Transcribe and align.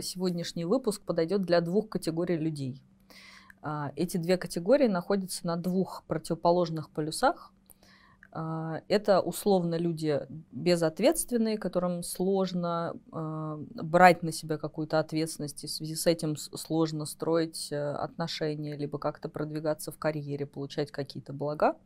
Сегодняшний 0.00 0.64
выпуск 0.64 1.00
подойдет 1.02 1.42
для 1.42 1.60
двух 1.60 1.88
категорий 1.88 2.36
людей. 2.36 2.82
А, 3.62 3.92
эти 3.94 4.16
две 4.16 4.36
категории 4.36 4.88
находятся 4.88 5.46
на 5.46 5.56
двух 5.56 6.02
противоположных 6.08 6.90
полюсах. 6.90 7.52
А, 8.32 8.80
это 8.88 9.20
условно 9.20 9.76
люди 9.76 10.26
безответственные, 10.50 11.56
которым 11.56 12.02
сложно 12.02 12.96
а, 13.12 13.60
брать 13.74 14.24
на 14.24 14.32
себя 14.32 14.58
какую-то 14.58 14.98
ответственность, 14.98 15.62
и 15.62 15.68
в 15.68 15.70
связи 15.70 15.94
с 15.94 16.08
этим 16.08 16.36
сложно 16.36 17.04
строить 17.06 17.70
э, 17.70 17.92
отношения, 17.92 18.76
либо 18.76 18.98
как-то 18.98 19.28
продвигаться 19.28 19.92
в 19.92 19.98
карьере, 19.98 20.46
получать 20.46 20.90
какие-то 20.90 21.32
блага. 21.32 21.76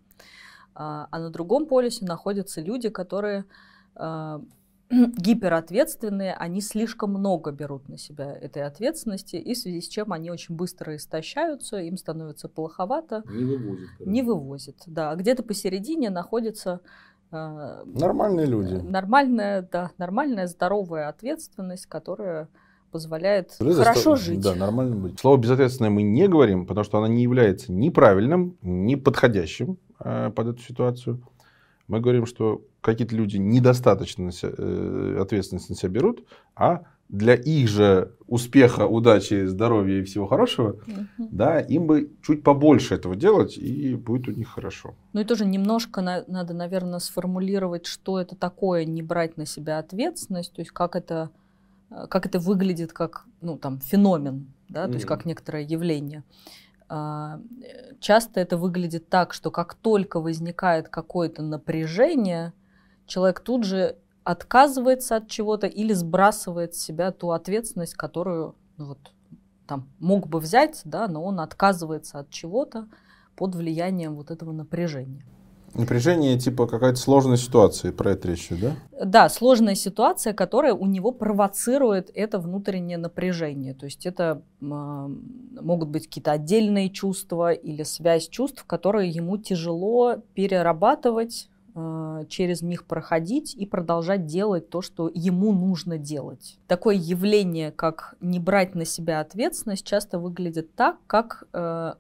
А 0.73 1.07
на 1.19 1.29
другом 1.29 1.67
полюсе 1.67 2.07
находятся 2.07 2.63
люди, 2.63 2.89
которые 2.89 3.45
гиперответственные, 5.17 6.35
они 6.35 6.61
слишком 6.61 7.11
много 7.11 7.53
берут 7.53 7.89
на 7.89 7.97
себя 7.97 8.33
этой 8.33 8.65
ответственности, 8.65 9.37
и 9.37 9.55
в 9.55 9.59
связи 9.59 9.81
с 9.81 9.89
чем 9.89 10.13
они 10.13 10.31
очень 10.31 10.57
быстро 10.57 10.97
истощаются, 10.97 11.79
им 11.79 11.97
становится 11.97 12.49
плоховато. 12.49 13.23
Не 13.27 13.45
вывозят. 13.45 13.89
Короче. 13.99 14.11
Не 14.11 14.23
вывозят, 14.23 14.77
да. 14.87 15.15
Где-то 15.15 15.45
посередине 15.45 16.11
находится 16.11 16.81
э, 17.31 17.83
Нормальные 17.87 18.47
люди. 18.47 18.75
Нормальная, 18.75 19.69
да, 19.71 19.93
нормальная, 19.97 20.49
здоровая 20.49 21.09
ответственность, 21.09 21.87
которая 21.87 22.49
позволяет 22.91 23.55
Это 23.61 23.73
хорошо 23.75 24.17
за... 24.17 24.23
жить. 24.23 24.41
Да, 24.41 24.57
нормально 24.57 24.97
быть. 24.97 25.21
Слово 25.21 25.37
безответственное 25.37 25.91
мы 25.91 26.03
не 26.03 26.27
говорим, 26.27 26.67
потому 26.67 26.85
что 26.85 26.99
оно 26.99 27.07
не 27.07 27.23
является 27.23 27.73
ни 27.73 27.91
правильным, 27.91 28.57
ни 28.63 28.97
подходящим 28.97 29.79
э, 30.01 30.31
под 30.35 30.49
эту 30.49 30.63
ситуацию. 30.63 31.23
Мы 31.91 32.01
говорим, 32.01 32.25
что 32.25 32.63
какие-то 32.81 33.17
люди 33.17 33.37
недостаточно 33.37 34.31
э, 34.43 35.19
ответственность 35.21 35.71
на 35.71 35.75
себя 35.75 35.89
берут, 35.89 36.25
а 36.55 36.83
для 37.09 37.35
их 37.35 37.69
же 37.69 38.13
успеха, 38.29 38.87
удачи, 38.87 39.47
здоровья 39.47 39.99
и 40.01 40.05
всего 40.05 40.29
хорошего, 40.29 40.71
угу. 40.87 41.29
да, 41.33 41.59
им 41.59 41.89
бы 41.89 42.13
чуть 42.23 42.45
побольше 42.45 42.95
этого 42.95 43.17
делать, 43.17 43.59
и 43.59 43.97
будет 43.97 44.29
у 44.29 44.31
них 44.31 44.49
хорошо. 44.49 44.95
Ну 45.13 45.21
и 45.21 45.25
тоже 45.25 45.45
немножко 45.45 46.01
на, 46.01 46.23
надо, 46.29 46.55
наверное, 46.55 47.01
сформулировать, 47.01 47.87
что 47.87 48.21
это 48.21 48.37
такое 48.37 48.85
не 48.85 49.03
брать 49.03 49.37
на 49.37 49.45
себя 49.45 49.81
ответственность, 49.81 50.53
то 50.53 50.61
есть 50.61 50.71
как 50.71 50.95
это, 50.95 51.31
э, 51.91 52.07
как 52.09 52.25
это 52.25 52.39
выглядит 52.39 52.93
как 52.93 53.25
ну, 53.41 53.59
там, 53.59 53.81
феномен, 53.81 54.47
да, 54.69 54.85
то 54.85 54.93
mm. 54.93 54.95
есть 54.95 55.07
как 55.07 55.25
некоторое 55.25 55.65
явление. 55.65 56.23
А, 56.93 57.41
часто 58.01 58.41
это 58.41 58.57
выглядит 58.57 59.09
так, 59.09 59.33
что 59.33 59.53
как 59.53 59.75
только 59.75 60.19
возникает 60.19 60.89
какое-то 60.89 61.41
напряжение, 61.41 62.53
человек 63.07 63.39
тут 63.41 63.63
же 63.63 63.97
отказывается 64.25 65.17
от 65.17 65.29
чего-то 65.29 65.69
или 65.69 65.93
сбрасывает 65.93 66.75
с 66.75 66.81
себя 66.81 67.13
ту 67.13 67.31
ответственность, 67.31 67.95
которую 67.95 68.57
ну, 68.77 68.87
вот, 68.87 68.99
там, 69.69 69.89
мог 70.01 70.27
бы 70.27 70.41
взять, 70.41 70.83
да, 70.85 71.07
но 71.07 71.23
он 71.23 71.39
отказывается 71.39 72.19
от 72.19 72.31
чего-то 72.31 72.89
под 73.37 73.55
влиянием 73.55 74.17
вот 74.17 74.33
этого 74.33 74.51
напряжения. 74.51 75.25
Напряжение 75.75 76.39
типа 76.39 76.67
какая-то 76.67 76.99
сложная 76.99 77.37
ситуация, 77.37 77.93
про 77.93 78.13
это 78.13 78.29
речь, 78.29 78.49
да? 78.51 78.75
Да, 79.05 79.29
сложная 79.29 79.75
ситуация, 79.75 80.33
которая 80.33 80.75
у 80.75 80.87
него 80.87 81.13
провоцирует 81.13 82.11
это 82.15 82.39
внутреннее 82.39 82.99
напряжение. 82.99 83.75
То 83.75 83.87
есть 83.87 84.07
это 84.07 84.43
э, 84.61 84.65
могут 84.65 85.89
быть 85.89 86.07
какие-то 86.07 86.33
отдельные 86.33 86.91
чувства 86.91 87.53
или 87.53 87.83
связь 87.85 88.29
чувств, 88.29 88.65
которые 88.65 89.11
ему 89.11 89.39
тяжело 89.39 90.17
перерабатывать, 90.35 91.49
Э, 91.75 92.25
через 92.29 92.63
них 92.63 92.85
проходить 92.85 93.55
и 93.55 93.65
продолжать 93.65 94.27
делать 94.27 94.71
то, 94.71 94.83
что 94.83 95.11
ему 95.13 95.53
нужно 95.53 95.99
делать. 95.99 96.59
Такое 96.67 96.97
явление, 96.97 97.71
как 97.71 98.17
не 98.21 98.39
брать 98.39 98.75
на 98.75 98.85
себя 98.85 99.21
ответственность, 99.21 99.87
часто 99.87 100.19
выглядит 100.19 100.75
так, 100.75 100.97
как 101.07 101.45
э, 101.53 101.95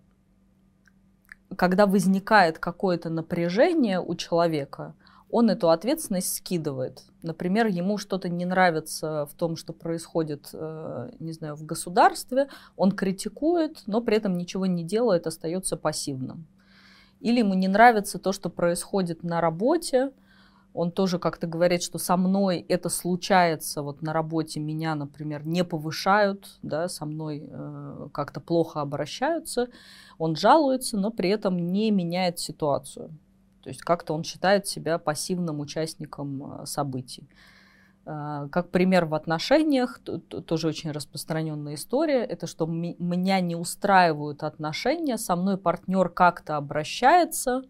когда 1.56 1.86
возникает 1.86 2.58
какое-то 2.58 3.10
напряжение 3.10 4.00
у 4.00 4.14
человека, 4.14 4.94
он 5.30 5.48
эту 5.48 5.70
ответственность 5.70 6.34
скидывает. 6.36 7.04
Например, 7.22 7.66
ему 7.66 7.98
что-то 7.98 8.28
не 8.28 8.44
нравится 8.44 9.26
в 9.26 9.34
том, 9.34 9.56
что 9.56 9.72
происходит, 9.72 10.50
э, 10.52 11.10
не 11.20 11.32
знаю, 11.32 11.54
в 11.54 11.64
государстве, 11.64 12.48
он 12.76 12.92
критикует, 12.92 13.82
но 13.86 14.00
при 14.00 14.16
этом 14.16 14.36
ничего 14.36 14.66
не 14.66 14.82
делает, 14.82 15.26
остается 15.26 15.76
пассивным 15.76 16.46
или 17.20 17.40
ему 17.40 17.54
не 17.54 17.68
нравится 17.68 18.18
то, 18.18 18.32
что 18.32 18.48
происходит 18.48 19.22
на 19.22 19.40
работе, 19.40 20.10
он 20.72 20.92
тоже 20.92 21.18
как-то 21.18 21.46
говорит, 21.46 21.82
что 21.82 21.98
со 21.98 22.16
мной 22.16 22.64
это 22.68 22.88
случается, 22.88 23.82
вот 23.82 24.02
на 24.02 24.12
работе 24.12 24.60
меня, 24.60 24.94
например, 24.94 25.46
не 25.46 25.64
повышают, 25.64 26.58
да, 26.62 26.88
со 26.88 27.06
мной 27.06 27.48
э, 27.48 28.08
как-то 28.12 28.40
плохо 28.40 28.80
обращаются, 28.80 29.68
он 30.18 30.36
жалуется, 30.36 30.96
но 30.96 31.10
при 31.10 31.30
этом 31.30 31.72
не 31.72 31.90
меняет 31.90 32.38
ситуацию. 32.38 33.10
То 33.62 33.68
есть 33.68 33.82
как-то 33.82 34.14
он 34.14 34.24
считает 34.24 34.66
себя 34.66 34.98
пассивным 34.98 35.60
участником 35.60 36.62
э, 36.62 36.66
событий. 36.66 37.28
А, 38.06 38.48
как 38.48 38.70
пример 38.70 39.04
в 39.04 39.14
отношениях, 39.14 40.00
тоже 40.00 40.68
очень 40.68 40.90
распространенная 40.90 41.74
история, 41.74 42.24
это 42.24 42.46
что 42.46 42.66
меня 42.66 43.40
не 43.40 43.56
устраивают 43.56 44.42
отношения, 44.42 45.18
со 45.18 45.36
мной 45.36 45.58
партнер 45.58 46.08
как-то 46.08 46.56
обращается, 46.56 47.62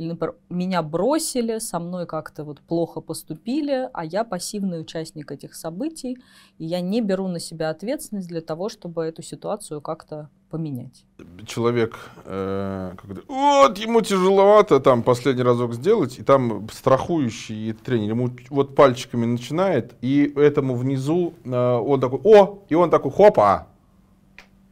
или, 0.00 0.08
например, 0.08 0.34
меня 0.48 0.82
бросили, 0.82 1.58
со 1.58 1.78
мной 1.78 2.06
как-то 2.06 2.44
вот 2.44 2.60
плохо 2.60 3.02
поступили, 3.02 3.90
а 3.92 4.02
я 4.02 4.24
пассивный 4.24 4.80
участник 4.80 5.30
этих 5.30 5.54
событий, 5.54 6.16
и 6.56 6.64
я 6.64 6.80
не 6.80 7.02
беру 7.02 7.28
на 7.28 7.38
себя 7.38 7.68
ответственность 7.68 8.28
для 8.28 8.40
того, 8.40 8.70
чтобы 8.70 9.04
эту 9.04 9.22
ситуацию 9.22 9.82
как-то 9.82 10.30
поменять. 10.48 11.04
Человек, 11.46 11.98
э, 12.24 12.94
когда, 12.96 13.20
вот 13.28 13.76
ему 13.76 14.00
тяжеловато 14.00 14.80
там 14.80 15.02
последний 15.02 15.42
разок 15.42 15.74
сделать, 15.74 16.18
и 16.18 16.22
там 16.22 16.66
страхующий 16.70 17.74
тренер 17.74 18.10
ему 18.10 18.30
вот 18.48 18.74
пальчиками 18.74 19.26
начинает, 19.26 19.94
и 20.00 20.32
этому 20.34 20.76
внизу 20.76 21.34
э, 21.44 21.50
он 21.50 22.00
такой, 22.00 22.20
о, 22.24 22.64
и 22.70 22.74
он 22.74 22.88
такой, 22.88 23.10
хопа, 23.10 23.66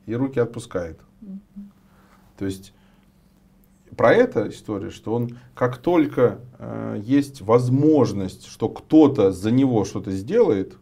и 0.06 0.14
руки 0.14 0.40
отпускает. 0.40 0.98
Mm-hmm. 1.22 1.62
То 2.38 2.46
есть 2.46 2.72
про 3.98 4.14
это 4.14 4.48
история, 4.48 4.90
что 4.90 5.12
он 5.12 5.36
как 5.54 5.76
только 5.76 6.38
э, 6.58 7.02
есть 7.04 7.42
возможность, 7.42 8.46
что 8.46 8.68
кто-то 8.68 9.32
за 9.32 9.50
него 9.50 9.84
что-то 9.84 10.12
сделает, 10.12 10.74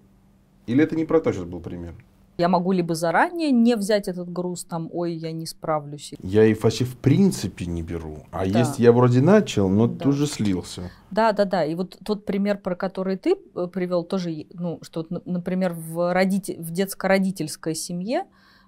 или 0.67 0.85
это 0.85 0.95
не 0.95 1.07
про 1.07 1.21
то 1.21 1.33
сейчас 1.33 1.45
был 1.45 1.61
пример? 1.61 1.95
Я 2.39 2.51
могу 2.51 2.73
либо 2.73 2.95
заранее 2.95 3.51
не 3.51 3.77
взять 3.77 4.09
этот 4.09 4.31
груз, 4.31 4.65
там, 4.65 4.91
ой, 4.93 5.15
я 5.15 5.33
не 5.33 5.47
справлюсь. 5.47 6.13
Я 6.23 6.45
и 6.45 6.53
вообще 6.53 6.85
в 6.85 6.99
принципе 6.99 7.65
не 7.65 7.83
беру. 7.83 8.19
А 8.31 8.47
да. 8.47 8.59
если 8.59 8.83
я 8.83 8.93
вроде 8.93 9.23
начал, 9.23 9.71
но 9.71 9.87
да. 9.87 10.05
тут 10.05 10.15
же 10.15 10.27
слился. 10.27 10.91
Да, 11.11 11.33
да, 11.33 11.47
да. 11.47 11.65
И 11.65 11.75
вот 11.75 11.97
тот 12.05 12.27
пример, 12.27 12.59
про 12.59 12.77
который 12.77 13.17
ты 13.17 13.37
э, 13.55 13.67
привел, 13.73 14.05
тоже, 14.05 14.45
ну, 14.53 14.79
что, 14.83 15.07
например, 15.25 15.73
в, 15.73 16.13
родитель, 16.13 16.61
в 16.61 16.71
детско-родительской 16.71 17.75
семье, 17.75 18.25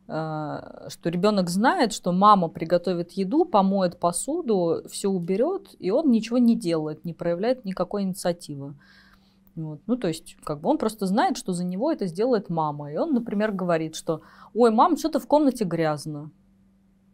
что 0.09 0.89
ребенок 1.05 1.51
знает, 1.51 1.93
что 1.93 2.13
мама 2.13 2.49
приготовит 2.49 3.13
еду, 3.13 3.45
помоет 3.45 4.01
посуду, 4.01 4.83
все 4.89 5.09
уберет, 5.11 5.75
и 5.79 5.91
он 5.91 6.11
ничего 6.11 6.39
не 6.39 6.57
делает, 6.57 7.05
не 7.05 7.13
проявляет 7.13 7.67
никакой 7.67 8.05
инициативы. 8.05 8.75
Вот. 9.55 9.81
Ну, 9.87 9.97
то 9.97 10.09
есть, 10.09 10.37
как 10.45 10.61
бы 10.61 10.71
он 10.71 10.79
просто 10.79 11.05
знает, 11.07 11.37
что 11.37 11.53
за 11.53 11.65
него 11.65 11.93
это 11.93 12.07
сделает 12.07 12.49
мама. 12.49 12.91
И 12.93 12.97
он, 12.97 13.13
например, 13.13 13.53
говорит, 13.53 13.97
что 13.97 14.23
ой, 14.55 14.71
мам, 14.71 14.97
что-то 14.97 15.21
в 15.21 15.27
комнате 15.27 15.65
грязно. 15.65 16.31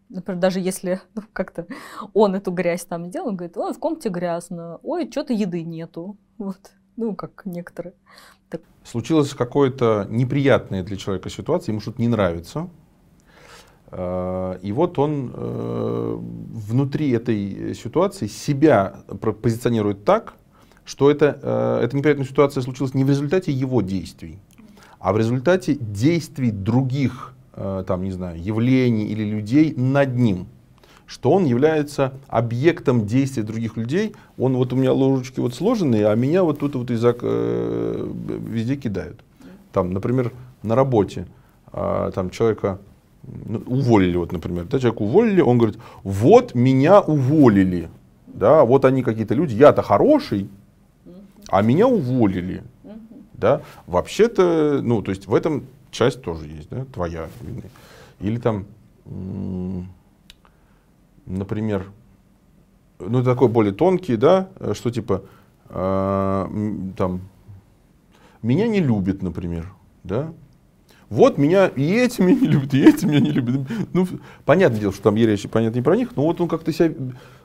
Например, 0.08 0.40
даже 0.40 0.60
если 0.60 1.00
ну, 1.14 1.22
как-то 1.32 1.66
он 2.12 2.36
эту 2.36 2.52
грязь 2.52 2.84
там 2.84 3.06
сделал, 3.06 3.28
он 3.28 3.36
говорит, 3.36 3.56
ой, 3.56 3.72
в 3.72 3.78
комнате 3.78 4.08
грязно, 4.10 4.78
ой, 4.82 5.10
что-то 5.10 5.32
еды 5.32 5.64
нету. 5.64 6.16
Вот. 6.38 6.60
Ну, 6.96 7.16
как 7.16 7.42
некоторые. 7.44 7.94
Так. 8.50 8.60
Случилась 8.84 9.34
какая-то 9.34 10.06
неприятная 10.10 10.84
для 10.84 10.96
человека 10.96 11.30
ситуация, 11.30 11.72
ему 11.72 11.80
что-то 11.80 12.00
не 12.00 12.08
нравится, 12.08 12.68
и 13.92 14.72
вот 14.72 14.98
он 14.98 15.30
э, 15.32 16.18
внутри 16.18 17.10
этой 17.10 17.74
ситуации 17.74 18.26
себя 18.26 18.96
позиционирует 19.42 20.04
так, 20.04 20.34
что 20.84 21.10
это, 21.10 21.38
э, 21.40 21.84
эта 21.84 21.96
неприятная 21.96 22.26
ситуация 22.26 22.62
случилась 22.62 22.94
не 22.94 23.04
в 23.04 23.08
результате 23.08 23.52
его 23.52 23.82
действий, 23.82 24.38
а 24.98 25.12
в 25.12 25.18
результате 25.18 25.74
действий 25.74 26.50
других, 26.50 27.34
там, 27.52 28.02
не 28.02 28.10
знаю, 28.10 28.42
явлений 28.42 29.04
или 29.04 29.22
людей 29.22 29.74
над 29.76 30.16
ним. 30.16 30.46
Что 31.06 31.30
он 31.30 31.44
является 31.44 32.14
объектом 32.26 33.06
действий 33.06 33.42
других 33.42 33.76
людей. 33.76 34.14
Он 34.38 34.56
вот 34.56 34.72
у 34.72 34.76
меня 34.76 34.92
ложечки 34.92 35.38
вот 35.38 35.54
сложенные, 35.54 36.08
а 36.08 36.14
меня 36.16 36.42
вот 36.42 36.58
тут 36.58 36.74
вот 36.74 36.90
из 36.90 37.04
везде 37.04 38.76
кидают. 38.76 39.22
Там, 39.72 39.92
например, 39.92 40.32
на 40.62 40.74
работе 40.74 41.26
там 41.70 42.30
человека 42.30 42.78
уволили, 43.66 44.16
вот, 44.16 44.32
например, 44.32 44.64
да, 44.64 44.78
человек 44.78 45.00
уволили, 45.00 45.40
он 45.40 45.58
говорит, 45.58 45.78
вот 46.02 46.54
меня 46.54 47.00
уволили, 47.00 47.88
да, 48.26 48.64
вот 48.64 48.84
они 48.84 49.02
какие-то 49.02 49.34
люди, 49.34 49.54
я-то 49.54 49.82
хороший, 49.82 50.48
а 51.48 51.62
меня 51.62 51.86
уволили, 51.86 52.62
да, 53.32 53.62
вообще-то, 53.86 54.80
ну, 54.82 55.02
то 55.02 55.10
есть 55.10 55.26
в 55.26 55.34
этом 55.34 55.64
часть 55.90 56.22
тоже 56.22 56.46
есть, 56.46 56.68
да, 56.70 56.84
твоя 56.86 57.28
вины. 57.40 57.62
Или 58.20 58.38
там, 58.38 58.66
например, 61.26 61.86
ну, 62.98 63.22
такой 63.22 63.48
более 63.48 63.72
тонкий, 63.72 64.16
да, 64.16 64.48
что 64.72 64.90
типа, 64.90 65.22
э, 65.68 66.90
там, 66.96 67.20
меня 68.42 68.68
не 68.68 68.80
любит, 68.80 69.22
например, 69.22 69.72
да, 70.04 70.32
вот 71.14 71.38
меня 71.38 71.68
и 71.68 71.92
эти 71.92 72.20
меня 72.20 72.40
не 72.40 72.48
любят, 72.48 72.74
и 72.74 72.82
эти 72.82 73.04
меня 73.06 73.20
не 73.20 73.30
любят. 73.30 73.60
Ну, 73.92 74.06
понятное 74.44 74.80
дело, 74.80 74.92
что 74.92 75.04
там 75.04 75.16
речь, 75.16 75.48
понятно, 75.48 75.78
не 75.78 75.82
про 75.82 75.96
них, 75.96 76.16
но 76.16 76.24
вот 76.24 76.40
он 76.40 76.48
как-то 76.48 76.72
себя, 76.72 76.92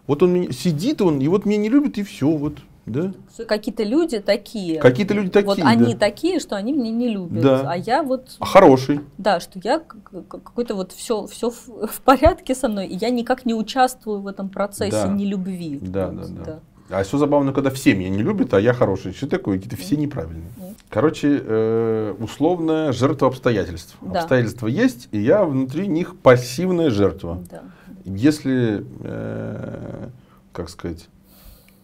вот 0.07 0.23
он 0.23 0.51
сидит, 0.51 1.01
он, 1.01 1.19
и 1.19 1.27
вот 1.27 1.45
меня 1.45 1.57
не 1.57 1.69
любит, 1.69 1.97
и 1.97 2.03
все, 2.03 2.29
вот, 2.29 2.57
да. 2.87 3.13
Какие-то 3.47 3.83
люди 3.83 4.19
такие. 4.19 4.79
Какие-то 4.79 5.13
люди 5.13 5.29
такие, 5.29 5.47
Вот 5.47 5.59
да. 5.59 5.67
они 5.67 5.95
такие, 5.95 6.39
что 6.39 6.55
они 6.55 6.73
меня 6.73 6.89
не 6.89 7.09
любят, 7.09 7.43
Да. 7.43 7.71
а 7.71 7.77
я 7.77 8.01
вот... 8.01 8.35
А 8.39 8.45
хороший. 8.45 9.01
Да, 9.17 9.39
что 9.39 9.59
я 9.63 9.79
какой-то 9.79 10.75
вот 10.75 10.91
все, 10.91 11.27
все 11.27 11.51
в, 11.51 12.01
порядке 12.03 12.55
со 12.55 12.67
мной, 12.67 12.87
и 12.87 12.95
я 12.95 13.11
никак 13.11 13.45
не 13.45 13.53
участвую 13.53 14.21
в 14.21 14.27
этом 14.27 14.49
процессе 14.49 15.03
Да. 15.03 15.07
нелюбви. 15.07 15.77
Да, 15.81 16.07
Вот, 16.07 16.33
да, 16.33 16.43
да. 16.43 16.59
А 16.89 17.03
все 17.03 17.17
забавно, 17.17 17.53
когда 17.53 17.69
все 17.69 17.93
меня 17.93 18.09
не 18.09 18.23
любят, 18.23 18.53
а 18.53 18.59
я 18.59 18.73
хороший. 18.73 19.13
Что 19.13 19.27
такое? 19.27 19.57
Какие-то 19.57 19.77
все 19.77 19.95
неправильные. 19.95 20.49
Короче, 20.89 21.39
э, 21.43 22.15
условная 22.19 22.91
жертва 22.93 23.27
обстоятельств. 23.27 23.95
Да. 24.01 24.21
Обстоятельства 24.21 24.67
есть, 24.67 25.07
и 25.11 25.19
я 25.19 25.45
внутри 25.45 25.87
них 25.87 26.15
пассивная 26.17 26.89
жертва. 26.89 27.43
Да. 27.49 27.61
Если, 28.05 28.83
э, 29.01 30.07
как 30.51 30.69
сказать, 30.69 31.07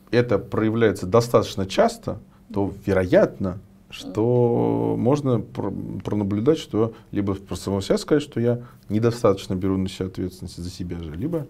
это 0.10 0.40
проявляется 0.40 1.06
достаточно 1.06 1.68
часто, 1.68 2.20
то 2.52 2.74
вероятно, 2.86 3.60
что 3.92 4.96
можно 4.98 5.40
пр- 5.40 5.74
пронаблюдать, 6.04 6.58
что 6.58 6.94
либо 7.12 7.36
про 7.36 7.56
самого 7.56 7.82
себя 7.84 7.98
сказать, 8.00 8.24
что 8.24 8.40
я 8.40 8.62
недостаточно 8.90 9.54
беру 9.54 9.78
на 9.78 9.88
себя 9.88 10.08
ответственность 10.08 10.58
за 10.58 10.70
себя 10.70 10.98
же, 11.00 11.12
либо 11.16 11.46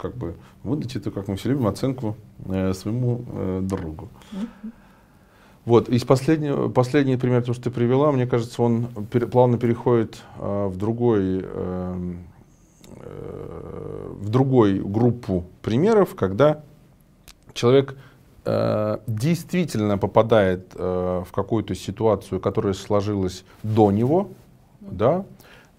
как 0.00 0.16
бы 0.16 0.34
выдать 0.62 0.96
это, 0.96 1.10
как 1.10 1.28
мы 1.28 1.36
все 1.36 1.50
любим, 1.50 1.66
оценку 1.66 2.16
э, 2.46 2.72
своему 2.72 3.24
э, 3.28 3.60
другу. 3.62 4.08
Вот, 5.66 5.88
из 5.88 6.04
последнего, 6.04 6.68
последний 6.68 7.16
пример, 7.16 7.42
то, 7.44 7.52
что 7.52 7.64
ты 7.64 7.70
привела, 7.70 8.10
мне 8.12 8.26
кажется, 8.26 8.62
он 8.62 8.88
пере- 9.10 9.26
плавно 9.26 9.58
переходит 9.58 10.22
э, 10.38 10.66
в 10.66 10.76
другой, 10.76 11.42
эм, 11.44 12.18
э, 12.96 14.12
в 14.20 14.28
другой 14.30 14.80
группу 14.80 15.44
примеров, 15.60 16.14
когда 16.14 16.62
человек 17.52 17.96
э, 18.46 18.98
действительно 19.06 19.98
попадает 19.98 20.72
э, 20.74 21.24
в 21.26 21.30
какую-то 21.30 21.74
ситуацию, 21.74 22.40
которая 22.40 22.72
сложилась 22.72 23.44
до 23.62 23.90
него, 23.90 24.30
да, 24.80 25.26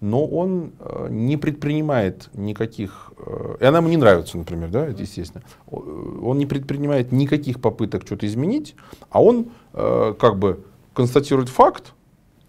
но 0.02 0.26
он 0.26 0.72
э, 0.80 1.06
не 1.10 1.36
предпринимает 1.36 2.28
никаких, 2.34 3.12
э, 3.24 3.56
и 3.60 3.64
она 3.64 3.78
ему 3.78 3.88
не 3.88 3.96
нравится, 3.96 4.36
например, 4.36 4.68
да, 4.68 4.84
это 4.84 5.00
естественно, 5.00 5.44
э, 5.70 5.76
он 5.76 6.38
не 6.38 6.46
предпринимает 6.46 7.12
никаких 7.12 7.60
попыток 7.60 8.02
что-то 8.04 8.26
изменить, 8.26 8.74
а 9.10 9.22
он 9.22 9.46
как 9.72 10.38
бы 10.38 10.64
констатирует 10.92 11.48
факт 11.48 11.94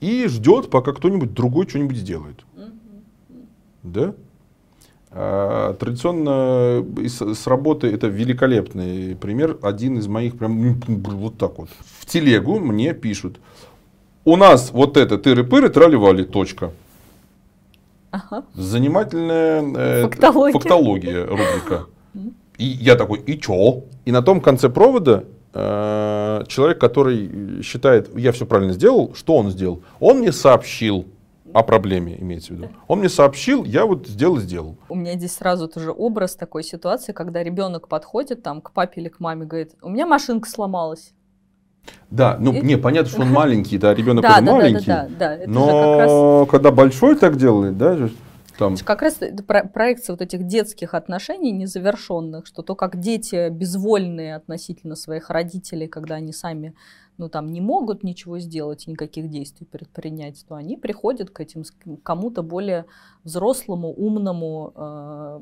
и 0.01 0.27
ждет, 0.27 0.69
пока 0.69 0.91
кто-нибудь 0.91 1.33
другой 1.33 1.69
что-нибудь 1.69 1.95
сделает. 1.95 2.43
Да? 3.83 4.13
А, 5.11 5.73
Традиционно 5.75 6.85
с 7.07 7.47
работы 7.47 7.87
это 7.87 8.07
великолепный 8.07 9.15
пример. 9.15 9.57
Один 9.61 9.99
из 9.99 10.07
моих 10.07 10.37
прям 10.37 10.61
м, 10.61 10.81
вот 10.87 11.37
так 11.37 11.59
вот. 11.59 11.69
В 11.79 12.05
телегу 12.05 12.59
мне 12.59 12.93
пишут. 12.93 13.39
У 14.25 14.35
нас 14.35 14.71
вот 14.71 14.97
это 14.97 15.17
тыры-пыры, 15.17 15.69
трали-вали, 15.69 16.25
точка. 16.25 16.71
Ага. 18.13 18.45
Занимательная 18.53 19.63
э, 19.75 20.01
Фактология. 20.03 20.53
фактология 20.53 21.25
рубрика. 21.25 21.87
И 22.59 22.65
я 22.65 22.95
такой, 22.95 23.19
и 23.21 23.39
чё? 23.39 23.85
И 24.05 24.11
на 24.11 24.21
том 24.21 24.39
конце 24.39 24.69
провода 24.69 25.23
э, 25.51 26.43
человек, 26.47 26.79
который 26.79 27.63
считает, 27.63 28.15
я 28.15 28.31
все 28.31 28.45
правильно 28.45 28.73
сделал, 28.73 29.15
что 29.15 29.35
он 29.35 29.49
сделал? 29.49 29.81
Он 29.99 30.19
мне 30.19 30.31
сообщил 30.31 31.05
о 31.53 31.63
проблеме, 31.63 32.15
имеется 32.21 32.53
в 32.53 32.57
виду. 32.57 32.69
Он 32.87 32.99
мне 32.99 33.09
сообщил, 33.09 33.63
я 33.63 33.87
вот 33.87 34.07
сделал, 34.07 34.37
сделал. 34.37 34.77
У 34.89 34.95
меня 34.95 35.13
здесь 35.13 35.33
сразу 35.33 35.67
тоже 35.67 35.91
образ 35.91 36.35
такой 36.35 36.63
ситуации, 36.63 37.13
когда 37.13 37.41
ребенок 37.41 37.87
подходит 37.87 38.43
там 38.43 38.61
к 38.61 38.71
папе 38.73 39.01
или 39.01 39.09
к 39.09 39.19
маме, 39.19 39.47
говорит, 39.47 39.71
у 39.81 39.89
меня 39.89 40.05
машинка 40.05 40.47
сломалась. 40.47 41.13
Да, 42.09 42.37
ну, 42.39 42.53
И- 42.53 42.61
не, 42.61 42.77
понятно, 42.77 43.09
что 43.09 43.21
он 43.21 43.31
маленький, 43.31 43.77
да, 43.77 43.93
ребенок 43.93 44.21
да, 44.21 44.39
да, 44.39 44.41
да, 44.41 44.51
маленький. 44.51 44.85
да, 44.85 45.07
да, 45.07 45.17
да. 45.17 45.35
Это 45.35 45.51
же 45.51 45.65
как 45.65 45.97
раз 45.99 46.11
но 46.11 46.45
когда 46.45 46.71
большой 46.71 47.15
так 47.15 47.37
делает, 47.37 47.77
да, 47.77 48.09
там, 48.57 48.77
как 48.77 49.01
раз 49.01 49.19
проекция 49.73 50.13
вот 50.13 50.21
этих 50.21 50.45
детских 50.45 50.93
отношений 50.93 51.51
незавершенных, 51.51 52.45
что 52.45 52.61
то, 52.61 52.75
как 52.75 52.99
дети 52.99 53.49
безвольные 53.49 54.35
относительно 54.35 54.95
своих 54.95 55.31
родителей, 55.31 55.87
когда 55.87 56.15
они 56.15 56.33
сами 56.33 56.75
ну, 57.17 57.29
там, 57.29 57.47
не 57.47 57.61
могут 57.61 58.03
ничего 58.03 58.39
сделать, 58.39 58.87
никаких 58.87 59.29
действий 59.29 59.67
предпринять, 59.69 60.43
то 60.47 60.55
они 60.55 60.77
приходят 60.77 61.29
к 61.29 61.39
этим, 61.39 61.63
кому-то 62.01 62.41
более 62.41 62.85
взрослому, 63.23 63.93
умному, 63.93 64.73
э, 64.75 65.39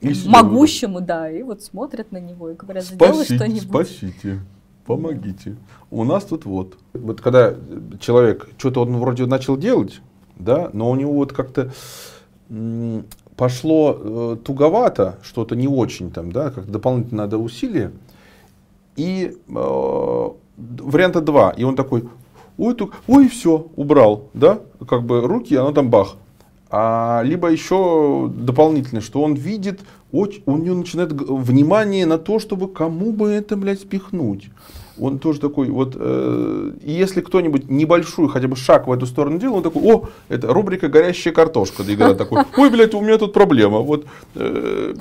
И 0.00 0.14
могущему, 0.26 1.00
да, 1.00 1.30
и 1.30 1.42
вот 1.42 1.62
смотрят 1.62 2.10
на 2.10 2.18
него 2.18 2.50
и 2.50 2.54
говорят, 2.54 2.84
сделай 2.84 3.24
что-нибудь. 3.24 3.62
спасите, 3.62 4.40
помогите. 4.88 5.56
У 5.90 6.04
нас 6.04 6.24
тут 6.24 6.46
вот. 6.46 6.76
Вот 6.94 7.20
когда 7.20 7.54
человек 8.00 8.48
что-то 8.56 8.82
он 8.82 8.96
вроде 8.96 9.26
начал 9.26 9.56
делать, 9.56 10.00
да, 10.36 10.70
но 10.72 10.90
у 10.90 10.96
него 10.96 11.12
вот 11.12 11.32
как-то 11.32 11.70
пошло 13.36 13.96
э, 13.98 14.36
туговато, 14.42 15.18
что-то 15.22 15.54
не 15.54 15.68
очень 15.68 16.10
там, 16.10 16.32
да, 16.32 16.50
как 16.50 16.70
дополнительно 16.70 17.24
надо 17.24 17.38
усилие. 17.38 17.92
И 18.96 19.36
э, 19.46 20.28
варианта 20.56 21.20
два. 21.20 21.50
И 21.50 21.62
он 21.64 21.76
такой, 21.76 22.08
ой, 22.56 22.74
тук- 22.74 22.96
ой, 23.06 23.28
все, 23.28 23.66
убрал, 23.76 24.24
да, 24.32 24.60
как 24.88 25.04
бы 25.04 25.20
руки, 25.20 25.54
оно 25.54 25.72
там 25.72 25.90
бах. 25.90 26.16
А, 26.70 27.22
либо 27.24 27.48
еще 27.50 28.30
дополнительно, 28.34 29.00
что 29.00 29.22
он 29.22 29.34
видит, 29.34 29.80
оч- 30.12 30.42
у 30.44 30.56
него 30.56 30.76
начинает 30.76 31.12
внимание 31.12 32.04
на 32.04 32.18
то, 32.18 32.38
чтобы 32.38 32.68
кому 32.68 33.12
бы 33.12 33.30
это, 33.30 33.56
блядь, 33.56 33.80
спихнуть. 33.80 34.50
Он 35.00 35.18
тоже 35.18 35.40
такой, 35.40 35.68
вот, 35.68 35.94
э, 35.96 36.72
если 36.82 37.20
кто-нибудь 37.20 37.70
небольшой 37.70 38.28
хотя 38.28 38.48
бы 38.48 38.56
шаг 38.56 38.86
в 38.86 38.92
эту 38.92 39.06
сторону 39.06 39.38
делал, 39.38 39.56
он 39.56 39.62
такой, 39.62 39.82
о, 39.82 40.08
это 40.28 40.52
рубрика 40.52 40.88
«Горящая 40.88 41.32
картошка», 41.34 41.84
да, 41.84 41.94
игра 41.94 42.14
такой, 42.14 42.44
ой, 42.56 42.70
блядь, 42.70 42.94
у 42.94 43.00
меня 43.00 43.18
тут 43.18 43.32
проблема, 43.32 43.78
вот, 43.78 44.06
э, 44.34 44.94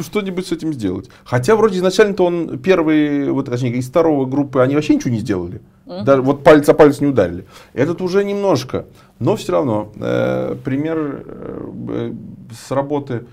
что-нибудь 0.00 0.46
с 0.46 0.52
этим 0.52 0.72
сделать. 0.72 1.10
Хотя 1.24 1.56
вроде 1.56 1.78
изначально-то 1.78 2.24
он 2.24 2.58
первый, 2.58 3.30
вот, 3.30 3.46
точнее, 3.46 3.72
из 3.72 3.88
второго 3.88 4.26
группы, 4.26 4.60
они 4.60 4.74
вообще 4.74 4.94
ничего 4.94 5.10
не 5.10 5.20
сделали. 5.20 5.60
Даже 5.86 6.22
вот 6.22 6.42
палец 6.42 6.68
о 6.68 6.74
палец 6.74 7.00
не 7.00 7.08
ударили. 7.08 7.44
Этот 7.74 8.00
уже 8.00 8.24
немножко. 8.24 8.86
Но 9.18 9.36
все 9.36 9.52
равно, 9.52 9.92
э, 9.96 10.56
пример 10.64 11.24
э, 11.26 12.12
с 12.52 12.70
работы, 12.70 13.26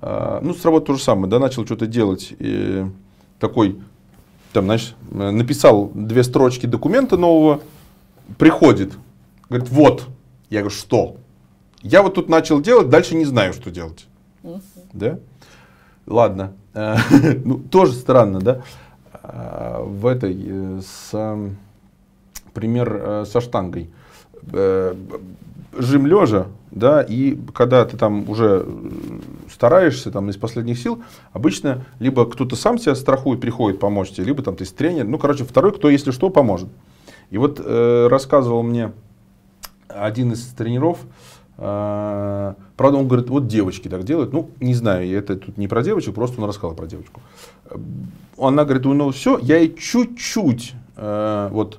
э, 0.00 0.38
ну, 0.42 0.54
с 0.54 0.64
работы 0.64 0.86
то 0.86 0.94
же 0.94 1.02
самое, 1.02 1.28
да, 1.28 1.38
начал 1.38 1.66
что-то 1.66 1.86
делать, 1.86 2.32
и 2.38 2.86
такой, 3.38 3.80
там, 4.52 4.64
знаешь, 4.64 4.94
э, 5.10 5.30
написал 5.30 5.90
две 5.94 6.22
строчки 6.24 6.66
документа 6.66 7.16
нового, 7.16 7.60
приходит, 8.38 8.92
говорит, 9.48 9.68
вот. 9.70 10.08
Я 10.48 10.60
говорю, 10.60 10.74
что? 10.74 11.16
Я 11.82 12.02
вот 12.02 12.14
тут 12.14 12.28
начал 12.28 12.60
делать, 12.60 12.88
дальше 12.88 13.14
не 13.14 13.24
знаю, 13.24 13.52
что 13.52 13.70
делать. 13.70 14.06
Мгм. 14.42 14.60
Да? 14.92 15.18
Ладно. 16.06 16.52
Э, 16.74 16.96
Ну, 17.44 17.58
тоже 17.58 17.92
странно, 17.92 18.40
да? 18.40 18.62
А, 19.12 19.82
В 19.84 20.06
этой, 20.06 20.36
э, 20.36 20.80
с, 20.84 21.38
пример 22.52 23.00
э, 23.02 23.24
со 23.26 23.40
штангой. 23.40 23.90
Жим 25.72 26.06
лежа, 26.06 26.48
да, 26.70 27.02
и 27.02 27.38
когда 27.54 27.84
ты 27.84 27.96
там 27.96 28.28
уже 28.28 28.64
э, 28.66 28.90
стараешься 29.50 30.10
там 30.10 30.28
из 30.28 30.36
последних 30.36 30.78
сил, 30.78 31.02
обычно 31.32 31.84
либо 32.00 32.28
кто-то 32.28 32.56
сам 32.56 32.78
тебя 32.78 32.94
страхует, 32.94 33.40
приходит 33.40 33.78
помочь 33.78 34.10
тебе, 34.10 34.26
либо 34.26 34.42
там 34.42 34.56
ты 34.56 34.64
тренер, 34.64 35.06
ну, 35.06 35.18
короче, 35.18 35.44
второй, 35.44 35.72
кто, 35.72 35.88
если 35.88 36.10
что, 36.10 36.30
поможет. 36.30 36.68
И 37.30 37.38
вот 37.38 37.60
э, 37.64 38.08
рассказывал 38.08 38.64
мне 38.64 38.92
один 39.88 40.32
из 40.32 40.44
тренеров, 40.48 40.98
э, 41.56 42.54
правда, 42.76 42.98
он 42.98 43.06
говорит, 43.06 43.30
вот 43.30 43.46
девочки 43.46 43.88
так 43.88 44.02
делают. 44.04 44.32
Ну, 44.32 44.50
не 44.60 44.74
знаю, 44.74 45.08
это 45.16 45.36
тут 45.36 45.56
не 45.56 45.68
про 45.68 45.82
девочек, 45.82 46.14
просто 46.14 46.40
он 46.40 46.48
рассказал 46.48 46.74
про 46.74 46.86
девочку. 46.86 47.20
Она 48.36 48.64
говорит, 48.64 48.84
ну 48.84 49.10
все, 49.10 49.38
я 49.38 49.58
ей 49.58 49.74
чуть-чуть, 49.74 50.74
э, 50.96 51.48
вот, 51.52 51.78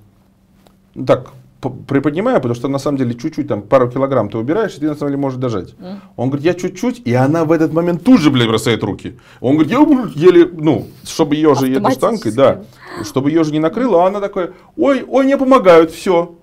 ну, 0.95 1.05
так, 1.05 1.33
приподнимаю, 1.69 2.37
потому 2.37 2.55
что 2.55 2.67
на 2.67 2.79
самом 2.79 2.97
деле 2.97 3.13
чуть-чуть, 3.13 3.47
там, 3.47 3.61
пару 3.61 3.89
килограмм 3.89 4.29
ты 4.29 4.37
убираешь, 4.37 4.75
и 4.75 4.79
ты 4.79 4.87
на 4.87 4.95
самом 4.95 5.11
деле 5.11 5.21
можешь 5.21 5.39
дожать. 5.39 5.77
Мгм. 5.79 6.01
Он 6.15 6.29
говорит, 6.29 6.45
я 6.45 6.53
чуть-чуть, 6.53 7.01
и 7.05 7.13
она 7.13 7.45
в 7.45 7.51
этот 7.51 7.71
момент 7.73 8.03
тут 8.03 8.19
же, 8.19 8.31
блядь, 8.31 8.47
бросает 8.47 8.83
руки. 8.83 9.17
Он 9.39 9.57
говорит, 9.57 9.71
я 9.71 9.79
еле, 10.15 10.49
ну, 10.51 10.87
чтобы 11.03 11.35
ее 11.35 11.53
же 11.55 11.71
этой 11.71 11.91
штанкой, 11.91 12.31
да, 12.31 12.63
чтобы 13.03 13.29
ее 13.29 13.43
же 13.43 13.51
не 13.51 13.59
накрыло, 13.59 14.03
а 14.03 14.07
она 14.07 14.19
такая, 14.19 14.53
ой, 14.75 15.03
ой, 15.07 15.25
мне 15.25 15.37
помогают, 15.37 15.91
все. 15.91 16.35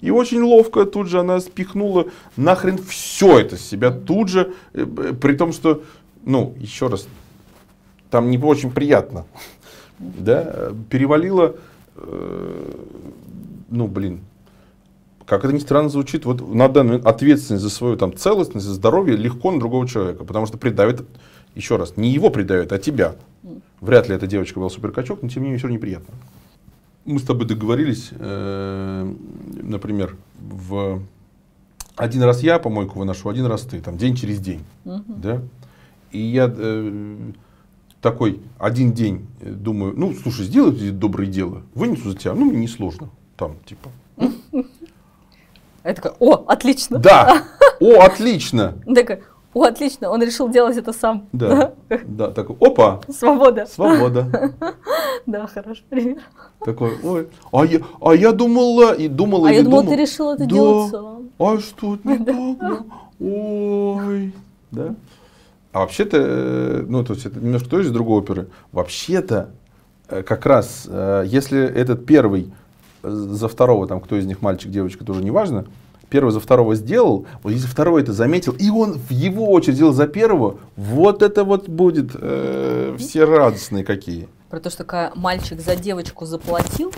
И 0.00 0.10
очень 0.10 0.40
ловко 0.40 0.84
тут 0.84 1.08
же 1.08 1.18
она 1.18 1.40
спихнула 1.40 2.06
нахрен 2.36 2.78
все 2.78 3.40
это 3.40 3.56
с 3.56 3.60
себя 3.60 3.90
тут 3.90 4.28
же, 4.28 4.52
э, 4.72 4.84
при 4.84 5.34
том, 5.34 5.52
что, 5.52 5.82
ну, 6.24 6.54
еще 6.58 6.86
раз, 6.86 7.08
там 8.08 8.30
не 8.30 8.38
очень 8.38 8.70
приятно, 8.70 9.26
да, 9.98 10.44
э, 10.46 10.72
перевалила, 10.88 11.56
э, 11.96 12.72
ну, 13.68 13.88
блин, 13.88 14.20
как 15.26 15.44
это 15.44 15.52
ни 15.52 15.58
странно 15.58 15.88
звучит, 15.88 16.24
вот 16.24 16.46
на 16.52 16.68
данный 16.68 16.88
момент 16.92 17.06
ответственность 17.06 17.62
за 17.62 17.70
свою 17.70 17.96
там 17.96 18.14
целостность, 18.16 18.66
за 18.66 18.74
здоровье 18.74 19.16
легко 19.16 19.50
на 19.50 19.58
другого 19.58 19.88
человека, 19.88 20.24
потому 20.24 20.46
что 20.46 20.58
придавит, 20.58 21.06
еще 21.54 21.76
раз, 21.76 21.96
не 21.96 22.10
его 22.10 22.30
придавит, 22.30 22.72
а 22.72 22.78
тебя. 22.78 23.16
Вряд 23.80 24.08
ли 24.08 24.14
эта 24.14 24.26
девочка 24.26 24.58
была 24.58 24.70
суперкачок, 24.70 25.22
но 25.22 25.28
тем 25.28 25.42
не 25.42 25.48
менее 25.48 25.58
все 25.58 25.68
неприятно. 25.68 26.14
Мы 27.04 27.18
с 27.18 27.22
тобой 27.22 27.46
договорились, 27.46 28.10
э, 28.12 29.14
например, 29.62 30.16
в 30.40 31.02
один 31.96 32.22
раз 32.22 32.42
я 32.42 32.58
помойку 32.58 32.98
выношу, 32.98 33.28
один 33.28 33.46
раз 33.46 33.62
ты, 33.62 33.80
там 33.80 33.96
день 33.98 34.16
через 34.16 34.40
день, 34.40 34.64
Мгм. 34.84 35.04
да? 35.08 35.42
И 36.12 36.18
я 36.18 36.52
э, 36.54 37.16
такой 38.00 38.40
один 38.58 38.92
день 38.92 39.26
э, 39.40 39.50
думаю, 39.50 39.94
ну, 39.96 40.14
слушай, 40.14 40.44
сделай 40.46 40.74
эти 40.74 40.90
добрые 40.90 41.30
дела, 41.30 41.62
вынесу 41.74 42.10
за 42.10 42.16
тебя, 42.16 42.34
ну, 42.34 42.46
мне 42.46 42.58
несложно, 42.62 43.10
там, 43.36 43.56
типа. 43.66 43.90
А 45.84 45.88
Я 45.88 45.94
такая, 45.94 46.14
о, 46.18 46.44
отлично. 46.48 46.98
Да, 46.98 47.42
о, 47.80 48.00
отлично, 48.00 48.72
Такая, 48.94 49.20
о, 49.52 49.64
отлично, 49.64 50.10
он 50.10 50.22
решил 50.22 50.48
делать 50.48 50.78
это 50.78 50.94
сам. 50.94 51.28
да, 51.32 51.74
да, 52.06 52.30
такой, 52.30 52.56
опа, 52.58 53.00
Свобода. 53.08 53.66
свобода. 53.66 54.52
Да, 55.26 55.46
хороший 55.46 55.84
пример. 55.88 56.22
Такой, 56.64 56.98
ой, 57.02 57.28
а 57.52 57.64
я, 57.64 57.80
а 58.00 58.14
я 58.14 58.32
думала, 58.32 58.92
и 58.92 59.08
думала, 59.08 59.48
А 59.48 59.50
или 59.52 59.58
я 59.58 59.64
думала, 59.64 59.84
ты 59.84 59.96
решил 59.96 60.32
это 60.32 60.44
делать 60.46 60.90
сам. 60.90 61.30
А 61.38 61.58
что 61.60 61.98
не 62.04 62.18
так? 62.18 62.82
Ой. 63.20 64.32
Да? 64.70 64.94
А 65.72 65.80
вообще-то, 65.80 66.16
э, 66.20 66.84
ну, 66.86 67.04
то 67.04 67.14
есть 67.14 67.26
это 67.26 67.38
немножко 67.40 67.68
тоже 67.70 67.88
из 67.88 67.90
другой 67.92 68.18
оперы. 68.20 68.48
Вообще-то, 68.72 69.50
э, 70.08 70.22
как 70.22 70.44
раз, 70.46 70.86
э, 70.88 71.24
если 71.26 71.62
этот 71.62 72.04
первый 72.06 72.52
за 73.04 73.48
второго, 73.48 73.86
там, 73.86 74.00
кто 74.00 74.16
из 74.16 74.26
них 74.26 74.42
мальчик, 74.42 74.70
девочка, 74.70 75.04
тоже 75.04 75.22
не 75.22 75.30
важно, 75.30 75.66
первый 76.10 76.30
за 76.30 76.40
второго 76.40 76.74
сделал, 76.74 77.26
вот 77.42 77.50
если 77.50 77.66
второй 77.66 78.02
это 78.02 78.12
заметил, 78.12 78.52
и 78.52 78.70
он 78.70 78.94
в 78.94 79.10
его 79.10 79.50
очередь 79.50 79.76
сделал 79.76 79.92
за 79.92 80.06
первого, 80.06 80.58
вот 80.76 81.22
это 81.22 81.44
вот 81.44 81.68
будет 81.68 82.10
э, 82.14 82.96
все 82.98 83.24
радостные 83.24 83.84
какие. 83.84 84.28
Про 84.50 84.60
то, 84.60 84.70
что 84.70 84.78
такая, 84.78 85.10
мальчик 85.16 85.60
за 85.60 85.74
девочку 85.74 86.26
заплатил, 86.26 86.92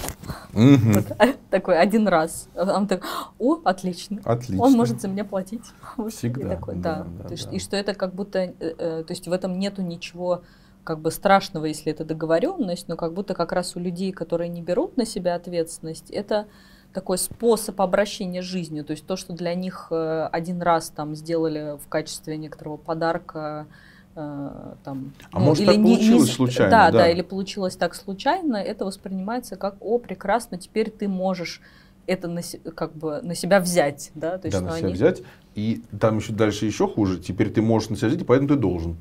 Мгм. 0.53 0.93
вот, 0.93 1.05
а, 1.19 1.29
такой 1.51 1.79
один 1.79 2.07
раз. 2.09 2.49
А 2.55 2.77
Он 2.77 2.87
так, 2.87 3.03
о, 3.39 3.59
отлично. 3.65 4.19
Отлично. 4.25 4.63
Он 4.63 4.73
может 4.73 5.01
за 5.01 5.09
меня 5.09 5.25
платить. 5.25 5.63
Всегда, 6.11 6.47
И 6.47 6.49
такой, 6.51 6.75
да, 6.75 6.97
да. 6.97 7.07
да, 7.23 7.29
То 7.29 7.33
есть, 7.33 7.49
да. 7.49 7.57
И 7.57 7.59
что 7.59 7.77
это 7.77 7.95
как 7.95 8.15
будто, 8.15 8.41
э, 8.41 8.53
э, 8.61 9.05
то 9.07 9.13
есть 9.13 9.27
в 9.27 9.33
этом 9.33 9.59
нету 9.59 9.81
ничего 9.81 10.43
как 10.87 11.01
бы 11.01 11.11
страшного, 11.11 11.67
если 11.67 11.91
это 11.93 12.05
договоренность, 12.05 12.87
но 12.89 12.97
как 12.97 13.13
будто 13.13 13.35
как 13.35 13.51
раз 13.53 13.75
у 13.75 13.81
людей, 13.81 14.13
которые 14.13 14.49
не 14.49 14.63
берут 14.63 14.97
на 14.97 15.05
себя 15.05 15.35
ответственность, 15.35 16.11
это 16.11 16.47
такой 16.95 17.19
способ 17.19 17.81
обращения 17.81 18.41
с 18.41 18.45
жизнью. 18.45 18.85
То 18.85 18.93
есть 18.93 19.05
то, 19.05 19.17
что 19.17 19.33
для 19.33 19.55
них 19.55 19.89
э, 19.91 20.29
один 20.33 20.63
раз 20.63 20.91
там 20.91 21.17
сделали 21.17 21.77
в 21.85 21.89
качестве 21.89 22.37
некоторого 22.37 22.77
подарка, 22.77 23.67
э, 24.15 24.75
там, 24.85 25.13
А 25.33 25.41
может, 25.41 25.67
так 25.67 25.75
получилось 25.75 26.33
случайно, 26.33 26.71
Да, 26.71 26.91
да, 26.93 26.99
да. 26.99 27.09
или 27.11 27.23
получилось 27.23 27.75
так 27.77 27.95
случайно, 27.97 28.57
это 28.57 28.85
воспринимается 28.85 29.57
как, 29.57 29.75
о, 29.81 29.99
прекрасно, 29.99 30.57
теперь 30.57 30.91
ты 30.91 31.09
можешь 31.09 31.61
это 32.07 32.29
на, 32.29 32.41
как 32.77 32.95
бы 32.95 33.21
на 33.23 33.35
себя 33.35 33.59
взять, 33.59 34.13
да, 34.15 34.39
то 34.39 34.47
есть 34.47 34.57
да, 34.59 34.65
на 34.65 34.77
себя 34.77 34.87
они- 34.87 34.95
взять. 34.95 35.23
И 35.57 35.83
там 36.01 36.19
еще 36.19 36.33
дальше 36.33 36.65
еще 36.67 36.87
хуже. 36.87 37.19
Теперь 37.19 37.51
ты 37.51 37.61
можешь 37.61 37.89
на 37.91 37.97
себя 37.97 38.09
взять, 38.09 38.21
и 38.23 38.25
поэтому 38.25 38.49
ты 38.49 38.55
должен. 38.57 38.97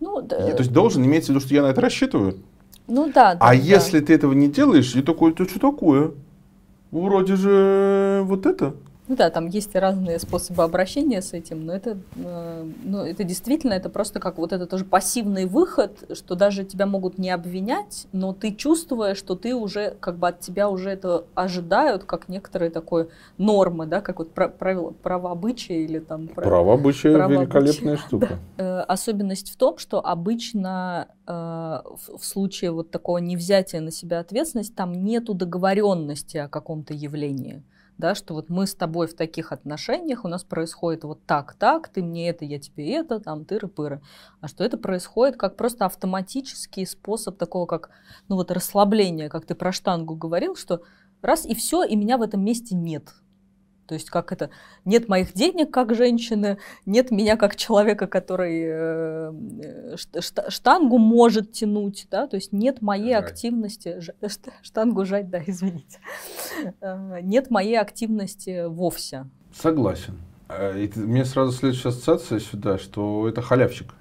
Ну, 0.00 0.22
да, 0.22 0.38
Я- 0.46 0.52
то 0.54 0.60
есть 0.60 0.72
должен 0.72 1.04
имеется 1.04 1.32
в 1.32 1.34
виду, 1.34 1.44
что 1.44 1.54
я 1.54 1.62
на 1.62 1.66
это 1.66 1.80
рассчитываю. 1.80 2.36
ну 2.88 3.06
да, 3.06 3.34
да, 3.34 3.38
а 3.40 3.48
да. 3.48 3.52
если 3.52 4.00
ты 4.00 4.14
этого 4.14 4.32
не 4.32 4.48
делаешь, 4.48 4.94
и 4.96 5.02
такой, 5.02 5.32
ты 5.32 5.44
что 5.44 5.60
такое? 5.60 6.12
Вроде 6.90 7.36
же 7.36 8.22
вот 8.24 8.46
это. 8.46 8.74
Ну 9.10 9.16
да, 9.16 9.28
там 9.28 9.48
есть 9.48 9.74
разные 9.74 10.20
способы 10.20 10.62
обращения 10.62 11.20
с 11.20 11.32
этим, 11.32 11.66
но 11.66 11.72
это, 11.72 11.98
э, 12.14 12.70
ну, 12.84 12.98
это 12.98 13.24
действительно, 13.24 13.72
это 13.72 13.88
просто 13.88 14.20
как 14.20 14.38
вот 14.38 14.52
это 14.52 14.66
тоже 14.68 14.84
пассивный 14.84 15.46
выход, 15.46 16.16
что 16.16 16.36
даже 16.36 16.62
тебя 16.64 16.86
могут 16.86 17.18
не 17.18 17.28
обвинять, 17.30 18.06
но 18.12 18.32
ты 18.32 18.54
чувствуешь, 18.54 19.16
что 19.16 19.34
ты 19.34 19.52
уже, 19.52 19.96
как 19.98 20.16
бы 20.16 20.28
от 20.28 20.38
тебя 20.38 20.68
уже 20.68 20.90
это 20.90 21.24
ожидают, 21.34 22.04
как 22.04 22.28
некоторые 22.28 22.70
такой 22.70 23.08
нормы, 23.36 23.86
да, 23.86 24.00
как 24.00 24.20
вот 24.20 24.32
про- 24.32 24.48
правила, 24.48 24.92
право 25.02 25.32
обычая 25.32 25.78
или 25.78 25.98
там... 25.98 26.28
про- 26.28 26.44
Право 27.14 27.32
великолепная 27.32 27.96
штука. 27.96 28.38
Э, 28.58 28.80
особенность 28.82 29.50
в 29.50 29.56
том, 29.56 29.78
что 29.78 30.06
обычно 30.06 31.08
э, 31.26 31.32
в, 31.32 32.16
в 32.18 32.24
случае 32.24 32.70
вот 32.70 32.92
такого 32.92 33.18
невзятия 33.18 33.80
на 33.80 33.90
себя 33.90 34.20
ответственность, 34.20 34.76
там 34.76 34.92
нету 34.92 35.34
договоренности 35.34 36.36
о 36.36 36.46
каком-то 36.48 36.94
явлении. 36.94 37.64
Да, 38.00 38.14
что 38.14 38.32
вот 38.32 38.48
мы 38.48 38.66
с 38.66 38.74
тобой 38.74 39.06
в 39.06 39.14
таких 39.14 39.52
отношениях, 39.52 40.24
у 40.24 40.28
нас 40.28 40.42
происходит 40.42 41.04
вот 41.04 41.22
так, 41.26 41.52
так, 41.52 41.88
ты 41.88 42.02
мне 42.02 42.30
это, 42.30 42.46
я 42.46 42.58
тебе 42.58 42.94
это, 42.94 43.20
там, 43.20 43.42
тыры-пыры. 43.42 44.00
А 44.40 44.48
что 44.48 44.64
это 44.64 44.78
происходит 44.78 45.36
как 45.36 45.56
просто 45.56 45.84
автоматический 45.84 46.86
способ 46.86 47.36
такого, 47.36 47.66
как, 47.66 47.90
ну 48.28 48.36
вот 48.36 48.50
расслабления, 48.50 49.28
как 49.28 49.44
ты 49.44 49.54
про 49.54 49.70
штангу 49.70 50.14
говорил, 50.14 50.56
что 50.56 50.80
раз 51.20 51.44
и 51.44 51.54
все, 51.54 51.84
и 51.84 51.94
меня 51.94 52.16
в 52.16 52.22
этом 52.22 52.42
месте 52.42 52.74
нет. 52.74 53.12
То 53.90 53.94
есть 53.94 54.08
как 54.08 54.30
это, 54.30 54.50
нет 54.84 55.08
моих 55.08 55.32
денег 55.32 55.72
как 55.72 55.96
женщины, 55.96 56.58
нет 56.86 57.10
меня 57.10 57.36
как 57.36 57.56
человека, 57.56 58.06
который 58.06 58.62
э, 58.62 59.32
э, 59.64 59.94
шт- 59.96 60.20
шта- 60.20 60.48
штангу 60.48 60.96
может 60.96 61.50
тянуть, 61.50 62.06
да, 62.08 62.28
то 62.28 62.36
есть 62.36 62.52
нет 62.52 62.82
моей 62.82 63.14
Жать. 63.14 63.24
активности, 63.32 64.00
шт- 64.22 64.52
штангу 64.62 65.04
жать, 65.04 65.28
да, 65.28 65.42
извините, 65.44 65.98
Э, 66.80 67.18
нет 67.20 67.50
моей 67.50 67.80
активности 67.80 68.66
вовсе. 68.68 69.26
Согласен. 69.52 70.18
А, 70.48 70.72
и 70.78 70.88
Мне 70.94 71.24
сразу 71.24 71.50
следующая 71.50 71.88
ассоциация 71.88 72.38
сюда, 72.38 72.78
что 72.78 73.26
это 73.28 73.42
халявщик. 73.42 73.92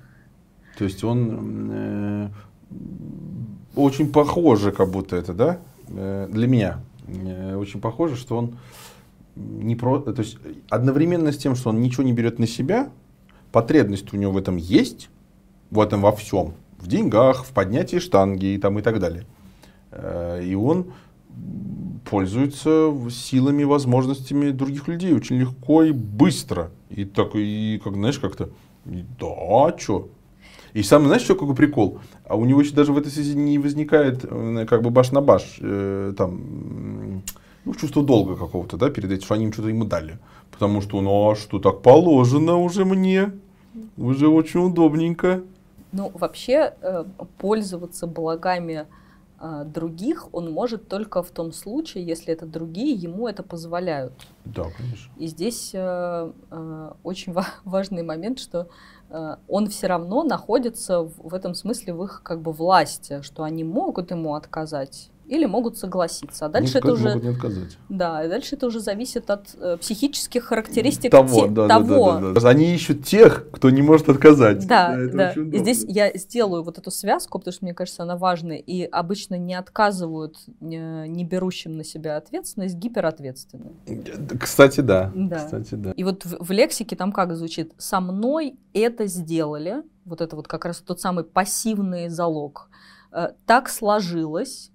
То 0.77 0.83
есть 0.83 1.03
он 1.03 1.71
э, 1.73 2.29
очень 3.75 4.11
похоже, 4.11 4.71
как 4.71 4.91
будто 4.91 5.15
это, 5.15 5.33
да, 5.33 5.57
э, 5.87 6.27
для 6.29 6.47
меня. 6.47 6.79
Э, 7.07 7.55
очень 7.55 7.81
похоже, 7.81 8.15
что 8.17 8.37
он 8.37 8.59
не 9.39 9.75
про, 9.75 9.99
то 9.99 10.21
есть 10.21 10.37
одновременно 10.69 11.31
с 11.31 11.37
тем, 11.37 11.55
что 11.55 11.69
он 11.69 11.81
ничего 11.81 12.03
не 12.03 12.13
берет 12.13 12.39
на 12.39 12.47
себя, 12.47 12.89
потребность 13.51 14.13
у 14.13 14.17
него 14.17 14.33
в 14.33 14.37
этом 14.37 14.57
есть, 14.57 15.09
в 15.71 15.79
этом 15.79 16.01
во 16.01 16.11
всем, 16.11 16.53
в 16.79 16.87
деньгах, 16.87 17.45
в 17.45 17.51
поднятии 17.51 17.97
штанги 17.99 18.53
и 18.53 18.57
там 18.57 18.79
и 18.79 18.81
так 18.81 18.99
далее. 18.99 19.25
Э, 19.91 20.41
И 20.43 20.55
он 20.55 20.91
пользуется 22.09 22.91
силами, 23.09 23.63
возможностями 23.63 24.51
других 24.51 24.87
людей 24.87 25.13
очень 25.13 25.37
легко 25.37 25.83
и 25.83 25.91
быстро. 25.91 26.71
И 26.89 27.05
так, 27.05 27.35
и 27.35 27.79
как, 27.83 27.93
знаешь, 27.93 28.19
как-то, 28.19 28.49
да, 28.85 29.77
что? 29.77 30.09
И 30.73 30.83
самый, 30.83 31.07
знаешь, 31.07 31.23
что 31.23 31.35
какой 31.35 31.55
прикол? 31.55 31.99
А 32.25 32.35
у 32.35 32.45
него 32.45 32.61
еще 32.61 32.73
даже 32.73 32.93
в 32.93 32.97
этой 32.97 33.11
связи 33.11 33.35
не 33.35 33.57
возникает 33.57 34.23
э, 34.23 34.65
как 34.67 34.81
бы 34.81 34.89
баш 34.89 35.11
на 35.11 35.21
баш, 35.21 35.57
э, 35.59 36.13
там, 36.17 37.23
ну, 37.69 37.75
чувство 37.75 38.03
долга 38.03 38.35
какого-то, 38.35 38.77
да, 38.77 38.89
перед 38.89 39.11
этим, 39.11 39.25
что 39.25 39.35
они 39.35 39.43
им 39.45 39.53
что-то 39.53 39.69
ему 39.69 39.85
дали. 39.85 40.17
Потому 40.51 40.81
что, 40.81 41.01
ну, 41.01 41.29
а 41.29 41.35
что, 41.35 41.59
так 41.59 41.81
положено 41.81 42.57
уже 42.57 42.83
мне, 42.83 43.31
уже 43.95 44.27
очень 44.27 44.59
удобненько. 44.59 45.43
Ну, 45.91 46.11
вообще 46.15 46.73
э, 46.81 47.05
пользоваться 47.37 48.07
благами 48.07 48.87
э, 49.39 49.65
других 49.65 50.33
он 50.33 50.51
может 50.51 50.87
только 50.87 51.21
в 51.21 51.29
том 51.29 51.51
случае, 51.51 52.03
если 52.03 52.33
это 52.33 52.47
другие 52.47 52.93
ему 52.93 53.27
это 53.27 53.43
позволяют. 53.43 54.13
Да, 54.45 54.63
конечно. 54.75 55.11
И 55.17 55.27
здесь 55.27 55.71
э, 55.73 56.31
э, 56.49 56.91
очень 57.03 57.33
ва- 57.33 57.53
важный 57.65 58.01
момент, 58.01 58.39
что 58.39 58.67
э, 59.11 59.35
он 59.47 59.67
все 59.67 59.85
равно 59.85 60.23
находится 60.23 61.01
в, 61.01 61.11
в 61.29 61.33
этом 61.35 61.53
смысле 61.53 61.93
в 61.93 62.03
их 62.03 62.21
как 62.23 62.41
бы 62.41 62.51
власти, 62.51 63.21
что 63.21 63.43
они 63.43 63.63
могут 63.63 64.09
ему 64.09 64.33
отказать 64.33 65.11
или 65.29 65.45
могут 65.45 65.77
согласиться. 65.77 66.45
А 66.45 66.49
дальше 66.49 66.73
Ну, 66.75 66.79
это 66.79 66.91
уже 66.93 67.07
могут 67.09 67.23
не 67.23 67.29
отказать. 67.29 67.77
да, 67.89 68.25
и 68.25 68.27
дальше 68.29 68.55
это 68.55 68.67
уже 68.67 68.79
зависит 68.79 69.29
от 69.29 69.55
э, 69.59 69.77
психических 69.77 70.43
характеристик 70.43 71.11
того, 71.11 71.45
те- 71.45 71.47
да, 71.51 71.67
того. 71.67 72.11
Да, 72.13 72.19
да, 72.19 72.33
да, 72.33 72.39
да. 72.41 72.49
Они 72.49 72.73
ищут 72.73 73.05
тех, 73.05 73.47
кто 73.51 73.69
не 73.69 73.81
может 73.81 74.09
отказать. 74.09 74.67
Да, 74.67 74.95
да. 75.13 75.31
И 75.33 75.57
здесь 75.59 75.85
я 75.87 76.11
сделаю 76.17 76.63
вот 76.63 76.77
эту 76.77 76.91
связку, 76.91 77.39
потому 77.39 77.53
что 77.53 77.65
мне 77.65 77.73
кажется, 77.73 78.03
она 78.03 78.17
важная. 78.17 78.57
И 78.57 78.83
обычно 78.83 79.35
не 79.35 79.53
отказывают 79.55 80.37
э, 80.61 80.65
не 81.07 81.23
берущим 81.25 81.77
на 81.77 81.83
себя 81.83 82.17
ответственность 82.17 82.75
гиперответственным. 82.75 83.73
Кстати, 84.39 84.81
да. 84.81 85.11
Да. 85.15 85.37
Кстати, 85.45 85.75
да. 85.75 85.91
И 85.91 86.03
вот 86.03 86.25
в, 86.25 86.43
в 86.45 86.51
лексике 86.51 86.95
там 86.95 87.11
как 87.11 87.35
звучит? 87.35 87.73
Со 87.77 87.99
мной 87.99 88.57
это 88.73 89.05
сделали. 89.07 89.83
Вот 90.05 90.21
это 90.21 90.35
вот 90.35 90.47
как 90.47 90.65
раз 90.65 90.77
тот 90.79 90.99
самый 90.99 91.23
пассивный 91.23 92.09
залог. 92.09 92.69
Э, 93.11 93.29
Так 93.45 93.69
сложилось. 93.69 94.71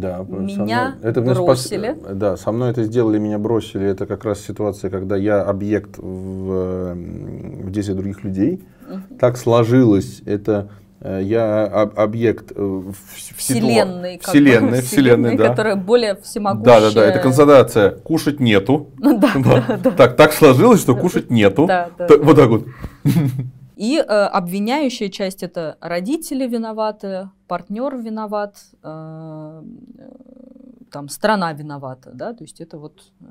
Да, 0.00 0.24
меня 0.28 0.96
это, 1.02 1.20
бросили. 1.22 1.96
Спас... 1.98 2.16
Да, 2.16 2.36
со 2.36 2.52
мной 2.52 2.70
это 2.70 2.84
сделали, 2.84 3.18
меня 3.18 3.38
бросили. 3.38 3.86
Это 3.86 4.06
как 4.06 4.24
раз 4.24 4.40
ситуация, 4.40 4.90
когда 4.90 5.16
я 5.16 5.42
объект 5.42 5.96
в, 5.96 6.94
в 6.94 7.70
действии 7.70 7.94
других 7.94 8.22
людей. 8.24 8.62
Угу. 8.88 9.18
Так 9.18 9.36
сложилось. 9.38 10.22
Это 10.26 10.68
э, 11.00 11.20
я 11.22 11.64
объект 11.64 12.52
э, 12.54 12.60
в 12.62 12.94
вселенной, 13.36 14.14
ситу... 14.14 14.30
вселенной, 14.30 14.82
вселенной, 14.82 15.36
да. 15.36 15.48
которая 15.48 15.76
более 15.76 16.16
всемогущая. 16.16 16.80
Да, 16.80 16.80
да, 16.80 16.94
да. 16.94 17.06
Это 17.06 17.18
констатация. 17.20 17.90
Кушать 17.90 18.38
нету. 18.38 18.90
Да, 18.98 19.32
да, 19.34 19.78
да. 19.82 19.90
Так, 19.92 20.16
так 20.16 20.32
сложилось, 20.32 20.80
что 20.80 20.94
кушать 20.94 21.30
нету. 21.30 21.66
Да, 21.66 21.88
да. 21.98 22.06
Вот 22.20 22.36
так 22.36 22.48
вот. 22.48 22.66
И 23.76 23.98
э, 23.98 24.02
обвиняющая 24.02 25.10
часть 25.10 25.42
это 25.42 25.76
родители 25.82 26.46
виноваты, 26.46 27.28
партнер 27.46 27.94
виноват, 27.96 28.56
э, 28.82 29.62
там 30.90 31.08
страна 31.10 31.52
виновата, 31.52 32.10
да, 32.14 32.32
то 32.32 32.42
есть 32.42 32.62
это 32.62 32.78
вот, 32.78 33.02
э, 33.20 33.24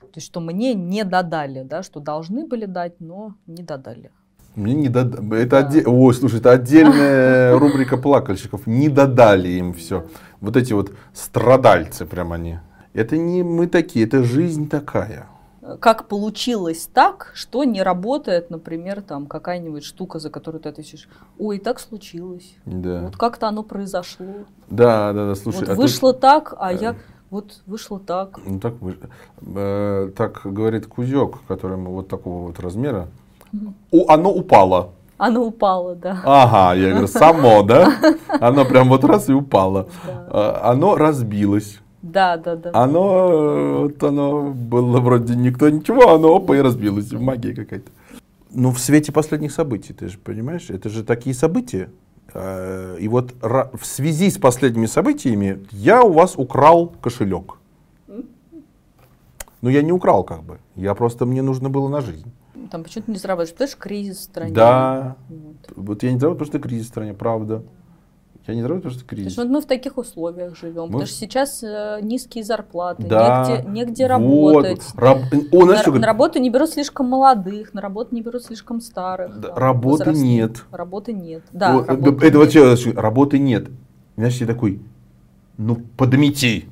то 0.00 0.16
есть 0.16 0.26
что 0.26 0.40
мне 0.40 0.72
не 0.72 1.04
додали, 1.04 1.62
да, 1.62 1.82
что 1.82 2.00
должны 2.00 2.46
были 2.46 2.64
дать, 2.64 3.00
но 3.00 3.34
не 3.46 3.62
додали. 3.62 4.10
Мне 4.54 4.72
не 4.72 4.88
додали. 4.88 5.42
Это 5.42 5.60
да. 5.60 5.66
отде... 5.66 5.84
Ой, 5.86 6.14
слушай, 6.14 6.40
это 6.40 6.52
отдельная 6.52 7.58
рубрика 7.58 7.98
плакальщиков. 7.98 8.66
Не 8.66 8.88
додали 8.88 9.48
им 9.48 9.74
все. 9.74 10.06
Вот 10.40 10.56
эти 10.56 10.72
вот 10.72 10.92
страдальцы 11.12 12.06
прям 12.06 12.32
они. 12.32 12.58
Это 12.94 13.18
не 13.18 13.42
мы 13.42 13.66
такие, 13.66 14.06
это 14.06 14.24
жизнь 14.24 14.68
такая 14.68 15.26
как 15.80 16.08
получилось 16.08 16.88
так, 16.92 17.32
что 17.34 17.64
не 17.64 17.82
работает, 17.82 18.50
например, 18.50 19.02
там 19.02 19.26
какая-нибудь 19.26 19.84
штука, 19.84 20.18
за 20.18 20.30
которую 20.30 20.60
ты 20.60 20.68
отвечаешь, 20.68 21.08
ой, 21.38 21.58
так 21.58 21.80
случилось. 21.80 22.54
Да. 22.64 23.02
Вот 23.02 23.16
как-то 23.16 23.48
оно 23.48 23.62
произошло. 23.62 24.26
Да, 24.68 25.12
да, 25.12 25.28
да, 25.28 25.34
слушай. 25.34 25.60
Вот 25.60 25.68
а 25.68 25.74
вышло 25.74 26.12
тут... 26.12 26.20
так, 26.20 26.54
а 26.58 26.72
я 26.72 26.96
вот 27.30 27.62
вышло 27.66 27.98
так. 27.98 28.38
Ну 28.44 28.60
так, 28.60 28.74
э, 29.56 30.10
так 30.16 30.40
говорит 30.44 30.86
Кузек, 30.86 31.38
который 31.48 31.76
вот 31.78 32.08
такого 32.08 32.48
вот 32.48 32.60
размера. 32.60 33.08
Угу. 33.52 34.06
оно 34.08 34.32
упало. 34.32 34.90
Оно 35.18 35.44
упало, 35.44 35.94
да. 35.94 36.20
Ага, 36.24 36.74
я 36.74 36.90
говорю, 36.90 37.06
само, 37.06 37.62
да? 37.62 37.92
Оно 38.40 38.64
прям 38.64 38.88
вот 38.88 39.04
раз 39.04 39.28
и 39.28 39.32
упало. 39.32 39.86
Да. 40.04 40.26
А, 40.28 40.72
оно 40.72 40.96
разбилось. 40.96 41.78
Да, 42.02 42.36
да, 42.36 42.56
да. 42.56 42.70
Оно, 42.74 43.82
вот 43.82 44.02
оно 44.02 44.50
было 44.50 45.00
вроде 45.00 45.36
никто 45.36 45.68
ничего, 45.70 46.14
оно 46.14 46.34
опа 46.36 46.56
и 46.56 46.60
разбилось. 46.60 47.12
Магия 47.12 47.54
какая-то. 47.54 47.90
Ну, 48.50 48.70
в 48.70 48.78
свете 48.78 49.12
последних 49.12 49.52
событий, 49.52 49.92
ты 49.92 50.08
же 50.08 50.18
понимаешь, 50.18 50.68
это 50.68 50.88
же 50.88 51.04
такие 51.04 51.34
события. 51.34 51.90
А, 52.34 52.96
и 52.96 53.08
вот 53.08 53.34
в 53.40 53.84
связи 53.84 54.30
с 54.30 54.38
последними 54.38 54.86
событиями 54.86 55.64
я 55.70 56.02
у 56.02 56.12
вас 56.12 56.34
украл 56.36 56.88
кошелек. 56.88 57.58
Ну, 59.60 59.68
я 59.70 59.82
не 59.82 59.92
украл 59.92 60.24
как 60.24 60.42
бы. 60.42 60.58
Я 60.74 60.94
просто, 60.94 61.24
мне 61.24 61.40
нужно 61.40 61.70
было 61.70 61.88
на 61.88 62.00
жизнь. 62.00 62.32
Там 62.70 62.82
почему-то 62.82 63.12
не 63.12 63.18
заработаешь, 63.18 63.52
потому 63.52 63.68
что 63.68 63.78
кризис 63.78 64.18
в 64.18 64.22
стране. 64.22 64.52
Да. 64.52 65.16
Вот. 65.28 65.72
вот 65.76 66.02
я 66.02 66.12
не 66.12 66.18
заработал, 66.18 66.46
потому 66.46 66.58
что 66.58 66.68
кризис 66.68 66.86
в 66.86 66.88
стране, 66.88 67.14
правда. 67.14 67.62
Я 68.46 68.54
не 68.54 68.62
работаю, 68.62 68.82
потому 68.82 68.98
что 68.98 69.04
кризис. 69.08 69.34
То 69.34 69.42
есть, 69.42 69.50
вот 69.50 69.56
мы 69.56 69.60
в 69.60 69.66
таких 69.66 69.98
условиях 69.98 70.56
живем, 70.56 70.82
мы... 70.82 70.86
потому 70.88 71.06
что 71.06 71.16
сейчас 71.16 71.62
э, 71.62 72.00
низкие 72.02 72.42
зарплаты, 72.42 73.04
да, 73.04 73.46
негде, 73.48 73.70
негде 73.70 74.06
работать. 74.06 74.82
Раб... 74.96 75.18
О, 75.52 75.64
на, 75.64 75.82
на 75.82 76.06
работу 76.06 76.40
не 76.40 76.50
берут 76.50 76.70
слишком 76.70 77.08
молодых, 77.08 77.72
на 77.72 77.80
работу 77.80 78.14
не 78.14 78.20
берут 78.20 78.44
слишком 78.44 78.80
старых. 78.80 79.38
Да, 79.38 79.54
работы 79.54 80.06
возрастных. 80.06 80.24
нет. 80.24 80.64
Работы 80.72 81.12
нет. 81.12 81.42
Да, 81.52 81.74
вот, 81.74 81.86
работы 81.86 82.26
это 82.26 82.38
нет. 82.38 82.54
вообще 82.56 82.90
работы 82.92 83.38
нет. 83.38 83.68
Знаешь, 84.16 84.36
я 84.38 84.46
такой, 84.46 84.80
ну 85.56 85.76
подмети. 85.96 86.68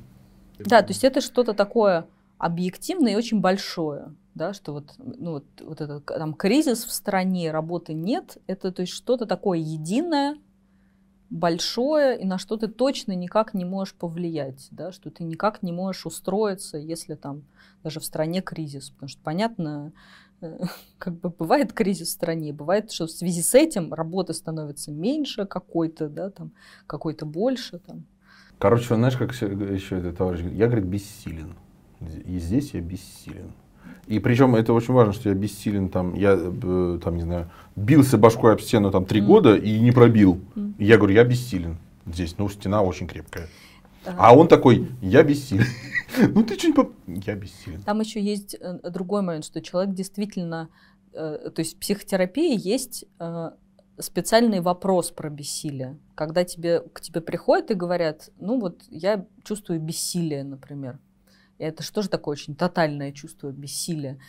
Да, 0.59 0.81
то 0.81 0.89
есть 0.89 1.05
это 1.05 1.21
что-то 1.21 1.53
такое 1.53 2.05
объективное 2.37 3.13
и 3.13 3.15
очень 3.15 3.39
большое 3.39 4.09
да, 4.33 4.53
что 4.53 4.73
вот, 4.73 4.85
ну, 4.97 5.33
вот, 5.33 5.45
вот 5.61 5.81
этот 5.81 6.05
там 6.05 6.33
кризис 6.33 6.85
в 6.85 6.91
стране, 6.91 7.51
работы 7.51 7.93
нет, 7.93 8.37
это 8.47 8.71
то 8.71 8.81
есть 8.81 8.93
что-то 8.93 9.25
такое 9.25 9.59
единое, 9.59 10.37
большое, 11.31 12.19
и 12.19 12.25
на 12.25 12.37
что 12.37 12.57
ты 12.57 12.67
точно 12.67 13.13
никак 13.13 13.53
не 13.53 13.65
можешь 13.65 13.95
повлиять, 13.95 14.67
да, 14.71 14.91
что 14.91 15.09
ты 15.09 15.23
никак 15.23 15.63
не 15.63 15.71
можешь 15.71 16.05
устроиться, 16.05 16.77
если 16.77 17.15
там 17.15 17.43
даже 17.83 17.99
в 17.99 18.05
стране 18.05 18.41
кризис, 18.41 18.89
потому 18.91 19.09
что 19.09 19.21
понятно, 19.23 19.93
э, 20.41 20.59
как 20.99 21.19
бы 21.19 21.29
бывает 21.29 21.73
кризис 21.73 22.09
в 22.09 22.11
стране, 22.11 22.53
бывает, 22.53 22.91
что 22.91 23.07
в 23.07 23.11
связи 23.11 23.41
с 23.41 23.55
этим 23.55 23.93
работы 23.93 24.33
становится 24.33 24.91
меньше 24.91 25.45
какой-то, 25.45 26.09
да, 26.09 26.29
там, 26.29 26.51
какой-то 26.85 27.25
больше, 27.25 27.79
там. 27.79 28.05
Короче, 28.59 28.93
знаешь, 28.93 29.17
как 29.17 29.31
еще 29.31 29.97
этот 29.97 30.17
товарищ 30.17 30.41
говорит, 30.41 30.59
я, 30.59 30.67
говорит, 30.67 30.85
бессилен. 30.85 31.55
И 32.25 32.37
здесь 32.39 32.73
я 32.73 32.81
бессилен. 32.81 33.53
И 34.07 34.19
причем 34.19 34.55
это 34.55 34.73
очень 34.73 34.93
важно, 34.93 35.13
что 35.13 35.29
я 35.29 35.35
бессилен, 35.35 35.89
там, 35.89 36.15
я, 36.15 36.37
э, 36.37 36.99
там, 37.03 37.15
не 37.15 37.21
знаю, 37.21 37.49
бился 37.75 38.17
башкой 38.17 38.53
об 38.53 38.61
стену 38.61 38.91
там 38.91 39.05
три 39.05 39.21
mm. 39.21 39.25
года 39.25 39.55
и 39.55 39.79
не 39.79 39.91
пробил. 39.91 40.39
Mm. 40.55 40.73
Я 40.79 40.97
говорю, 40.97 41.13
я 41.15 41.23
бессилен 41.23 41.77
здесь, 42.05 42.37
ну, 42.37 42.49
стена 42.49 42.81
очень 42.81 43.07
крепкая. 43.07 43.47
Ага. 44.05 44.17
А 44.19 44.35
он 44.35 44.47
такой, 44.47 44.87
я 45.01 45.23
бессилен. 45.23 45.65
ну, 46.35 46.43
ты 46.43 46.57
что-нибудь... 46.57 46.89
Я 47.07 47.35
бессилен. 47.35 47.81
Там 47.83 47.99
еще 47.99 48.21
есть 48.21 48.55
э, 48.59 48.79
другой 48.89 49.21
момент, 49.21 49.45
что 49.45 49.61
человек 49.61 49.93
действительно... 49.93 50.69
Э, 51.13 51.49
то 51.53 51.59
есть 51.59 51.75
в 51.75 51.79
психотерапии 51.79 52.57
есть 52.57 53.05
специальный 53.99 54.61
вопрос 54.61 55.11
про 55.11 55.29
бессилие. 55.29 55.97
Когда 56.15 56.43
тебе, 56.43 56.81
к 56.81 57.01
тебе 57.01 57.21
приходят 57.21 57.71
и 57.71 57.75
говорят, 57.75 58.29
ну 58.39 58.59
вот 58.59 58.81
я 58.89 59.25
чувствую 59.43 59.79
бессилие, 59.79 60.43
например. 60.43 60.99
Это 61.61 61.83
же 61.83 62.09
такое 62.09 62.33
очень 62.33 62.55
тотальное 62.55 63.11
чувство 63.11 63.51
бессилия? 63.51 64.19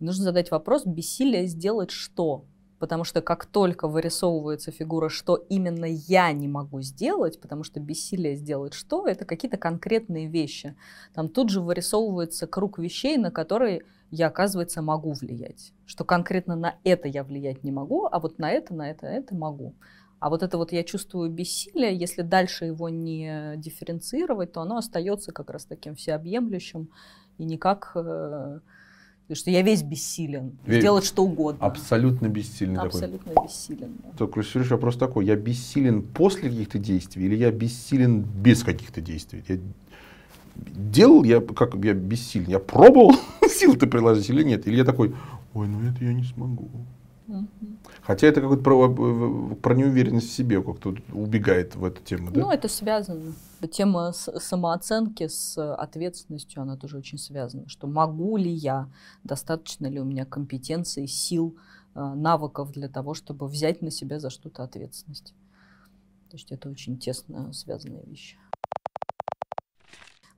Нужно 0.00 0.24
задать 0.24 0.50
вопрос, 0.50 0.84
бессилие 0.84 1.46
сделать 1.46 1.90
что? 1.90 2.44
Потому 2.78 3.04
что 3.04 3.20
как 3.20 3.44
только 3.44 3.86
вырисовывается 3.86 4.72
фигура, 4.72 5.08
что 5.10 5.36
именно 5.36 5.84
я 5.84 6.32
не 6.32 6.48
могу 6.48 6.80
сделать, 6.80 7.38
потому 7.40 7.62
что 7.62 7.78
бессилие 7.78 8.36
сделать 8.36 8.72
что, 8.72 9.06
это 9.06 9.24
какие-то 9.24 9.58
конкретные 9.58 10.26
вещи. 10.26 10.74
Там 11.14 11.28
тут 11.28 11.50
же 11.50 11.60
вырисовывается 11.60 12.46
круг 12.46 12.78
вещей, 12.78 13.18
на 13.18 13.30
которые 13.30 13.82
я, 14.10 14.26
оказывается, 14.26 14.82
могу 14.82 15.12
влиять. 15.12 15.72
Что 15.86 16.04
конкретно 16.04 16.56
на 16.56 16.76
это 16.82 17.06
я 17.06 17.22
влиять 17.22 17.62
не 17.62 17.70
могу, 17.70 18.08
а 18.10 18.18
вот 18.18 18.38
на 18.38 18.50
это, 18.50 18.74
на 18.74 18.90
это, 18.90 19.06
на 19.06 19.10
это 19.10 19.34
могу. 19.34 19.74
А 20.20 20.28
вот 20.28 20.42
это 20.42 20.58
вот 20.58 20.70
я 20.72 20.84
чувствую 20.84 21.30
бессилие, 21.30 21.96
если 21.96 22.20
дальше 22.22 22.66
его 22.66 22.90
не 22.90 23.54
дифференцировать, 23.56 24.52
то 24.52 24.60
оно 24.60 24.76
остается 24.76 25.32
как 25.32 25.50
раз 25.50 25.64
таким 25.64 25.96
всеобъемлющим 25.96 26.90
и 27.38 27.44
никак... 27.44 27.92
Э, 27.94 28.60
что 29.32 29.50
я 29.50 29.62
весь 29.62 29.82
бессилен, 29.82 30.58
весь, 30.66 30.80
сделать 30.80 31.04
что 31.04 31.22
угодно. 31.22 31.64
Абсолютно 31.64 32.28
бессилен. 32.28 32.78
Абсолютно 32.78 33.32
такой. 33.32 33.46
бессилен. 33.46 33.94
Да. 34.02 34.10
Только 34.18 34.42
следующий 34.42 34.74
вопрос 34.74 34.96
такой, 34.96 35.24
я 35.24 35.36
бессилен 35.36 36.02
после 36.02 36.50
каких-то 36.50 36.78
действий 36.78 37.26
или 37.26 37.36
я 37.36 37.52
бессилен 37.52 38.22
без 38.22 38.64
каких-то 38.64 39.00
действий? 39.00 39.44
Я 39.46 39.58
делал, 40.56 41.22
я 41.22 41.40
как 41.40 41.76
я 41.76 41.94
бессилен, 41.94 42.48
я 42.48 42.58
пробовал 42.58 43.14
сил-то 43.48 43.86
приложить 43.86 44.28
или 44.30 44.42
нет? 44.42 44.66
Или 44.66 44.78
я 44.78 44.84
такой, 44.84 45.14
ой, 45.54 45.68
ну 45.68 45.80
это 45.88 46.04
я 46.04 46.12
не 46.12 46.24
смогу. 46.24 46.68
Хотя 48.10 48.26
это 48.26 48.40
какой-то 48.40 48.64
про, 48.64 49.54
про 49.54 49.72
неуверенность 49.72 50.30
в 50.30 50.32
себе, 50.32 50.60
как-то 50.60 50.96
убегает 51.12 51.76
в 51.76 51.84
эту 51.84 52.02
тему, 52.02 52.32
да? 52.32 52.40
Ну, 52.40 52.50
это 52.50 52.66
связано. 52.66 53.34
Тема 53.70 54.10
самооценки 54.12 55.28
с 55.28 55.56
ответственностью, 55.76 56.60
она 56.60 56.76
тоже 56.76 56.98
очень 56.98 57.18
связана. 57.18 57.68
Что 57.68 57.86
могу 57.86 58.36
ли 58.36 58.50
я, 58.50 58.90
достаточно 59.22 59.86
ли 59.86 60.00
у 60.00 60.04
меня 60.04 60.26
компетенции, 60.26 61.06
сил, 61.06 61.56
э, 61.94 62.00
навыков 62.00 62.72
для 62.72 62.88
того, 62.88 63.14
чтобы 63.14 63.46
взять 63.46 63.80
на 63.80 63.92
себя 63.92 64.18
за 64.18 64.28
что-то 64.28 64.64
ответственность. 64.64 65.32
То 66.30 66.36
есть 66.36 66.50
это 66.50 66.68
очень 66.68 66.98
тесно 66.98 67.52
связанные 67.52 68.02
вещи. 68.06 68.36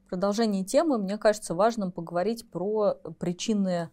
В 0.05 0.11
продолжении 0.11 0.63
темы, 0.63 0.99
мне 0.99 1.17
кажется, 1.17 1.55
важным 1.55 1.91
поговорить 1.91 2.47
про 2.51 2.97
причины 3.19 3.89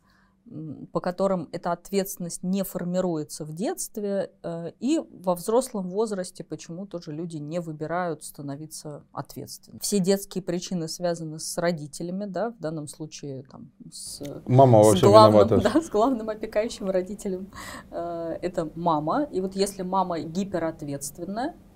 по 0.92 1.00
которым 1.00 1.50
эта 1.52 1.72
ответственность 1.72 2.44
не 2.44 2.64
формируется 2.64 3.46
в 3.46 3.54
детстве, 3.54 4.32
э, 4.42 4.72
и 4.80 5.00
во 5.12 5.36
взрослом 5.36 5.90
возрасте 5.90 6.44
почему 6.44 6.88
тоже 6.88 7.12
люди 7.12 7.38
не 7.38 7.60
выбирают 7.60 8.24
становиться 8.24 9.04
ответственными. 9.12 9.80
Все 9.82 10.00
детские 10.00 10.44
причины 10.44 10.88
связаны 10.88 11.40
с 11.40 11.58
родителями, 11.58 12.26
да, 12.26 12.52
в 12.52 12.60
данном 12.60 12.88
случае 12.88 13.44
там, 13.44 13.70
с, 13.92 14.22
мама 14.48 14.84
с, 14.96 15.02
главным, 15.02 15.48
да, 15.62 15.82
с 15.82 15.90
главным 15.90 16.30
опекающим 16.30 16.90
родителем. 16.90 17.52
Э, 17.92 18.38
это 18.42 18.70
мама. 18.76 19.24
И 19.32 19.42
вот 19.42 19.56
если 19.56 19.84
мама 19.84 20.20
гиперответственная, 20.20 21.50
Э, 21.50 21.69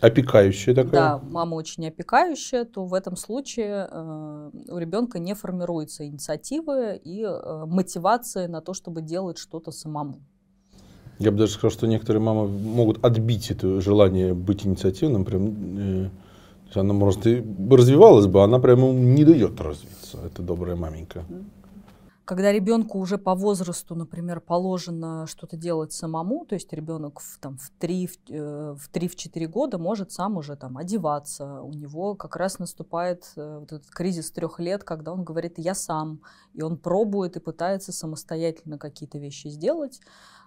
опекающая 0.00 0.74
такая. 0.74 0.92
Да, 0.92 1.20
мама 1.22 1.54
очень 1.54 1.86
опекающая, 1.86 2.64
то 2.64 2.84
в 2.84 2.94
этом 2.94 3.16
случае 3.16 3.88
э, 3.90 4.50
у 4.68 4.78
ребенка 4.78 5.18
не 5.18 5.34
формируется 5.34 6.06
инициативы 6.06 7.00
и 7.02 7.22
э, 7.22 7.64
мотивация 7.66 8.48
на 8.48 8.60
то, 8.60 8.74
чтобы 8.74 9.02
делать 9.02 9.38
что-то 9.38 9.70
самому. 9.70 10.20
Я 11.18 11.30
бы 11.30 11.38
даже 11.38 11.52
сказал, 11.52 11.70
что 11.70 11.86
некоторые 11.86 12.22
мамы 12.22 12.48
могут 12.48 13.04
отбить 13.04 13.50
это 13.50 13.80
желание 13.80 14.34
быть 14.34 14.66
инициативным, 14.66 15.24
прям, 15.24 15.54
э, 15.78 16.08
Она, 16.74 16.92
может, 16.92 17.26
и 17.26 17.44
развивалась 17.70 18.26
бы, 18.26 18.42
она 18.42 18.58
прямо 18.58 18.92
не 18.92 19.24
дает 19.24 19.60
развиться. 19.60 20.18
Это 20.26 20.42
добрая 20.42 20.76
маменька. 20.76 21.24
Когда 22.24 22.52
ребенку 22.52 22.98
уже 22.98 23.18
по 23.18 23.34
возрасту, 23.34 23.94
например, 23.94 24.40
положено 24.40 25.26
что-то 25.26 25.56
делать 25.56 25.92
самому, 25.92 26.46
то 26.46 26.54
есть 26.54 26.72
ребенок 26.72 27.20
в, 27.20 27.38
там, 27.38 27.58
в 27.58 27.70
3-4 27.78 28.76
в 28.76 28.88
3, 28.88 29.08
в 29.46 29.50
года 29.50 29.76
может 29.76 30.10
сам 30.10 30.38
уже 30.38 30.56
там, 30.56 30.78
одеваться, 30.78 31.60
у 31.60 31.72
него 31.72 32.14
как 32.14 32.36
раз 32.36 32.58
наступает 32.58 33.30
э, 33.36 33.58
вот 33.60 33.72
этот 33.72 33.90
кризис 33.90 34.30
трех 34.30 34.58
лет, 34.58 34.84
когда 34.84 35.12
он 35.12 35.22
говорит 35.22 35.54
«я 35.58 35.74
сам», 35.74 36.20
и 36.54 36.62
он 36.62 36.78
пробует 36.78 37.36
и 37.36 37.40
пытается 37.40 37.92
самостоятельно 37.92 38.78
какие-то 38.78 39.18
вещи 39.18 39.48
сделать, 39.48 40.00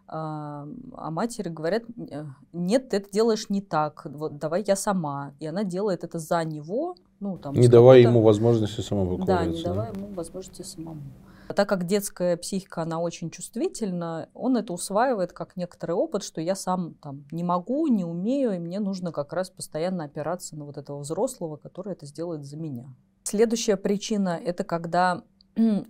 а, 0.08 0.66
а 0.94 1.12
матери 1.12 1.50
говорят, 1.50 1.84
«Э, 2.10 2.26
нет, 2.54 2.90
ты 2.90 2.98
это 2.98 3.12
делаешь 3.12 3.50
не 3.50 3.62
так, 3.62 4.06
вот 4.06 4.38
давай 4.38 4.64
я 4.66 4.76
сама. 4.78 5.34
И 5.40 5.46
она 5.46 5.64
делает 5.64 6.04
это 6.06 6.18
за 6.18 6.44
него. 6.46 6.96
Ну, 7.20 7.38
там, 7.38 7.54
не 7.54 7.68
давая 7.68 8.00
ему 8.00 8.22
возможности 8.22 8.82
самому 8.82 9.18
Да, 9.18 9.46
не 9.46 9.62
давая 9.62 9.92
ему 9.94 10.08
возможности 10.14 10.62
самому. 10.62 11.02
А 11.48 11.54
так 11.54 11.70
как 11.70 11.86
детская 11.86 12.36
психика, 12.36 12.82
она 12.82 13.00
очень 13.00 13.30
чувствительна, 13.30 14.30
он 14.34 14.58
это 14.58 14.74
усваивает 14.74 15.32
как 15.32 15.56
некоторый 15.56 15.92
опыт, 15.92 16.24
что 16.24 16.42
я 16.42 16.56
сам 16.56 16.96
там 16.96 17.26
не 17.32 17.44
могу, 17.44 17.88
не 17.88 18.04
умею, 18.04 18.54
и 18.54 18.60
мне 18.60 18.80
нужно 18.80 19.12
как 19.12 19.32
раз 19.32 19.50
постоянно 19.50 20.04
опираться 20.04 20.58
на 20.58 20.66
вот 20.66 20.78
этого 20.78 21.00
взрослого, 21.00 21.56
который 21.56 21.94
это 21.94 22.06
сделает 22.06 22.44
за 22.44 22.58
меня. 22.58 22.94
Следующая 23.24 23.78
причина– 23.78 24.40
это 24.46 24.64
когда 24.64 25.24
э, 25.56 25.82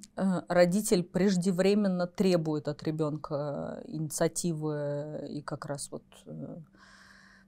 родитель 0.48 1.04
преждевременно 1.04 2.08
требует 2.08 2.68
от 2.68 2.84
ребенка 2.84 3.82
инициативы 3.86 5.28
и 5.30 5.42
как 5.42 5.66
раз 5.66 5.90
вот 5.92 6.04
э, 6.26 6.58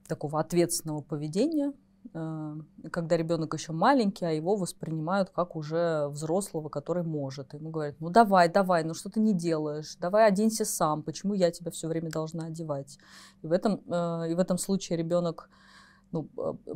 такого 0.07 0.39
ответственного 0.39 1.01
поведения, 1.01 1.73
когда 2.11 3.17
ребенок 3.17 3.53
еще 3.53 3.71
маленький, 3.71 4.25
а 4.25 4.31
его 4.31 4.55
воспринимают 4.55 5.29
как 5.29 5.55
уже 5.55 6.07
взрослого, 6.07 6.69
который 6.69 7.03
может. 7.03 7.53
Ему 7.53 7.69
говорят, 7.69 7.95
ну 7.99 8.09
давай, 8.09 8.49
давай, 8.49 8.83
ну 8.83 8.93
что 8.93 9.09
ты 9.09 9.19
не 9.19 9.33
делаешь, 9.33 9.95
давай 9.99 10.27
оденься 10.27 10.65
сам, 10.65 11.03
почему 11.03 11.33
я 11.33 11.51
тебя 11.51 11.71
все 11.71 11.87
время 11.87 12.09
должна 12.09 12.45
одевать. 12.45 12.97
И 13.43 13.47
в 13.47 13.51
этом, 13.51 13.81
э, 13.87 14.31
и 14.31 14.33
в 14.33 14.39
этом 14.39 14.57
случае 14.57 14.97
ребенок 14.97 15.49
ну, 16.11 16.23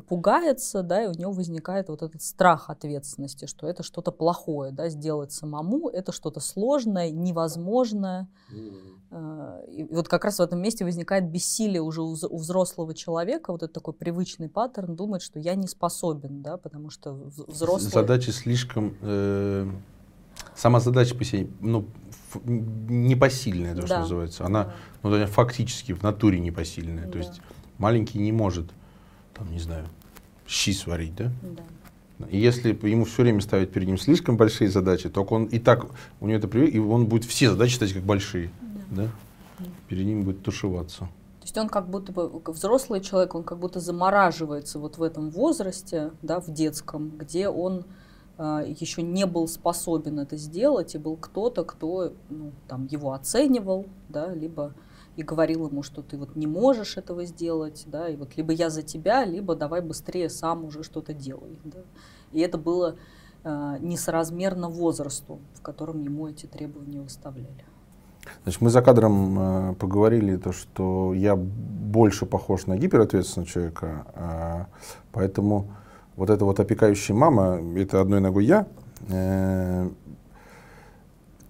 пугается, 0.07 0.83
да, 0.83 1.03
и 1.03 1.07
у 1.07 1.13
него 1.13 1.31
возникает 1.31 1.89
вот 1.89 2.01
этот 2.01 2.21
страх 2.21 2.69
ответственности, 2.69 3.45
что 3.45 3.67
это 3.67 3.83
что-то 3.83 4.11
плохое, 4.11 4.71
да, 4.71 4.89
сделать 4.89 5.31
самому, 5.31 5.89
это 5.89 6.11
что-то 6.11 6.39
сложное, 6.39 7.09
невозможное. 7.09 8.27
Mm. 8.51 9.69
И 9.69 9.83
вот 9.83 10.07
как 10.07 10.25
раз 10.25 10.39
в 10.39 10.41
этом 10.41 10.61
месте 10.61 10.85
возникает 10.85 11.29
бессилие 11.29 11.81
уже 11.81 12.01
у 12.01 12.37
взрослого 12.37 12.93
человека, 12.93 13.51
вот 13.51 13.63
этот 13.63 13.73
такой 13.73 13.93
привычный 13.93 14.49
паттерн, 14.49 14.95
думать, 14.95 15.21
что 15.21 15.39
я 15.39 15.55
не 15.55 15.67
способен, 15.67 16.41
да, 16.41 16.57
потому 16.57 16.89
что 16.89 17.13
взрослый... 17.47 17.91
Задача 17.91 18.31
слишком... 18.31 18.95
Э, 19.01 19.69
сама 20.55 20.79
задача 20.79 21.15
по 21.15 21.23
себе, 21.23 21.47
ну, 21.59 21.87
непосильная, 22.45 23.75
то, 23.75 23.81
да. 23.81 23.87
что 23.87 23.99
называется. 23.99 24.45
Она 24.45 24.73
ну, 25.01 25.25
фактически 25.27 25.93
в 25.93 26.03
натуре 26.03 26.39
непосильная. 26.39 27.05
Да. 27.05 27.11
То 27.11 27.17
есть 27.19 27.41
маленький 27.77 28.19
не 28.19 28.31
может 28.31 28.71
там, 29.33 29.51
не 29.51 29.59
знаю, 29.59 29.85
щи 30.47 30.73
сварить, 30.73 31.15
да? 31.15 31.31
Да. 31.41 31.63
И 32.29 32.37
если 32.37 32.77
ему 32.87 33.05
все 33.05 33.23
время 33.23 33.41
ставить 33.41 33.71
перед 33.71 33.87
ним 33.87 33.97
слишком 33.97 34.37
большие 34.37 34.69
задачи, 34.69 35.09
то 35.09 35.23
он 35.23 35.45
и 35.45 35.59
так, 35.59 35.87
у 36.19 36.27
него 36.27 36.37
это 36.37 36.47
привык, 36.47 36.73
и 36.73 36.79
он 36.79 37.07
будет 37.07 37.25
все 37.25 37.49
задачи 37.49 37.75
ставить 37.75 37.93
как 37.93 38.03
большие, 38.03 38.51
да? 38.91 39.03
да? 39.59 39.65
Перед 39.87 40.05
ним 40.05 40.23
будет 40.23 40.43
тушеваться. 40.43 40.99
То 40.99 41.45
есть 41.45 41.57
он 41.57 41.67
как 41.67 41.89
будто 41.89 42.11
бы, 42.13 42.41
взрослый 42.47 43.01
человек, 43.01 43.35
он 43.35 43.43
как 43.43 43.59
будто 43.59 43.79
замораживается 43.79 44.79
вот 44.79 44.97
в 44.97 45.03
этом 45.03 45.29
возрасте, 45.29 46.11
да, 46.21 46.39
в 46.39 46.49
детском, 46.53 47.09
где 47.17 47.49
он 47.49 47.83
э, 48.37 48.73
еще 48.79 49.01
не 49.01 49.25
был 49.25 49.49
способен 49.49 50.19
это 50.19 50.37
сделать, 50.37 50.95
и 50.95 50.97
был 50.97 51.17
кто-то, 51.17 51.65
кто 51.65 52.13
ну, 52.29 52.53
там, 52.67 52.85
его 52.85 53.11
оценивал, 53.11 53.87
да, 54.07 54.33
либо 54.33 54.73
и 55.15 55.23
говорил 55.23 55.67
ему, 55.67 55.83
что 55.83 56.01
ты 56.01 56.17
вот 56.17 56.35
не 56.35 56.47
можешь 56.47 56.97
этого 56.97 57.25
сделать, 57.25 57.83
да, 57.87 58.09
и 58.09 58.15
вот 58.15 58.35
либо 58.35 58.51
я 58.51 58.69
за 58.69 58.81
тебя, 58.81 59.25
либо 59.25 59.55
давай 59.55 59.81
быстрее 59.81 60.29
сам 60.29 60.65
уже 60.65 60.83
что-то 60.83 61.13
делай, 61.13 61.59
да. 61.63 61.79
И 62.31 62.39
это 62.39 62.57
было 62.57 62.95
э, 63.43 63.77
несоразмерно 63.79 64.69
возрасту, 64.69 65.39
в 65.53 65.61
котором 65.61 66.01
ему 66.01 66.27
эти 66.27 66.47
требования 66.47 67.01
выставляли. 67.01 67.65
Значит, 68.43 68.61
мы 68.61 68.69
за 68.69 68.81
кадром 68.81 69.39
э, 69.39 69.75
поговорили 69.75 70.37
то, 70.37 70.51
что 70.51 71.13
я 71.13 71.35
больше 71.35 72.25
похож 72.25 72.65
на 72.65 72.77
гиперответственного 72.77 73.47
человека, 73.47 74.07
э, 74.15 74.65
поэтому 75.11 75.71
вот 76.15 76.29
эта 76.29 76.45
вот 76.45 76.59
опекающая 76.59 77.15
мама, 77.15 77.59
это 77.75 78.01
одной 78.01 78.19
ногой 78.19 78.45
я, 78.45 78.67
э, 79.09 79.89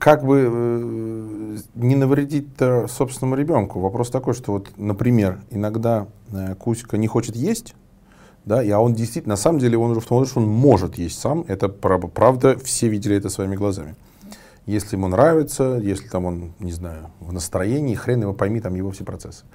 как 0.04 0.26
бы 0.26 0.50
э, 0.52 1.58
не 1.76 1.96
навредить 1.96 2.50
собственному 2.90 3.38
ребенку. 3.38 3.80
Вопрос 3.80 4.10
такой, 4.10 4.34
что 4.34 4.52
вот, 4.52 4.68
например, 4.76 5.40
иногда 5.50 6.08
э, 6.34 6.56
Кузька 6.56 6.98
не 6.98 7.08
хочет 7.08 7.38
есть, 7.38 7.74
да, 8.44 8.62
и, 8.62 8.70
а 8.70 8.82
он 8.82 8.96
действительно, 8.96 9.32
на 9.32 9.38
самом 9.38 9.60
деле, 9.60 9.78
он 9.78 9.92
уже 9.92 10.02
в 10.02 10.06
том 10.06 10.26
что 10.26 10.42
он 10.42 10.48
может 10.50 10.98
есть 10.98 11.18
сам. 11.18 11.46
Это 11.48 11.70
правда, 11.70 12.58
все 12.62 12.90
видели 12.90 13.16
это 13.16 13.30
своими 13.30 13.56
глазами. 13.56 13.96
Если 14.66 14.98
ему 14.98 15.08
нравится, 15.08 15.80
если 15.82 16.10
там 16.10 16.26
он, 16.26 16.52
не 16.60 16.74
знаю, 16.74 17.10
в 17.22 17.32
настроении, 17.32 17.96
хрен 17.96 18.24
его 18.24 18.34
пойми, 18.34 18.60
там 18.60 18.76
его 18.76 18.92
все 18.92 19.06
процессы. 19.06 19.46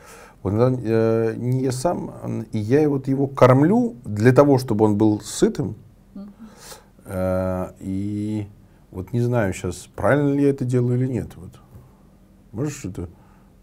Вот 0.42 0.54
э, 0.56 1.34
не 1.36 1.60
я 1.60 1.72
сам, 1.72 2.46
и 2.52 2.58
я 2.58 2.88
вот 2.88 3.06
его 3.06 3.26
кормлю 3.26 3.96
для 4.02 4.32
того, 4.32 4.56
чтобы 4.56 4.86
он 4.86 4.96
был 4.96 5.20
сытым. 5.20 5.74
Э, 7.04 7.72
и 7.80 8.48
вот 8.98 9.12
не 9.12 9.20
знаю 9.20 9.52
сейчас, 9.52 9.88
правильно 9.94 10.34
ли 10.34 10.42
я 10.42 10.50
это 10.50 10.64
делаю 10.64 10.98
или 10.98 11.06
нет. 11.06 11.36
Вот. 11.36 11.52
Можешь 12.50 12.78
что-то 12.78 13.08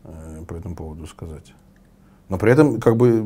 э, 0.04 0.45
по 0.48 0.54
этому 0.54 0.76
поводу 0.76 1.06
сказать? 1.08 1.54
Но 2.30 2.38
при 2.38 2.54
этом, 2.54 2.80
как 2.80 2.95
бы, 2.95 3.26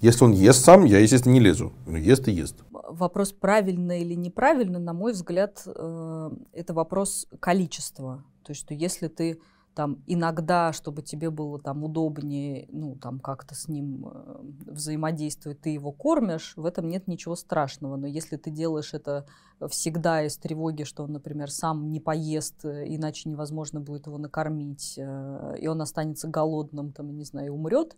если 0.00 0.24
он 0.24 0.32
ест 0.32 0.64
сам, 0.64 0.84
я, 0.84 0.98
естественно, 0.98 1.32
не 1.32 1.40
лезу. 1.40 1.72
Но 1.86 1.96
ест 1.96 2.26
и 2.26 2.32
ест. 2.32 2.56
Вопрос 2.72 3.32
правильно 3.32 4.00
или 4.00 4.14
неправильно, 4.14 4.80
на 4.80 4.92
мой 4.92 5.12
взгляд, 5.12 5.62
э, 5.64 6.30
это 6.52 6.74
вопрос 6.74 7.28
количества. 7.38 8.24
То 8.42 8.50
есть, 8.50 8.62
что 8.62 8.74
если 8.74 9.06
ты 9.06 9.40
там 9.78 10.02
иногда, 10.08 10.72
чтобы 10.72 11.02
тебе 11.02 11.30
было 11.30 11.60
там 11.60 11.84
удобнее, 11.84 12.66
ну, 12.72 12.96
там 12.96 13.20
как-то 13.20 13.54
с 13.54 13.68
ним 13.68 14.08
э, 14.08 14.40
взаимодействовать, 14.72 15.60
ты 15.60 15.70
его 15.70 15.92
кормишь, 15.92 16.54
в 16.56 16.66
этом 16.66 16.88
нет 16.88 17.06
ничего 17.06 17.36
страшного. 17.36 17.94
Но 17.94 18.08
если 18.08 18.36
ты 18.36 18.50
делаешь 18.50 18.92
это 18.92 19.24
всегда 19.68 20.24
из 20.24 20.36
тревоги, 20.36 20.82
что 20.82 21.04
он, 21.04 21.12
например, 21.12 21.48
сам 21.52 21.92
не 21.92 22.00
поест, 22.00 22.64
э, 22.64 22.86
иначе 22.88 23.28
невозможно 23.28 23.78
будет 23.78 24.08
его 24.08 24.18
накормить, 24.18 24.94
э, 24.98 25.54
и 25.60 25.68
он 25.68 25.80
останется 25.80 26.26
голодным, 26.26 26.90
там, 26.90 27.14
не 27.14 27.22
знаю, 27.22 27.46
и 27.46 27.50
умрет, 27.50 27.96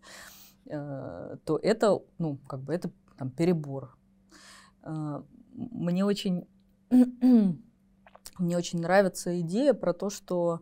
то 0.67 1.59
это, 1.63 1.99
ну, 2.19 2.37
как 2.47 2.61
бы 2.61 2.75
это 2.75 2.91
там, 3.17 3.31
перебор. 3.31 3.97
Мне 4.83 6.05
очень, 6.05 6.47
мне 6.91 8.57
очень 8.59 8.81
нравится 8.83 9.41
идея 9.41 9.73
про 9.73 9.95
то, 9.95 10.11
что 10.11 10.61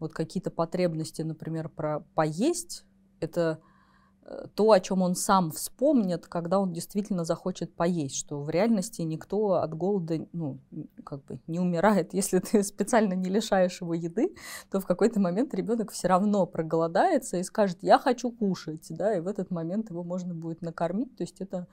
вот 0.00 0.12
какие-то 0.12 0.50
потребности, 0.50 1.22
например, 1.22 1.68
про 1.68 2.00
поесть, 2.14 2.84
это 3.20 3.60
э, 4.24 4.46
то, 4.54 4.72
о 4.72 4.80
чем 4.80 5.02
он 5.02 5.14
сам 5.14 5.50
вспомнит, 5.50 6.26
когда 6.26 6.58
он 6.58 6.72
действительно 6.72 7.24
захочет 7.24 7.74
поесть, 7.74 8.16
что 8.16 8.40
в 8.40 8.48
реальности 8.48 9.02
никто 9.02 9.54
от 9.54 9.74
голода 9.74 10.26
ну, 10.32 10.58
как 11.04 11.24
бы 11.26 11.38
не 11.46 11.60
умирает. 11.60 12.14
Если 12.14 12.38
ты 12.38 12.62
специально 12.62 13.12
не 13.12 13.28
лишаешь 13.28 13.80
его 13.80 13.94
еды, 13.94 14.34
то 14.70 14.80
в 14.80 14.86
какой-то 14.86 15.20
момент 15.20 15.54
ребенок 15.54 15.92
все 15.92 16.08
равно 16.08 16.46
проголодается 16.46 17.36
и 17.36 17.42
скажет, 17.42 17.78
я 17.82 17.98
хочу 17.98 18.32
кушать, 18.32 18.86
да, 18.90 19.14
и 19.14 19.20
в 19.20 19.28
этот 19.28 19.50
момент 19.50 19.90
его 19.90 20.02
можно 20.02 20.34
будет 20.34 20.62
накормить. 20.62 21.14
То 21.16 21.24
есть 21.24 21.40
это 21.40 21.66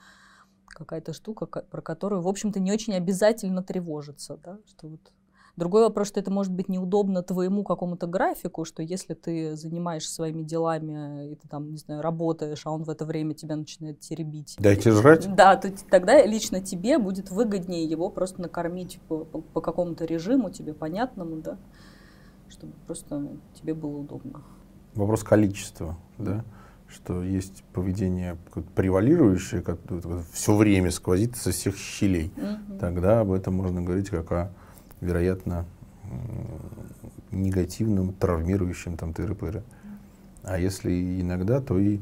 какая-то 0.68 1.14
штука, 1.14 1.46
про 1.46 1.82
которую, 1.82 2.22
в 2.22 2.28
общем-то, 2.28 2.60
не 2.60 2.72
очень 2.72 2.94
обязательно 2.94 3.64
тревожиться, 3.64 4.38
да, 4.44 4.60
что 4.68 4.90
вот 4.90 5.12
Другой 5.58 5.82
вопрос, 5.82 6.10
что 6.10 6.20
это 6.20 6.30
может 6.30 6.54
быть 6.54 6.70
неудобно 6.70 7.24
твоему 7.24 7.64
какому-то 7.64 8.06
графику, 8.06 8.64
что 8.64 8.84
если 8.84 9.16
ты 9.16 9.56
занимаешься 9.56 10.14
своими 10.14 10.44
делами, 10.44 11.32
и 11.32 11.36
ты 11.36 11.48
там, 11.48 11.72
не 11.72 11.78
знаю, 11.78 12.04
работаешь, 12.04 12.62
а 12.66 12.72
он 12.72 12.84
в 12.84 12.90
это 12.92 13.06
время 13.06 13.34
тебя 13.34 13.56
начинает 13.56 14.00
теребить. 14.00 14.56
Дайте 14.60 14.92
жрать. 14.92 15.28
Да, 15.36 15.56
то 15.56 15.72
тогда 15.90 16.24
лично 16.24 16.62
тебе 16.62 17.00
будет 17.00 17.32
выгоднее 17.32 17.86
его 17.86 18.12
просто 18.12 18.40
накормить 18.40 19.00
по, 19.08 19.26
по, 19.26 19.42
по 19.42 19.60
какому-то 19.60 20.06
режиму, 20.06 20.52
тебе 20.52 20.76
понятному, 20.76 21.38
да, 21.38 21.58
чтобы 22.50 22.74
просто 22.86 23.28
тебе 23.60 23.74
было 23.74 23.98
удобно. 23.98 24.44
Вопрос 24.94 25.24
количества, 25.24 25.98
да 26.20 26.46
что 26.90 27.22
есть 27.22 27.66
поведение 27.74 28.38
превалирующее, 28.76 29.62
которое 29.62 30.24
все 30.32 30.56
время 30.56 30.90
сквозит 30.90 31.36
со 31.36 31.52
всех 31.52 31.76
щелей, 31.76 32.32
угу. 32.38 32.80
тогда 32.80 33.20
об 33.20 33.34
этом 33.34 33.56
можно 33.56 33.82
говорить 33.82 34.10
как 34.10 34.32
о 34.32 34.54
вероятно, 35.02 35.66
негативным, 37.32 38.14
травмирующим 38.14 38.98
там 38.98 39.12
тыры-пыры. 39.12 39.64
А 40.44 40.58
если 40.58 41.22
иногда, 41.22 41.60
то 41.60 41.78
и 41.78 42.00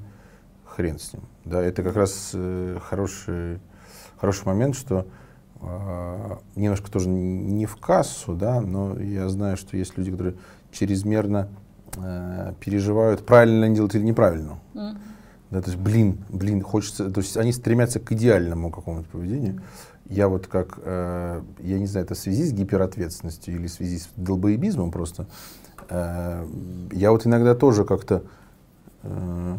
хрен 0.65 0.99
с 0.99 1.13
ним. 1.13 1.23
Да, 1.45 1.61
это 1.61 1.83
как 1.83 1.95
раз 1.95 2.31
э, 2.33 2.77
хороший, 2.81 3.59
хороший 4.17 4.45
момент, 4.45 4.75
что 4.75 5.07
э, 5.61 6.35
немножко 6.55 6.91
тоже 6.91 7.09
не 7.09 7.65
в 7.65 7.77
кассу, 7.77 8.35
да, 8.35 8.61
но 8.61 8.99
я 8.99 9.29
знаю, 9.29 9.57
что 9.57 9.77
есть 9.77 9.97
люди, 9.97 10.11
которые 10.11 10.35
чрезмерно 10.71 11.49
э, 11.97 12.53
переживают, 12.59 13.25
правильно 13.25 13.65
они 13.65 13.75
делают 13.75 13.95
или 13.95 14.03
неправильно. 14.03 14.59
Mm-hmm. 14.73 14.97
Да, 15.51 15.61
то 15.61 15.69
есть, 15.69 15.81
блин, 15.81 16.17
блин, 16.29 16.61
хочется, 16.61 17.09
то 17.09 17.21
есть 17.21 17.37
они 17.37 17.53
стремятся 17.53 17.99
к 17.99 18.11
идеальному 18.11 18.71
какому-то 18.71 19.07
поведению. 19.09 19.61
Я 20.05 20.27
вот 20.27 20.47
как, 20.47 20.79
э, 20.83 21.41
я 21.59 21.79
не 21.79 21.87
знаю, 21.87 22.05
это 22.05 22.13
в 22.13 22.17
связи 22.17 22.43
с 22.43 22.53
гиперответственностью 22.53 23.55
или 23.55 23.67
в 23.67 23.71
связи 23.71 23.99
с 23.99 24.09
долбоебизмом 24.15 24.91
просто, 24.91 25.25
э, 25.89 26.47
я 26.91 27.11
вот 27.11 27.25
иногда 27.25 27.55
тоже 27.55 27.85
как-то 27.85 28.23
э, 29.01 29.57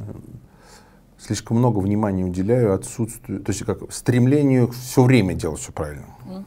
слишком 1.19 1.59
много 1.59 1.81
внимания 1.81 2.25
уделяю 2.25 2.75
отсутствию, 2.75 3.41
то 3.43 3.51
есть 3.51 3.65
как 3.65 3.93
стремлению 3.93 4.71
все 4.71 5.03
время 5.03 5.35
делать 5.35 5.59
все 5.59 5.73
правильно. 5.73 6.07
Mm-hmm. 6.27 6.45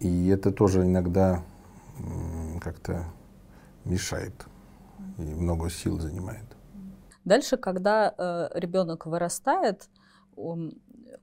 И 0.00 0.28
это 0.28 0.50
тоже 0.50 0.86
иногда 0.86 1.42
как-то 2.62 3.04
мешает 3.84 4.32
и 5.18 5.22
много 5.22 5.68
сил 5.68 5.98
занимает. 5.98 6.44
Дальше, 7.24 7.58
когда 7.58 8.14
э, 8.16 8.48
ребенок 8.54 9.04
вырастает, 9.04 9.90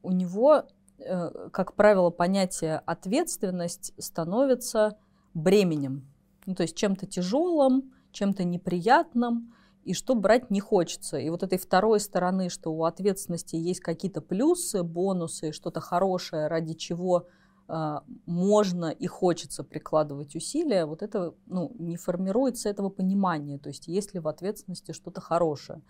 у, 0.07 0.11
него, 0.11 0.63
э, 0.99 1.49
как 1.51 1.73
правило, 1.73 2.09
понятие 2.11 2.77
ответственность 2.85 3.93
становится 3.97 4.97
бременем, 5.33 6.07
ну, 6.45 6.55
то 6.55 6.63
есть 6.63 6.77
чем-то 6.77 7.05
тяжелым, 7.05 7.91
чем-то 8.13 8.45
неприятным, 8.45 9.53
и 9.83 9.93
что 9.93 10.15
брать 10.15 10.49
не 10.49 10.61
хочется. 10.61 11.17
И 11.17 11.29
вот 11.29 11.43
этой 11.43 11.57
второй 11.57 11.99
стороны, 11.99 12.49
что 12.49 12.73
у 12.73 12.85
ответственности 12.85 13.57
есть 13.57 13.81
какие-то 13.81 14.21
плюсы, 14.21 14.81
бонусы, 14.83 15.51
что-то 15.51 15.81
хорошее, 15.81 16.47
ради 16.47 16.73
чего 16.73 17.27
э, 17.67 17.95
можно 18.25 18.89
и 18.89 19.07
хочется 19.07 19.65
прикладывать 19.65 20.37
усилия, 20.37 20.85
вот 20.85 21.01
это 21.01 21.33
ну, 21.47 21.73
не 21.79 21.97
формируется 21.97 22.69
этого 22.69 22.89
понимания, 22.89 23.57
то 23.57 23.67
есть 23.67 23.87
есть 23.87 24.13
ли 24.13 24.21
в 24.21 24.27
ответственности 24.29 24.93
что-то 24.93 25.19
хорошее. 25.19 25.81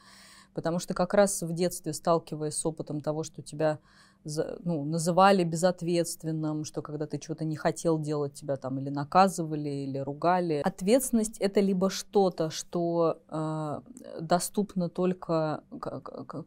Потому 0.58 0.80
что 0.80 0.96
как 0.96 1.14
раз 1.14 1.44
в 1.44 1.54
детстве, 1.54 1.94
сталкиваясь 1.94 2.56
с 2.56 2.66
опытом 2.66 3.02
того, 3.02 3.22
что 3.22 3.44
тебя 3.44 3.78
ну, 4.26 4.84
называли 4.86 5.44
безответственным, 5.44 6.64
что 6.64 6.82
когда 6.82 7.06
ты 7.06 7.20
чего-то 7.20 7.46
не 7.46 7.56
хотел 7.56 8.00
делать, 8.00 8.34
тебя 8.34 8.56
там 8.56 8.80
или 8.80 8.90
наказывали, 8.90 9.70
или 9.70 10.00
ругали. 10.00 10.64
Ответственность 10.66 11.38
это 11.38 11.60
либо 11.60 11.92
что-то, 11.92 12.50
что 12.50 13.20
э, 13.30 13.82
доступно 14.20 14.90
только 14.90 15.62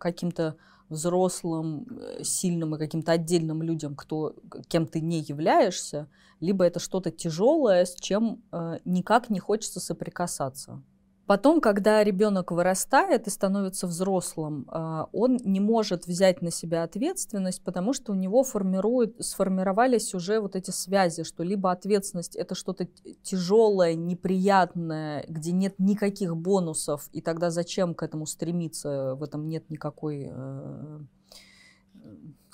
каким-то 0.01 0.57
взрослым, 0.89 1.87
э, 1.89 2.25
сильным 2.25 2.75
и 2.75 2.79
каким-то 2.79 3.13
отдельным 3.13 3.63
людям, 3.63 3.95
кто, 3.95 4.35
кем 4.67 4.89
ты 4.89 5.01
не 5.01 5.21
являешься, 5.21 6.09
либо 6.41 6.65
это 6.65 6.81
что-то 6.81 7.13
тяжелое, 7.13 7.85
с 7.85 7.95
чем 7.95 8.43
э, 8.51 8.79
никак 8.85 9.31
не 9.31 9.39
хочется 9.39 9.79
соприкасаться. 9.79 10.83
Потом, 11.31 11.61
когда 11.61 12.03
ребенок 12.03 12.51
вырастает 12.51 13.29
и 13.29 13.31
становится 13.31 13.87
взрослым, 13.87 14.67
а, 14.67 15.09
он 15.13 15.39
не 15.45 15.61
может 15.61 16.09
взять 16.09 16.43
на 16.43 16.51
себя 16.51 16.83
ответственность, 16.83 17.63
потому 17.63 17.93
что 17.93 18.11
у 18.11 18.17
него 18.17 18.43
формирует, 18.43 19.15
сформировались 19.25 20.13
уже 20.13 20.41
вот 20.41 20.57
эти 20.57 20.73
связи, 20.73 21.23
что 21.23 21.45
либо 21.45 21.71
ответственность 21.71 22.35
это 22.35 22.57
что-то 22.57 22.87
тяжелое, 23.23 23.95
неприятное, 23.95 25.25
где 25.29 25.53
нет 25.53 25.77
никаких 25.79 26.37
бонусов, 26.37 27.09
и 27.13 27.21
тогда 27.21 27.51
зачем 27.51 27.95
к 27.95 28.03
этому 28.03 28.27
стремиться, 28.27 29.15
в 29.15 29.23
этом 29.23 29.47
нет 29.47 29.71
никакой 29.71 30.33
э, 30.33 30.99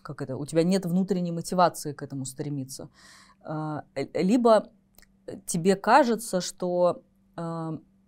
как 0.02 0.20
это, 0.20 0.36
у 0.36 0.44
тебя 0.44 0.64
нет 0.64 0.84
внутренней 0.84 1.32
мотивации 1.32 1.94
к 1.94 2.02
этому 2.02 2.26
стремиться. 2.26 2.90
А, 3.42 3.84
либо 4.12 4.68
тебе 5.46 5.76
кажется, 5.76 6.42
что 6.42 7.00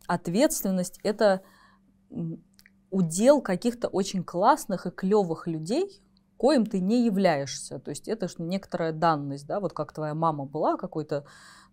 ответственность— 0.09 0.99
это 1.05 1.42
удел 2.90 3.40
каких-то 3.40 3.88
очень 3.88 4.25
классных 4.25 4.87
и 4.87 4.90
клевых 4.90 5.47
людей, 5.47 6.03
коим 6.37 6.64
ты 6.66 6.81
не 6.81 7.05
являешься. 7.05 7.79
То 7.79 7.90
есть 7.90 8.09
это 8.09 8.29
же 8.29 8.37
некоторая 8.38 8.92
данность, 8.92 9.47
да, 9.47 9.61
вот 9.61 9.73
как 9.73 9.92
твоя 9.92 10.14
мама 10.14 10.47
была 10.47 10.77
какой-то, 10.77 11.25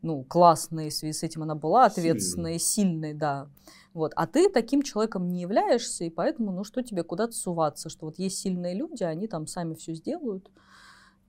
ну, 0.01 0.23
классной, 0.23 0.89
в 0.89 0.93
связи 0.93 1.13
с 1.13 1.23
этим 1.23 1.43
она 1.43 1.55
была 1.55 1.85
ответственной, 1.85 2.59
сильной, 2.59 3.13
да. 3.13 3.47
Вот. 3.93 4.11
А 4.15 4.27
ты 4.27 4.49
таким 4.49 4.81
человеком 4.81 5.29
не 5.29 5.41
являешься, 5.41 6.03
и 6.03 6.09
поэтому, 6.09 6.51
ну, 6.51 6.63
что 6.63 6.81
тебе 6.81 7.03
куда-то 7.03 7.33
суваться, 7.33 7.89
что 7.89 8.07
вот 8.07 8.19
есть 8.19 8.39
сильные 8.39 8.75
люди, 8.75 9.03
они 9.03 9.27
там 9.27 9.47
сами 9.47 9.73
все 9.75 9.93
сделают, 9.93 10.51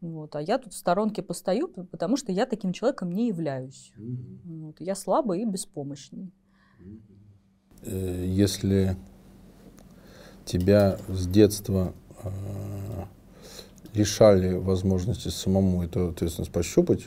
вот, 0.01 0.37
а 0.37 0.43
я 0.43 0.59
тут 0.59 0.75
в 0.75 0.77
сторонке 0.77 1.23
постою, 1.23 1.69
потому 1.69 2.17
что 2.17 2.31
я 2.31 2.45
таким 2.47 2.73
человеком 2.73 3.11
не 3.11 3.29
являюсь. 3.29 3.93
Mm-hmm. 3.97 4.65
Вот, 4.67 4.81
я 4.81 4.95
слабый 4.95 5.41
и 5.43 5.45
беспомощный. 5.47 6.33
Э, 7.87 8.25
если 8.27 8.97
тебя 10.45 10.99
с 11.09 11.27
детства 11.27 11.93
э, 12.23 12.31
лишали 13.95 14.55
возможности 14.55 15.29
самому 15.29 15.83
эту 15.85 16.09
ответственность 16.09 16.53
пощупать, 16.53 17.07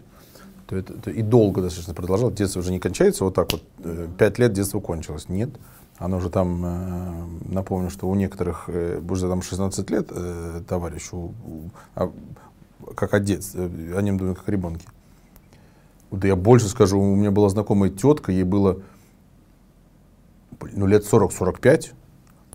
то 0.67 0.75
это, 0.75 0.93
это 0.93 1.11
и 1.11 1.21
долго 1.21 1.61
достаточно 1.61 1.93
продолжалось. 1.93 2.35
Детство 2.35 2.59
уже 2.59 2.71
не 2.71 2.79
кончается 2.79 3.23
вот 3.23 3.33
так 3.33 3.51
вот. 3.51 3.63
Э, 3.83 4.07
пять 4.17 4.39
лет 4.39 4.53
детство 4.53 4.79
кончилось. 4.79 5.27
Нет. 5.27 5.49
Оно 5.97 6.17
уже 6.17 6.29
там, 6.29 7.41
напомню, 7.49 7.89
что 7.89 8.07
у 8.07 8.15
некоторых 8.15 8.69
уже 8.69 9.27
там 9.27 9.41
16 9.41 9.89
лет 9.89 10.09
товарищу, 10.65 11.33
а, 11.93 12.09
как 12.95 13.13
о 13.13 13.19
детстве, 13.19 13.69
о 13.97 14.01
нем 14.01 14.17
думаю, 14.17 14.35
как 14.35 14.47
ребенке. 14.47 14.87
Да 16.09 16.25
я 16.25 16.37
больше 16.37 16.69
скажу, 16.69 17.01
у 17.01 17.15
меня 17.17 17.31
была 17.31 17.49
знакомая 17.49 17.89
тетка, 17.89 18.31
ей 18.31 18.43
было 18.43 18.81
ну, 20.73 20.85
лет 20.87 21.03
40-45, 21.03 21.91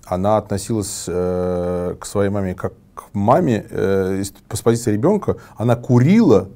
она 0.07 0.37
относилась 0.37 1.05
э, 1.07 1.97
к 1.99 2.07
своей 2.07 2.31
маме 2.31 2.55
как 2.55 2.75
к 2.95 3.07
маме, 3.13 3.67
э, 3.69 4.23
с 4.23 4.63
позиции 4.63 4.93
ребенка, 4.93 5.37
она 5.57 5.77
курила 5.77 6.49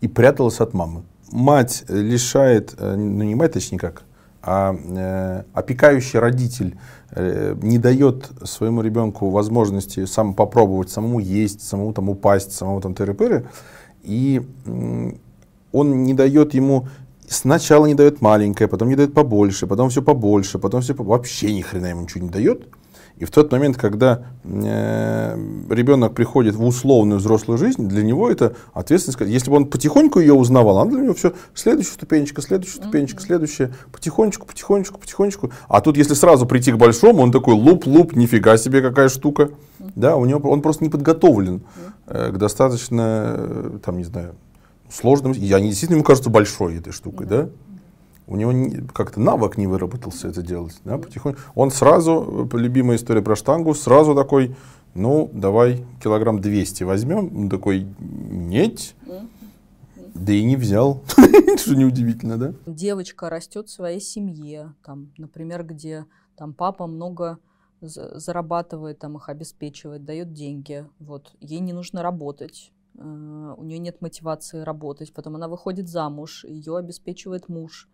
и 0.00 0.08
пряталась 0.08 0.60
от 0.60 0.74
мамы. 0.74 1.02
Мать 1.32 1.84
лишает, 1.88 2.74
э, 2.78 2.94
ну 2.96 3.24
не 3.24 3.34
мать 3.34 3.52
точнее 3.52 3.78
как, 3.78 4.02
а 4.42 4.74
э, 4.74 5.42
опекающий 5.54 6.18
родитель 6.18 6.78
э, 7.10 7.56
не 7.62 7.78
дает 7.78 8.30
своему 8.44 8.82
ребенку 8.82 9.30
возможности 9.30 10.04
сам 10.04 10.34
попробовать, 10.34 10.90
самому 10.90 11.18
есть, 11.18 11.62
самому 11.62 11.92
там 11.92 12.08
упасть, 12.08 12.52
самому 12.52 12.80
там 12.80 12.92
тыры-пыры, 12.92 13.46
и 14.02 14.46
э, 14.66 15.12
он 15.72 16.04
не 16.04 16.14
дает 16.14 16.54
ему 16.54 16.88
сначала 17.28 17.86
не 17.86 17.94
дает 17.94 18.20
маленькое, 18.20 18.68
потом 18.68 18.88
не 18.88 18.96
дает 18.96 19.14
побольше, 19.14 19.66
потом 19.66 19.90
все 19.90 20.02
побольше, 20.02 20.58
потом 20.58 20.80
все 20.80 20.94
вообще 20.94 21.52
ни 21.52 21.60
хрена 21.60 21.86
ему 21.86 22.02
ничего 22.02 22.24
не 22.24 22.30
дает. 22.30 22.68
И 23.18 23.24
в 23.24 23.30
тот 23.30 23.50
момент, 23.50 23.78
когда 23.78 24.26
э, 24.44 25.38
ребенок 25.70 26.14
приходит 26.14 26.54
в 26.54 26.62
условную 26.62 27.18
взрослую 27.18 27.56
жизнь, 27.56 27.88
для 27.88 28.02
него 28.02 28.30
это 28.30 28.54
ответственность. 28.74 29.18
Если 29.20 29.50
бы 29.50 29.56
он 29.56 29.66
потихоньку 29.66 30.20
ее 30.20 30.34
узнавал, 30.34 30.78
она 30.78 30.90
для 30.90 31.00
него 31.00 31.14
все 31.14 31.32
следующая 31.54 31.92
ступенечка, 31.92 32.42
следующая 32.42 32.76
ступенечка, 32.76 33.22
следующая, 33.22 33.72
потихонечку, 33.90 34.46
потихонечку, 34.46 34.98
потихонечку. 34.98 35.50
А 35.66 35.80
тут, 35.80 35.96
если 35.96 36.12
сразу 36.12 36.44
прийти 36.44 36.72
к 36.72 36.76
большому, 36.76 37.22
он 37.22 37.32
такой 37.32 37.54
луп-луп, 37.54 38.14
нифига 38.14 38.58
себе 38.58 38.82
какая 38.82 39.08
штука. 39.08 39.48
Да, 39.78 40.16
у 40.16 40.26
него 40.26 40.50
он 40.50 40.60
просто 40.60 40.84
не 40.84 40.90
подготовлен 40.90 41.62
э, 42.06 42.32
к 42.32 42.36
достаточно, 42.36 43.34
э, 43.38 43.78
там, 43.82 43.96
не 43.96 44.04
знаю, 44.04 44.34
сложным. 44.90 45.32
И 45.32 45.52
они 45.52 45.68
действительно 45.68 45.96
ему 45.96 46.04
кажутся 46.04 46.30
большой 46.30 46.78
этой 46.78 46.92
штукой, 46.92 47.26
да? 47.26 47.48
У 48.26 48.36
него 48.36 48.52
как-то 48.92 49.20
навык 49.20 49.56
не 49.56 49.68
выработался 49.68 50.28
это 50.28 50.42
делать, 50.42 50.76
да, 50.84 50.98
потихоньку. 50.98 51.40
Он 51.54 51.70
сразу, 51.70 52.48
любимая 52.52 52.96
история 52.96 53.22
про 53.22 53.36
штангу, 53.36 53.72
сразу 53.74 54.16
такой, 54.16 54.56
ну, 54.94 55.30
давай 55.32 55.84
килограмм 56.02 56.40
200 56.40 56.82
возьмем. 56.82 57.36
Он 57.36 57.48
такой, 57.48 57.86
нет, 58.00 58.94
да 60.14 60.32
и 60.32 60.42
не 60.42 60.56
взял, 60.56 61.04
что 61.56 61.76
неудивительно, 61.76 62.36
да? 62.36 62.54
Девочка 62.66 63.30
растет 63.30 63.68
в 63.68 63.72
своей 63.72 64.00
семье, 64.00 64.74
там, 64.84 65.12
например, 65.18 65.62
где 65.64 66.04
там 66.36 66.52
папа 66.52 66.88
много 66.88 67.38
зарабатывает, 67.80 68.98
там 68.98 69.18
их 69.18 69.28
обеспечивает, 69.28 70.04
дает 70.04 70.32
деньги, 70.32 70.84
вот, 70.98 71.32
ей 71.40 71.60
не 71.60 71.72
нужно 71.72 72.02
работать, 72.02 72.72
Э, 72.75 72.75
у 72.98 73.62
нее 73.62 73.78
нет 73.78 74.00
мотивации 74.00 74.60
работать, 74.60 75.12
потом 75.12 75.36
она 75.36 75.48
выходит 75.48 75.88
замуж, 75.88 76.44
ее 76.44 76.76
обеспечивает 76.76 77.48
муж, 77.48 77.88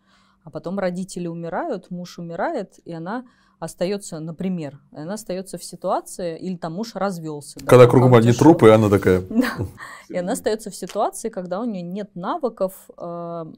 а 0.44 0.50
потом 0.50 0.78
родители 0.78 1.26
умирают, 1.26 1.90
муж 1.90 2.18
умирает, 2.18 2.78
и 2.84 2.92
она 2.92 3.24
остается, 3.58 4.18
например, 4.18 4.80
она 4.90 5.14
остается 5.14 5.56
в 5.56 5.64
ситуации, 5.64 6.36
или 6.38 6.56
там 6.56 6.74
муж 6.74 6.94
развелся. 6.94 7.60
Когда 7.60 7.84
да, 7.84 7.86
кругом 7.86 8.14
одни 8.14 8.32
трупы, 8.32 8.68
и 8.68 8.70
она 8.70 8.88
такая. 8.88 9.22
И 10.08 10.16
она 10.16 10.32
остается 10.32 10.70
в 10.70 10.74
ситуации, 10.74 11.28
когда 11.28 11.60
у 11.60 11.64
нее 11.64 11.82
нет 11.82 12.10
навыков 12.14 12.90
э, 12.98 13.52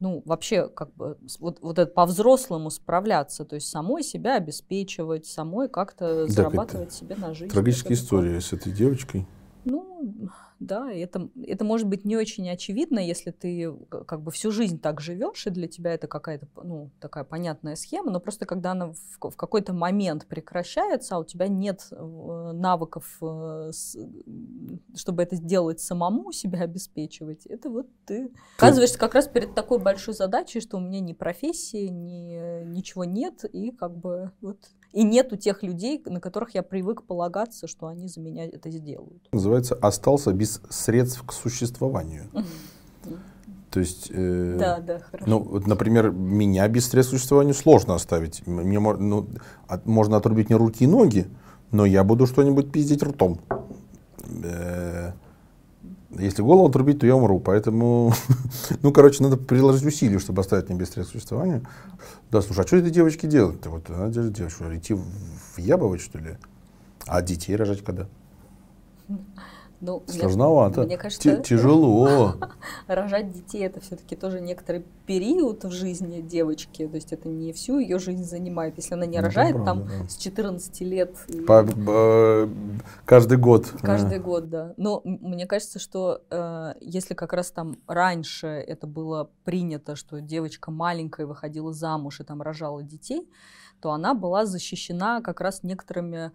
ну, 0.00 0.22
вообще, 0.26 0.68
как 0.68 0.92
бы, 0.94 1.16
вот, 1.38 1.60
вот 1.62 1.78
это 1.78 1.90
по-взрослому 1.90 2.70
справляться, 2.70 3.44
то 3.44 3.54
есть 3.54 3.68
самой 3.68 4.02
себя 4.02 4.36
обеспечивать, 4.36 5.26
самой 5.26 5.68
как-то 5.68 6.26
зарабатывать 6.26 6.92
себе 6.92 7.16
на 7.16 7.32
жизнь. 7.32 7.50
Трагическая 7.50 7.94
история 7.94 8.40
с 8.40 8.52
этой 8.52 8.72
девочкой. 8.72 9.26
Ну, 9.64 10.12
да, 10.60 10.90
это, 10.92 11.28
это 11.42 11.64
может 11.64 11.86
быть 11.86 12.04
не 12.04 12.16
очень 12.16 12.48
очевидно, 12.48 12.98
если 12.98 13.30
ты 13.30 13.74
как 13.88 14.22
бы 14.22 14.30
всю 14.30 14.50
жизнь 14.50 14.80
так 14.80 15.00
живешь, 15.00 15.46
и 15.46 15.50
для 15.50 15.68
тебя 15.68 15.92
это 15.94 16.06
какая-то, 16.06 16.46
ну, 16.62 16.90
такая 17.00 17.24
понятная 17.24 17.76
схема, 17.76 18.10
но 18.10 18.20
просто 18.20 18.46
когда 18.46 18.72
она 18.72 18.88
в, 18.88 19.30
в 19.30 19.36
какой-то 19.36 19.72
момент 19.72 20.26
прекращается, 20.26 21.16
а 21.16 21.18
у 21.18 21.24
тебя 21.24 21.48
нет 21.48 21.86
э, 21.90 22.50
навыков, 22.54 23.16
э, 23.20 23.70
чтобы 24.94 25.22
это 25.22 25.36
сделать 25.36 25.80
самому, 25.80 26.32
себя 26.32 26.60
обеспечивать, 26.60 27.46
это 27.46 27.70
вот 27.70 27.86
ты 28.06 28.30
оказываешься 28.56 28.98
как 28.98 29.14
раз 29.14 29.28
перед 29.28 29.54
такой 29.54 29.78
большой 29.78 30.14
задачей, 30.14 30.60
что 30.60 30.76
у 30.76 30.80
меня 30.80 31.00
ни 31.00 31.12
профессии, 31.12 31.88
ни 31.88 32.64
ничего 32.64 33.04
нет, 33.04 33.44
и 33.44 33.70
как 33.70 33.96
бы 33.96 34.30
вот 34.40 34.58
и 34.92 35.02
нету 35.02 35.36
тех 35.36 35.62
людей, 35.62 36.00
на 36.06 36.20
которых 36.20 36.54
я 36.54 36.62
привык 36.62 37.02
полагаться, 37.02 37.66
что 37.66 37.88
они 37.88 38.06
за 38.06 38.20
меня 38.20 38.46
это 38.46 38.70
сделают. 38.70 39.28
Называется 39.32 39.74
«остался 39.74 40.32
без 40.32 40.43
средств 40.44 41.22
к 41.26 41.32
существованию». 41.32 42.24
То 43.74 43.80
есть, 43.80 44.08
э, 44.10 44.56
да, 44.56 44.78
да, 44.78 45.00
хорошо. 45.00 45.24
ну, 45.26 45.40
вот, 45.40 45.66
например, 45.66 46.12
меня 46.12 46.68
без 46.68 46.88
средств 46.88 47.12
к 47.12 47.16
существованию 47.16 47.54
сложно 47.54 47.96
оставить. 47.96 48.46
Мне 48.46 48.78
ну, 48.78 49.28
от, 49.66 49.84
можно 49.84 50.16
отрубить 50.16 50.48
мне 50.48 50.56
руки 50.56 50.84
и 50.84 50.86
ноги, 50.86 51.26
но 51.72 51.84
я 51.84 52.04
буду 52.04 52.28
что-нибудь 52.28 52.70
пиздить 52.70 53.02
ртом. 53.02 53.40
Э, 54.44 55.14
если 56.10 56.42
голову 56.42 56.68
отрубить, 56.68 57.00
то 57.00 57.06
я 57.08 57.16
умру. 57.16 57.40
Поэтому, 57.40 58.12
ну, 58.82 58.92
короче, 58.92 59.24
надо 59.24 59.36
приложить 59.36 59.84
усилия, 59.84 60.20
чтобы 60.20 60.42
оставить 60.42 60.68
мне 60.68 60.78
без 60.78 60.90
средств 60.90 61.14
существования. 61.14 61.62
Да, 62.30 62.42
слушай, 62.42 62.60
а 62.62 62.66
что 62.68 62.76
этой 62.76 62.92
девочке 62.92 63.26
делать-то? 63.26 63.70
Вот 63.70 63.90
она 63.90 64.08
держит 64.08 64.34
девочку, 64.34 64.64
идти 64.72 64.96
въябывать, 65.56 66.00
что 66.00 66.18
ли? 66.18 66.36
А 67.06 67.22
детей 67.22 67.56
рожать 67.56 67.82
когда? 67.82 68.06
Ну, 69.86 70.02
Сложновато. 70.06 70.84
Мне 70.84 70.96
кажется, 70.96 71.36
тяжело. 71.36 72.36
Рожать 72.86 73.30
детей 73.32 73.66
это 73.66 73.80
все-таки 73.80 74.16
тоже 74.16 74.40
некоторый 74.40 74.82
период 75.06 75.64
в 75.64 75.70
жизни 75.70 76.22
девочки. 76.22 76.88
То 76.88 76.94
есть 76.94 77.12
это 77.12 77.28
не 77.28 77.52
всю 77.52 77.78
ее 77.78 77.98
жизнь 77.98 78.24
занимает. 78.24 78.78
Если 78.78 78.94
она 78.94 79.04
не 79.04 79.18
ну, 79.18 79.24
рожает 79.24 79.56
правда, 79.56 79.72
там 79.72 79.86
да. 79.86 80.08
с 80.08 80.16
14 80.16 80.80
лет. 80.80 81.14
По, 81.46 81.62
по, 81.64 82.48
каждый 83.04 83.36
год. 83.36 83.74
Каждый 83.82 84.20
год, 84.20 84.48
да. 84.48 84.72
Но 84.78 85.02
мне 85.04 85.46
кажется, 85.46 85.78
что 85.78 86.22
э, 86.30 86.74
если 86.80 87.12
как 87.12 87.34
раз 87.34 87.50
там 87.50 87.76
раньше 87.86 88.46
это 88.46 88.86
было 88.86 89.28
принято, 89.44 89.96
что 89.96 90.22
девочка 90.22 90.70
маленькая 90.70 91.26
выходила 91.26 91.74
замуж 91.74 92.20
и 92.20 92.24
там 92.24 92.40
рожала 92.40 92.82
детей, 92.82 93.28
то 93.80 93.90
она 93.90 94.14
была 94.14 94.46
защищена 94.46 95.20
как 95.20 95.42
раз 95.42 95.62
некоторыми 95.62 96.32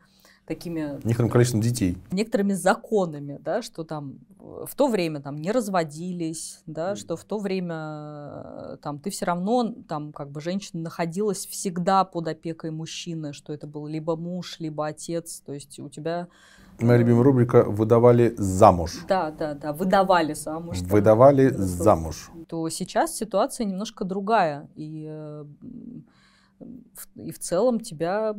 такими... 0.50 1.00
Некоторым 1.06 1.32
количеством 1.32 1.62
детей. 1.62 1.98
Некоторыми 2.12 2.54
законами, 2.54 3.40
да, 3.42 3.62
что 3.62 3.84
там 3.84 4.20
в 4.40 4.76
то 4.76 4.88
время 4.88 5.22
там 5.22 5.38
не 5.38 5.52
разводились, 5.52 6.62
да, 6.66 6.94
mm. 6.94 6.96
что 6.96 7.16
в 7.16 7.24
то 7.24 7.38
время 7.38 7.76
э, 7.76 8.78
там 8.82 8.98
ты 9.00 9.12
все 9.12 9.26
равно, 9.26 9.74
там 9.88 10.12
как 10.12 10.32
бы 10.32 10.42
женщина 10.42 10.82
находилась 10.82 11.46
всегда 11.46 12.04
под 12.04 12.28
опекой 12.28 12.72
мужчины, 12.72 13.32
что 13.32 13.54
это 13.54 13.68
был 13.68 13.86
либо 13.86 14.16
муж, 14.16 14.60
либо 14.60 14.88
отец, 14.88 15.42
то 15.46 15.54
есть 15.54 15.80
у 15.80 15.88
тебя... 15.88 16.28
Моя 16.80 16.98
любимая 16.98 17.24
рубрика 17.24 17.64
«Выдавали 17.64 18.34
замуж». 18.38 19.06
Да, 19.08 19.32
да, 19.32 19.54
да, 19.54 19.72
выдавали 19.72 20.34
замуж. 20.34 20.80
Выдавали 20.82 21.50
да, 21.50 21.64
замуж. 21.64 22.32
То 22.48 22.68
сейчас 22.70 23.16
ситуация 23.16 23.66
немножко 23.66 24.04
другая, 24.04 24.68
и 24.76 25.06
э, 25.08 25.46
и 27.16 27.32
в 27.32 27.40
целом 27.40 27.80
тебя 27.80 28.36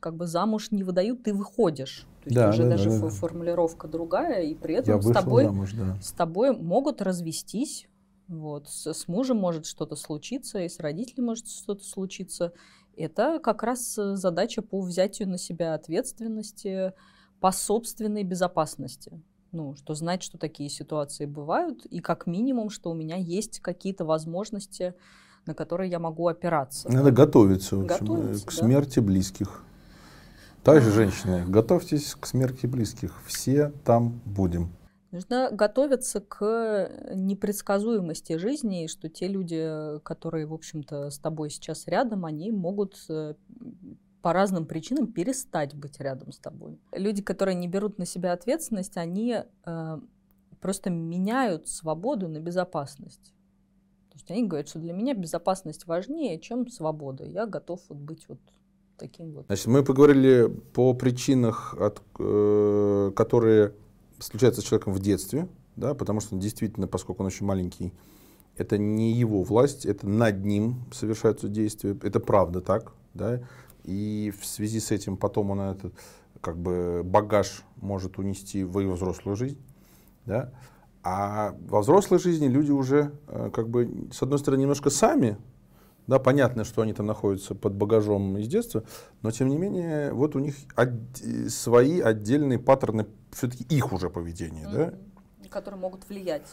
как 0.00 0.16
бы 0.16 0.26
замуж 0.26 0.70
не 0.70 0.82
выдают, 0.82 1.22
ты 1.22 1.34
выходишь. 1.34 2.06
То 2.22 2.30
есть 2.30 2.36
да, 2.36 2.48
уже 2.48 2.62
да, 2.62 2.70
даже 2.70 2.90
да, 2.90 3.00
да. 3.00 3.08
формулировка 3.08 3.88
другая, 3.88 4.42
и 4.42 4.54
при 4.54 4.76
этом 4.76 5.00
с 5.02 5.12
тобой, 5.12 5.44
замуж, 5.44 5.72
да. 5.74 5.98
с 6.00 6.12
тобой 6.12 6.56
могут 6.56 7.02
развестись. 7.02 7.86
Вот. 8.28 8.68
С, 8.68 8.92
с 8.94 9.08
мужем 9.08 9.36
может 9.36 9.66
что-то 9.66 9.96
случиться, 9.96 10.60
и 10.60 10.68
с 10.68 10.80
родителями 10.80 11.26
может 11.26 11.48
что-то 11.48 11.84
случиться. 11.84 12.52
Это 12.96 13.38
как 13.40 13.62
раз 13.62 13.98
э, 13.98 14.16
задача 14.16 14.62
по 14.62 14.80
взятию 14.80 15.28
на 15.28 15.36
себя 15.36 15.74
ответственности 15.74 16.92
по 17.40 17.52
собственной 17.52 18.22
безопасности. 18.22 19.20
Ну, 19.52 19.74
что 19.76 19.94
знать, 19.94 20.22
что 20.22 20.38
такие 20.38 20.70
ситуации 20.70 21.26
бывают, 21.26 21.84
и 21.86 22.00
как 22.00 22.26
минимум, 22.26 22.70
что 22.70 22.90
у 22.90 22.94
меня 22.94 23.16
есть 23.16 23.60
какие-то 23.60 24.04
возможности 24.04 24.94
на 25.46 25.54
которые 25.54 25.90
я 25.90 25.98
могу 25.98 26.26
опираться. 26.28 26.90
Надо 26.90 27.10
готовиться, 27.10 27.76
в 27.76 27.84
общем, 27.84 28.06
готовиться, 28.06 28.46
к 28.46 28.52
смерти 28.52 29.00
да. 29.00 29.06
близких. 29.06 29.64
Также, 30.62 30.90
женщины, 30.90 31.44
готовьтесь 31.46 32.14
к 32.14 32.26
смерти 32.26 32.66
близких. 32.66 33.12
Все 33.26 33.72
там 33.84 34.20
будем. 34.24 34.70
Нужно 35.10 35.50
готовиться 35.52 36.20
к 36.20 36.90
непредсказуемости 37.14 38.36
жизни, 38.36 38.88
что 38.88 39.08
те 39.08 39.28
люди, 39.28 40.00
которые, 40.02 40.46
в 40.46 40.54
общем-то, 40.54 41.10
с 41.10 41.18
тобой 41.18 41.50
сейчас 41.50 41.86
рядом, 41.86 42.24
они 42.24 42.50
могут 42.50 42.96
э, 43.08 43.34
по 44.22 44.32
разным 44.32 44.64
причинам 44.64 45.12
перестать 45.12 45.74
быть 45.74 46.00
рядом 46.00 46.32
с 46.32 46.38
тобой. 46.38 46.80
Люди, 46.92 47.22
которые 47.22 47.54
не 47.54 47.68
берут 47.68 47.98
на 47.98 48.06
себя 48.06 48.32
ответственность, 48.32 48.96
они 48.96 49.36
э, 49.66 50.00
просто 50.60 50.88
меняют 50.88 51.68
свободу 51.68 52.26
на 52.26 52.40
безопасность. 52.40 53.33
То 54.14 54.18
есть 54.18 54.30
они 54.30 54.46
говорят, 54.46 54.68
что 54.68 54.78
для 54.78 54.92
меня 54.92 55.12
безопасность 55.14 55.88
важнее, 55.88 56.38
чем 56.38 56.68
свобода. 56.68 57.24
Я 57.24 57.46
готов 57.46 57.80
вот 57.88 57.98
быть 57.98 58.24
вот 58.28 58.38
таким 58.96 59.32
вот. 59.32 59.46
Значит, 59.46 59.66
мы 59.66 59.82
поговорили 59.82 60.46
по 60.72 60.94
причинах, 60.94 61.74
от, 61.74 62.00
э, 62.20 63.12
которые 63.16 63.74
случаются 64.20 64.60
с 64.60 64.64
человеком 64.64 64.92
в 64.92 65.00
детстве, 65.00 65.48
да, 65.74 65.94
потому 65.94 66.20
что 66.20 66.36
действительно, 66.36 66.86
поскольку 66.86 67.24
он 67.24 67.26
очень 67.26 67.44
маленький, 67.44 67.92
это 68.56 68.78
не 68.78 69.12
его 69.12 69.42
власть, 69.42 69.84
это 69.84 70.08
над 70.08 70.44
ним 70.44 70.84
совершаются 70.92 71.48
действия, 71.48 71.98
это 72.00 72.20
правда 72.20 72.60
так, 72.60 72.92
да, 73.14 73.42
и 73.82 74.32
в 74.40 74.46
связи 74.46 74.78
с 74.78 74.92
этим 74.92 75.16
потом 75.16 75.50
он 75.50 75.60
этот 75.60 75.92
как 76.40 76.56
бы 76.56 77.02
багаж 77.04 77.64
может 77.76 78.18
унести 78.18 78.62
в 78.62 78.78
его 78.78 78.94
взрослую 78.94 79.36
жизнь, 79.36 79.58
да, 80.24 80.52
а 81.04 81.54
во 81.68 81.82
взрослой 81.82 82.18
жизни 82.18 82.46
люди 82.48 82.70
уже, 82.70 83.12
э, 83.28 83.50
как 83.52 83.68
бы, 83.68 84.08
с 84.10 84.22
одной 84.22 84.38
стороны, 84.38 84.62
немножко 84.62 84.88
сами, 84.88 85.36
да, 86.06 86.18
понятно, 86.18 86.64
что 86.64 86.82
они 86.82 86.92
там 86.92 87.06
находятся 87.06 87.54
под 87.54 87.74
багажом 87.74 88.36
из 88.38 88.48
детства, 88.48 88.84
но 89.22 89.30
тем 89.30 89.48
не 89.48 89.56
менее, 89.56 90.12
вот 90.12 90.34
у 90.34 90.38
них 90.38 90.54
од- 90.76 91.50
свои 91.50 92.00
отдельные 92.00 92.58
паттерны, 92.58 93.06
все-таки 93.30 93.64
их 93.64 93.92
уже 93.92 94.10
поведения, 94.10 94.64
mm-hmm. 94.64 94.90
да, 95.42 95.48
которые 95.54 95.80
могут 95.80 96.08
влиять. 96.08 96.46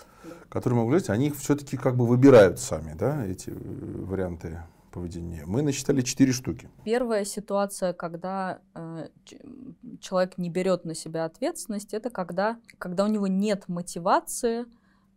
Которые 0.48 0.78
могут 0.78 0.92
влиять, 0.92 1.10
они 1.10 1.28
их 1.28 1.38
все-таки 1.38 1.76
как 1.76 1.96
бы 1.96 2.06
выбирают 2.06 2.60
сами, 2.60 2.94
да, 2.94 3.26
эти 3.26 3.50
э, 3.50 3.54
варианты 3.56 4.62
поведения. 4.91 5.43
Мы 5.45 5.62
насчитали 5.62 6.01
четыре 6.01 6.34
штуки. 6.34 6.69
Первая 6.84 7.25
ситуация, 7.25 7.93
когда 7.93 8.60
э, 8.75 9.08
человек 9.99 10.38
не 10.38 10.49
берет 10.49 10.86
на 10.86 10.93
себя 10.93 11.25
ответственность, 11.25 11.93
это 11.93 12.10
когда, 12.10 12.58
когда 12.77 13.06
у 13.06 13.08
него 13.08 13.27
нет 13.27 13.67
мотивации 13.67 14.65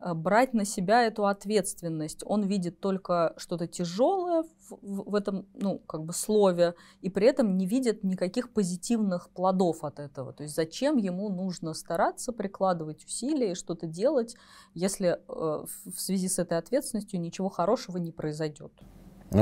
э, 0.00 0.14
брать 0.14 0.54
на 0.54 0.64
себя 0.64 1.02
эту 1.02 1.26
ответственность. 1.26 2.22
Он 2.24 2.44
видит 2.44 2.80
только 2.80 3.34
что-то 3.36 3.66
тяжелое 3.66 4.44
в, 4.68 4.78
в, 4.80 5.10
в 5.10 5.14
этом, 5.14 5.46
ну, 5.54 5.78
как 5.80 6.04
бы 6.04 6.12
слове, 6.12 6.74
и 7.02 7.10
при 7.10 7.26
этом 7.26 7.58
не 7.58 7.66
видит 7.66 8.04
никаких 8.04 8.50
позитивных 8.50 9.28
плодов 9.30 9.84
от 9.84 9.98
этого. 9.98 10.32
То 10.32 10.44
есть 10.44 10.54
зачем 10.54 10.96
ему 10.96 11.28
нужно 11.28 11.74
стараться, 11.74 12.32
прикладывать 12.32 13.04
усилия 13.04 13.52
и 13.52 13.54
что-то 13.54 13.86
делать, 13.86 14.36
если 14.72 15.18
э, 15.18 15.18
в 15.26 16.00
связи 16.00 16.28
с 16.28 16.38
этой 16.38 16.58
ответственностью 16.58 17.20
ничего 17.20 17.48
хорошего 17.48 17.98
не 17.98 18.12
произойдет. 18.12 18.72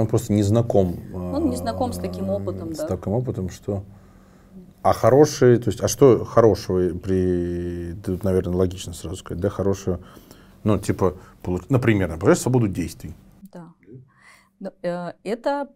Он 0.00 0.06
просто 0.06 0.32
не 0.32 0.42
знаком. 0.42 0.96
Он 1.14 1.50
не 1.50 1.56
знаком 1.56 1.92
с 1.92 1.98
таким 1.98 2.30
опытом, 2.30 2.74
с 2.74 2.78
да. 2.78 2.84
С 2.84 2.88
таким 2.88 3.12
опытом, 3.12 3.50
что... 3.50 3.84
А 4.82 4.92
хорошие, 4.92 5.58
то 5.58 5.68
есть, 5.70 5.80
а 5.80 5.86
что 5.86 6.24
хорошего 6.24 6.98
при... 6.98 7.94
Тут, 8.04 8.24
наверное, 8.24 8.54
логично 8.54 8.92
сразу 8.92 9.16
сказать, 9.16 9.40
да, 9.40 9.48
хорошего, 9.48 10.00
ну, 10.64 10.76
типа, 10.78 11.18
например, 11.68 12.08
например, 12.08 12.36
свободу 12.36 12.66
действий. 12.66 13.14
Да. 13.52 13.72
Э, 14.82 15.12
это 15.22 15.68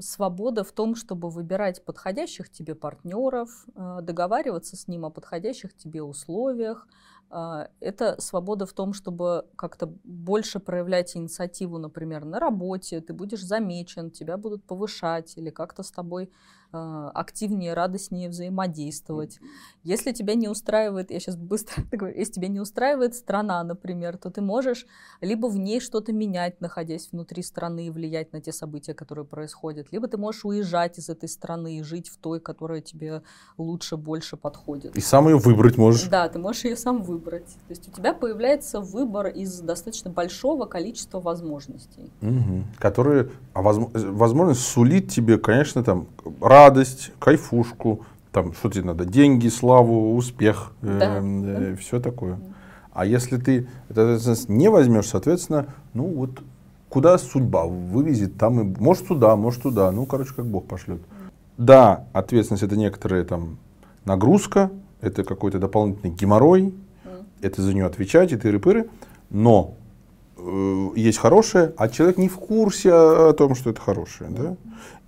свобода 0.00 0.62
в 0.62 0.72
том, 0.72 0.94
чтобы 0.94 1.30
выбирать 1.30 1.82
подходящих 1.84 2.50
тебе 2.50 2.74
партнеров, 2.74 3.48
э, 3.74 4.00
договариваться 4.02 4.76
с 4.76 4.88
ним 4.88 5.06
о 5.06 5.10
подходящих 5.10 5.74
тебе 5.74 6.02
условиях, 6.02 6.86
а, 6.86 7.09
это 7.30 8.20
свобода 8.20 8.66
в 8.66 8.72
том, 8.72 8.92
чтобы 8.92 9.46
как-то 9.56 9.86
больше 10.04 10.58
проявлять 10.58 11.16
инициативу, 11.16 11.78
например, 11.78 12.24
на 12.24 12.40
работе, 12.40 13.00
ты 13.00 13.12
будешь 13.12 13.42
замечен, 13.42 14.10
тебя 14.10 14.36
будут 14.36 14.64
повышать 14.64 15.36
или 15.36 15.50
как-то 15.50 15.82
с 15.82 15.90
тобой 15.92 16.30
активнее, 16.72 17.74
радостнее 17.74 18.28
взаимодействовать. 18.28 19.38
Если 19.82 20.12
тебя 20.12 20.34
не 20.34 20.48
устраивает, 20.48 21.10
я 21.10 21.20
сейчас 21.20 21.36
быстро 21.36 21.82
говорю, 21.92 22.16
если 22.16 22.34
тебя 22.34 22.48
не 22.48 22.60
устраивает 22.60 23.14
страна, 23.14 23.62
например, 23.64 24.16
то 24.16 24.30
ты 24.30 24.40
можешь 24.40 24.86
либо 25.20 25.46
в 25.46 25.56
ней 25.56 25.80
что-то 25.80 26.12
менять, 26.12 26.60
находясь 26.60 27.08
внутри 27.10 27.42
страны 27.42 27.86
и 27.86 27.90
влиять 27.90 28.32
на 28.32 28.40
те 28.40 28.52
события, 28.52 28.94
которые 28.94 29.24
происходят, 29.24 29.88
либо 29.90 30.08
ты 30.08 30.16
можешь 30.16 30.44
уезжать 30.44 30.98
из 30.98 31.08
этой 31.08 31.28
страны 31.28 31.78
и 31.78 31.82
жить 31.82 32.08
в 32.08 32.16
той, 32.18 32.40
которая 32.40 32.80
тебе 32.80 33.22
лучше, 33.58 33.96
больше 33.96 34.36
подходит. 34.36 34.96
И 34.96 35.00
сам 35.00 35.28
ее 35.28 35.38
выбрать 35.38 35.76
можешь. 35.76 36.08
Да, 36.08 36.28
ты 36.28 36.38
можешь 36.38 36.64
ее 36.64 36.76
сам 36.76 37.02
выбрать. 37.02 37.46
То 37.46 37.70
есть 37.70 37.88
у 37.88 37.90
тебя 37.90 38.14
появляется 38.14 38.80
выбор 38.80 39.26
из 39.26 39.60
достаточно 39.60 40.10
большого 40.10 40.66
количества 40.66 41.20
возможностей. 41.20 42.10
Угу. 42.22 42.64
Которые, 42.78 43.30
а 43.54 43.62
возможность 43.62 44.60
сулит 44.60 45.10
тебе, 45.10 45.38
конечно, 45.38 45.82
там 45.82 46.06
радость, 46.64 47.12
кайфушку, 47.18 48.04
там 48.32 48.52
что 48.52 48.70
тебе 48.70 48.84
надо, 48.84 49.04
деньги, 49.04 49.48
славу, 49.48 50.14
успех, 50.14 50.72
да. 50.82 51.20
э, 51.20 51.72
э, 51.72 51.76
все 51.76 52.00
такое. 52.00 52.38
А 52.92 53.06
если 53.06 53.38
ты 53.38 53.66
эту 53.88 54.02
ответственность 54.02 54.48
не 54.48 54.68
возьмешь, 54.68 55.06
соответственно, 55.06 55.66
ну 55.94 56.04
вот 56.04 56.42
куда 56.88 57.16
судьба 57.18 57.64
вывезет, 57.64 58.36
там 58.36 58.60
и 58.60 58.80
может 58.80 59.06
сюда, 59.06 59.36
может 59.36 59.62
туда, 59.62 59.90
ну 59.90 60.06
короче 60.06 60.34
как 60.34 60.46
Бог 60.46 60.66
пошлет. 60.66 61.00
Да, 61.56 62.04
ответственность 62.12 62.62
это 62.62 62.76
некоторая 62.76 63.24
там 63.24 63.58
нагрузка, 64.04 64.70
это 65.00 65.24
какой-то 65.24 65.58
дополнительный 65.58 66.12
геморрой, 66.12 66.74
это 67.40 67.62
за 67.62 67.72
нее 67.72 67.86
отвечать 67.86 68.32
и 68.32 68.36
тыры-пыры, 68.36 68.90
но 69.30 69.74
э, 69.78 69.79
есть 70.96 71.18
хорошее, 71.18 71.72
а 71.76 71.88
человек 71.88 72.18
не 72.18 72.28
в 72.28 72.36
курсе 72.38 72.92
о, 72.92 73.30
о 73.30 73.32
том, 73.32 73.54
что 73.54 73.70
это 73.70 73.80
хорошее, 73.80 74.30
да, 74.30 74.56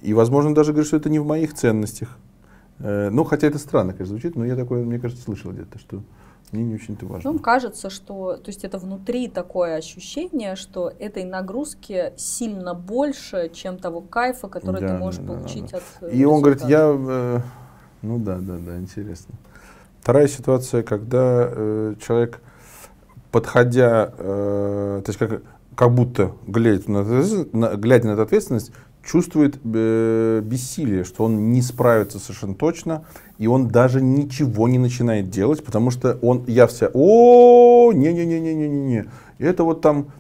и 0.01 0.13
возможно 0.15 0.55
даже 0.55 0.73
говорит, 0.73 0.89
что 0.89 0.97
это 0.97 1.11
не 1.11 1.19
в 1.19 1.27
моих 1.27 1.55
ценностях. 1.55 2.19
Э, 2.81 3.11
ну, 3.11 3.25
хотя 3.25 3.47
это 3.47 3.59
странно, 3.59 3.93
конечно, 3.93 4.15
звучит, 4.15 4.37
но 4.37 4.45
я 4.45 4.57
такое, 4.57 4.85
мне 4.85 4.99
кажется, 4.99 5.23
слышал 5.23 5.53
где-то, 5.53 5.79
что 5.79 6.03
мне 6.51 6.65
не 6.65 6.75
очень-то 6.75 7.07
важно. 7.07 7.33
Ну, 7.33 7.39
кажется, 7.39 7.89
что, 7.89 8.37
то 8.37 8.49
есть 8.49 8.65
это 8.65 8.79
внутри 8.79 9.29
такое 9.29 9.77
ощущение, 9.77 10.55
что 10.55 10.93
этой 10.99 11.25
нагрузки 11.25 12.13
сильно 12.17 12.75
больше, 12.75 13.51
чем 13.55 13.79
того 13.79 14.01
кайфа, 14.03 14.49
который 14.49 14.81
да, 14.81 14.89
ты 14.89 14.95
можешь 14.95 15.21
да, 15.21 15.33
получить 15.33 15.71
да, 15.71 15.81
да. 16.01 16.07
от. 16.09 16.13
И 16.13 16.25
он 16.25 16.43
говорит, 16.43 16.63
я, 16.65 16.95
э, 16.95 17.41
ну 18.03 18.19
да, 18.19 18.37
да, 18.39 18.59
да, 18.59 18.79
интересно. 18.79 19.35
Вторая 20.01 20.27
ситуация, 20.27 20.83
когда 20.83 21.49
э, 21.51 21.95
человек, 22.05 22.43
подходя, 23.33 24.13
э, 24.17 25.03
то 25.05 25.11
есть 25.11 25.19
как, 25.19 25.43
как 25.75 25.93
будто 25.93 26.33
глядя 26.47 26.91
на, 26.91 27.77
глядя 27.77 28.07
на 28.07 28.13
эту 28.13 28.23
ответственность, 28.23 28.71
чувствует 29.05 29.59
э, 29.65 30.41
бессилие, 30.45 31.03
что 31.03 31.25
он 31.25 31.51
не 31.53 31.63
справится 31.63 32.19
совершенно 32.19 32.55
точно, 32.55 33.05
и 33.39 33.47
он 33.49 33.69
даже 33.69 34.01
ничего 34.01 34.69
не 34.69 34.79
начинает 34.79 35.31
делать, 35.31 35.65
потому 35.65 35.91
что 35.91 36.19
он, 36.23 36.45
я 36.47 36.67
вся, 36.67 36.91
о, 36.93 37.91
не-не-не-не-не-не, 37.93 39.07
это 39.39 39.65
вот 39.65 39.81
там, 39.81 40.13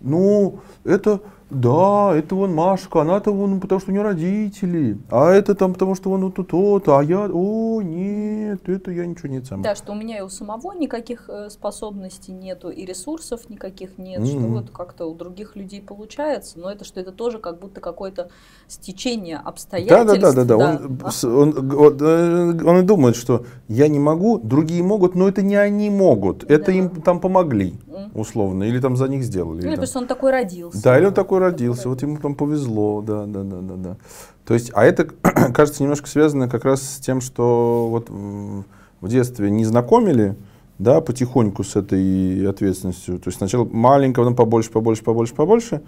ну, 0.00 0.60
это 0.84 1.20
да, 1.50 2.12
это 2.14 2.34
вон 2.34 2.54
Машка, 2.54 3.00
она-то 3.00 3.32
вон, 3.32 3.60
потому 3.60 3.80
что 3.80 3.90
у 3.90 3.92
нее 3.92 4.02
родители, 4.02 4.98
а 5.10 5.30
это 5.30 5.54
там 5.54 5.72
потому 5.72 5.94
что 5.94 6.10
вон 6.10 6.30
вот 6.30 6.46
то 6.46 6.82
а 6.86 7.02
я, 7.02 7.28
о, 7.30 7.82
нет, 7.82 8.68
это 8.68 8.90
я 8.90 9.06
ничего 9.06 9.28
не 9.28 9.42
сам. 9.42 9.62
Да, 9.62 9.74
что 9.74 9.92
у 9.92 9.94
меня 9.94 10.18
и 10.18 10.20
у 10.20 10.28
самого 10.28 10.72
никаких 10.72 11.28
э, 11.28 11.50
способностей 11.50 12.32
нету, 12.32 12.70
и 12.70 12.84
ресурсов 12.84 13.50
никаких 13.50 13.98
нет, 13.98 14.22
mm-hmm. 14.22 14.26
что 14.26 14.38
вот 14.38 14.70
как-то 14.70 15.06
у 15.06 15.14
других 15.14 15.56
людей 15.56 15.82
получается, 15.82 16.58
но 16.58 16.70
это 16.70 16.84
что 16.84 17.00
это 17.00 17.10
тоже 17.12 17.38
как 17.38 17.58
будто 17.58 17.80
какое-то 17.80 18.30
стечение 18.68 19.38
обстоятельств. 19.38 20.20
Да, 20.20 20.32
да, 20.32 20.44
да, 20.44 20.44
да, 20.44 20.56
да. 20.56 20.56
Он, 20.56 20.98
он, 21.24 21.74
он, 21.76 21.96
э, 22.00 22.64
он 22.64 22.78
и 22.78 22.82
думает, 22.82 23.16
что 23.16 23.44
я 23.68 23.88
не 23.88 23.98
могу, 23.98 24.38
другие 24.38 24.82
могут, 24.82 25.14
но 25.14 25.28
это 25.28 25.42
не 25.42 25.56
они 25.56 25.90
могут, 25.90 26.44
это 26.44 26.66
да. 26.66 26.72
им 26.72 26.90
там 26.90 27.20
помогли, 27.20 27.74
условно, 28.14 28.64
или 28.64 28.80
там 28.80 28.96
за 28.96 29.08
них 29.08 29.22
сделали. 29.22 29.60
Или, 29.60 29.68
или 29.68 29.76
просто 29.76 29.98
он 29.98 30.06
такой 30.06 30.30
родился. 30.30 30.82
Да, 30.82 30.98
или 30.98 31.06
он 31.06 31.14
такой 31.14 31.38
родился, 31.38 31.88
вот 31.88 32.02
ему 32.02 32.18
там 32.18 32.34
повезло, 32.34 33.02
да, 33.02 33.26
да, 33.26 33.42
да, 33.42 33.60
да, 33.60 33.74
да. 33.76 33.96
То 34.44 34.54
есть, 34.54 34.70
а 34.74 34.84
это, 34.84 35.04
кажется, 35.54 35.82
немножко 35.82 36.08
связано 36.08 36.48
как 36.48 36.64
раз 36.64 36.82
с 36.82 36.98
тем, 36.98 37.20
что 37.20 37.88
вот 37.88 38.10
в, 38.10 39.08
детстве 39.08 39.50
не 39.50 39.64
знакомили, 39.64 40.36
да, 40.78 41.00
потихоньку 41.00 41.64
с 41.64 41.76
этой 41.76 42.48
ответственностью. 42.48 43.18
То 43.18 43.28
есть 43.28 43.38
сначала 43.38 43.64
маленько, 43.64 44.20
потом 44.20 44.34
побольше, 44.34 44.70
побольше, 44.70 45.02
побольше, 45.02 45.34
побольше. 45.34 45.82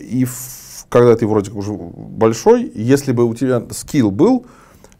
И 0.00 0.24
в, 0.24 0.86
когда 0.88 1.16
ты 1.16 1.26
вроде 1.26 1.50
уже 1.52 1.72
большой, 1.72 2.70
если 2.74 3.12
бы 3.12 3.24
у 3.24 3.34
тебя 3.34 3.62
скилл 3.70 4.10
был, 4.10 4.46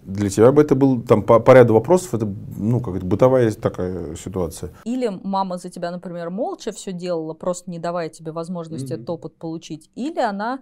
для 0.07 0.30
тебя 0.30 0.52
бы 0.52 0.62
это 0.62 0.74
был 0.74 1.02
там 1.02 1.22
по, 1.22 1.40
по 1.40 1.50
ряду 1.52 1.74
вопросов, 1.74 2.14
это 2.14 2.28
ну 2.57 2.80
как 2.80 2.96
это 2.96 3.04
бытовая 3.04 3.50
такая 3.50 4.14
ситуация. 4.14 4.70
Или 4.84 5.11
мама 5.22 5.59
за 5.59 5.68
тебя, 5.68 5.90
например, 5.90 6.30
молча 6.30 6.72
все 6.72 6.92
делала, 6.92 7.34
просто 7.34 7.70
не 7.70 7.78
давая 7.78 8.09
тебе 8.09 8.32
возможности 8.32 8.92
mm-hmm. 8.92 8.96
этот 8.96 9.11
опыт 9.11 9.36
получить, 9.36 9.90
или 9.96 10.20
она 10.20 10.61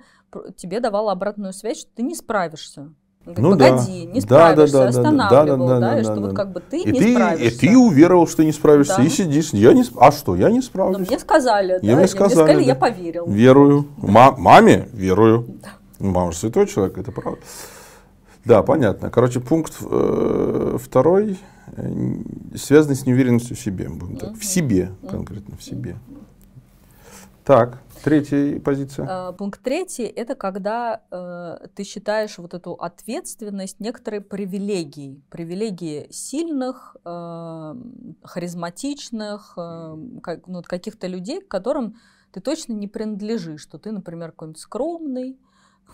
тебе 0.57 0.80
давала 0.80 1.12
обратную 1.12 1.53
связь, 1.53 1.80
что 1.80 1.90
ты 1.95 2.03
не 2.03 2.14
справишься. 2.14 2.92
Говорит, 3.24 3.42
ну 3.42 3.51
погоди, 3.53 4.07
да. 4.07 4.12
не 4.12 4.20
справишься, 4.20 4.72
да, 4.72 4.78
да, 4.78 4.84
да, 4.84 4.88
останавливал, 4.88 5.66
да, 5.66 5.74
да, 5.74 5.80
да, 5.80 5.95
да, 5.95 6.01
и 6.01 6.05
что 6.05 6.14
да, 6.14 6.20
вот 6.20 6.34
как 6.34 6.53
бы 6.53 6.61
ты 6.61 6.82
и 6.82 6.92
не 6.92 6.99
ты, 6.99 7.12
справишься. 7.12 7.45
И 7.45 7.59
ты 7.59 7.78
уверовал, 7.78 8.26
что 8.26 8.45
не 8.45 8.53
справишься, 8.53 8.97
да. 8.99 9.03
и 9.03 9.09
сидишь, 9.09 9.51
я 9.55 9.72
не, 9.72 9.82
а 9.99 10.12
что, 10.12 10.36
я 10.36 10.51
не 10.51 10.61
справлюсь. 10.61 10.99
Но 10.99 11.05
мне 11.07 11.18
сказали, 11.18 11.78
я 11.80 11.92
да, 11.92 11.97
мне 11.97 12.07
сказали, 12.09 12.34
мне 12.34 12.34
сказали 12.34 12.57
да. 12.57 12.61
я 12.61 12.74
поверил. 12.74 13.26
Верую, 13.26 13.88
да. 13.97 14.32
маме 14.36 14.88
верую. 14.92 15.47
Да. 15.62 15.70
Мама 16.01 16.32
же 16.32 16.38
святой 16.38 16.66
человек, 16.66 16.99
это 16.99 17.12
правда. 17.12 17.40
Да, 18.45 18.62
понятно. 18.62 19.11
Короче, 19.11 19.40
пункт 19.40 19.74
э, 19.80 20.78
второй 20.80 21.38
э, 21.76 22.14
связанный 22.55 22.97
с 22.97 23.07
неуверенностью 23.07 23.57
в 23.57 23.61
себе. 23.61 23.88
Будем 23.88 24.16
так. 24.16 24.34
В 24.36 24.45
себе, 24.45 24.90
конкретно 25.09 25.57
в 25.57 25.62
себе. 25.62 25.97
Так, 27.45 27.78
третья 28.03 28.59
позиция. 28.61 29.07
А, 29.09 29.32
пункт 29.32 29.62
третий– 29.62 30.05
это 30.16 30.34
когда 30.34 31.03
э, 31.11 31.66
ты 31.74 31.84
считаешь 31.84 32.38
вот 32.38 32.55
эту 32.55 32.72
ответственность 32.72 33.80
некоторой 33.80 34.20
привилегией. 34.20 35.22
Привилегии 35.30 36.07
сильных, 36.11 36.97
э, 37.05 37.74
харизматичных, 38.22 39.55
э, 39.57 39.97
как, 40.22 40.47
ну, 40.47 40.62
каких-то 40.62 41.07
людей, 41.07 41.40
к 41.40 41.49
которым 41.49 41.97
ты 42.32 42.40
точно 42.40 42.72
не 42.72 42.88
принадлежишь, 42.88 43.61
что 43.61 43.78
ты, 43.78 43.92
например, 43.92 44.32
какой-нибудь 44.32 44.61
скромный, 44.61 45.38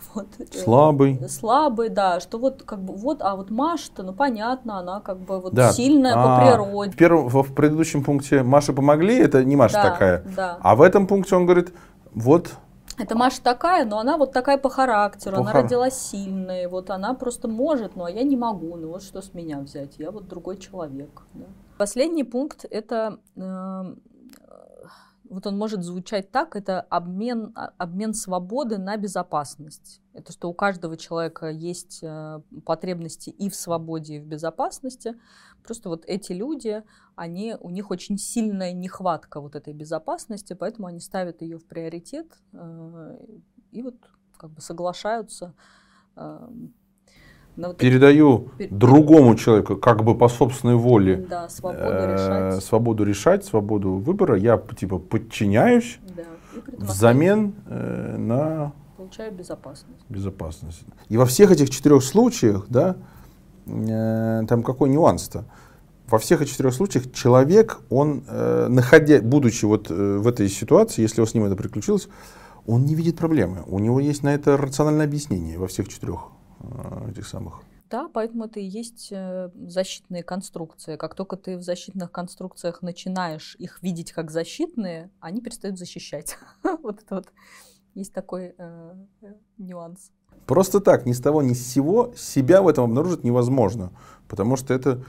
вот, 0.13 0.27
э, 0.39 0.45
слабый. 0.51 1.19
Слабый, 1.29 1.89
да, 1.89 2.19
что 2.19 2.37
вот 2.37 2.63
как 2.63 2.81
бы 2.81 2.93
вот, 2.93 3.21
а 3.21 3.35
вот 3.35 3.49
Маша-то, 3.49 4.03
ну 4.03 4.13
понятно, 4.13 4.79
она 4.79 4.99
как 4.99 5.19
бы 5.19 5.39
вот 5.39 5.53
да. 5.53 5.71
сильная 5.71 6.13
а, 6.15 6.39
по 6.39 6.45
природе. 6.45 6.91
В, 6.91 6.95
первом, 6.95 7.29
в 7.29 7.53
предыдущем 7.53 8.03
пункте 8.03 8.43
Маша 8.43 8.73
помогли, 8.73 9.17
это 9.17 9.43
не 9.43 9.55
Маша 9.55 9.75
да, 9.75 9.83
такая. 9.83 10.23
Да. 10.35 10.57
А 10.61 10.75
в 10.75 10.81
этом 10.81 11.07
пункте 11.07 11.35
он 11.35 11.45
говорит, 11.45 11.73
вот 12.13 12.51
это 12.97 13.17
Маша 13.17 13.41
такая, 13.41 13.85
но 13.85 13.99
она 13.99 14.17
вот 14.17 14.31
такая 14.31 14.57
по 14.57 14.69
характеру, 14.69 15.37
по 15.37 15.41
она 15.41 15.51
хар... 15.51 15.63
родилась 15.63 15.97
сильной, 15.97 16.67
вот 16.67 16.89
она 16.89 17.13
просто 17.13 17.47
может, 17.47 17.95
ну 17.95 18.03
а 18.03 18.11
я 18.11 18.23
не 18.23 18.35
могу, 18.35 18.75
ну 18.75 18.89
вот 18.89 19.01
что 19.01 19.21
с 19.21 19.33
меня 19.33 19.59
взять, 19.59 19.97
я 19.97 20.11
вот 20.11 20.27
другой 20.27 20.57
человек. 20.57 21.21
Да. 21.33 21.45
Последний 21.77 22.23
пункт 22.23 22.65
это 22.69 23.19
э, 23.35 23.95
вот 25.31 25.47
он 25.47 25.57
может 25.57 25.81
звучать 25.83 26.29
так, 26.29 26.57
это 26.57 26.81
обмен, 26.81 27.53
а, 27.55 27.71
обмен 27.77 28.13
свободы 28.13 28.77
на 28.77 28.97
безопасность. 28.97 30.01
Это 30.13 30.33
что 30.33 30.49
у 30.49 30.53
каждого 30.53 30.97
человека 30.97 31.49
есть 31.49 31.99
э, 32.03 32.41
потребности 32.65 33.29
и 33.29 33.49
в 33.49 33.55
свободе, 33.55 34.17
и 34.17 34.19
в 34.19 34.25
безопасности. 34.25 35.15
Просто 35.63 35.87
вот 35.87 36.03
эти 36.05 36.33
люди, 36.33 36.83
они, 37.15 37.55
у 37.61 37.69
них 37.69 37.91
очень 37.91 38.17
сильная 38.17 38.73
нехватка 38.73 39.39
вот 39.39 39.55
этой 39.55 39.73
безопасности, 39.73 40.51
поэтому 40.53 40.87
они 40.87 40.99
ставят 40.99 41.41
ее 41.41 41.57
в 41.57 41.65
приоритет 41.65 42.27
э, 42.51 43.17
и 43.71 43.83
вот 43.83 43.95
как 44.37 44.49
бы 44.49 44.61
соглашаются 44.61 45.53
э, 47.57 47.61
вот 47.67 47.77
Передаю 47.77 48.49
эти... 48.57 48.73
другому 48.73 49.35
человеку, 49.35 49.75
как 49.75 50.03
бы 50.03 50.17
по 50.17 50.27
собственной 50.29 50.75
воле, 50.75 51.25
да, 51.29 51.49
свободу, 51.49 51.83
э, 51.83 52.13
решать. 52.13 52.63
свободу 52.63 53.03
решать, 53.03 53.45
свободу 53.45 53.93
выбора. 53.93 54.37
Я 54.37 54.57
типа 54.57 54.99
подчиняюсь 54.99 55.99
да, 56.15 56.23
взамен 56.77 57.53
э, 57.67 58.15
на 58.17 58.73
получаю 59.11 59.33
безопасность. 59.33 60.05
безопасность. 60.09 60.83
И 61.09 61.17
во 61.17 61.25
всех 61.25 61.51
этих 61.51 61.69
четырех 61.69 62.03
случаях, 62.03 62.65
да, 62.69 62.95
э, 63.65 64.43
там 64.47 64.63
какой 64.63 64.89
нюанс-то? 64.89 65.45
Во 66.07 66.17
всех 66.17 66.41
этих 66.41 66.51
четырех 66.51 66.73
случаях 66.73 67.11
человек, 67.11 67.81
он, 67.89 68.23
э, 68.27 68.67
находя, 68.69 69.21
будучи 69.21 69.65
вот 69.65 69.91
э, 69.91 70.17
в 70.17 70.27
этой 70.27 70.47
ситуации, 70.49 71.01
если 71.01 71.23
с 71.23 71.33
ним 71.33 71.45
это 71.45 71.55
приключилось, 71.55 72.07
он 72.65 72.85
не 72.85 72.95
видит 72.95 73.17
проблемы. 73.17 73.63
У 73.65 73.79
него 73.79 73.99
есть 73.99 74.23
на 74.23 74.33
это 74.33 74.55
рациональное 74.55 75.05
объяснение 75.05 75.57
во 75.57 75.67
всех 75.67 75.89
четырех 75.89 76.29
этих 77.09 77.27
самых. 77.27 77.61
Да, 77.89 78.07
поэтому 78.07 78.45
это 78.45 78.59
и 78.61 78.63
есть 78.63 79.09
э, 79.11 79.49
защитные 79.67 80.23
конструкции. 80.23 80.95
Как 80.95 81.13
только 81.13 81.35
ты 81.35 81.57
в 81.57 81.61
защитных 81.61 82.09
конструкциях 82.11 82.81
начинаешь 82.81 83.55
их 83.59 83.83
видеть 83.83 84.13
как 84.13 84.31
защитные, 84.31 85.09
они 85.19 85.41
перестают 85.41 85.77
защищать. 85.77 86.37
вот 86.83 87.01
это 87.01 87.15
вот 87.15 87.33
Есть 87.93 88.13
такой 88.13 88.55
э, 88.57 88.95
э, 89.21 89.33
нюанс. 89.57 90.11
Просто 90.45 90.79
так, 90.79 91.05
ни 91.05 91.11
с 91.11 91.19
того, 91.19 91.41
ни 91.41 91.53
с 91.53 91.67
сего 91.67 92.13
себя 92.15 92.61
в 92.61 92.69
этом 92.69 92.85
обнаружить 92.85 93.25
невозможно. 93.25 93.91
Потому 94.29 94.55
что 94.55 94.73
это 94.73 95.03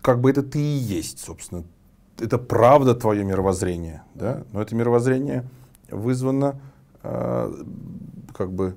как 0.00 0.20
бы 0.20 0.30
это 0.30 0.42
ты 0.42 0.60
и 0.60 0.78
есть, 0.78 1.18
собственно. 1.18 1.64
Это 2.18 2.38
правда 2.38 2.94
твое 2.94 3.24
мировоззрение. 3.24 4.02
Да? 4.14 4.44
Но 4.52 4.62
это 4.62 4.74
мировоззрение 4.74 5.44
вызвано 5.90 6.60
э, 7.02 7.64
как 8.32 8.52
бы, 8.52 8.76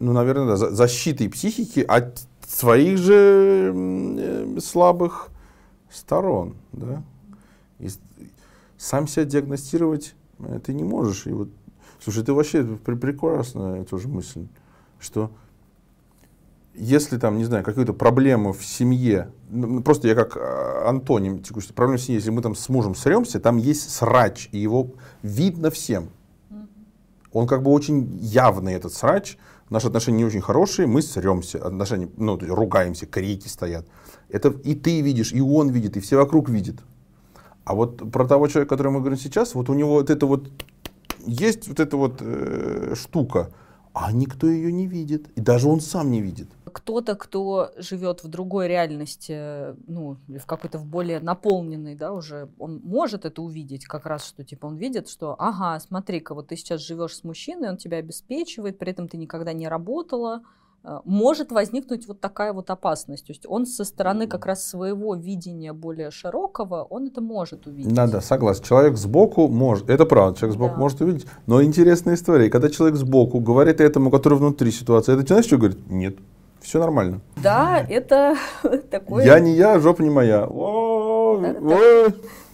ну, 0.00 0.12
наверное, 0.12 0.56
да, 0.56 0.56
защитой 0.56 1.28
психики 1.28 1.80
от 1.80 2.20
своих 2.46 2.98
же 2.98 3.72
э, 3.74 4.58
слабых 4.60 5.28
сторон. 5.90 6.56
Да? 6.72 7.02
И 7.78 7.88
сам 8.76 9.06
себя 9.06 9.24
диагностировать 9.24 10.14
э, 10.40 10.58
ты 10.64 10.72
не 10.72 10.82
можешь. 10.82 11.26
И 11.26 11.32
вот, 11.32 11.48
слушай, 12.02 12.24
ты 12.24 12.32
вообще 12.32 12.64
прекрасная 12.64 13.84
тоже 13.84 14.08
мысль, 14.08 14.46
что 14.98 15.30
если 16.74 17.18
там, 17.18 17.36
не 17.36 17.44
знаю, 17.44 17.62
какую-то 17.62 17.92
проблему 17.92 18.52
в 18.52 18.64
семье, 18.64 19.30
ну, 19.50 19.66
ну, 19.66 19.82
просто 19.82 20.08
я 20.08 20.14
как 20.14 20.36
а, 20.36 20.88
антоним 20.88 21.42
текущей 21.42 21.72
проблемы 21.72 21.98
в 21.98 22.02
семье, 22.02 22.18
если 22.18 22.30
мы 22.30 22.42
там 22.42 22.54
с 22.54 22.68
мужем 22.68 22.94
сремся, 22.94 23.38
там 23.38 23.58
есть 23.58 23.90
срач, 23.90 24.48
и 24.52 24.58
его 24.58 24.92
видно 25.22 25.70
всем. 25.70 26.08
Он 27.32 27.46
как 27.46 27.62
бы 27.62 27.70
очень 27.70 28.18
явный, 28.20 28.74
этот 28.74 28.92
срач. 28.92 29.36
Наши 29.70 29.86
отношения 29.86 30.18
не 30.18 30.24
очень 30.24 30.40
хорошие, 30.40 30.88
мы 30.88 31.00
сремся, 31.00 31.64
отношения, 31.64 32.08
ну, 32.16 32.36
ругаемся, 32.36 33.06
крики 33.06 33.46
стоят. 33.46 33.86
Это 34.28 34.48
и 34.48 34.74
ты 34.74 35.00
видишь, 35.00 35.32
и 35.32 35.40
он 35.40 35.70
видит, 35.70 35.96
и 35.96 36.00
все 36.00 36.16
вокруг 36.16 36.48
видят. 36.48 36.76
А 37.64 37.74
вот 37.74 38.10
про 38.10 38.26
того 38.26 38.48
человека, 38.48 38.74
о 38.74 38.76
котором 38.76 38.94
мы 38.94 39.00
говорим 39.00 39.18
сейчас, 39.18 39.54
вот 39.54 39.70
у 39.70 39.74
него 39.74 39.92
вот 39.92 40.10
это 40.10 40.26
вот 40.26 40.50
есть 41.24 41.68
вот 41.68 41.78
эта 41.78 41.96
вот 41.96 42.16
э, 42.20 42.94
штука, 42.96 43.50
а 43.92 44.10
никто 44.12 44.48
ее 44.48 44.72
не 44.72 44.88
видит, 44.88 45.28
и 45.36 45.40
даже 45.40 45.68
он 45.68 45.80
сам 45.80 46.10
не 46.10 46.20
видит. 46.20 46.48
Кто-то, 46.72 47.14
кто 47.14 47.70
живет 47.76 48.24
в 48.24 48.28
другой 48.28 48.68
реальности, 48.68 49.74
ну, 49.86 50.16
в 50.28 50.46
какой-то 50.46 50.78
в 50.78 50.86
более 50.86 51.20
наполненной, 51.20 51.94
да, 51.94 52.12
уже, 52.12 52.48
он 52.58 52.80
может 52.82 53.24
это 53.24 53.42
увидеть, 53.42 53.84
как 53.84 54.06
раз, 54.06 54.26
что, 54.26 54.44
типа, 54.44 54.66
он 54.66 54.76
видит, 54.76 55.08
что, 55.08 55.36
ага, 55.38 55.78
смотри-ка, 55.80 56.34
вот 56.34 56.48
ты 56.48 56.56
сейчас 56.56 56.80
живешь 56.80 57.16
с 57.16 57.24
мужчиной, 57.24 57.70
он 57.70 57.76
тебя 57.76 57.98
обеспечивает, 57.98 58.78
при 58.78 58.92
этом 58.92 59.08
ты 59.08 59.16
никогда 59.16 59.52
не 59.52 59.68
работала, 59.68 60.42
Э, 60.82 61.00
может 61.04 61.52
возникнуть 61.52 62.08
вот 62.08 62.20
такая 62.20 62.52
вот 62.52 62.70
опасность. 62.70 63.26
То 63.26 63.32
есть 63.32 63.44
он 63.46 63.66
со 63.66 63.84
стороны 63.84 64.26
как 64.26 64.46
раз 64.46 64.66
своего 64.66 65.14
видения 65.14 65.72
более 65.72 66.10
широкого, 66.10 66.84
он 66.84 67.08
это 67.08 67.20
может 67.20 67.66
увидеть. 67.66 67.92
Да, 67.92 68.06
да, 68.06 68.20
согласен. 68.20 68.64
Человек 68.64 68.96
сбоку 68.96 69.48
может, 69.48 69.90
это 69.90 70.06
правда, 70.06 70.38
человек 70.38 70.56
сбоку 70.56 70.74
да. 70.74 70.80
может 70.80 71.00
увидеть. 71.00 71.26
Но 71.46 71.62
интересная 71.62 72.14
история. 72.14 72.48
Когда 72.48 72.70
человек 72.70 72.96
сбоку 72.96 73.40
говорит 73.40 73.80
этому, 73.80 74.10
который 74.10 74.38
внутри 74.38 74.70
ситуации, 74.70 75.12
это 75.14 75.26
знаешь, 75.26 75.44
что 75.44 75.58
говорит? 75.58 75.90
Нет, 75.90 76.16
все 76.60 76.78
нормально. 76.78 77.20
Да, 77.42 77.84
это 77.88 78.36
такое... 78.90 79.24
Я 79.24 79.40
не 79.40 79.54
я, 79.54 79.78
жопа 79.78 80.02
не 80.02 80.10
моя. 80.10 80.46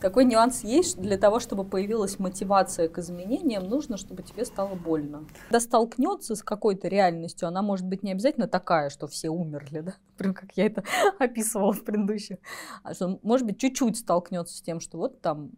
Такой 0.00 0.24
нюанс 0.24 0.62
есть. 0.62 1.00
Для 1.00 1.16
того, 1.16 1.40
чтобы 1.40 1.64
появилась 1.64 2.18
мотивация 2.18 2.88
к 2.88 2.98
изменениям, 2.98 3.68
нужно, 3.68 3.96
чтобы 3.96 4.22
тебе 4.22 4.44
стало 4.44 4.74
больно. 4.74 5.24
Когда 5.48 5.60
столкнется 5.60 6.36
с 6.36 6.42
какой-то 6.42 6.86
реальностью, 6.88 7.48
она 7.48 7.62
может 7.62 7.86
быть 7.86 8.02
не 8.02 8.12
обязательно 8.12 8.46
такая, 8.46 8.90
что 8.90 9.06
все 9.06 9.30
умерли, 9.30 9.80
да? 9.80 9.94
Прям 10.16 10.34
как 10.34 10.52
я 10.54 10.66
это 10.66 10.84
описывала 11.18 11.72
в 11.72 11.82
предыдущих. 11.82 12.36
А 12.82 12.94
что, 12.94 13.18
может 13.22 13.46
быть, 13.46 13.58
чуть-чуть 13.58 13.96
столкнется 13.96 14.56
с 14.56 14.60
тем, 14.60 14.80
что 14.80 14.98
вот 14.98 15.20
там 15.20 15.50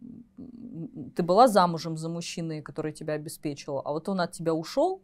ты 1.15 1.21
была 1.21 1.47
замужем 1.47 1.97
за 1.97 2.09
мужчиной, 2.09 2.61
который 2.61 2.93
тебя 2.93 3.13
обеспечивал, 3.13 3.81
а 3.83 3.91
вот 3.91 4.07
он 4.09 4.21
от 4.21 4.31
тебя 4.31 4.53
ушел, 4.53 5.01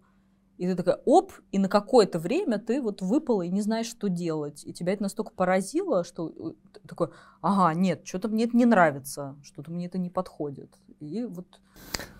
и 0.58 0.68
ты 0.68 0.76
такая, 0.76 1.00
оп, 1.06 1.34
и 1.52 1.60
на 1.60 1.68
какое-то 1.68 2.18
время 2.18 2.60
ты 2.60 2.82
вот 2.82 3.02
выпала 3.02 3.42
и 3.42 3.50
не 3.50 3.62
знаешь, 3.62 3.88
что 3.88 4.08
делать. 4.08 4.64
И 4.66 4.74
тебя 4.74 4.94
это 4.94 5.04
настолько 5.04 5.32
поразило, 5.32 6.04
что 6.04 6.30
э, 6.30 6.88
такой, 6.88 7.10
ага, 7.42 7.78
нет, 7.78 8.02
что-то 8.06 8.30
мне 8.30 8.46
это 8.46 8.56
не 8.56 8.66
нравится, 8.66 9.36
что-то 9.44 9.72
мне 9.72 9.88
это 9.88 9.98
не 9.98 10.10
подходит. 10.10 10.74
И 11.00 11.26
вот... 11.26 11.46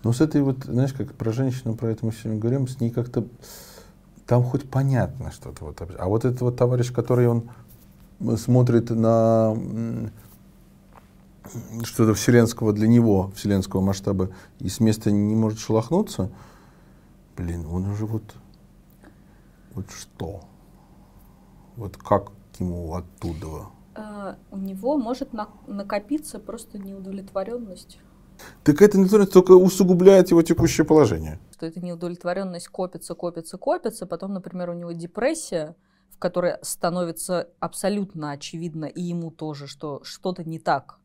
Ну, 0.02 0.12
с 0.12 0.20
этой 0.20 0.42
вот, 0.42 0.64
знаешь, 0.64 0.92
как 0.92 1.14
про 1.14 1.32
женщину, 1.32 1.76
про 1.76 1.90
это 1.90 2.04
мы 2.04 2.12
сегодня 2.12 2.38
говорим, 2.38 2.68
с 2.68 2.78
ней 2.78 2.90
как-то 2.90 3.26
там 4.26 4.42
хоть 4.42 4.68
понятно 4.68 5.30
что-то. 5.30 5.64
Вот. 5.64 5.80
А 5.98 6.06
вот 6.06 6.24
этот 6.24 6.40
вот 6.42 6.56
товарищ, 6.56 6.92
который 6.92 7.28
он 7.28 7.50
смотрит 8.36 8.90
на 8.90 9.56
что-то 11.84 12.14
вселенского 12.14 12.72
для 12.72 12.88
него, 12.88 13.30
вселенского 13.34 13.80
масштаба, 13.80 14.30
и 14.58 14.68
с 14.68 14.80
места 14.80 15.10
не 15.10 15.36
может 15.36 15.58
шелохнуться, 15.58 16.30
блин, 17.36 17.66
он 17.66 17.86
уже 17.86 18.06
вот, 18.06 18.34
вот 19.74 19.90
что? 19.90 20.40
Вот 21.76 21.96
как 21.96 22.32
ему 22.58 22.94
оттуда? 22.94 23.66
А, 23.94 24.36
у 24.50 24.56
него 24.56 24.96
может 24.96 25.32
на, 25.32 25.48
накопиться 25.66 26.38
просто 26.38 26.78
неудовлетворенность. 26.78 27.98
Так 28.64 28.82
эта 28.82 28.98
неудовлетворенность 28.98 29.32
только 29.32 29.52
усугубляет 29.52 30.30
его 30.30 30.42
текущее 30.42 30.86
положение. 30.86 31.38
Что 31.52 31.66
эта 31.66 31.80
неудовлетворенность 31.80 32.68
копится, 32.68 33.14
копится, 33.14 33.58
копится, 33.58 34.06
потом, 34.06 34.32
например, 34.32 34.70
у 34.70 34.74
него 34.74 34.92
депрессия, 34.92 35.74
в 36.10 36.18
которой 36.18 36.56
становится 36.62 37.48
абсолютно 37.60 38.32
очевидно 38.32 38.86
и 38.86 39.02
ему 39.02 39.30
тоже, 39.30 39.66
что 39.66 40.00
что-то 40.02 40.44
не 40.44 40.58
так. 40.58 40.98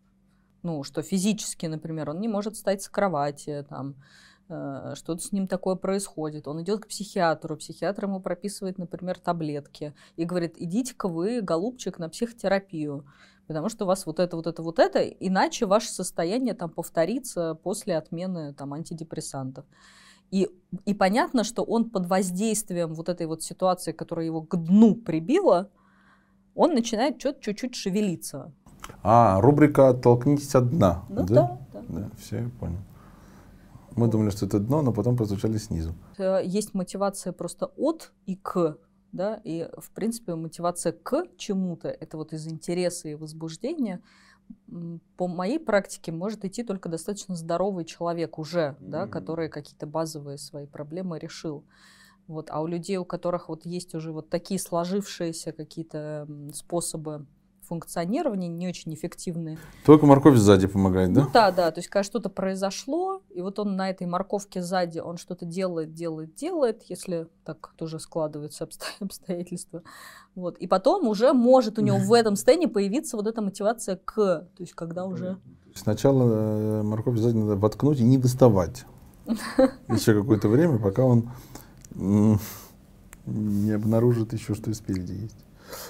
Ну, 0.63 0.84
что 0.84 1.01
физически, 1.01 1.65
например, 1.65 2.09
он 2.09 2.19
не 2.19 2.27
может 2.27 2.55
встать 2.55 2.84
с 2.84 2.89
кровати, 2.89 3.65
там, 3.67 3.95
что-то 4.95 5.20
с 5.22 5.32
ним 5.32 5.47
такое 5.47 5.76
происходит. 5.76 6.47
Он 6.47 6.62
идет 6.62 6.82
к 6.82 6.88
психиатру, 6.88 7.58
психиатр 7.58 8.06
ему 8.06 8.20
прописывает, 8.20 8.78
например, 8.78 9.20
таблетки 9.20 9.93
и 10.16 10.26
говорит, 10.26 10.56
идите-ка 10.58 11.08
вы, 11.08 11.41
голубчик, 11.41 11.99
на 11.99 12.10
психотерапию, 12.10 13.06
потому 13.47 13.70
что 13.70 13.86
у 13.86 13.88
вас 13.88 14.06
вот 14.06 14.20
это, 14.20 14.36
вот 14.36 14.47
это, 14.47 14.62
вот 14.62 14.80
это, 14.80 15.02
иначе 15.02 15.66
ваше 15.66 15.89
состояние 15.89 16.54
там 16.54 16.70
повторится 16.70 17.56
после 17.56 17.97
отмены 17.97 18.54
там 18.54 18.74
антидепрессантов. 18.74 19.66
И, 20.32 20.49
и 20.86 20.93
понятно, 20.93 21.43
что 21.43 21.64
он 21.64 21.89
под 21.89 22.06
воздействием 22.08 22.93
вот 22.93 23.10
этой 23.10 23.28
вот 23.28 23.43
ситуации, 23.43 23.91
которая 23.91 24.26
его 24.26 24.41
к 24.41 24.56
дну 24.56 24.95
прибила, 24.95 25.70
он 26.56 26.74
начинает 26.74 27.20
что-то 27.20 27.41
чуть-чуть 27.41 27.76
шевелиться. 27.76 28.52
А, 29.04 29.39
рубрика 29.41 29.89
«Оттолкнитесь 29.89 30.56
от 30.56 30.70
дна». 30.70 31.04
Ну 31.10 31.26
да, 31.26 31.34
да. 31.34 31.60
да. 31.74 31.82
да 31.89 32.10
все, 32.18 32.39
я 32.39 32.49
понял. 32.60 32.80
Мы 33.96 34.08
думали, 34.08 34.30
что 34.30 34.46
это 34.46 34.60
дно, 34.60 34.82
но 34.82 34.94
потом 34.94 35.18
прозвучали 35.18 35.58
снизу. 35.58 35.94
Э, 36.18 36.42
есть 36.44 36.74
мотивация 36.74 37.34
просто 37.34 37.68
от 37.78 38.12
и 38.26 38.36
к, 38.36 38.78
да, 39.12 39.42
и 39.44 39.70
в 39.78 39.92
принципе 39.92 40.36
мотивация 40.36 40.94
к 40.94 41.28
чему-то, 41.38 41.89
это 41.89 42.18
вот 42.18 42.34
из 42.34 42.48
интереса 42.48 43.10
и 43.10 43.16
возбуждения, 43.16 44.02
по 45.18 45.28
моей 45.28 45.60
практике 45.60 46.12
может 46.12 46.44
идти 46.46 46.64
только 46.64 46.89
достаточно 46.89 47.36
здоровый 47.36 47.86
человек 47.86 48.38
уже, 48.38 48.76
mm-hmm. 48.80 48.89
да, 48.89 49.08
который 49.08 49.50
какие-то 49.50 49.86
базовые 49.88 50.38
свои 50.38 50.66
проблемы 50.66 51.20
решил. 51.20 51.64
Вот. 52.28 52.50
А 52.50 52.62
у 52.62 52.68
людей, 52.68 52.98
у 52.98 53.06
которых 53.06 53.50
вот 53.50 53.66
есть 53.66 53.94
уже 53.96 54.12
вот 54.12 54.30
такие 54.30 54.60
сложившиеся 54.60 55.52
какие-то 55.52 56.28
способы 56.54 57.26
функционирования 57.72 58.49
не 58.49 58.67
очень 58.67 58.93
эффективные. 58.93 59.57
Только 59.86 60.05
морковь 60.05 60.36
сзади 60.36 60.67
помогает, 60.67 61.13
да? 61.13 61.22
Ну 61.22 61.30
да, 61.34 61.51
да. 61.51 61.72
То 61.72 61.80
есть, 61.80 61.88
когда 61.88 62.03
что-то 62.03 62.28
произошло, 62.30 63.22
и 63.30 63.41
вот 63.41 63.59
он 63.59 63.78
на 63.78 63.89
этой 63.89 64.07
морковке 64.07 64.61
сзади, 64.61 64.99
он 64.99 65.15
что-то 65.15 65.45
делает, 65.45 65.93
делает, 65.93 66.36
делает, 66.36 66.84
если 66.89 67.28
так 67.45 67.72
тоже 67.78 67.99
складываются 67.99 68.67
обстоятельства. 68.99 69.84
Вот. 70.36 70.57
И 70.57 70.67
потом 70.67 71.07
уже 71.07 71.32
может 71.32 71.80
у 71.80 71.82
него 71.82 71.97
в 71.97 72.11
этом 72.11 72.36
состоянии 72.36 72.65
появиться 72.65 73.15
вот 73.15 73.26
эта 73.26 73.41
мотивация 73.41 73.95
к, 73.95 74.15
то 74.15 74.47
есть, 74.59 74.74
когда 74.74 75.05
уже... 75.05 75.38
Сначала 75.74 76.24
э, 76.24 76.84
морковь 76.84 77.17
сзади 77.19 77.38
надо 77.38 77.55
воткнуть 77.55 78.01
и 78.01 78.03
не 78.03 78.17
доставать. 78.17 78.84
Еще 79.88 80.13
какое-то 80.13 80.49
время, 80.49 80.78
пока 80.78 81.05
он 81.05 81.30
не 83.26 83.72
обнаружит 83.72 84.34
еще, 84.34 84.55
что 84.55 84.72
и 84.72 84.74
спереди 84.74 85.13
есть. 85.13 85.38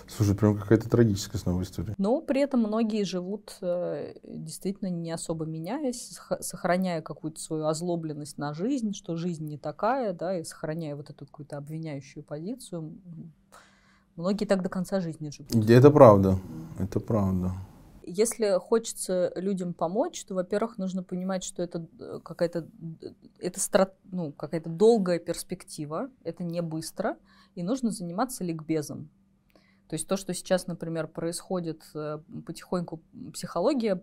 Слушай, 0.07 0.35
прям 0.35 0.57
какая-то 0.57 0.89
трагическая 0.89 1.39
снова 1.39 1.61
история. 1.61 1.95
Но 1.97 2.21
при 2.21 2.41
этом 2.41 2.61
многие 2.61 3.03
живут 3.03 3.57
э, 3.61 4.13
действительно 4.23 4.89
не 4.89 5.11
особо 5.11 5.45
меняясь, 5.45 6.19
сохраняя 6.39 7.01
какую-то 7.01 7.39
свою 7.39 7.65
озлобленность 7.65 8.37
на 8.37 8.53
жизнь, 8.53 8.93
что 8.93 9.15
жизнь 9.15 9.45
не 9.45 9.57
такая, 9.57 10.13
да, 10.13 10.37
и 10.37 10.43
сохраняя 10.43 10.95
вот 10.95 11.09
эту 11.09 11.25
какую-то 11.25 11.57
обвиняющую 11.57 12.23
позицию. 12.23 12.97
Многие 14.15 14.45
так 14.45 14.61
до 14.61 14.69
конца 14.69 14.99
жизни 14.99 15.29
живут. 15.29 15.69
Это 15.69 15.89
правда, 15.89 16.37
это 16.79 16.99
правда. 16.99 17.53
Если 18.03 18.59
хочется 18.59 19.31
людям 19.35 19.73
помочь, 19.73 20.25
то, 20.25 20.33
во-первых, 20.33 20.77
нужно 20.77 21.03
понимать, 21.03 21.43
что 21.43 21.63
это 21.63 21.87
э, 21.99 22.19
какая-то 22.23 22.67
это 23.39 23.59
страт, 23.59 23.95
ну, 24.11 24.31
какая-то 24.31 24.69
долгая 24.69 25.19
перспектива, 25.19 26.09
это 26.23 26.43
не 26.43 26.61
быстро, 26.61 27.17
и 27.55 27.63
нужно 27.63 27.91
заниматься 27.91 28.43
ликбезом. 28.43 29.09
То 29.91 29.95
есть 29.95 30.07
то, 30.07 30.15
что 30.15 30.33
сейчас, 30.33 30.67
например, 30.67 31.07
происходит 31.07 31.81
э, 31.95 32.19
потихоньку, 32.45 33.01
психология 33.33 34.01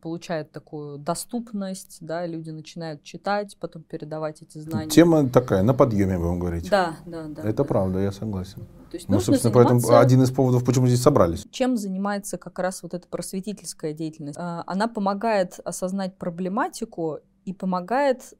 получает 0.00 0.50
такую 0.50 0.96
доступность, 0.96 1.98
да, 2.00 2.24
люди 2.24 2.48
начинают 2.48 3.02
читать, 3.02 3.58
потом 3.60 3.82
передавать 3.82 4.40
эти 4.40 4.56
знания. 4.56 4.88
Тема 4.88 5.28
такая, 5.28 5.62
на 5.62 5.74
подъеме, 5.74 6.16
будем 6.16 6.38
говорить. 6.38 6.70
Да, 6.70 6.96
да, 7.04 7.24
да. 7.28 7.42
Это 7.42 7.52
да. 7.58 7.64
правда, 7.64 7.98
я 7.98 8.12
согласен. 8.12 8.66
То 8.90 8.96
есть 8.96 9.10
Ну, 9.10 9.16
нужно 9.16 9.34
собственно, 9.34 9.52
заниматься... 9.52 9.88
поэтому 9.88 10.02
один 10.02 10.22
из 10.22 10.30
поводов, 10.30 10.64
почему 10.64 10.86
здесь 10.86 11.02
собрались. 11.02 11.44
Чем 11.50 11.76
занимается 11.76 12.38
как 12.38 12.58
раз 12.58 12.82
вот 12.82 12.94
эта 12.94 13.06
просветительская 13.06 13.92
деятельность? 13.92 14.38
А, 14.40 14.64
Она 14.66 14.88
помогает 14.88 15.60
осознать 15.62 16.16
проблематику 16.16 17.18
и 17.44 17.52
помогает 17.52 18.32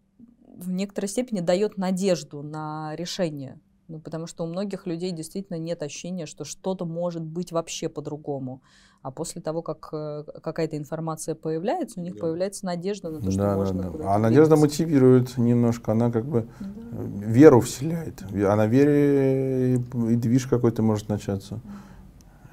в 0.57 0.71
некоторой 0.71 1.09
степени 1.09 1.41
дает 1.41 1.77
надежду 1.77 2.41
на 2.41 2.97
решение. 2.97 3.61
Ну, 3.91 3.99
потому 3.99 4.29
что 4.29 4.45
у 4.45 4.47
многих 4.47 4.87
людей 4.87 5.11
действительно 5.11 5.57
нет 5.59 5.83
ощущения, 5.83 6.25
что 6.27 6.45
что-то 6.45 6.85
может 6.85 7.23
быть 7.23 7.51
вообще 7.51 7.89
по-другому. 7.89 8.63
А 9.03 9.11
после 9.11 9.43
того, 9.43 9.63
как 9.63 9.89
э, 9.93 10.23
какая-то 10.45 10.77
информация 10.77 11.35
появляется, 11.35 11.99
у 11.99 12.03
них 12.05 12.15
Да. 12.15 12.21
появляется 12.21 12.67
надежда 12.67 13.11
на 13.11 13.21
то, 13.21 13.33
что 13.33 13.41
Да, 13.41 13.51
да, 13.51 13.57
можно 13.57 13.83
да. 13.83 13.89
куда-то 13.89 14.15
А 14.15 14.19
надежда 14.19 14.55
двигаться. 14.55 14.83
мотивирует 14.83 15.39
немножко, 15.39 15.91
она 15.91 16.13
как 16.13 16.25
бы 16.25 16.47
Да. 16.61 16.67
э, 16.67 17.07
веру 17.33 17.61
вселяет. 17.63 18.23
А 18.33 18.55
на 18.55 18.67
вере 18.69 19.75
и, 19.75 20.13
и 20.13 20.15
движ 20.17 20.47
какой-то 20.47 20.83
может 20.83 21.09
начаться. 21.09 21.59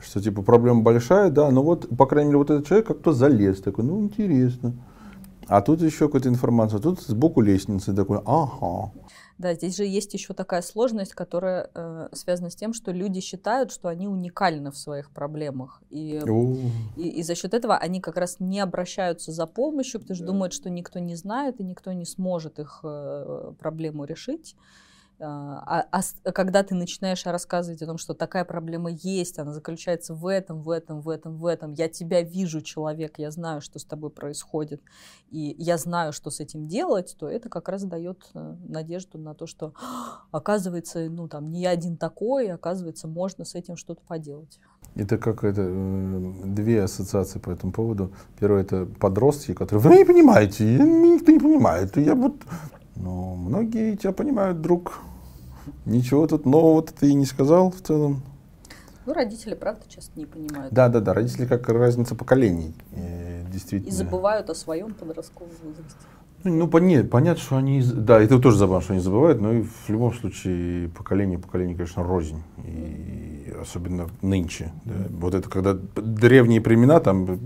Что 0.02 0.20
типа 0.20 0.42
проблема 0.42 0.82
большая, 0.82 1.30
да, 1.30 1.52
но 1.52 1.62
вот, 1.62 1.88
по 1.96 2.08
крайней 2.08 2.30
мере, 2.30 2.40
вот 2.40 2.50
этот 2.50 2.66
человек 2.66 2.88
как-то 2.88 3.14
залез, 3.14 3.62
такой, 3.62 3.84
ну, 3.84 4.02
интересно. 4.02 4.74
А 5.48 5.62
тут 5.62 5.82
еще 5.82 6.08
какая-то 6.08 6.30
информация, 6.30 6.80
тут 6.80 7.00
сбоку 7.02 7.42
лестницы 7.42 7.94
такой, 7.94 8.22
ага. 8.26 8.92
Да, 9.38 9.54
здесь 9.54 9.76
же 9.78 9.86
есть 9.86 10.14
еще 10.14 10.34
такая 10.34 10.62
сложность, 10.64 11.14
которая 11.14 11.70
э, 11.74 12.10
связана 12.14 12.50
с 12.50 12.56
тем, 12.56 12.74
что 12.74 12.92
люди 12.92 13.20
считают, 13.22 13.72
что 13.72 13.88
они 13.88 14.08
уникальны 14.08 14.72
в 14.72 14.78
своих 14.78 15.12
проблемах. 15.12 15.82
И 15.90 16.20
И, 16.96 17.08
и 17.20 17.24
за 17.24 17.36
счет 17.36 17.54
этого 17.54 17.78
они 17.78 18.02
как 18.02 18.18
раз 18.18 18.38
не 18.40 18.60
обращаются 18.60 19.32
за 19.32 19.46
помощью, 19.46 20.00
потому 20.02 20.16
что 20.16 20.26
Да. 20.26 20.32
думают, 20.32 20.54
что 20.54 20.70
никто 20.70 21.00
не 21.00 21.16
знает 21.16 21.60
и 21.60 21.64
никто 21.64 21.94
не 21.94 22.06
сможет 22.06 22.60
их 22.60 22.80
э, 22.84 23.54
проблему 23.60 24.06
решить. 24.06 24.56
А, 25.20 25.86
а 25.91 26.01
с- 26.01 26.15
когда 26.34 26.61
ты 26.63 26.76
начинаешь 26.76 27.26
рассказывать 27.26 27.82
о 27.82 27.88
том, 27.88 27.97
что 27.97 28.13
такая 28.13 28.45
проблема 28.45 28.91
есть, 28.91 29.39
она 29.39 29.51
заключается 29.51 30.13
в 30.13 30.28
этом, 30.28 30.61
в 30.61 30.70
этом, 30.70 31.01
в 31.01 31.09
этом, 31.09 31.38
в 31.38 31.45
этом, 31.47 31.74
я 31.74 31.89
тебя 31.89 32.22
вижу, 32.22 32.61
человек, 32.61 33.18
я 33.18 33.32
знаю, 33.32 33.61
что 33.61 33.80
с 33.80 33.84
тобой 33.86 34.11
происходит, 34.11 34.82
и 35.32 35.55
я 35.57 35.78
знаю, 35.78 36.13
что 36.13 36.30
с 36.30 36.39
этим 36.39 36.68
делать, 36.68 37.15
то 37.20 37.28
это 37.28 37.49
как 37.49 37.68
раз 37.68 37.84
дает 37.84 38.30
э, 38.36 38.55
надежду 38.68 39.18
на 39.18 39.34
то, 39.34 39.47
что 39.47 39.74
«А, 39.82 40.22
оказывается, 40.32 41.09
ну 41.09 41.28
там 41.28 41.49
не 41.51 41.61
я 41.61 41.72
один 41.72 41.97
такой, 41.97 42.51
оказывается, 42.51 43.07
можно 43.07 43.43
с 43.43 43.55
этим 43.55 43.76
что-то 43.76 44.01
поделать. 44.07 44.59
Это 44.95 45.18
как 45.18 45.43
это, 45.43 45.61
э, 45.63 46.34
две 46.45 46.84
ассоциации 46.84 47.39
по 47.39 47.49
этому 47.49 47.72
поводу. 47.72 48.13
Первое 48.39 48.61
это 48.61 48.86
подростки, 48.86 49.53
которые 49.53 49.89
вы 49.89 49.97
не 49.97 50.05
понимаете, 50.05 50.63
меня 50.63 51.15
никто 51.15 51.32
не 51.32 51.39
понимает. 51.39 51.97
Я 51.97 52.15
вот, 52.15 52.36
ну, 53.02 53.36
многие 53.36 53.95
тебя 53.95 54.12
понимают, 54.14 54.62
друг. 54.62 55.00
Ничего 55.86 56.28
тут 56.28 56.45
нового 56.45 56.82
ты 56.82 57.10
и 57.10 57.14
не 57.14 57.26
сказал 57.26 57.72
в 57.72 57.82
целом. 57.82 58.22
Ну, 59.06 59.14
родители, 59.14 59.56
правда, 59.56 59.82
часто 59.88 60.20
не 60.20 60.26
понимают. 60.26 60.74
Да, 60.74 60.89
да, 60.89 61.00
да. 61.00 61.14
Родители 61.14 61.45
как 61.45 61.70
разница 61.70 62.16
поколений. 62.16 62.76
э, 62.91 63.45
действительно. 63.52 63.89
И 63.89 63.91
забывают 63.91 64.50
о 64.50 64.56
своем 64.56 64.93
подростковом 64.93 65.52
возрасте. 65.64 65.95
Ну, 66.48 66.56
ну, 66.56 66.68
поне- 66.68 67.04
понятно, 67.04 67.41
что 67.41 67.58
они... 67.58 67.82
Да, 67.82 68.20
это 68.22 68.39
тоже 68.39 68.58
забавно, 68.58 68.82
что 68.82 68.93
они 68.93 69.02
забывают, 69.02 69.41
но 69.41 69.52
и 69.54 69.62
в 69.64 69.89
любом 69.89 70.14
случае 70.14 70.89
поколение 70.89 71.38
поколение, 71.38 71.76
конечно, 71.76 72.04
рознь. 72.04 72.41
И 72.66 73.54
особенно 73.62 74.08
нынче. 74.22 74.72
да. 74.86 74.93
Вот 75.10 75.34
это 75.36 75.50
когда 75.50 75.74
древние 75.74 76.62
племена, 76.62 77.00
там 77.00 77.39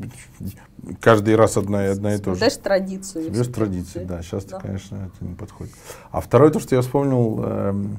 каждый 1.00 1.36
раз 1.36 1.58
одна 1.58 1.86
и 1.88 1.90
одна 1.90 2.16
и 2.16 2.18
то 2.20 2.32
же. 2.32 2.38
Знаешь, 2.38 2.58
традицию. 2.58 3.32
Без 3.32 3.48
традиций, 3.48 4.06
да. 4.06 4.22
Сейчас, 4.22 4.46
Да. 4.46 4.60
конечно, 4.60 4.96
это 5.14 5.26
не 5.26 5.36
подходит. 5.36 5.74
А 6.12 6.22
второе, 6.22 6.52
то, 6.52 6.60
что 6.60 6.76
я 6.76 6.82
вспомнил, 6.82 7.42
эм, 7.44 7.98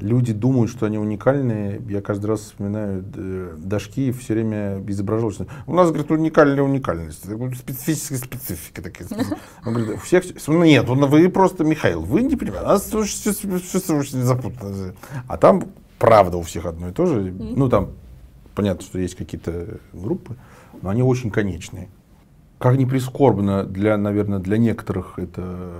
люди 0.00 0.32
думают, 0.32 0.70
что 0.70 0.86
они 0.86 0.98
уникальные. 0.98 1.80
Я 1.88 2.00
каждый 2.02 2.26
раз 2.26 2.40
вспоминаю 2.40 3.04
э, 3.14 3.56
Дашки 3.58 4.12
все 4.12 4.34
время 4.34 4.82
изображал, 4.86 5.30
что 5.30 5.46
у 5.66 5.74
нас, 5.74 5.88
говорит, 5.90 6.10
уникальная 6.10 6.62
уникальность. 6.62 7.24
Это 7.24 7.54
Специфическая 7.56 8.18
специфика 8.18 8.82
такая. 8.82 9.08
специ- 9.08 9.36
Он 9.64 9.74
говорит, 9.74 9.94
у 9.94 9.98
всех... 9.98 10.24
Нет, 10.48 10.88
он- 10.88 11.06
вы 11.06 11.28
просто, 11.28 11.64
Михаил, 11.64 12.02
вы 12.02 12.22
не 12.22 12.36
понимаете. 12.36 12.64
У 12.66 12.68
нас 12.68 12.82
всё- 12.84 13.04
всё- 13.04 13.32
всё- 13.32 13.80
всё 13.80 13.96
очень 13.96 14.22
запутано. 14.22 14.94
А 15.28 15.36
там 15.36 15.64
правда 15.98 16.36
у 16.36 16.42
всех 16.42 16.66
одно 16.66 16.88
и 16.88 16.92
то 16.92 17.06
же. 17.06 17.32
Ну, 17.32 17.68
там 17.68 17.90
понятно, 18.54 18.82
что 18.82 18.98
есть 18.98 19.14
какие-то 19.16 19.78
группы, 19.92 20.36
но 20.82 20.90
они 20.90 21.02
очень 21.02 21.30
конечные. 21.30 21.88
Как 22.58 22.76
ни 22.78 22.86
прискорбно 22.86 23.64
для, 23.64 23.98
наверное, 23.98 24.38
для 24.38 24.56
некоторых 24.56 25.18
это 25.18 25.72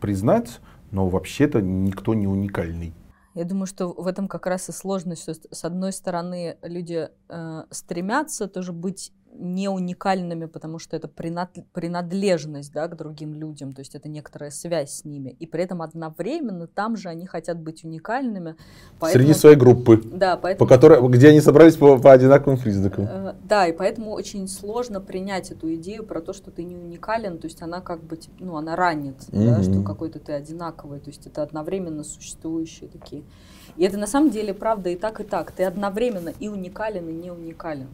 признать, 0.00 0.60
но 0.92 1.08
вообще-то 1.08 1.60
никто 1.60 2.14
не 2.14 2.26
уникальный. 2.26 2.94
Я 3.34 3.44
думаю, 3.44 3.66
что 3.66 3.92
в 3.92 4.06
этом 4.06 4.26
как 4.28 4.46
раз 4.46 4.68
и 4.68 4.72
сложность. 4.72 5.28
с 5.50 5.64
одной 5.64 5.92
стороны, 5.92 6.58
люди 6.62 7.08
э, 7.28 7.62
стремятся 7.70 8.48
тоже 8.48 8.72
быть 8.72 9.12
не 9.32 9.68
уникальными, 9.68 10.46
потому 10.46 10.78
что 10.78 10.96
это 10.96 11.08
принад- 11.08 11.64
принадлежность 11.72 12.72
да, 12.72 12.88
к 12.88 12.96
другим 12.96 13.34
людям, 13.34 13.72
то 13.72 13.80
есть 13.80 13.94
это 13.94 14.08
некоторая 14.08 14.50
связь 14.50 14.90
с 14.92 15.04
ними. 15.04 15.30
И 15.38 15.46
при 15.46 15.62
этом 15.64 15.82
одновременно 15.82 16.66
там 16.66 16.96
же 16.96 17.08
они 17.08 17.26
хотят 17.26 17.58
быть 17.58 17.84
уникальными. 17.84 18.56
Поэтому, 18.98 19.24
Среди 19.24 19.38
своей 19.38 19.56
группы, 19.56 20.00
да, 20.04 20.36
по 20.36 20.42
поэтому, 20.42 20.68
которой, 20.68 21.08
где 21.08 21.28
они 21.28 21.40
собрались 21.40 21.76
по, 21.76 21.98
по 21.98 22.12
одинаковым 22.12 22.58
признакам. 22.58 23.06
э, 23.08 23.34
да, 23.44 23.66
и 23.66 23.72
поэтому 23.72 24.10
очень 24.12 24.48
сложно 24.48 25.00
принять 25.00 25.50
эту 25.50 25.74
идею 25.74 26.04
про 26.04 26.20
то, 26.20 26.32
что 26.32 26.50
ты 26.50 26.64
не 26.64 26.76
уникален, 26.76 27.38
то 27.38 27.46
есть 27.46 27.62
она 27.62 27.80
как 27.80 28.02
бы, 28.02 28.18
ну, 28.40 28.56
она 28.56 28.76
ранит, 28.76 29.16
да, 29.28 29.58
Мгм. 29.58 29.62
что 29.62 29.82
какой-то 29.82 30.18
ты 30.18 30.32
одинаковый, 30.32 31.00
то 31.00 31.08
есть 31.10 31.26
это 31.26 31.42
одновременно 31.42 32.04
существующие 32.04 32.88
такие. 32.90 33.22
И 33.76 33.84
это 33.84 33.96
на 33.96 34.06
самом 34.06 34.30
деле 34.30 34.52
правда 34.52 34.90
и 34.90 34.96
так, 34.96 35.20
и 35.20 35.24
так. 35.24 35.52
Ты 35.52 35.64
одновременно 35.64 36.32
и 36.40 36.48
уникален, 36.48 37.08
и 37.08 37.12
не 37.12 37.30
уникален. 37.30 37.88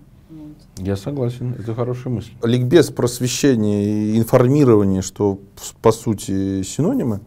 Я 0.79 0.97
согласен, 0.97 1.55
это 1.59 1.75
хорошая 1.75 2.13
мысль. 2.13 2.33
Ликбез, 2.43 2.91
просвещение 2.91 3.85
и 3.85 4.19
информирование, 4.19 5.03
что 5.03 5.41
по 5.83 5.93
сути 5.93 6.63
синонимы, 6.63 7.21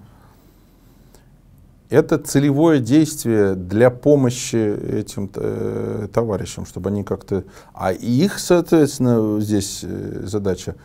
это 1.89 2.19
целевое 2.19 2.79
действие 2.79 3.55
для 3.55 3.89
помощи 3.89 4.55
этим 4.55 5.29
э, 5.33 6.07
товарищам, 6.13 6.65
чтобы 6.65 6.89
они 6.89 7.03
как-то... 7.03 7.45
А 7.73 7.91
их, 7.91 8.37
соответственно, 8.37 9.41
здесь 9.41 9.79
э, 9.83 10.21
задача 10.25 10.75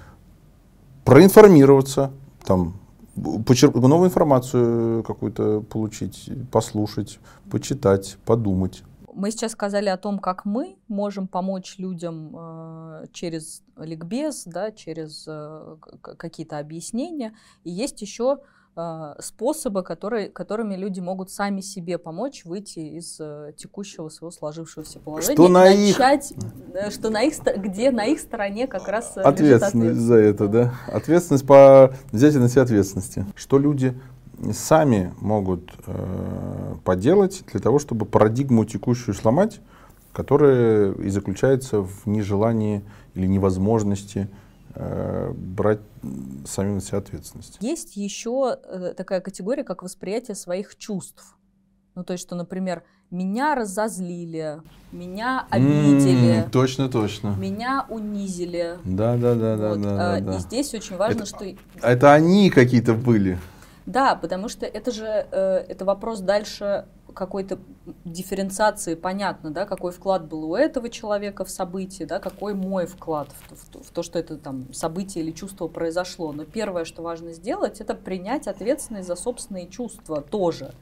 проинформироваться, 1.05 2.11
там, 2.45 2.75
почерп- 3.17 3.79
новую 3.87 4.09
информацию 4.09 5.03
какую-то 5.03 5.61
получить, 5.61 6.31
послушать, 6.51 7.19
почитать, 7.51 8.17
подумать. 8.25 8.83
Мы 9.15 9.31
сейчас 9.31 9.53
сказали 9.53 9.89
о 9.89 9.97
том, 9.97 10.19
как 10.19 10.45
мы 10.45 10.77
можем 10.89 11.29
помочь 11.29 11.77
людям 11.79 12.35
э, 12.37 13.05
через 13.13 13.63
ликбез, 13.77 14.43
да, 14.45 14.73
через 14.73 15.25
э, 15.29 15.77
какие-то 16.01 16.59
объяснения. 16.59 17.33
И 17.63 17.71
есть 17.71 18.03
еще 18.03 18.39
э, 18.77 19.15
способы, 19.21 19.85
которые, 19.85 20.29
которыми 20.31 20.75
люди 20.75 20.99
могут 20.99 21.31
сами 21.31 21.61
себе 21.61 21.97
помочь 21.99 22.45
выйти 22.45 22.81
из 22.81 23.19
э, 23.21 23.53
текущего 23.57 24.09
своего 24.09 24.33
сложившегося 24.33 24.99
положения. 24.99 25.35
Что 25.35 25.49
на 25.49 25.69
их- 25.71 25.97
начать, 25.97 26.35
э, 26.75 26.91
что 26.91 27.11
на 27.11 27.23
их, 27.23 27.35
где 27.57 27.93
на 27.93 28.07
их 28.07 28.19
стороне 28.19 28.67
как 28.67 28.89
раз 28.89 29.15
лежит 29.17 29.27
Ответственность 29.27 30.01
за 30.01 30.17
это, 30.17 30.49
да. 30.49 30.75
Ответственность 30.89 31.47
по 31.47 31.95
взятию 32.11 32.43
на 32.43 32.49
себя 32.49 32.63
ответственности. 32.63 33.25
Что 33.37 33.59
люди 33.59 33.97
сами 34.53 35.13
могут 35.21 35.73
э, 35.87 36.75
поделать 36.85 37.43
для 37.53 37.61
того, 37.61 37.79
чтобы 37.79 38.07
парадигму 38.07 38.65
текущую 38.65 39.15
сломать, 39.15 39.61
которая 40.13 40.93
и 40.93 41.09
заключается 41.11 41.81
в 41.81 42.07
нежелании 42.07 42.83
или 43.15 43.27
невозможности 43.27 44.29
э, 44.75 45.33
брать 45.37 45.81
м, 46.03 46.45
самим 46.47 46.75
на 46.77 46.81
себя 46.81 46.99
ответственность. 46.99 47.57
Есть 47.61 47.97
еще 47.97 48.57
э, 48.65 48.95
такая 48.97 49.21
категория, 49.21 49.65
как 49.65 49.83
восприятие 49.83 50.35
своих 50.35 50.77
чувств. 50.77 51.37
Ну, 51.95 52.03
то 52.05 52.13
есть, 52.13 52.23
что, 52.25 52.35
например, 52.35 52.83
меня 53.11 53.55
разозлили, 53.55 54.61
меня 54.91 55.47
обидели, 55.51 56.43
М, 56.45 56.51
Точно, 56.51 56.89
точно. 56.89 57.37
меня 57.39 57.87
унизили. 57.89 58.79
Да, 58.85 59.17
да, 59.17 59.35
да, 59.37 59.69
Вот, 59.71 59.81
да, 59.83 60.15
а, 60.17 60.21
да, 60.21 60.27
да. 60.33 60.37
И 60.37 60.41
здесь 60.41 60.75
очень 60.75 60.97
важно, 60.97 61.19
Это- 61.23 61.27
что... 61.27 61.45
Это 61.83 62.13
они 62.13 62.51
какие-то 62.51 62.95
были. 62.95 63.39
Да, 63.87 64.15
потому 64.15 64.49
что 64.49 64.67
это 64.67 64.91
же 64.91 65.27
э, 65.31 65.65
это 65.69 65.85
вопрос 65.85 66.21
дальше 66.21 66.87
какой-то 67.13 67.59
дифференциации, 68.05 68.95
понятно, 68.95 69.51
да, 69.51 69.67
какой 69.67 69.93
вклад 69.93 70.27
был 70.27 70.51
у 70.51 70.57
этого 70.57 70.89
человека 70.89 71.45
в 71.45 71.51
событие, 71.51 72.07
да, 72.07 72.19
какой 72.19 72.55
мой 72.55 72.87
вклад 72.87 73.29
в 73.51 73.71
то, 73.71 73.83
в 73.83 73.87
в 73.87 73.91
то, 73.91 74.03
что 74.03 74.19
это 74.19 74.37
там 74.37 74.73
событие 74.73 75.23
или 75.23 75.31
чувство 75.31 75.69
произошло. 75.69 76.33
Но 76.33 76.45
первое, 76.45 76.85
что 76.85 77.03
важно 77.03 77.33
сделать, 77.33 77.81
это 77.81 77.95
принять 77.95 78.49
ответственность 78.49 79.07
за 79.07 79.17
собственные 79.17 79.69
чувства 79.69 80.21
тоже. 80.21 80.75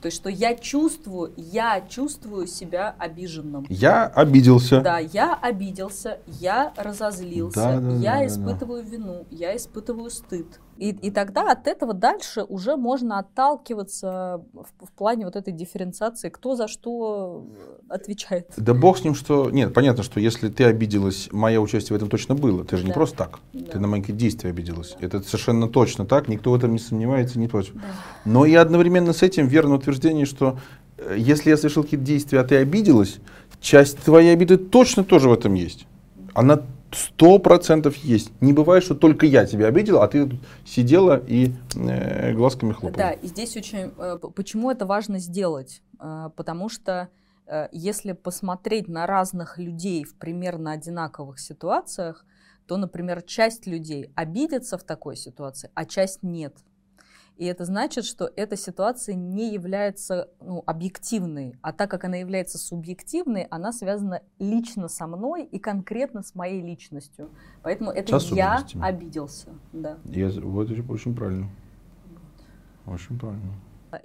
То 0.00 0.06
есть, 0.06 0.16
что 0.16 0.28
я 0.30 0.54
чувствую, 0.54 1.32
я 1.36 1.80
чувствую 1.80 2.46
себя 2.46 2.94
обиженным. 2.98 3.66
Я 3.68 4.06
обиделся. 4.06 4.80
Да, 4.80 4.98
я 4.98 5.34
обиделся, 5.34 6.18
я 6.26 6.72
разозлился, 6.76 7.60
Да, 7.60 7.80
да, 7.80 7.94
я 7.94 8.12
да, 8.12 8.18
да, 8.18 8.26
испытываю 8.26 8.84
вину, 8.84 9.26
я 9.30 9.56
испытываю 9.56 10.10
стыд. 10.10 10.60
И, 10.78 10.90
и 10.90 11.10
тогда 11.10 11.50
от 11.50 11.66
этого 11.66 11.92
дальше 11.92 12.44
уже 12.44 12.76
можно 12.76 13.18
отталкиваться 13.18 14.44
в, 14.52 14.86
в 14.86 14.92
плане 14.92 15.24
вот 15.24 15.34
этой 15.34 15.52
дифференциации, 15.52 16.28
кто 16.28 16.54
за 16.54 16.68
что 16.68 17.44
отвечает. 17.88 18.52
Да 18.56 18.74
бог 18.74 18.98
с 18.98 19.02
ним, 19.04 19.16
что... 19.16 19.50
Нет, 19.50 19.74
понятно, 19.74 20.04
что 20.04 20.20
если 20.20 20.48
ты 20.48 20.64
обиделась, 20.64 21.28
мое 21.32 21.58
участие 21.58 21.94
в 21.94 21.96
этом 21.96 22.08
точно 22.08 22.36
было. 22.36 22.64
Ты 22.64 22.76
же 22.76 22.84
не 22.84 22.90
Да. 22.90 22.94
просто 22.94 23.16
так. 23.16 23.40
Да. 23.52 23.72
Ты 23.72 23.80
на 23.80 23.88
мои 23.88 24.00
действия 24.02 24.50
обиделась. 24.50 24.96
Это 25.00 25.20
совершенно 25.20 25.68
точно 25.68 26.06
так. 26.06 26.28
Никто 26.28 26.52
в 26.52 26.54
этом 26.54 26.72
не 26.72 26.78
сомневается, 26.78 27.40
не 27.40 27.48
против. 27.48 27.74
Да. 27.74 27.80
Но 28.24 28.46
и 28.46 28.54
одновременно 28.54 29.12
с 29.12 29.22
этим 29.24 29.48
верно 29.48 29.74
утверждение, 29.74 30.26
что 30.26 30.60
э, 30.96 31.16
если 31.18 31.50
я 31.50 31.56
совершил 31.56 31.82
какие-то 31.82 32.06
действия, 32.06 32.38
а 32.38 32.44
ты 32.44 32.54
обиделась, 32.56 33.18
часть 33.60 33.98
твоей 33.98 34.32
обиды 34.32 34.56
точно 34.58 35.02
тоже 35.02 35.28
в 35.28 35.32
этом 35.32 35.54
есть. 35.54 35.88
Она 36.34 36.62
сто 36.92 37.38
процентов 37.38 37.96
есть. 37.96 38.30
Не 38.40 38.52
бывает, 38.52 38.82
что 38.84 38.94
только 38.94 39.26
я 39.26 39.46
тебя 39.46 39.66
обидел, 39.66 40.00
а 40.00 40.08
ты 40.08 40.30
сидела 40.64 41.22
и 41.26 41.52
э, 41.74 42.32
глазками 42.32 42.72
хлопала. 42.72 42.96
Да, 42.96 43.10
и 43.12 43.26
здесь 43.26 43.56
очень... 43.56 43.92
э, 43.96 44.18
Почему 44.34 44.70
это 44.70 44.86
важно 44.86 45.18
сделать? 45.18 45.82
Э, 46.00 46.30
Потому 46.36 46.68
что 46.68 47.08
э, 47.46 47.68
если 47.72 48.12
посмотреть 48.12 48.88
на 48.88 49.06
разных 49.06 49.58
людей 49.58 50.04
в 50.04 50.14
примерно 50.16 50.72
одинаковых 50.72 51.38
ситуациях, 51.38 52.24
то, 52.66 52.76
например, 52.76 53.22
часть 53.22 53.66
людей 53.66 54.10
обидится 54.14 54.76
в 54.76 54.82
такой 54.84 55.16
ситуации, 55.16 55.70
а 55.74 55.84
часть 55.84 56.22
нет. 56.22 56.54
И 57.38 57.44
это 57.44 57.64
значит, 57.64 58.04
что 58.04 58.28
эта 58.34 58.56
ситуация 58.56 59.14
не 59.14 59.52
является 59.52 60.28
ну, 60.40 60.64
объективной, 60.66 61.54
а 61.62 61.72
так 61.72 61.88
как 61.88 62.04
она 62.04 62.16
является 62.16 62.58
субъективной, 62.58 63.44
она 63.44 63.72
связана 63.72 64.22
лично 64.40 64.88
со 64.88 65.06
мной 65.06 65.44
и 65.44 65.60
конкретно 65.60 66.22
с 66.24 66.34
моей 66.34 66.60
личностью. 66.60 67.30
Поэтому 67.62 67.92
это 67.92 68.18
я 68.32 68.66
обиделся. 68.82 69.50
Да. 69.72 69.98
Я, 70.04 70.30
вот 70.40 70.68
это 70.68 70.92
очень 70.92 71.14
правильно. 71.14 71.48
Очень 72.86 73.16
правильно. 73.16 73.54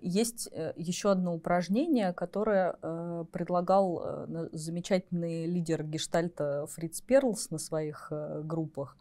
Есть 0.01 0.47
э, 0.51 0.73
еще 0.77 1.11
одно 1.11 1.33
упражнение, 1.33 2.13
которое 2.13 2.77
э, 2.81 3.25
предлагал 3.31 4.01
э, 4.05 4.49
замечательный 4.51 5.47
лидер 5.47 5.83
гештальта 5.83 6.67
Фриц 6.67 7.01
Перлс 7.01 7.49
на 7.49 7.57
своих 7.57 8.11
группах. 8.43 8.95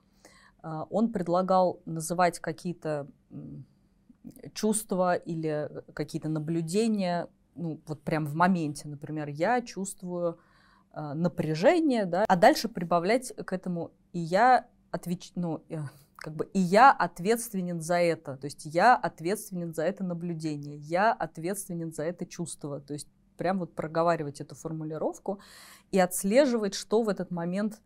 Он 0.62 1.10
предлагал 1.10 1.80
называть 1.86 2.38
какие-то 2.38 3.08
чувства 4.54 5.14
или 5.14 5.70
какие-то 5.94 6.28
наблюдения, 6.28 7.28
ну 7.54 7.80
вот 7.86 8.02
прям 8.02 8.26
в 8.26 8.34
моменте, 8.34 8.88
например, 8.88 9.28
я 9.28 9.60
чувствую 9.62 10.38
э, 10.92 11.12
напряжение, 11.14 12.06
да, 12.06 12.24
а 12.26 12.36
дальше 12.36 12.68
прибавлять 12.68 13.32
к 13.34 13.52
этому 13.52 13.92
и 14.12 14.20
я 14.20 14.66
отвеч... 14.90 15.32
ну, 15.34 15.62
э, 15.68 15.80
как 16.16 16.36
бы 16.36 16.48
и 16.52 16.60
я 16.60 16.92
ответственен 16.92 17.80
за 17.80 17.96
это, 17.96 18.36
то 18.36 18.44
есть 18.44 18.64
я 18.64 18.94
ответственен 18.94 19.74
за 19.74 19.82
это 19.82 20.04
наблюдение, 20.04 20.76
я 20.76 21.12
ответственен 21.12 21.92
за 21.92 22.04
это 22.04 22.26
чувство, 22.26 22.80
то 22.80 22.92
есть 22.92 23.08
прям 23.36 23.58
вот 23.58 23.74
проговаривать 23.74 24.40
эту 24.40 24.54
формулировку 24.54 25.40
и 25.90 25.98
отслеживать, 25.98 26.74
что 26.74 27.02
в 27.02 27.08
этот 27.08 27.30
момент 27.30 27.80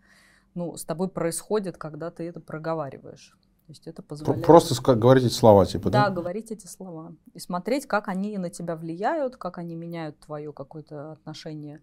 ну, 0.54 0.76
с 0.76 0.84
тобой 0.84 1.08
происходит, 1.08 1.76
когда 1.76 2.10
ты 2.10 2.24
это 2.24 2.40
проговариваешь. 2.40 3.36
То 3.66 3.72
есть 3.72 3.86
это 3.88 4.00
позволяет... 4.00 4.46
Просто 4.46 4.80
говорить 4.94 5.24
эти 5.24 5.32
слова, 5.32 5.66
типа, 5.66 5.90
Да, 5.90 6.08
да? 6.08 6.14
говорить 6.14 6.52
эти 6.52 6.68
слова. 6.68 7.16
И 7.34 7.40
смотреть, 7.40 7.86
как 7.86 8.06
они 8.06 8.38
на 8.38 8.48
тебя 8.48 8.76
влияют, 8.76 9.36
как 9.36 9.58
они 9.58 9.74
меняют 9.74 10.20
твое 10.20 10.52
какое-то 10.52 11.12
отношение 11.12 11.82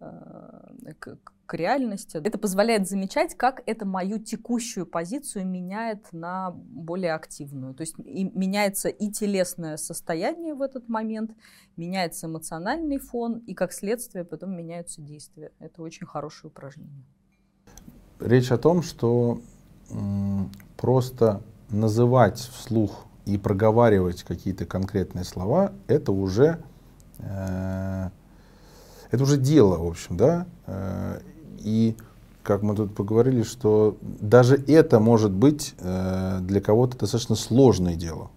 э, 0.00 0.92
к, 0.98 1.18
к 1.46 1.54
реальности. 1.54 2.16
Это 2.16 2.36
позволяет 2.36 2.88
замечать, 2.88 3.36
как 3.36 3.62
это 3.66 3.86
мою 3.86 4.18
текущую 4.18 4.86
позицию 4.86 5.46
меняет 5.46 6.12
на 6.12 6.50
более 6.50 7.14
активную. 7.14 7.74
То 7.74 7.82
есть 7.82 7.94
и 8.04 8.24
меняется 8.24 8.88
и 8.88 9.08
телесное 9.08 9.76
состояние 9.76 10.54
в 10.54 10.62
этот 10.62 10.88
момент, 10.88 11.30
меняется 11.76 12.26
эмоциональный 12.26 12.98
фон, 12.98 13.38
и 13.46 13.54
как 13.54 13.72
следствие 13.72 14.24
потом 14.24 14.56
меняются 14.56 15.00
действия. 15.00 15.52
Это 15.60 15.80
очень 15.82 16.08
хорошее 16.08 16.50
упражнение. 16.50 17.04
Речь 18.18 18.50
о 18.50 18.58
том, 18.58 18.82
что 18.82 19.40
просто 20.76 21.42
называть 21.70 22.38
вслух 22.38 23.04
и 23.26 23.38
проговаривать 23.38 24.22
какие-то 24.22 24.64
конкретные 24.66 25.24
слова, 25.24 25.72
это 25.86 26.12
уже, 26.12 26.58
э, 27.18 28.10
это 29.10 29.22
уже 29.22 29.36
дело, 29.36 29.78
в 29.78 29.86
общем, 29.86 30.16
да. 30.16 30.46
Э, 30.66 31.20
и 31.58 31.96
как 32.42 32.62
мы 32.62 32.74
тут 32.74 32.94
поговорили, 32.94 33.42
что 33.42 33.96
даже 34.02 34.56
это 34.56 34.98
может 34.98 35.30
быть 35.30 35.74
э, 35.78 36.38
для 36.42 36.60
кого-то 36.60 36.98
достаточно 36.98 37.36
сложное 37.36 37.96
дело. 37.96 38.30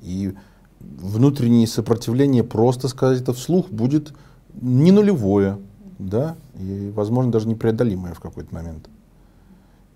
И 0.00 0.34
внутреннее 0.80 1.66
сопротивление 1.66 2.44
просто 2.44 2.88
сказать 2.88 3.20
это 3.20 3.32
вслух 3.32 3.68
будет 3.70 4.12
не 4.54 4.92
нулевое, 4.92 5.58
да, 5.98 6.36
и, 6.58 6.92
возможно, 6.94 7.30
даже 7.30 7.48
непреодолимое 7.48 8.14
в 8.14 8.20
какой-то 8.20 8.54
момент. 8.54 8.88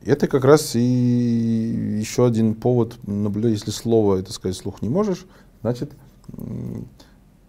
Это 0.07 0.29
как 0.29 0.45
раз 0.45 0.77
и 0.77 1.99
еще 1.99 2.27
один 2.27 2.55
повод 2.55 2.97
наблюдать, 3.07 3.53
если 3.53 3.73
слово 3.73 4.17
это 4.21 4.33
сказать 4.33 4.57
вслух 4.57 4.81
не 4.81 4.89
можешь, 4.89 5.27
значит, 5.63 5.93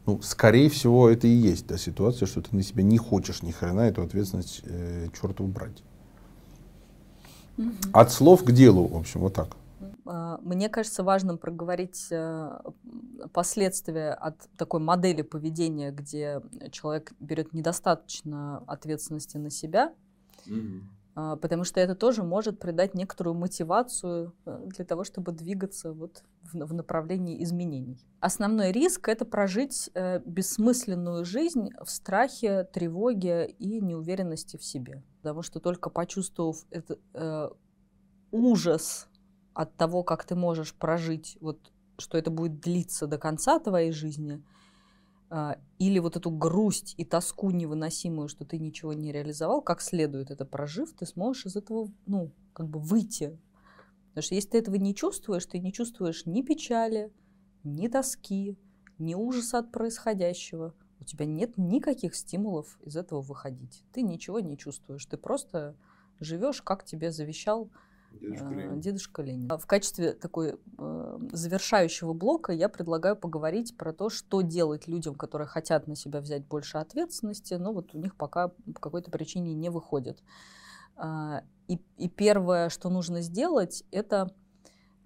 ну, 0.08 0.22
скорее 0.22 0.70
всего, 0.70 1.10
это 1.10 1.28
и 1.28 1.32
есть 1.32 1.68
та 1.68 1.78
ситуация, 1.78 2.26
что 2.26 2.42
ты 2.42 2.56
на 2.56 2.64
себя 2.64 2.84
не 2.84 2.98
хочешь 2.98 3.44
ни 3.44 3.52
хрена 3.52 3.82
эту 3.82 4.02
ответственность 4.02 4.62
э, 4.64 5.10
чертову 5.14 5.50
брать. 5.50 5.84
От 7.92 8.12
слов 8.12 8.44
к 8.44 8.52
делу, 8.52 8.88
в 8.88 8.98
общем, 8.98 9.22
вот 9.22 9.34
так. 9.34 9.50
А, 10.06 10.40
Мне 10.42 10.70
кажется 10.70 11.04
важным 11.04 11.38
проговорить 11.38 12.08
э, 12.12 12.60
последствия 13.34 14.12
от 14.14 14.36
такой 14.58 14.80
модели 14.80 15.22
поведения, 15.22 15.92
где 15.92 16.42
человек 16.72 17.14
берет 17.20 17.54
недостаточно 17.54 18.64
ответственности 18.68 19.38
на 19.38 19.50
себя, 19.50 19.94
а, 20.50 20.54
потому 21.42 21.64
что 21.64 21.80
это 21.80 21.96
тоже 21.96 22.22
может 22.22 22.60
придать 22.60 22.94
некоторую 22.94 23.36
мотивацию 23.36 24.36
э, 24.46 24.66
для 24.68 24.86
того, 24.86 25.04
чтобы 25.04 25.32
двигаться 25.32 25.92
вот 25.92 26.24
в 26.44 26.54
на- 26.54 26.68
в 26.68 26.74
направлении 26.74 27.44
изменений. 27.44 27.98
Основной 28.20 28.72
риск— 28.72 29.08
это 29.10 29.26
прожить 29.26 29.90
э, 29.96 30.20
бессмысленную 30.20 31.26
жизнь 31.26 31.72
в 31.84 31.90
страхе, 31.90 32.66
тревоге 32.66 33.48
и 33.48 33.82
неуверенности 33.82 34.58
в 34.58 34.64
себе. 34.64 35.04
Потому 35.22 35.42
что 35.42 35.60
только 35.60 35.90
почувствовав 35.90 36.64
это, 36.70 37.00
э, 37.16 37.50
ужас 38.32 39.08
от 39.56 39.76
того, 39.76 40.04
как 40.04 40.24
ты 40.24 40.36
можешь 40.36 40.76
прожить, 40.76 41.36
вот, 41.42 41.72
что 41.98 42.20
это 42.20 42.30
будет 42.30 42.60
длиться 42.60 43.08
до 43.08 43.18
конца 43.18 43.58
твоей 43.58 43.92
жизни, 43.92 44.36
а, 44.36 44.57
или 45.78 46.00
вот 46.00 46.16
эту 46.16 46.32
грусть 46.32 46.96
и 46.98 47.04
тоску 47.04 47.52
невыносимую, 47.52 48.30
что 48.30 48.46
ты 48.46 48.58
ничего 48.58 48.94
не 48.94 49.12
реализовал, 49.12 49.62
как 49.62 49.82
следует 49.82 50.32
это 50.32 50.46
прожив, 50.46 50.94
ты 50.94 51.06
сможешь 51.06 51.48
из 51.48 51.56
этого, 51.56 51.92
ну, 52.06 52.32
как 52.54 52.70
бы 52.70 52.80
выйти. 52.80 53.38
Потому 54.10 54.24
что 54.24 54.36
если 54.36 54.50
ты 54.50 54.58
этого 54.60 54.76
не 54.76 54.96
чувствуешь, 54.96 55.46
ты 55.46 55.60
не 55.60 55.74
чувствуешь 55.74 56.26
ни 56.26 56.42
печали, 56.42 57.12
ни 57.64 57.88
тоски, 57.88 58.58
ни 58.98 59.16
ужаса 59.16 59.60
от 59.60 59.72
происходящего. 59.72 60.74
У 61.00 61.04
тебя 61.04 61.26
нет 61.26 61.58
никаких 61.58 62.16
стимулов 62.16 62.80
из 62.82 62.96
этого 62.96 63.22
выходить. 63.22 63.84
Ты 63.94 64.02
ничего 64.02 64.40
не 64.40 64.58
чувствуешь. 64.58 65.06
Ты 65.06 65.18
просто 65.18 65.76
живешь, 66.20 66.62
как 66.62 66.84
тебе 66.84 67.12
завещал 67.12 67.70
э, 68.22 68.78
Дедушка 68.78 69.22
Ленин. 69.22 69.50
В 69.50 69.66
качестве 69.66 70.14
такой 70.14 70.60
э, 70.78 71.20
завершающего 71.32 72.14
блока 72.14 72.52
я 72.54 72.70
предлагаю 72.70 73.16
поговорить 73.16 73.78
про 73.78 73.94
то, 73.94 74.10
что 74.10 74.42
делать 74.42 74.88
людям, 74.88 75.16
которые 75.16 75.48
хотят 75.48 75.88
на 75.88 75.96
себя 75.96 76.22
взять 76.22 76.46
больше 76.46 76.78
ответственности, 76.78 77.56
но 77.56 77.74
вот 77.74 77.94
у 77.94 77.98
них 77.98 78.16
пока 78.16 78.50
по 78.50 78.80
какой-то 78.80 79.12
причине 79.12 79.54
не 79.54 79.70
выходит. 79.70 80.22
А, 80.96 81.44
И, 81.68 81.80
и 81.98 82.10
первое, 82.10 82.70
что 82.70 82.90
нужно 82.90 83.22
сделать, 83.22 83.84
это 83.92 84.34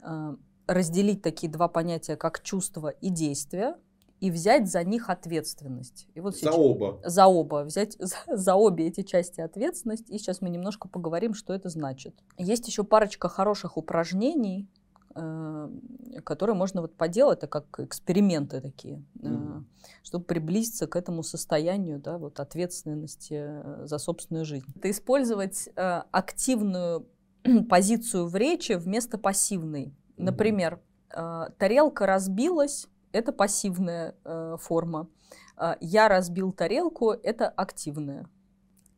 э, 0.04 0.36
разделить 0.68 1.22
такие 1.22 1.52
два 1.52 1.68
понятия, 1.68 2.16
как 2.16 2.42
чувство 2.42 2.90
и 2.90 3.10
действие, 3.10 3.76
и 4.22 4.32
взять 4.32 4.70
за 4.72 4.84
них 4.84 5.10
ответственность. 5.10 6.08
И 6.14 6.22
вот 6.22 6.36
сейчас- 6.36 6.56
оба. 6.56 7.00
за 7.04 7.26
оба, 7.26 7.64
взять 7.64 7.96
за, 8.00 8.16
за 8.38 8.56
обе 8.56 8.88
эти 8.88 9.02
части 9.02 9.42
ответственность. 9.42 10.10
И 10.10 10.18
сейчас 10.18 10.42
мы 10.42 10.50
немножко 10.50 10.88
поговорим, 10.88 11.34
что 11.34 11.54
это 11.54 11.70
значит. 11.70 12.16
Есть 12.38 12.68
еще 12.68 12.84
парочка 12.84 13.28
хороших 13.30 13.78
упражнений, 13.78 14.70
э, 15.16 15.70
которые 16.24 16.56
можно 16.56 16.82
вот 16.82 16.96
поделать, 16.96 17.40
это 17.40 17.48
как 17.48 17.80
эксперименты 17.80 18.62
такие, 18.62 19.04
э, 19.22 19.28
Мгм. 19.28 19.68
чтобы 20.04 20.24
приблизиться 20.26 20.86
к 20.88 20.96
этому 20.96 21.24
состоянию 21.24 22.00
да, 22.00 22.18
вот 22.18 22.40
ответственности 22.40 23.34
э, 23.34 23.86
за 23.88 23.98
собственную 23.98 24.46
жизнь. 24.46 24.66
Это 24.76 24.90
использовать 24.92 25.68
э, 25.76 26.02
активную 26.12 27.08
позицию 27.70 28.28
в 28.28 28.36
речи 28.36 28.74
вместо 28.74 29.18
пассивной. 29.18 29.94
Например, 30.18 30.80
э, 31.10 31.48
тарелка 31.58 32.06
разбилась, 32.06 32.88
это 33.12 33.32
пассивная 33.32 34.16
э, 34.24 34.58
форма. 34.60 35.08
Э, 35.58 35.76
я 35.80 36.08
разбил 36.08 36.52
тарелку– 36.52 37.12
это 37.24 37.48
активная 37.50 38.28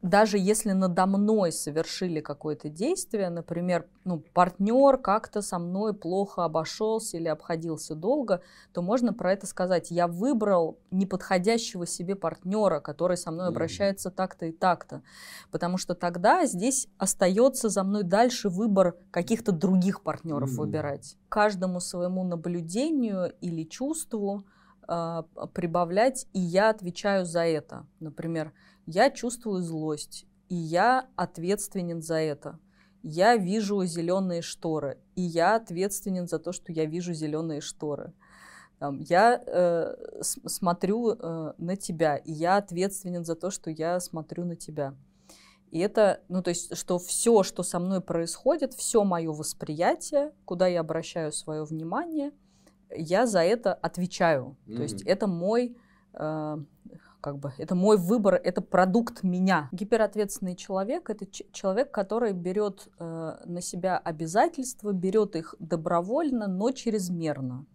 даже 0.03 0.37
если 0.37 0.73
надо 0.73 1.05
мной 1.05 1.53
совершили 1.53 2.19
какое-то 2.19 2.67
действие, 2.67 3.29
например, 3.29 3.87
ну, 4.03 4.19
партнер 4.33 4.97
как-то 4.97 5.41
со 5.41 5.57
мной 5.57 5.93
плохо 5.93 6.43
обошелся 6.43 7.15
или 7.15 7.29
обходился 7.29 7.95
долго, 7.95 8.41
то 8.73 8.81
можно 8.81 9.13
про 9.13 9.31
это 9.31 9.47
сказать. 9.47 9.91
Я 9.91 10.07
выбрал 10.07 10.77
неподходящего 10.91 11.87
себе 11.87 12.15
партнера, 12.15 12.81
который 12.81 13.15
со 13.15 13.31
мной 13.31 13.47
обращается 13.47 14.11
так-то 14.11 14.47
и 14.47 14.51
так-то. 14.51 15.03
Потому 15.51 15.77
что 15.77 15.95
тогда 15.95 16.45
здесь 16.45 16.89
остается 16.97 17.69
за 17.69 17.83
мной 17.83 18.03
дальше 18.03 18.49
выбор 18.49 18.97
каких-то 19.09 19.53
других 19.53 20.01
партнеров 20.01 20.51
mm-hmm. 20.51 20.57
выбирать. 20.57 21.15
Каждому 21.29 21.79
своему 21.79 22.25
наблюдению 22.25 23.31
или 23.39 23.63
чувству 23.63 24.43
э, 24.85 25.23
прибавлять, 25.53 26.27
и 26.33 26.41
я 26.41 26.71
отвечаю 26.71 27.25
за 27.25 27.45
это. 27.45 27.85
Например, 28.01 28.51
я 28.85 29.09
чувствую 29.09 29.61
злость, 29.61 30.25
и 30.49 30.55
я 30.55 31.07
ответственен 31.15 32.01
за 32.01 32.15
это. 32.15 32.59
Я 33.01 33.35
вижу 33.35 33.83
зеленые 33.85 34.41
шторы, 34.41 34.97
и 35.15 35.21
я 35.21 35.55
ответственен 35.55 36.27
за 36.27 36.39
то, 36.39 36.51
что 36.51 36.71
я 36.71 36.85
вижу 36.85 37.13
зеленые 37.13 37.59
шторы. 37.59 38.13
Я 38.99 39.41
э, 39.45 39.95
смотрю 40.21 41.11
э, 41.11 41.53
на 41.57 41.75
тебя, 41.75 42.17
и 42.17 42.31
я 42.31 42.57
ответственен 42.57 43.23
за 43.23 43.35
то, 43.35 43.49
что 43.49 43.69
я 43.69 43.99
смотрю 43.99 44.45
на 44.45 44.55
тебя. 44.55 44.93
И 45.71 45.79
это, 45.79 46.21
ну 46.27 46.43
то 46.43 46.49
есть, 46.49 46.75
что 46.77 46.99
все, 46.99 47.43
что 47.43 47.63
со 47.63 47.79
мной 47.79 48.01
происходит, 48.01 48.73
все 48.73 49.03
мое 49.03 49.31
восприятие, 49.31 50.33
куда 50.45 50.67
я 50.67 50.81
обращаю 50.81 51.31
свое 51.31 51.63
внимание, 51.63 52.31
я 52.95 53.25
за 53.25 53.39
это 53.39 53.73
отвечаю. 53.73 54.55
Mm-hmm. 54.67 54.75
То 54.75 54.81
есть 54.83 55.01
это 55.01 55.27
мой 55.27 55.77
э, 56.13 56.57
как 57.23 57.39
бы 57.39 57.53
это 57.57 57.73
мой 57.73 57.97
выбор, 57.97 58.35
это 58.35 58.61
продукт 58.61 59.23
меня. 59.23 59.69
Гиперответственный 59.71 60.57
человек 60.57 61.09
это 61.09 61.25
человек, 61.53 61.89
который 61.89 62.33
берет 62.33 62.89
э, 62.99 63.35
на 63.45 63.61
себя 63.61 63.97
обязательства, 63.97 64.91
берет 64.91 65.37
их 65.37 65.55
добровольно, 65.57 66.47
но 66.47 66.71
чрезмерно. 66.71 67.65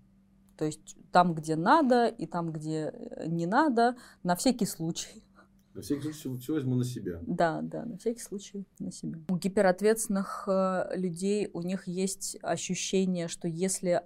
То 0.58 0.66
есть 0.66 0.96
там, 1.12 1.34
где 1.34 1.56
надо, 1.56 2.08
и 2.08 2.26
там, 2.26 2.52
где 2.52 2.92
э, 2.92 3.26
не 3.26 3.46
надо, 3.46 3.96
на 4.22 4.36
всякий 4.36 4.66
случай. 4.66 5.24
На 5.72 5.80
всякий 5.80 6.12
случай 6.12 6.42
все 6.42 6.52
возьму 6.52 6.74
на 6.74 6.84
себя. 6.84 7.18
Да, 7.22 7.62
да, 7.62 7.86
на 7.86 7.96
всякий 7.96 8.20
случай 8.20 8.66
на 8.78 8.92
себя. 8.92 9.18
У 9.30 9.36
гиперответственных 9.38 10.44
э, 10.46 10.90
людей 10.94 11.48
у 11.54 11.62
них 11.62 11.88
есть 11.88 12.36
ощущение, 12.42 13.28
что 13.28 13.48
если 13.48 14.02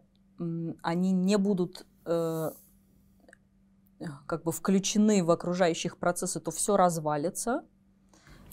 они 0.82 1.10
не 1.10 1.36
будут 1.36 1.84
э, 2.04 2.50
как 4.26 4.44
бы 4.44 4.52
включены 4.52 5.24
в 5.24 5.30
окружающих 5.30 5.96
процессы, 5.96 6.40
то 6.40 6.50
все 6.50 6.76
развалится. 6.76 7.62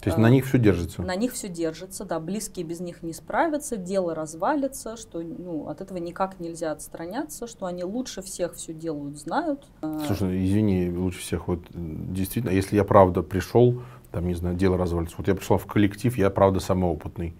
То 0.00 0.08
есть 0.08 0.18
на 0.18 0.28
а, 0.28 0.30
них 0.30 0.46
все 0.46 0.58
держится? 0.58 1.02
На 1.02 1.14
них 1.14 1.32
все 1.32 1.48
держится, 1.48 2.06
да. 2.06 2.20
Близкие 2.20 2.64
без 2.64 2.80
них 2.80 3.02
не 3.02 3.12
справятся, 3.12 3.76
дело 3.76 4.14
развалится, 4.14 4.96
что 4.96 5.20
ну, 5.20 5.68
от 5.68 5.82
этого 5.82 5.98
никак 5.98 6.40
нельзя 6.40 6.72
отстраняться, 6.72 7.46
что 7.46 7.66
они 7.66 7.84
лучше 7.84 8.22
всех 8.22 8.54
все 8.54 8.72
делают, 8.72 9.18
знают. 9.18 9.66
А, 9.82 10.00
Слушай, 10.06 10.46
извини, 10.46 10.90
лучше 10.90 11.20
всех. 11.20 11.48
Вот 11.48 11.60
действительно, 11.74 12.50
если 12.50 12.76
я 12.76 12.84
правда 12.84 13.22
пришел, 13.22 13.82
там, 14.10 14.26
не 14.26 14.34
знаю, 14.34 14.56
дело 14.56 14.78
развалится. 14.78 15.16
Вот 15.18 15.28
я 15.28 15.34
пришел 15.34 15.58
в 15.58 15.66
коллектив, 15.66 16.16
я 16.16 16.30
правда 16.30 16.60
самый 16.60 16.90
опытный. 16.90 17.34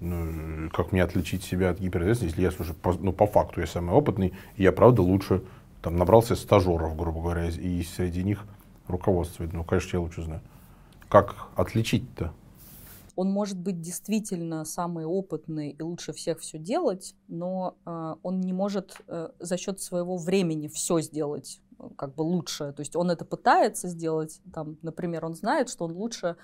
Ну, 0.00 0.70
как 0.70 0.92
мне 0.92 1.02
отличить 1.02 1.42
себя 1.42 1.70
от 1.70 1.80
гиперответственности, 1.80 2.36
если 2.36 2.42
я, 2.42 2.50
слушай, 2.52 2.74
по, 2.74 2.92
ну, 2.92 3.12
по 3.12 3.26
факту 3.26 3.60
я 3.60 3.66
самый 3.66 3.94
опытный, 3.94 4.32
и 4.56 4.62
я 4.62 4.70
правда 4.70 5.02
лучше 5.02 5.42
там 5.82 5.96
набрался 5.96 6.34
стажеров, 6.36 6.96
грубо 6.96 7.20
говоря, 7.20 7.48
и 7.48 7.82
среди 7.82 8.24
них 8.24 8.44
руководствует. 8.88 9.52
Ну, 9.52 9.64
конечно, 9.64 9.96
я 9.96 10.00
лучше 10.00 10.22
знаю. 10.22 10.40
Как 11.08 11.34
отличить-то? 11.56 12.32
Он 13.16 13.30
может 13.30 13.58
быть 13.58 13.80
действительно 13.80 14.64
самый 14.64 15.04
опытный 15.04 15.70
и 15.70 15.82
лучше 15.82 16.12
всех 16.12 16.38
все 16.38 16.56
делать, 16.56 17.16
но 17.26 17.76
э, 17.84 18.14
он 18.22 18.40
не 18.40 18.52
может 18.52 18.96
э, 19.08 19.30
за 19.40 19.56
счет 19.56 19.80
своего 19.80 20.16
времени 20.16 20.68
все 20.68 21.00
сделать 21.00 21.60
э, 21.80 21.88
как 21.96 22.14
бы 22.14 22.22
лучше. 22.22 22.72
То 22.72 22.80
есть 22.80 22.94
он 22.94 23.10
это 23.10 23.24
пытается 23.24 23.88
сделать, 23.88 24.40
там, 24.54 24.78
например, 24.82 25.24
он 25.24 25.34
знает, 25.34 25.68
что 25.68 25.86
он 25.86 25.94
лучше 25.94 26.36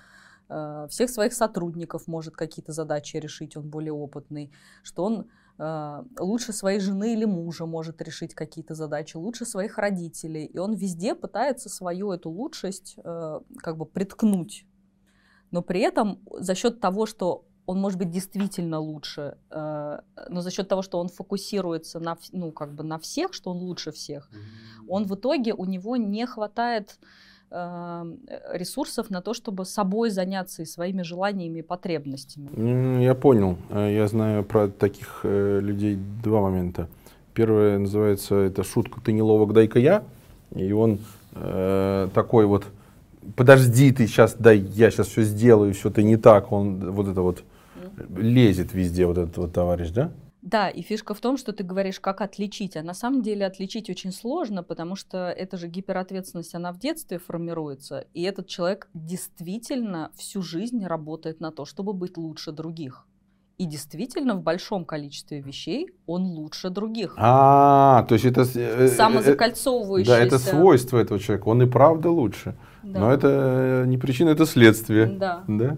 э, 0.49 0.87
всех 0.89 1.09
своих 1.09 1.33
сотрудников 1.33 2.07
может 2.07 2.35
какие-то 2.35 2.73
задачи 2.73 3.15
решить, 3.15 3.55
он 3.55 3.69
более 3.69 3.93
опытный, 3.93 4.51
что 4.83 5.05
он 5.05 5.27
лучше 5.57 6.51
своей 6.51 6.79
жены 6.79 7.13
или 7.13 7.25
мужа 7.25 7.65
может 7.65 8.01
решить 8.01 8.35
какие-то 8.35 8.75
задачи, 8.75 9.15
лучше 9.15 9.45
своих 9.45 9.77
родителей. 9.77 10.45
И 10.45 10.57
он 10.57 10.73
везде 10.73 11.15
пытается 11.15 11.69
свою 11.69 12.11
эту 12.11 12.29
лучшесть 12.29 12.95
э, 12.97 13.39
как 13.57 13.77
бы 13.77 13.85
приткнуть. 13.85 14.65
Но 15.51 15.61
при 15.61 15.79
этом 15.79 16.19
за 16.39 16.55
счет 16.55 16.81
того, 16.81 17.05
что 17.05 17.45
он 17.65 17.79
может 17.79 17.97
быть 17.97 18.11
действительно 18.11 18.79
лучше, 18.79 19.37
э, 19.49 19.99
но 20.29 20.41
за 20.41 20.51
счет 20.51 20.67
того, 20.67 20.81
что 20.81 20.99
он 20.99 21.07
фокусируется 21.07 21.99
на, 21.99 22.17
ну, 22.31 22.51
как 22.51 22.75
бы 22.75 22.83
на 22.83 22.99
всех, 22.99 23.33
что 23.33 23.51
он 23.51 23.57
лучше 23.57 23.91
всех, 23.91 24.29
он 24.87 25.05
в 25.05 25.15
итоге, 25.15 25.53
у 25.53 25.65
него 25.65 25.95
не 25.95 26.25
хватает 26.25 26.99
ресурсов 27.51 29.09
на 29.09 29.21
то, 29.21 29.33
чтобы 29.33 29.65
собой 29.65 30.09
заняться 30.09 30.63
и 30.63 30.65
своими 30.65 31.03
желаниями 31.03 31.59
и 31.59 31.61
потребностями. 31.61 33.01
Я 33.01 33.15
понял. 33.15 33.57
Э, 33.69 33.93
я 33.93 34.07
знаю 34.07 34.43
про 34.43 34.67
таких 34.67 35.21
э, 35.23 35.59
людей 35.61 35.97
два 36.23 36.41
момента. 36.41 36.89
Первое 37.33 37.77
называется 37.77 38.35
это 38.35 38.63
шутка 38.63 39.01
«ты 39.01 39.13
не 39.13 39.21
ловок, 39.21 39.53
дай-ка 39.53 39.79
я». 39.79 40.03
И 40.55 40.71
он 40.71 40.99
э, 41.33 42.09
такой 42.13 42.45
вот 42.45 42.65
«подожди, 43.35 43.91
ты 43.91 44.07
сейчас, 44.07 44.35
дай, 44.35 44.57
я 44.57 44.89
сейчас 44.89 45.07
все 45.07 45.23
сделаю, 45.23 45.73
все 45.73 45.89
ты 45.89 46.03
не 46.03 46.17
так». 46.17 46.51
Он 46.51 46.91
вот 46.91 47.07
это 47.07 47.21
вот 47.21 47.43
лезет 48.17 48.73
везде, 48.73 49.05
вот 49.05 49.17
этот 49.17 49.37
вот 49.37 49.53
товарищ, 49.53 49.89
да? 49.89 50.11
Да, 50.45 50.69
и 50.69 50.83
фишка 50.83 51.15
в 51.15 51.19
том, 51.19 51.37
что 51.37 51.53
ты 51.53 51.63
говоришь, 51.63 51.99
как 51.99 52.21
отличить. 52.21 52.77
А 52.77 52.83
на 52.83 52.93
самом 52.93 53.23
деле 53.23 53.47
отличить 53.47 53.89
очень 53.89 54.11
сложно, 54.11 54.61
потому 54.61 54.95
что 54.95 55.17
это 55.31 55.57
же 55.57 55.67
гиперответственность, 55.67 56.53
она 56.53 56.71
в 56.71 56.77
детстве 56.77 57.17
формируется. 57.17 58.05
И 58.13 58.21
этот 58.21 58.47
человек 58.47 58.87
действительно 58.93 60.11
всю 60.15 60.43
жизнь 60.43 60.85
работает 60.85 61.39
на 61.39 61.51
то, 61.51 61.65
чтобы 61.65 61.93
быть 61.93 62.15
лучше 62.15 62.51
других. 62.51 63.07
И 63.57 63.65
действительно 63.65 64.35
в 64.35 64.43
большом 64.43 64.85
количестве 64.85 65.41
вещей 65.41 65.89
он 66.05 66.25
лучше 66.25 66.69
других. 66.69 67.15
А, 67.17 68.03
то 68.03 68.13
есть 68.13 68.25
это 68.25 68.41
э, 68.41 68.85
э, 68.85 68.87
самозакольцовывающееся. 68.89 70.11
Да, 70.11 70.23
это 70.23 70.37
свойство 70.37 70.99
этого 70.99 71.19
человека. 71.19 71.47
Он 71.47 71.63
и 71.63 71.65
правда 71.65 72.11
лучше. 72.11 72.55
Да. 72.83 72.99
Но 72.99 73.11
это 73.11 73.85
не 73.87 73.97
причина, 73.97 74.29
это 74.29 74.45
следствие. 74.45 75.07
Да. 75.07 75.43
да? 75.47 75.69
да. 75.69 75.77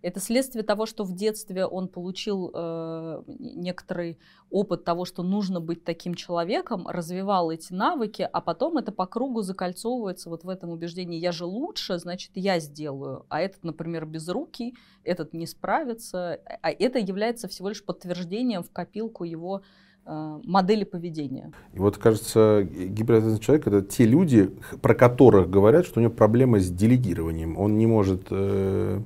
Это 0.00 0.20
следствие 0.20 0.62
того, 0.62 0.86
что 0.86 1.04
в 1.04 1.12
детстве 1.12 1.66
он 1.66 1.88
получил 1.88 2.52
э, 2.54 3.22
некоторый 3.26 4.18
опыт 4.50 4.84
того, 4.84 5.04
что 5.04 5.22
нужно 5.22 5.60
быть 5.60 5.84
таким 5.84 6.14
человеком, 6.14 6.86
развивал 6.86 7.50
эти 7.50 7.72
навыки, 7.72 8.28
а 8.32 8.40
потом 8.40 8.78
это 8.78 8.92
по 8.92 9.06
кругу 9.06 9.42
закольцовывается 9.42 10.30
вот 10.30 10.44
в 10.44 10.48
этом 10.48 10.70
убеждении 10.70 11.18
«я 11.18 11.32
же 11.32 11.44
лучше, 11.44 11.98
значит, 11.98 12.30
я 12.34 12.60
сделаю», 12.60 13.26
а 13.28 13.40
этот, 13.40 13.64
например, 13.64 14.06
без 14.06 14.28
руки, 14.28 14.74
этот 15.02 15.34
не 15.34 15.46
справится, 15.46 16.40
а 16.62 16.70
это 16.70 16.98
является 16.98 17.48
всего 17.48 17.68
лишь 17.70 17.84
подтверждением 17.84 18.62
в 18.62 18.70
копилку 18.70 19.24
его 19.24 19.62
э, 20.06 20.40
модели 20.44 20.84
поведения. 20.84 21.52
И 21.72 21.78
вот, 21.80 21.98
кажется, 21.98 22.62
гиперответственный 22.62 23.40
человек— 23.40 23.66
это 23.66 23.82
те 23.82 24.06
люди, 24.06 24.56
про 24.80 24.94
которых 24.94 25.50
говорят, 25.50 25.86
что 25.86 25.98
у 25.98 26.02
него 26.02 26.12
проблемы 26.12 26.60
с 26.60 26.70
делегированием. 26.70 27.58
Он 27.58 27.76
не 27.76 27.86
может 27.86 28.28
э, 28.30 29.02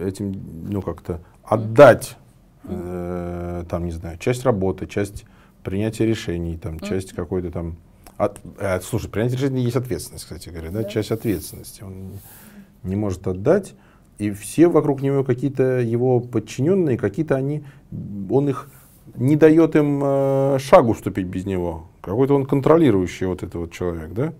этим, 0.00 0.34
ну, 0.68 0.82
как-то 0.82 1.20
отдать, 1.44 2.16
э, 2.64 3.64
там, 3.68 3.84
не 3.84 3.92
знаю, 3.92 4.18
часть 4.18 4.44
работы, 4.44 4.86
часть 4.86 5.24
принятия 5.62 6.06
решений, 6.06 6.56
там, 6.56 6.80
часть 6.80 7.12
какой-то 7.12 7.50
там... 7.50 7.76
От, 8.16 8.40
э, 8.58 8.80
слушай, 8.80 9.10
принятие 9.10 9.38
решений 9.38 9.62
есть 9.62 9.76
ответственность, 9.76 10.24
кстати 10.24 10.48
говоря, 10.48 10.70
да, 10.70 10.84
часть 10.84 11.10
ответственности. 11.10 11.82
Он 11.82 12.12
не 12.82 12.96
может 12.96 13.26
отдать, 13.26 13.74
и 14.18 14.30
все 14.30 14.68
вокруг 14.68 15.02
него 15.02 15.24
какие-то 15.24 15.80
его 15.80 16.20
подчиненные, 16.20 16.98
какие-то 16.98 17.36
они, 17.36 17.64
он 18.30 18.48
их 18.48 18.68
не 19.14 19.36
дает 19.36 19.76
им 19.76 20.00
э, 20.02 20.58
шагу 20.58 20.94
ступить 20.94 21.26
без 21.26 21.44
него. 21.46 21.88
Какой-то 22.00 22.34
он 22.34 22.46
контролирующий 22.46 23.26
вот 23.26 23.42
этот 23.42 23.54
вот 23.54 23.72
человек, 23.72 24.12
да? 24.12 24.32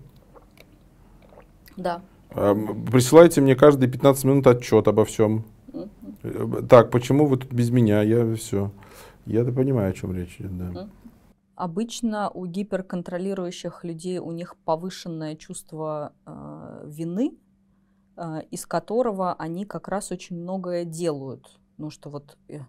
Да. 1.77 2.01
Присылайте 2.33 3.41
мне 3.41 3.55
каждые 3.55 3.89
15 3.89 4.23
минут 4.25 4.47
отчет 4.47 4.87
обо 4.87 5.05
всем. 5.05 5.45
Угу. 5.73 6.67
Так, 6.67 6.91
почему 6.91 7.25
вы 7.25 7.37
тут 7.37 7.51
без 7.51 7.69
меня? 7.69 8.01
Я 8.01 8.35
все. 8.35 8.71
Я-то 9.25 9.51
понимаю, 9.51 9.91
о 9.91 9.93
чем 9.93 10.15
речь 10.15 10.35
идет. 10.39 10.73
Да. 10.73 10.89
Обычно 11.55 12.29
у 12.29 12.45
гиперконтролирующих 12.45 13.83
людей 13.83 14.19
у 14.19 14.31
них 14.31 14.55
повышенное 14.63 15.35
чувство 15.35 16.13
э, 16.25 16.83
вины, 16.85 17.37
э, 18.15 18.43
из 18.49 18.65
которого 18.65 19.33
они 19.33 19.65
как 19.65 19.89
раз 19.89 20.11
очень 20.11 20.37
многое 20.37 20.85
делают. 20.85 21.59
Ну 21.77 21.89
что 21.89 22.09
вот 22.09 22.37
э, 22.47 22.59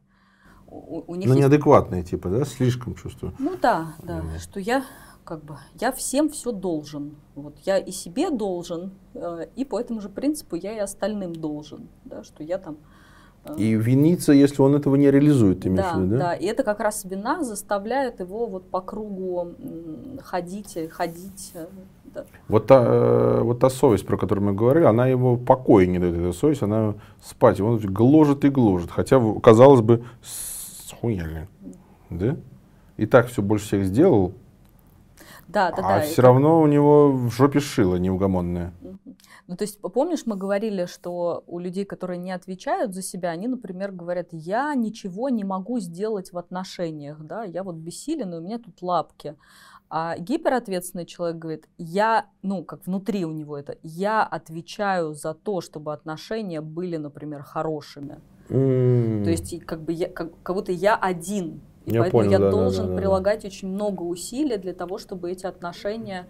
у, 0.66 1.04
у 1.06 1.14
них 1.14 1.28
ну, 1.28 1.34
есть... 1.34 1.40
неадекватные 1.40 2.02
типа, 2.02 2.30
да, 2.30 2.44
слишком 2.44 2.94
чувствую. 2.94 3.32
Ну 3.38 3.56
да, 3.60 3.94
да, 4.02 4.20
mm. 4.20 4.38
что 4.38 4.58
я 4.58 4.84
как 5.24 5.44
бы 5.44 5.56
я 5.80 5.92
всем 5.92 6.28
все 6.28 6.52
должен. 6.52 7.16
Вот 7.34 7.54
я 7.64 7.78
и 7.78 7.90
себе 7.90 8.30
должен, 8.30 8.92
э, 9.14 9.46
и 9.56 9.64
по 9.64 9.78
этому 9.78 10.00
же 10.00 10.08
принципу 10.08 10.56
я 10.56 10.72
и 10.72 10.78
остальным 10.78 11.34
должен, 11.34 11.88
да, 12.04 12.24
что 12.24 12.42
я 12.42 12.58
там 12.58 12.76
э, 13.44 13.54
и 13.56 13.74
виниться, 13.74 14.32
если 14.32 14.62
он 14.62 14.74
этого 14.74 14.96
не 14.96 15.10
реализует, 15.10 15.60
ты 15.60 15.70
да, 15.70 15.94
виду, 15.94 16.10
да? 16.10 16.18
Да, 16.18 16.34
и 16.34 16.46
это 16.46 16.62
как 16.62 16.80
раз 16.80 17.04
вина 17.04 17.42
заставляет 17.42 18.20
его 18.20 18.46
вот 18.46 18.68
по 18.70 18.80
кругу 18.80 19.54
ходить, 20.22 20.76
ходить. 20.90 21.52
Э, 21.54 21.66
да. 22.12 22.24
Вот, 22.48 22.66
та, 22.66 23.40
вот 23.42 23.60
та 23.60 23.70
совесть, 23.70 24.04
про 24.04 24.16
которую 24.16 24.46
мы 24.48 24.52
говорили, 24.52 24.84
она 24.84 25.06
его 25.06 25.36
покоя 25.36 25.86
не 25.86 26.00
дает, 26.00 26.16
эта 26.16 26.32
совесть, 26.32 26.62
она 26.62 26.94
спать, 27.22 27.60
он 27.60 27.78
гложет 27.78 28.44
и 28.44 28.48
гложет, 28.48 28.90
хотя, 28.90 29.20
казалось 29.40 29.80
бы, 29.80 30.04
схуяли, 30.22 31.48
да? 32.10 32.36
И 32.96 33.06
так 33.06 33.28
все 33.28 33.42
больше 33.42 33.64
всех 33.66 33.84
сделал, 33.84 34.34
да, 35.52 35.70
да, 35.72 35.82
а 35.82 35.98
да. 35.98 36.00
все 36.00 36.22
равно 36.22 36.60
у 36.60 36.66
него 36.66 37.12
в 37.12 37.30
жопе 37.30 37.60
шило 37.60 37.96
неугомонное. 37.96 38.72
Ну, 39.46 39.56
то 39.56 39.64
есть, 39.64 39.80
помнишь, 39.80 40.26
мы 40.26 40.36
говорили, 40.36 40.86
что 40.86 41.42
у 41.48 41.58
людей, 41.58 41.84
которые 41.84 42.18
не 42.18 42.30
отвечают 42.30 42.94
за 42.94 43.02
себя, 43.02 43.30
они, 43.30 43.48
например, 43.48 43.90
говорят, 43.90 44.28
я 44.30 44.72
ничего 44.76 45.28
не 45.28 45.42
могу 45.42 45.80
сделать 45.80 46.32
в 46.32 46.38
отношениях, 46.38 47.18
да, 47.18 47.42
я 47.42 47.64
вот 47.64 47.74
бессилен, 47.74 48.32
и 48.32 48.36
у 48.36 48.40
меня 48.40 48.58
тут 48.58 48.80
лапки. 48.80 49.34
А 49.88 50.16
гиперответственный 50.18 51.04
человек 51.04 51.38
говорит, 51.38 51.68
я, 51.78 52.26
ну, 52.42 52.62
как 52.62 52.86
внутри 52.86 53.24
у 53.24 53.32
него 53.32 53.58
это, 53.58 53.76
я 53.82 54.22
отвечаю 54.22 55.14
за 55.14 55.34
то, 55.34 55.60
чтобы 55.60 55.92
отношения 55.92 56.60
были, 56.60 56.96
например, 56.96 57.42
хорошими. 57.42 58.20
Mm. 58.50 59.24
То 59.24 59.30
есть, 59.30 59.64
как 59.64 59.82
бы 59.82 59.92
я, 59.92 60.08
как, 60.08 60.30
как 60.44 60.54
будто 60.54 60.70
я 60.70 60.94
один 60.94 61.60
я 61.90 62.00
поэтому 62.00 62.22
понял, 62.22 62.32
я 62.32 62.38
да, 62.38 62.50
должен 62.50 62.86
да, 62.86 62.92
да, 62.92 62.98
прилагать 62.98 63.42
да. 63.42 63.48
очень 63.48 63.68
много 63.68 64.02
усилий 64.02 64.56
для 64.56 64.72
того, 64.72 64.98
чтобы 64.98 65.30
эти 65.30 65.46
отношения 65.46 66.26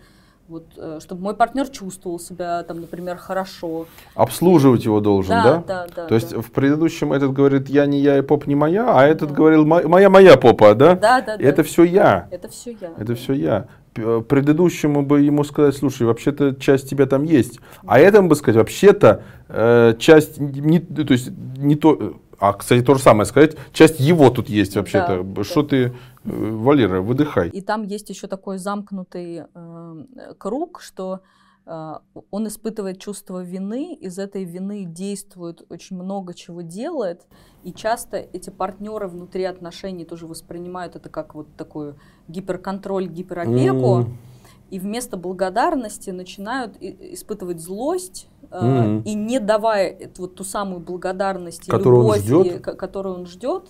вот, 0.51 0.65
э, 0.77 0.99
чтобы 1.01 1.23
мой 1.23 1.35
партнер 1.37 1.69
чувствовал 1.69 2.19
себя, 2.19 2.65
там, 2.65 2.81
например, 2.81 3.17
хорошо. 3.17 3.87
Обслуживать 4.17 4.85
его 4.85 4.99
должен, 4.99 5.31
да? 5.31 5.43
Да, 5.59 5.63
да, 5.67 5.87
да. 5.95 6.07
То 6.09 6.15
есть 6.17 6.35
в 6.35 6.51
предыдущем 6.51 7.13
этот 7.13 7.33
говорит, 7.33 7.69
я 7.69 7.87
не 7.87 8.01
я 8.01 8.19
и 8.19 8.23
поп 8.23 8.49
не 8.49 8.57
моя, 8.57 8.93
а 8.93 9.07
этот 9.07 9.29
да. 9.29 9.35
говорил, 9.37 9.65
моя 9.65 10.11
моя 10.11 10.37
попа, 10.37 10.75
да? 10.75 10.97
Да, 10.97 11.21
да, 11.21 11.37
да. 11.37 11.45
Это 11.45 11.63
все 11.63 11.85
я. 11.85 12.27
Это 12.33 12.49
все 12.49 12.73
я. 12.81 12.93
Это 12.99 13.15
все 13.15 13.33
я. 13.33 13.69
Э, 13.97 14.23
предыдущему 14.29 15.03
бы 15.03 15.21
ему 15.21 15.45
сказать, 15.45 15.77
слушай, 15.77 16.03
вообще-то 16.03 16.57
часть 16.57 16.91
тебя 16.91 17.07
там 17.07 17.23
есть. 17.23 17.61
А 17.87 18.01
этому 18.01 18.29
бы 18.29 18.35
сказать, 18.35 18.57
вообще-то 18.57 19.23
э, 19.49 19.95
часть 20.01 20.41
не, 20.41 20.81
то 20.81 21.13
есть 21.13 21.31
не 21.59 21.77
то 21.77 22.17
а, 22.41 22.55
кстати, 22.55 22.83
то 22.83 22.95
же 22.95 23.03
самое 23.03 23.27
сказать, 23.27 23.57
часть 23.73 24.01
его 24.01 24.31
тут 24.31 24.49
есть 24.49 24.75
вообще-то. 24.75 25.23
Да, 25.23 25.45
Что 25.45 25.63
да. 25.63 25.69
ты, 25.69 25.77
э, 25.77 25.91
Валера, 26.25 27.03
выдыхай. 27.03 27.51
И 27.51 27.61
там 27.61 27.83
есть 27.83 28.09
еще 28.09 28.29
такой 28.29 28.57
замкнутый 28.57 29.43
э, 29.53 30.05
круг, 30.39 30.81
что 30.81 31.21
э, 31.67 31.95
он 32.31 32.49
испытывает 32.49 32.99
чувство 32.99 33.43
вины, 33.43 33.93
из 33.93 34.19
этой 34.19 34.45
вины 34.45 34.85
действует 34.85 35.67
очень 35.69 35.97
много 35.97 36.33
чего 36.33 36.63
делает, 36.63 37.27
и 37.63 37.75
часто 37.75 38.17
эти 38.17 38.49
партнеры 38.49 39.09
внутри 39.09 39.45
отношений 39.45 40.07
тоже 40.07 40.27
воспринимают 40.27 40.97
это 40.97 41.11
как 41.11 41.35
вот 41.35 41.55
такой 41.59 41.95
гиперконтроль, 42.29 43.07
гиперопеку. 43.07 44.01
Mm 44.01 44.13
и 44.71 44.79
вместо 44.79 45.17
благодарности 45.17 46.11
начинают 46.11 46.77
испытывать 46.81 47.61
злость 47.61 48.29
mm-hmm. 48.51 49.03
и 49.05 49.15
не 49.15 49.41
давая 49.41 49.89
эту, 49.89 50.23
вот 50.23 50.35
ту 50.37 50.45
самую 50.45 50.81
благодарность 50.81 51.69
и 51.69 51.71
которую 51.71 52.03
любовь, 52.03 52.19
он 52.19 52.45
ждет. 52.45 52.57
И, 52.57 52.59
которую 52.61 53.15
он 53.17 53.27
ждет. 53.27 53.65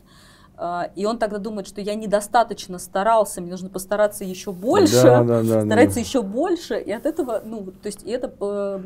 А, 0.62 0.90
и 0.94 1.06
он 1.06 1.16
тогда 1.16 1.38
думает, 1.38 1.66
что 1.66 1.80
я 1.80 1.94
недостаточно 1.94 2.78
старался, 2.78 3.40
мне 3.40 3.50
нужно 3.50 3.70
постараться 3.70 4.24
еще 4.24 4.52
больше, 4.52 5.02
да, 5.02 5.22
да, 5.22 5.42
да, 5.42 5.62
стараться 5.62 5.94
да. 5.94 6.00
еще 6.00 6.20
больше, 6.20 6.78
и 6.78 6.92
от 6.92 7.06
этого, 7.06 7.40
ну, 7.42 7.64
то 7.64 7.86
есть 7.86 8.02
и 8.06 8.10
это 8.10 8.28
по, 8.28 8.82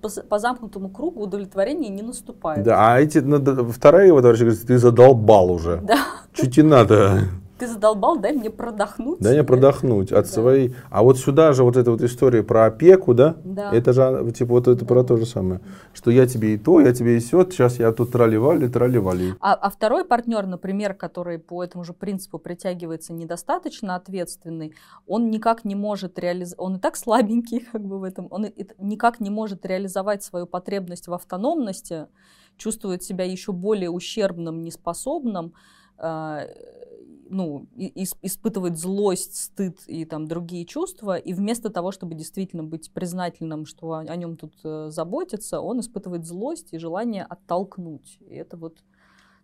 по, 0.00 0.08
по 0.08 0.38
замкнутому 0.38 0.90
кругу 0.90 1.22
удовлетворение 1.22 1.90
не 1.90 2.02
наступает. 2.02 2.62
Да, 2.62 2.94
а 2.94 3.00
эти, 3.00 3.18
вторая 3.72 4.06
его 4.06 4.20
товарищ 4.20 4.40
говорит, 4.40 4.64
ты 4.64 4.78
задолбал 4.78 5.50
уже. 5.50 5.80
Да. 5.82 5.98
Чуть 6.32 6.56
и 6.56 6.62
надо 6.62 7.24
ты 7.58 7.66
задолбал, 7.66 8.18
дай 8.18 8.32
мне 8.32 8.50
продохнуть. 8.50 9.18
Дай 9.20 9.34
мне 9.34 9.44
продохнуть 9.44 10.12
от 10.12 10.26
да. 10.26 10.32
своей. 10.32 10.74
А 10.90 11.02
вот 11.02 11.18
сюда 11.18 11.52
же 11.52 11.64
вот 11.64 11.76
эта 11.76 11.90
вот 11.90 12.02
история 12.02 12.42
про 12.42 12.66
опеку, 12.66 13.14
да? 13.14 13.36
Да. 13.44 13.72
Это 13.72 13.92
же 13.92 14.32
типа 14.32 14.52
вот 14.52 14.68
это 14.68 14.80
да. 14.80 14.86
про 14.86 15.04
то 15.04 15.16
же 15.16 15.26
самое, 15.26 15.60
что 15.92 16.10
я 16.10 16.26
тебе 16.26 16.54
и 16.54 16.58
то, 16.58 16.80
я 16.80 16.92
тебе 16.92 17.16
и 17.16 17.20
все, 17.20 17.44
сейчас 17.44 17.78
я 17.78 17.92
тут 17.92 18.12
тролливали, 18.12 18.68
тролливали. 18.68 19.34
А, 19.40 19.54
а 19.54 19.70
второй 19.70 20.04
партнер, 20.04 20.46
например, 20.46 20.94
который 20.94 21.38
по 21.38 21.62
этому 21.62 21.84
же 21.84 21.92
принципу 21.92 22.38
притягивается 22.38 23.12
недостаточно 23.12 23.96
ответственный, 23.96 24.74
он 25.06 25.30
никак 25.30 25.64
не 25.64 25.74
может 25.74 26.18
реализовать, 26.18 26.58
он 26.58 26.76
и 26.76 26.78
так 26.78 26.96
слабенький 26.96 27.60
как 27.72 27.84
бы 27.84 27.98
в 27.98 28.04
этом, 28.04 28.28
он 28.30 28.46
никак 28.78 29.20
не 29.20 29.30
может 29.30 29.66
реализовать 29.66 30.22
свою 30.22 30.46
потребность 30.46 31.08
в 31.08 31.12
автономности, 31.12 32.06
чувствует 32.56 33.02
себя 33.02 33.24
еще 33.24 33.52
более 33.52 33.90
ущербным, 33.90 34.62
неспособным, 34.62 35.52
ну, 37.30 37.66
испытывать 37.76 38.78
злость, 38.78 39.36
стыд 39.36 39.78
и 39.86 40.04
там 40.04 40.26
другие 40.26 40.64
чувства, 40.64 41.16
и 41.16 41.32
вместо 41.32 41.70
того, 41.70 41.92
чтобы 41.92 42.14
действительно 42.14 42.64
быть 42.64 42.92
признательным, 42.92 43.66
что 43.66 43.92
о, 43.92 43.98
о 44.00 44.16
нем 44.16 44.36
тут 44.36 44.54
э, 44.64 44.88
заботятся, 44.90 45.60
он 45.60 45.80
испытывает 45.80 46.26
злость 46.26 46.72
и 46.72 46.78
желание 46.78 47.24
оттолкнуть. 47.24 48.18
И 48.20 48.34
это 48.34 48.56
вот 48.56 48.78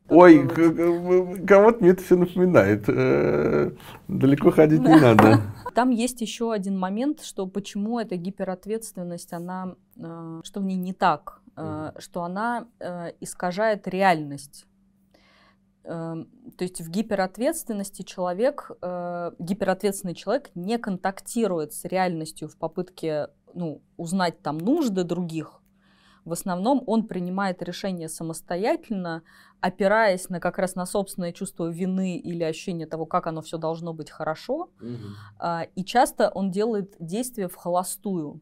Ой, 0.09 0.43
вот... 0.43 1.49
кого-то 1.49 1.79
мне 1.81 1.91
это 1.91 2.03
все 2.03 2.17
напоминает. 2.17 2.85
Э, 2.89 3.71
далеко 4.07 4.51
ходить 4.51 4.83
не 4.83 5.01
надо. 5.01 5.41
Там 5.75 5.91
есть 5.91 6.21
еще 6.21 6.53
один 6.53 6.79
момент, 6.79 7.23
что 7.23 7.47
почему 7.47 7.99
эта 7.99 8.17
гиперответственность, 8.17 9.33
она, 9.33 9.77
э, 9.97 10.41
что 10.45 10.61
в 10.61 10.65
ней 10.65 10.77
не 10.77 10.93
так, 10.93 11.41
э, 11.57 11.93
что 11.99 12.23
она 12.23 12.67
искажает 13.21 13.89
реальность 13.89 14.67
то 15.85 16.27
есть 16.61 16.81
в 16.81 16.91
гиперответственности 16.91 18.03
человек, 18.03 18.71
э, 18.81 19.33
гиперответственный 19.39 20.15
человек 20.15 20.51
не 20.55 20.79
контактирует 20.79 21.75
с 21.75 21.85
реальностью 21.85 22.49
в 22.49 22.57
попытке 22.57 23.29
ну, 23.53 23.83
узнать 23.97 24.41
там 24.41 24.59
нужды 24.59 25.05
других. 25.05 25.61
В 26.25 26.33
основном 26.33 26.83
он 26.87 27.07
принимает 27.07 27.63
решение 27.63 28.09
самостоятельно, 28.09 29.23
опираясь 29.61 30.31
на 30.31 30.41
как 30.41 30.59
раз 30.59 30.75
на 30.75 30.87
собственное 30.87 31.33
чувство 31.33 31.69
вины 31.69 32.17
или 32.17 32.43
ощущение 32.43 32.87
того, 32.87 33.05
как 33.05 33.27
оно 33.27 33.43
все 33.43 33.59
должно 33.59 33.93
быть 33.93 34.11
хорошо. 34.11 34.71
Угу. 34.81 35.49
И 35.75 35.85
часто 35.85 36.31
он 36.31 36.51
делает 36.51 36.97
действия 36.99 37.47
в 37.47 37.57
холостую. 37.57 38.41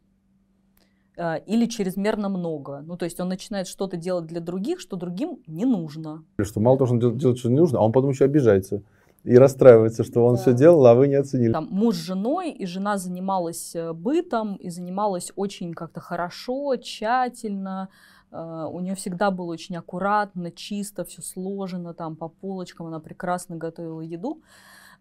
А, 1.17 1.37
или 1.37 1.67
чрезмерно 1.67 2.29
много. 2.29 2.83
Ну, 2.87 2.97
то 2.97 3.05
есть 3.05 3.21
он 3.21 3.29
начинает 3.29 3.67
что-то 3.67 3.97
делать 3.97 4.27
для 4.27 4.41
других, 4.41 4.81
что 4.81 4.97
другим 4.97 5.41
не 5.47 5.65
нужно. 5.65 6.25
Что 6.41 6.61
мало 6.61 6.79
того, 6.79 6.87
что 6.87 6.95
он 6.95 7.19
делает, 7.19 7.39
что 7.39 7.51
не 7.51 7.57
нужно, 7.57 7.79
а 7.79 7.83
он 7.83 7.93
потом 7.93 8.11
еще 8.11 8.25
обижается 8.25 8.83
и 9.25 9.37
расстраивается, 9.37 10.03
что 10.05 10.25
он 10.25 10.35
да. 10.35 10.41
все 10.41 10.53
делал, 10.53 10.85
а 10.87 10.95
вы 10.95 11.07
не 11.09 11.15
оценили. 11.15 11.53
Там 11.53 11.69
муж 11.71 11.95
с 11.95 11.99
женой, 11.99 12.51
и 12.51 12.67
жена 12.67 12.99
занималась 12.99 13.75
э, 13.75 13.93
бытом, 13.93 14.57
и 14.57 14.69
занималась 14.69 15.33
очень 15.37 15.75
как-то 15.75 16.01
хорошо, 16.01 16.77
тщательно. 16.77 17.89
Uh, 18.33 18.67
у 18.73 18.81
нее 18.81 18.95
всегда 18.95 19.31
было 19.31 19.53
очень 19.53 19.77
аккуратно, 19.77 20.51
чисто, 20.51 21.05
все 21.05 21.21
сложено 21.21 21.93
там 21.93 22.17
по 22.17 22.29
полочкам, 22.29 22.87
она 22.87 22.99
прекрасно 22.99 23.57
готовила 23.57 24.01
еду. 24.01 24.41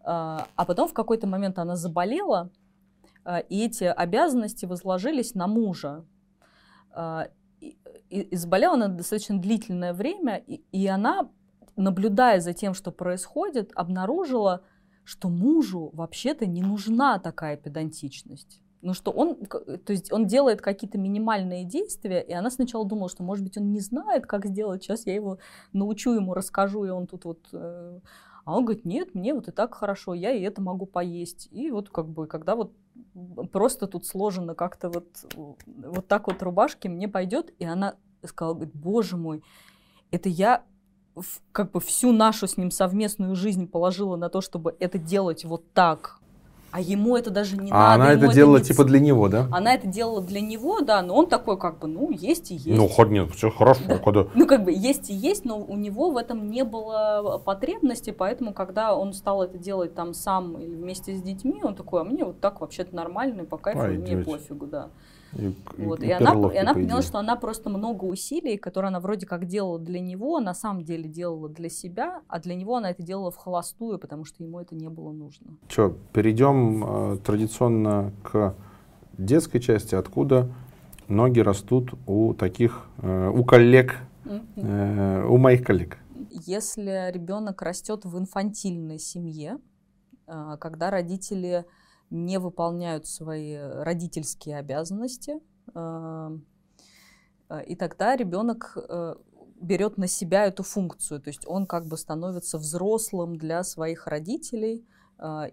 Uh, 0.03 0.43
а 0.53 0.65
потом 0.67 0.89
в 0.89 0.93
какой-то 0.93 1.27
момент 1.27 1.57
она 1.57 1.77
заболела, 1.77 2.49
и 3.49 3.65
эти 3.65 3.83
обязанности 3.83 4.65
возложились 4.65 5.35
на 5.35 5.47
мужа. 5.47 6.05
А, 6.93 7.29
и, 7.59 8.35
заболела 8.35 8.73
она 8.73 8.87
достаточно 8.87 9.39
длительное 9.39 9.93
время, 9.93 10.37
и, 10.37 10.63
и 10.71 10.87
она, 10.87 11.29
наблюдая 11.75 12.39
за 12.39 12.53
тем, 12.53 12.73
что 12.73 12.91
происходит, 12.91 13.71
обнаружила, 13.75 14.63
что 15.03 15.29
мужу 15.29 15.89
вообще-то 15.93 16.45
не 16.45 16.61
нужна 16.61 17.19
такая 17.19 17.57
педантичность. 17.57 18.61
Ну 18.81 18.95
что 18.95 19.11
он, 19.11 19.35
то 19.35 19.93
есть 19.93 20.11
он 20.11 20.25
делает 20.25 20.61
какие-то 20.61 20.97
минимальные 20.97 21.65
действия, 21.65 22.19
и 22.19 22.33
она 22.33 22.49
сначала 22.49 22.83
думала, 22.83 23.09
что, 23.09 23.21
может 23.23 23.43
быть, 23.43 23.57
он 23.57 23.71
не 23.71 23.79
знает, 23.79 24.25
как 24.25 24.47
сделать. 24.47 24.83
Сейчас 24.83 25.05
я 25.05 25.13
его 25.13 25.37
научу, 25.71 26.13
ему 26.13 26.33
расскажу, 26.33 26.85
и 26.85 26.89
он 26.89 27.05
тут 27.05 27.25
вот 27.25 27.47
э, 27.53 27.99
а 28.43 28.55
он 28.55 28.65
говорит, 28.65 28.85
нет, 28.85 29.13
мне 29.13 29.33
вот 29.33 29.47
и 29.47 29.51
так 29.51 29.75
хорошо, 29.75 30.13
я 30.13 30.31
и 30.31 30.41
это 30.41 30.61
могу 30.61 30.85
поесть. 30.85 31.47
И 31.51 31.71
вот 31.71 31.89
как 31.89 32.07
бы, 32.07 32.27
когда 32.27 32.55
вот 32.55 32.73
просто 33.51 33.87
тут 33.87 34.05
сложено 34.05 34.55
как-то 34.55 34.89
вот, 34.89 35.07
вот 35.35 36.07
так 36.07 36.27
вот 36.27 36.41
рубашки, 36.41 36.87
мне 36.87 37.07
пойдет. 37.07 37.53
И 37.59 37.65
она 37.65 37.95
сказала, 38.23 38.53
говорит, 38.55 38.75
боже 38.75 39.17
мой, 39.17 39.43
это 40.11 40.29
я 40.29 40.63
как 41.51 41.71
бы 41.71 41.79
всю 41.79 42.11
нашу 42.11 42.47
с 42.47 42.57
ним 42.57 42.71
совместную 42.71 43.35
жизнь 43.35 43.67
положила 43.67 44.15
на 44.15 44.29
то, 44.29 44.41
чтобы 44.41 44.75
это 44.79 44.97
делать 44.97 45.45
вот 45.45 45.71
так. 45.73 46.20
А 46.71 46.79
ему 46.79 47.17
это 47.17 47.29
даже 47.31 47.57
не 47.57 47.69
а 47.71 47.73
надо. 47.73 47.93
она 47.95 48.13
это 48.13 48.33
делала 48.33 48.57
не 48.57 48.63
типа 48.63 48.85
для 48.85 48.99
него, 48.99 49.27
да? 49.27 49.47
Она 49.51 49.73
это 49.73 49.87
делала 49.87 50.21
для 50.21 50.39
него, 50.39 50.79
да, 50.81 51.01
но 51.01 51.15
он 51.15 51.27
такой 51.27 51.57
как 51.57 51.79
бы, 51.79 51.87
ну, 51.87 52.11
есть 52.11 52.51
и 52.51 52.55
есть. 52.55 52.67
Ну, 52.77 52.87
хоть 52.87 53.09
нет, 53.09 53.29
все 53.31 53.51
хорошо, 53.51 53.81
Да. 53.87 53.97
когда... 53.97 54.27
Ну, 54.33 54.47
как 54.47 54.63
бы 54.63 54.71
есть 54.71 55.09
и 55.09 55.13
есть, 55.13 55.43
но 55.43 55.59
у 55.59 55.75
него 55.75 56.11
в 56.11 56.17
этом 56.17 56.49
не 56.49 56.63
было 56.63 57.41
потребности, 57.43 58.11
поэтому, 58.11 58.53
когда 58.53 58.95
он 58.95 59.13
стал 59.13 59.43
это 59.43 59.57
делать 59.57 59.93
там 59.93 60.13
сам 60.13 60.57
или 60.59 60.75
вместе 60.75 61.13
с 61.15 61.21
детьми, 61.21 61.61
он 61.63 61.75
такой, 61.75 62.01
а 62.01 62.03
мне 62.05 62.23
вот 62.23 62.39
так 62.39 62.61
вообще-то 62.61 62.95
нормально, 62.95 63.41
и 63.41 63.45
по 63.45 63.57
кайфу, 63.57 63.91
и 63.91 63.97
мне 63.97 64.17
пофигу, 64.17 64.65
да. 64.65 64.89
И, 65.37 65.53
Вот. 65.77 66.01
и 66.01 66.07
И, 66.07 66.11
она, 66.11 66.31
и 66.53 66.57
она 66.57 66.73
по 66.73 66.79
поняла, 66.79 67.01
что 67.01 67.19
она 67.19 67.35
просто 67.35 67.69
много 67.69 68.05
усилий, 68.05 68.57
которые 68.57 68.89
она 68.89 68.99
вроде 68.99 69.25
как 69.25 69.45
делала 69.45 69.79
для 69.79 69.99
него, 69.99 70.39
на 70.39 70.53
самом 70.53 70.83
деле 70.83 71.09
делала 71.09 71.49
для 71.49 71.69
себя, 71.69 72.21
а 72.27 72.39
для 72.39 72.55
него 72.55 72.75
она 72.77 72.91
это 72.91 73.03
делала 73.03 73.31
в 73.31 73.37
холостую, 73.37 73.97
потому 73.99 74.25
что 74.25 74.43
ему 74.43 74.59
это 74.59 74.75
не 74.75 74.89
было 74.89 75.11
нужно. 75.11 75.57
Че, 75.67 75.95
перейдем 76.13 76.83
э, 76.83 77.17
традиционно 77.17 78.11
к 78.23 78.55
детской 79.17 79.59
части, 79.59 79.95
откуда 79.95 80.49
ноги 81.07 81.39
растут 81.39 81.93
у 82.07 82.33
таких, 82.33 82.85
э, 83.01 83.29
у 83.29 83.43
коллег, 83.43 83.97
э, 84.25 85.25
у 85.27 85.37
моих 85.37 85.63
коллег. 85.63 85.97
Если 86.29 87.11
ребенок 87.11 87.61
растет 87.61 88.05
в 88.05 88.17
инфантильной 88.17 88.99
семье, 88.99 89.57
а, 90.27 90.55
когда 90.57 90.89
родители 90.89 91.65
не 92.11 92.37
выполняют 92.37 93.07
свои 93.07 93.55
родительские 93.55 94.57
обязанности, 94.57 95.39
а, 95.73 96.31
и 97.67 97.75
тогда 97.75 98.15
ребенок 98.15 98.77
э, 98.77 99.15
берет 99.59 99.97
на 99.97 100.07
себя 100.07 100.45
эту 100.45 100.63
функцию, 100.63 101.21
то 101.21 101.27
есть 101.27 101.45
он 101.45 101.65
как 101.65 101.85
бы 101.85 101.97
становится 101.97 102.57
взрослым 102.57 103.35
для 103.35 103.63
своих 103.63 104.07
родителей 104.07 104.85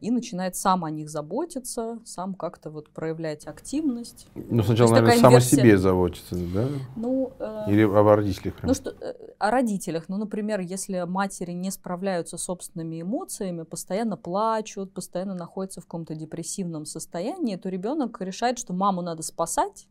и 0.00 0.10
начинает 0.10 0.56
сам 0.56 0.84
о 0.84 0.90
них 0.90 1.10
заботиться, 1.10 1.98
сам 2.04 2.34
как-то 2.34 2.70
вот 2.70 2.88
проявлять 2.90 3.46
активность. 3.46 4.26
Ну, 4.34 4.62
сначала, 4.62 4.92
наверное, 4.92 5.18
сам 5.18 5.34
о 5.34 5.40
себе 5.40 5.76
заботится, 5.76 6.36
да? 6.36 6.68
Ну, 6.96 7.32
э, 7.38 7.64
Или 7.68 7.82
о 7.82 8.02
родителях 8.16 8.54
прям? 8.54 8.68
Ну 8.68 8.74
что, 8.74 8.90
э, 8.90 9.14
о 9.38 9.50
родителях. 9.50 10.04
Ну, 10.08 10.16
например, 10.16 10.60
если 10.60 11.04
матери 11.06 11.52
не 11.52 11.70
справляются 11.70 12.38
с 12.38 12.44
собственными 12.44 13.02
эмоциями, 13.02 13.62
постоянно 13.62 14.16
плачут, 14.16 14.94
постоянно 14.94 15.34
находятся 15.34 15.80
в 15.80 15.84
каком-то 15.84 16.14
депрессивном 16.14 16.86
состоянии, 16.86 17.56
то 17.56 17.68
ребенок 17.68 18.20
решает, 18.20 18.58
что 18.58 18.72
маму 18.72 19.02
надо 19.02 19.22
спасать, 19.22 19.86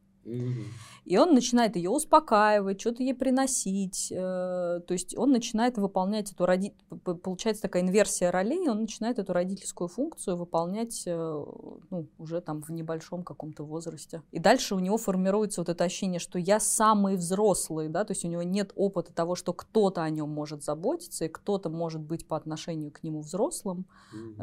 и 1.05 1.17
он 1.17 1.33
начинает 1.33 1.75
ее 1.77 1.89
успокаивать, 1.89 2.81
что-то 2.81 3.01
ей 3.01 3.13
приносить. 3.13 4.11
э, 4.11 4.15
То 4.15 4.91
есть 4.93 5.17
он 5.17 5.31
начинает 5.31 5.77
выполнять 5.77 6.31
эту 6.31 6.45
роди... 6.45 6.73
Получается 7.03 7.63
такая 7.63 7.83
инверсия 7.83 8.29
ролей, 8.29 8.67
он 8.69 8.81
начинает 8.81 9.17
эту 9.17 9.31
родительскую 9.31 9.87
функцию 9.87 10.35
выполнять 10.35 11.03
э, 11.05 11.45
ну, 11.89 12.07
уже 12.17 12.41
там 12.41 12.61
в 12.61 12.69
небольшом 12.71 13.23
каком-то 13.23 13.63
возрасте. 13.63 14.21
И 14.31 14.39
дальше 14.39 14.75
у 14.75 14.79
него 14.79 14.97
формируется 14.97 15.61
вот 15.61 15.69
это 15.69 15.85
ощущение, 15.85 16.19
что 16.19 16.39
я 16.39 16.59
самый 16.59 17.15
взрослый, 17.15 17.87
да, 17.87 18.03
то 18.03 18.11
есть 18.11 18.25
у 18.25 18.27
него 18.27 18.43
нет 18.43 18.73
опыта 18.75 19.13
того, 19.13 19.35
что 19.35 19.53
кто-то 19.53 20.03
о 20.03 20.09
нем 20.09 20.29
может 20.29 20.63
заботиться, 20.63 21.25
и 21.25 21.29
кто-то 21.29 21.69
может 21.69 22.01
быть 22.01 22.27
по 22.27 22.35
отношению 22.35 22.91
к 22.91 23.03
нему 23.03 23.21
взрослым, 23.21 23.85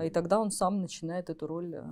и 0.02 0.10
тогда 0.10 0.40
он 0.40 0.50
сам 0.50 0.80
начинает 0.80 1.30
эту 1.30 1.46
роль 1.46 1.74
э, 1.74 1.84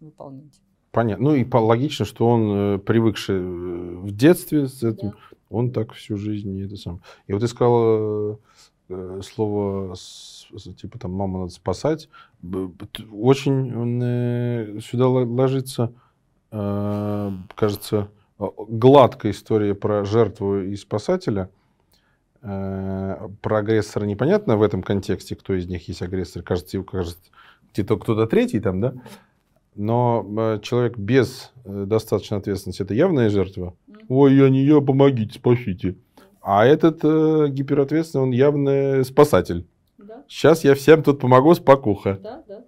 выполнять. 0.00 0.60
Понятно. 0.92 1.30
Ну 1.30 1.34
и 1.34 1.46
логично, 1.50 2.04
что 2.04 2.28
он, 2.28 2.52
э, 2.52 2.78
привыкший 2.78 3.36
э, 3.36 3.40
в 3.40 4.12
детстве 4.14 4.68
с 4.68 4.82
этим, 4.82 5.10
Да. 5.10 5.16
он 5.48 5.72
так 5.72 5.92
всю 5.94 6.16
жизнь 6.18 6.62
это 6.62 6.76
сам. 6.76 7.00
И 7.26 7.32
вот 7.32 7.40
ты 7.40 7.48
сказал 7.48 8.38
э, 8.90 9.20
слово 9.22 9.94
типа 10.76 10.98
там 10.98 11.12
маму 11.12 11.38
надо 11.38 11.52
спасать. 11.52 12.10
Очень 13.10 14.80
сюда 14.82 15.08
ло- 15.08 15.24
ложится, 15.24 15.94
кажется, 16.50 18.08
гладкая 18.38 19.32
история 19.32 19.74
про 19.74 20.04
жертву 20.04 20.60
и 20.60 20.76
спасателя. 20.76 21.48
Про 22.42 23.30
агрессора 23.58 24.04
непонятно 24.04 24.58
в 24.58 24.62
этом 24.62 24.82
контексте, 24.82 25.36
кто 25.36 25.54
из 25.54 25.66
них 25.68 25.88
есть 25.88 26.02
агрессор. 26.02 26.42
Кажется, 26.42 26.82
кажется, 26.82 27.22
кто-то 27.72 28.26
третий 28.26 28.60
там, 28.60 28.80
да? 28.82 28.92
Но 29.74 30.26
э, 30.36 30.58
человек 30.62 30.98
без 30.98 31.52
э, 31.64 31.84
достаточной 31.86 32.38
ответственности 32.38 32.82
это 32.82 32.94
явная 32.94 33.30
жертва. 33.30 33.74
Ой, 34.08 34.34
я 34.34 34.50
не 34.50 34.64
я, 34.64 34.80
помогите, 34.80 35.34
спасите. 35.34 35.96
А 36.42 36.66
этот 36.66 37.00
э, 37.02 37.48
гиперответственный, 37.48 38.24
он 38.24 38.30
явный 38.32 39.04
спасатель. 39.04 39.66
Да, 39.96 40.24
Сейчас 40.28 40.64
я 40.64 40.74
всем 40.74 41.02
тут 41.02 41.20
помогу, 41.20 41.54
спокуха. 41.54 42.18
да, 42.22 42.42
да. 42.46 42.64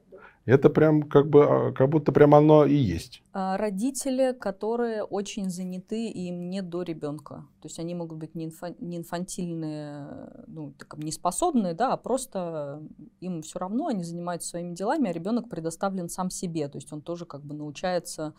Это 0.46 0.68
прям 0.68 1.02
как 1.04 1.30
бы, 1.30 1.44
а, 1.44 1.72
как 1.72 1.88
будто 1.88 2.12
прям 2.12 2.34
оно 2.34 2.66
и 2.66 2.74
есть. 2.74 3.22
А, 3.32 3.56
Родители, 3.56 4.36
которые 4.38 5.02
очень 5.02 5.48
заняты 5.48 6.06
и 6.06 6.28
им 6.28 6.50
не 6.50 6.60
до 6.60 6.82
ребенка. 6.82 7.46
То 7.62 7.68
есть 7.68 7.78
они 7.78 7.94
могут 7.94 8.18
быть 8.18 8.34
не, 8.34 8.48
инфа- 8.48 8.76
не 8.78 8.98
инфантильные, 8.98 10.44
ну, 10.46 10.72
так, 10.78 10.98
не 10.98 11.12
способные, 11.12 11.72
да, 11.72 11.94
а 11.94 11.96
просто 11.96 12.82
им 13.20 13.40
все 13.40 13.58
равно, 13.58 13.86
они 13.86 14.04
занимаются 14.04 14.50
своими 14.50 14.74
делами, 14.74 15.08
а 15.08 15.12
ребенок 15.12 15.48
предоставлен 15.48 16.10
сам 16.10 16.28
себе. 16.28 16.68
То 16.68 16.76
есть 16.76 16.92
он 16.92 17.00
тоже 17.00 17.24
как 17.24 17.42
бы 17.42 17.54
научается, 17.54 18.34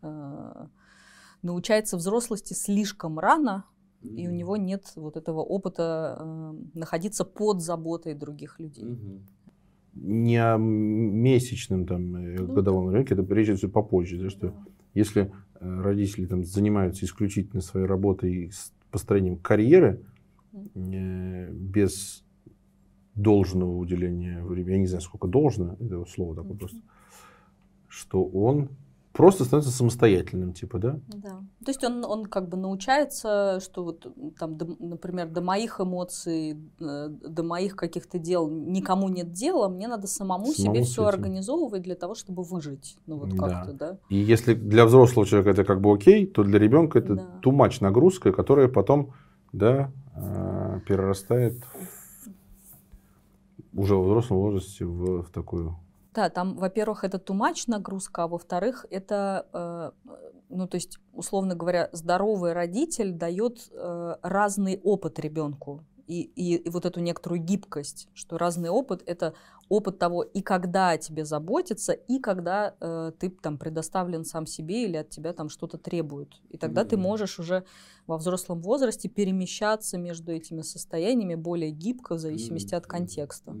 э, 0.00 0.66
научается 1.42 1.98
взрослости 1.98 2.54
слишком 2.54 3.18
рано, 3.18 3.64
и 4.02 4.26
у 4.28 4.30
него 4.30 4.56
нет 4.56 4.92
вот 4.96 5.18
этого 5.18 5.40
опыта 5.40 6.16
э, 6.18 6.52
находиться 6.72 7.26
под 7.26 7.60
заботой 7.60 8.14
других 8.14 8.58
людей. 8.58 8.98
Не 9.94 10.36
о 10.36 10.56
месячном 10.56 11.86
там 11.86 12.16
э, 12.16 12.36
Ну, 12.38 12.54
годовом 12.54 12.90
ребенке, 12.90 13.14
это 13.14 13.34
речь 13.34 13.48
идет 13.48 13.72
попозже, 13.72 14.18
да, 14.18 14.30
что 14.30 14.48
Да. 14.48 14.54
если 14.94 15.32
э, 15.60 15.80
родители 15.82 16.26
там 16.26 16.44
занимаются 16.44 17.04
исключительно 17.04 17.60
своей 17.60 17.86
работой 17.86 18.32
и 18.32 18.50
построением 18.90 19.36
карьеры 19.36 20.00
э, 20.52 21.52
без 21.52 22.24
должного 23.14 23.76
уделения 23.76 24.42
времени, 24.44 24.72
я 24.74 24.78
не 24.78 24.86
знаю, 24.86 25.02
сколько 25.02 25.26
должно, 25.28 25.76
это 25.80 26.04
слово 26.06 26.36
такое 26.36 26.56
просто, 26.56 26.78
что 27.88 28.24
он 28.24 28.68
просто 29.12 29.44
становится 29.44 29.72
самостоятельным, 29.72 30.52
типа, 30.52 30.78
да? 30.78 31.00
Да. 31.08 31.40
То 31.64 31.68
есть 31.70 31.82
он, 31.84 32.04
он 32.04 32.26
как 32.26 32.48
бы 32.48 32.56
научается, 32.56 33.58
что 33.60 33.84
вот 33.84 34.06
там, 34.38 34.56
до- 34.56 34.76
например, 34.78 35.28
до 35.28 35.40
моих 35.42 35.80
эмоций, 35.80 36.56
э, 36.80 37.08
до 37.08 37.42
моих 37.42 37.74
каких-то 37.76 38.18
дел 38.18 38.48
никому 38.48 39.08
нет 39.08 39.32
дела, 39.32 39.68
мне 39.68 39.88
надо 39.88 40.06
самому, 40.06 40.46
Самому 40.52 40.74
себе 40.74 40.84
все 40.84 41.02
этим. 41.02 41.08
организовывать 41.08 41.82
для 41.82 41.96
того, 41.96 42.14
чтобы 42.14 42.42
выжить. 42.44 42.96
Ну 43.06 43.16
вот 43.18 43.30
Да. 43.30 43.48
как-то, 43.48 43.72
да. 43.72 43.98
И 44.08 44.16
если 44.16 44.54
для 44.54 44.86
взрослого 44.86 45.26
человека 45.26 45.50
это 45.50 45.64
как 45.64 45.80
бы 45.80 45.92
окей, 45.92 46.26
то 46.26 46.42
для 46.44 46.58
ребенка 46.58 46.98
это 47.00 47.14
Да. 47.16 47.40
much 47.44 47.78
нагрузка, 47.80 48.32
которая 48.32 48.68
потом, 48.68 49.12
да, 49.52 49.90
э, 50.16 50.80
перерастает 50.86 51.54
в- 53.72 53.80
уже 53.80 53.94
в 53.96 54.04
взрослом 54.04 54.38
возрасте 54.38 54.84
в, 54.84 55.22
в 55.22 55.30
такую 55.30 55.76
Да, 56.14 56.28
там, 56.28 56.56
во-первых, 56.56 57.04
это 57.04 57.18
тумач 57.18 57.66
нагрузка, 57.66 58.24
а 58.24 58.28
во-вторых, 58.28 58.84
это, 58.90 59.46
э, 59.52 59.90
ну, 60.48 60.66
то 60.66 60.74
есть, 60.74 60.98
условно 61.12 61.54
говоря, 61.54 61.88
здоровый 61.92 62.52
родитель 62.52 63.12
дает 63.12 63.68
э, 63.70 64.16
разный 64.22 64.80
опыт 64.82 65.18
ребенку. 65.20 65.84
И, 66.08 66.22
и, 66.22 66.56
и 66.56 66.68
вот 66.70 66.86
эту 66.86 66.98
некоторую 66.98 67.40
гибкость, 67.40 68.08
что 68.14 68.36
разный 68.36 68.68
опыт 68.68 69.04
это 69.06 69.32
опыт 69.68 70.00
того, 70.00 70.24
и 70.24 70.42
когда 70.42 70.90
о 70.90 70.98
тебе 70.98 71.24
заботятся, 71.24 71.92
и 71.92 72.18
когда 72.18 72.74
э, 72.80 73.12
ты 73.16 73.30
там 73.30 73.56
предоставлен 73.58 74.24
сам 74.24 74.44
себе 74.44 74.86
или 74.86 74.96
от 74.96 75.10
тебя 75.10 75.32
там 75.32 75.48
что-то 75.48 75.78
требуют. 75.78 76.42
И 76.48 76.58
тогда 76.58 76.84
ты 76.84 76.96
Мгм. 76.96 77.04
можешь 77.04 77.38
уже 77.38 77.64
во 78.08 78.16
взрослом 78.18 78.60
возрасте 78.60 79.08
перемещаться 79.08 79.98
между 79.98 80.32
этими 80.32 80.62
состояниями 80.62 81.36
более 81.36 81.70
гибко 81.70 82.16
в 82.16 82.18
зависимости 82.18 82.74
от 82.74 82.88
контекста. 82.88 83.54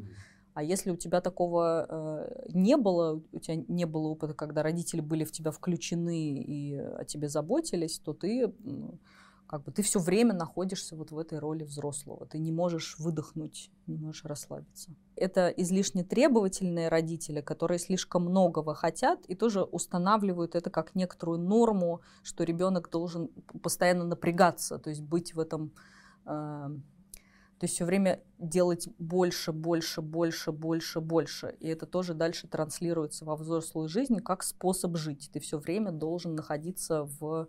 А 0.54 0.62
если 0.62 0.90
у 0.90 0.96
тебя 0.96 1.20
такого 1.20 1.86
э, 1.88 2.50
не 2.52 2.76
было, 2.76 3.22
у 3.32 3.38
тебя 3.38 3.62
не 3.68 3.84
было 3.86 4.08
опыта, 4.08 4.34
когда 4.34 4.62
родители 4.62 5.00
были 5.00 5.24
в 5.24 5.32
тебя 5.32 5.50
включены 5.50 6.42
и 6.42 6.76
о 6.76 7.04
тебе 7.04 7.28
заботились, 7.28 7.98
то 7.98 8.12
ты 8.12 8.52
м, 8.64 8.98
как 9.50 9.64
бы 9.64 9.72
ты 9.72 9.82
все 9.82 9.98
время 9.98 10.32
находишься 10.32 10.94
вот 10.94 11.10
в 11.10 11.18
этой 11.18 11.40
роли 11.40 11.64
взрослого. 11.64 12.24
Ты 12.24 12.38
не 12.38 12.52
можешь 12.52 12.96
выдохнуть, 13.00 13.72
не 13.88 13.96
можешь 13.96 14.24
расслабиться. 14.24 14.92
Это 15.16 15.48
излишне 15.48 16.04
требовательные 16.04 16.88
родители, 16.88 17.40
которые 17.40 17.80
слишком 17.80 18.26
многого 18.26 18.74
хотят 18.74 19.26
и 19.26 19.34
тоже 19.34 19.64
устанавливают 19.64 20.54
это 20.54 20.70
как 20.70 20.94
некоторую 20.94 21.40
норму, 21.40 22.00
что 22.22 22.44
ребенок 22.44 22.90
должен 22.90 23.28
постоянно 23.60 24.04
напрягаться, 24.04 24.78
то 24.78 24.88
есть 24.88 25.02
быть 25.02 25.34
в 25.34 25.40
этом 25.40 25.72
э, 26.26 26.68
то 27.60 27.64
есть 27.64 27.74
все 27.74 27.84
время 27.84 28.20
делать 28.38 28.88
больше, 28.98 29.52
больше, 29.52 30.00
больше, 30.00 30.50
больше, 30.50 31.00
больше. 31.02 31.54
И 31.60 31.68
это 31.68 31.84
тоже 31.84 32.14
дальше 32.14 32.48
транслируется 32.48 33.26
во 33.26 33.36
взрослую 33.36 33.86
жизнь 33.86 34.16
как 34.20 34.42
способ 34.42 34.96
жить. 34.96 35.28
Ты 35.30 35.40
все 35.40 35.58
время 35.58 35.92
должен 35.92 36.34
находиться 36.34 37.06
в 37.20 37.48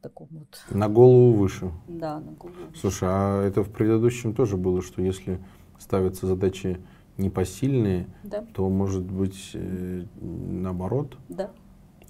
таком 0.00 0.28
вот, 0.30 0.62
на 0.70 0.88
голову 0.88 1.34
выше. 1.34 1.70
да, 1.86 2.20
на 2.20 2.32
голову. 2.32 2.56
Слушай, 2.74 3.08
а 3.10 3.42
это 3.46 3.62
в 3.62 3.70
предыдущем 3.70 4.34
тоже 4.34 4.56
было, 4.56 4.80
что 4.80 5.02
если 5.02 5.38
ставятся 5.78 6.26
задачи 6.26 6.80
непосильные, 7.18 8.06
Да, 8.22 8.46
то 8.54 8.66
может 8.70 9.02
быть 9.04 9.50
э, 9.52 10.06
наоборот. 10.22 11.18
да. 11.28 11.50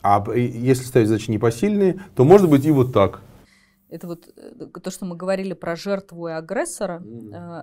А 0.02 0.22
если 0.36 0.84
ставить 0.84 1.08
задачи 1.08 1.32
непосильные, 1.32 1.98
то 2.14 2.24
может 2.24 2.48
быть 2.48 2.64
и 2.64 2.70
вот 2.70 2.92
так. 2.92 3.22
Это 3.88 4.06
вот 4.06 4.32
э, 4.36 4.66
то, 4.82 4.90
что 4.90 5.04
мы 5.04 5.16
говорили 5.16 5.52
про 5.52 5.76
жертву 5.76 6.28
и 6.28 6.32
агрессора. 6.32 7.02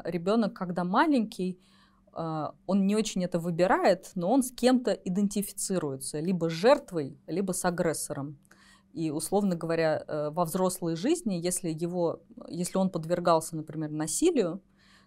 Ребенок, 0.05 0.53
когда 0.53 0.83
маленький, 0.83 1.59
э, 2.13 2.47
он 2.65 2.87
не 2.87 2.95
очень 2.95 3.23
это 3.23 3.39
выбирает, 3.39 4.11
но 4.15 4.31
он 4.31 4.43
с 4.43 4.51
кем-то 4.51 4.91
идентифицируется, 4.91 6.19
либо 6.19 6.49
с 6.49 6.53
жертвой, 6.53 7.17
либо 7.27 7.51
с 7.51 7.65
агрессором. 7.65 8.37
И, 8.93 9.09
условно 9.09 9.55
говоря, 9.55 10.03
э, 10.05 10.29
во 10.31 10.45
взрослой 10.45 10.95
жизни, 10.95 11.35
если, 11.35 11.69
его, 11.69 12.21
если 12.47 12.77
он 12.77 12.89
подвергался, 12.89 13.55
например, 13.55 13.89
насилию, 13.91 14.61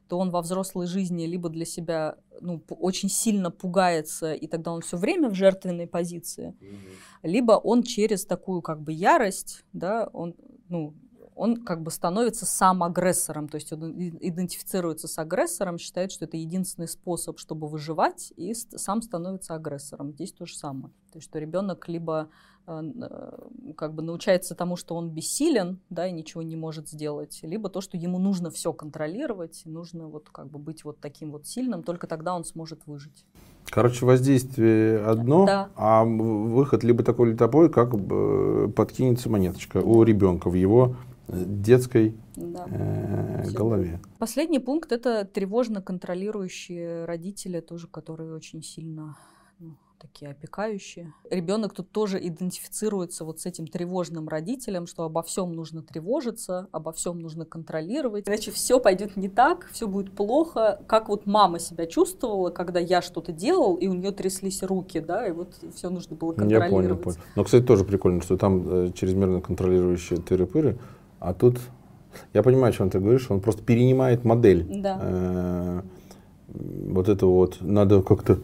то 0.09 0.19
он 0.19 0.31
во 0.31 0.43
взрослой 0.43 0.87
жизни 0.87 1.25
либо 1.25 1.49
для 1.49 1.65
себя 1.65 2.17
ну, 2.41 2.63
очень 2.69 3.09
сильно 3.09 3.51
пугается, 3.51 4.35
и 4.35 4.47
тогда 4.47 4.73
он 4.73 4.83
все 4.83 4.97
время 4.97 5.31
в 5.31 5.35
жертвенной 5.35 5.87
позиции, 5.87 6.55
либо 7.23 7.53
он 7.53 7.83
через 7.83 8.27
такую 8.27 8.61
как 8.61 8.83
бы 8.83 8.93
ярость, 8.93 9.65
да, 9.73 10.09
он, 10.13 10.35
ну, 10.69 10.95
он 11.35 11.65
как 11.65 11.83
бы 11.83 11.91
становится 11.91 12.47
сам 12.47 12.83
агрессором, 12.83 13.49
то 13.49 13.57
есть 13.57 13.73
он 13.73 13.93
идентифицируется 14.21 15.09
с 15.09 15.19
агрессором, 15.19 15.79
считает, 15.79 16.13
что 16.13 16.25
это 16.25 16.37
единственный 16.37 16.89
способ, 16.89 17.39
чтобы 17.39 17.69
выживать, 17.69 18.33
и 18.37 18.55
сам 18.55 19.03
становится 19.03 19.55
агрессором. 19.55 20.13
Здесь 20.13 20.33
то 20.33 20.47
же 20.47 20.57
самое. 20.57 20.93
То 21.13 21.19
есть 21.19 21.29
что 21.29 21.39
ребенок 21.39 21.89
либо 21.89 22.29
э, 22.67 22.83
э, 22.83 23.73
как 23.77 23.95
бы 23.95 24.03
научается 24.03 24.55
тому, 24.55 24.77
что 24.77 24.95
он 24.95 25.11
бессилен, 25.11 25.81
да, 25.91 26.07
и 26.07 26.13
ничего 26.13 26.43
не 26.43 26.57
может 26.57 26.89
сделать, 26.89 27.41
либо 27.43 27.69
то, 27.69 27.81
что 27.81 27.97
ему 27.97 28.19
нужно 28.19 28.51
все 28.51 28.73
контролировать, 28.73 29.63
нужно 29.65 30.09
вот 30.09 30.29
как 30.31 30.51
бы 30.51 30.59
быть 30.59 30.85
вот 30.85 31.01
таким 31.01 31.33
вот 31.33 31.47
сильным, 31.47 31.83
только 31.83 32.07
тогда 32.07 32.35
он 32.35 32.45
сможет 32.45 32.87
выжить. 32.87 33.25
Короче, 33.71 34.05
воздействие 34.05 35.05
одно, 35.05 35.47
Да. 35.47 35.71
а 35.77 36.05
выход 36.05 36.85
либо 36.85 37.03
такой, 37.03 37.29
либо 37.29 37.39
такой, 37.39 37.71
как 37.71 37.95
э, 37.95 38.69
подкинется 38.75 39.31
монеточка 39.31 39.79
у 39.79 40.03
ребенка 40.03 40.51
в 40.51 40.55
его 40.55 40.97
детской 41.29 42.15
Да. 42.37 42.67
э, 42.69 43.51
голове. 43.53 44.01
Последний 44.19 44.59
пункт 44.59 44.93
это 44.93 45.25
тревожно 45.25 45.81
контролирующие 45.83 47.05
родители, 47.05 47.61
тоже 47.61 47.87
которые 47.89 48.35
очень 48.35 48.63
сильно 48.63 49.17
ну, 49.59 49.77
такие 49.99 50.31
опекающие. 50.31 51.13
Ребенок 51.31 51.73
тут 51.75 51.91
тоже 51.91 52.19
идентифицируется 52.27 53.25
вот 53.25 53.41
с 53.41 53.47
этим 53.47 53.67
тревожным 53.67 54.29
родителем, 54.29 54.87
что 54.87 55.05
обо 55.05 55.23
всем 55.23 55.53
нужно 55.55 55.83
тревожиться, 55.83 56.69
обо 56.73 56.93
всем 56.93 57.21
нужно 57.21 57.45
контролировать, 57.47 58.29
иначе 58.29 58.51
все 58.51 58.79
пойдет 58.81 59.17
не 59.17 59.29
так, 59.29 59.67
все 59.73 59.87
будет 59.89 60.13
плохо, 60.13 60.81
как 60.87 61.09
вот 61.09 61.25
мама 61.27 61.59
себя 61.59 61.87
чувствовала, 61.87 62.51
когда 62.51 62.81
я 62.81 63.01
что-то 63.01 63.33
делал, 63.33 63.77
и 63.77 63.87
у 63.87 63.95
нее 63.95 64.11
тряслись 64.13 64.63
руки, 64.63 65.01
да, 65.01 65.27
и 65.27 65.33
вот 65.33 65.55
все 65.75 65.89
нужно 65.89 66.17
было 66.17 66.33
Я 66.33 66.37
понял, 66.39 66.61
контролировать. 66.61 67.03
понял. 67.03 67.19
Но, 67.37 67.45
кстати, 67.45 67.63
тоже 67.65 67.85
прикольно, 67.85 68.21
что 68.21 68.37
там 68.37 68.63
э, 68.69 68.93
чрезмерно 68.93 69.41
контролирующие 69.41 70.19
тыры-пыры, 70.19 70.79
а 71.25 71.33
тут, 71.33 71.59
я 72.35 72.43
понимаю, 72.43 72.71
о 72.71 72.77
чем 72.77 72.91
ты 72.91 73.01
говоришь, 73.01 73.31
он 73.31 73.41
просто 73.41 73.63
перенимает 73.63 74.25
модель. 74.25 74.67
Да. 74.83 74.99
Э, 75.01 75.83
вот 76.49 77.09
это 77.09 77.27
вот, 77.27 77.59
надо 77.63 78.03
как-то... 78.03 78.39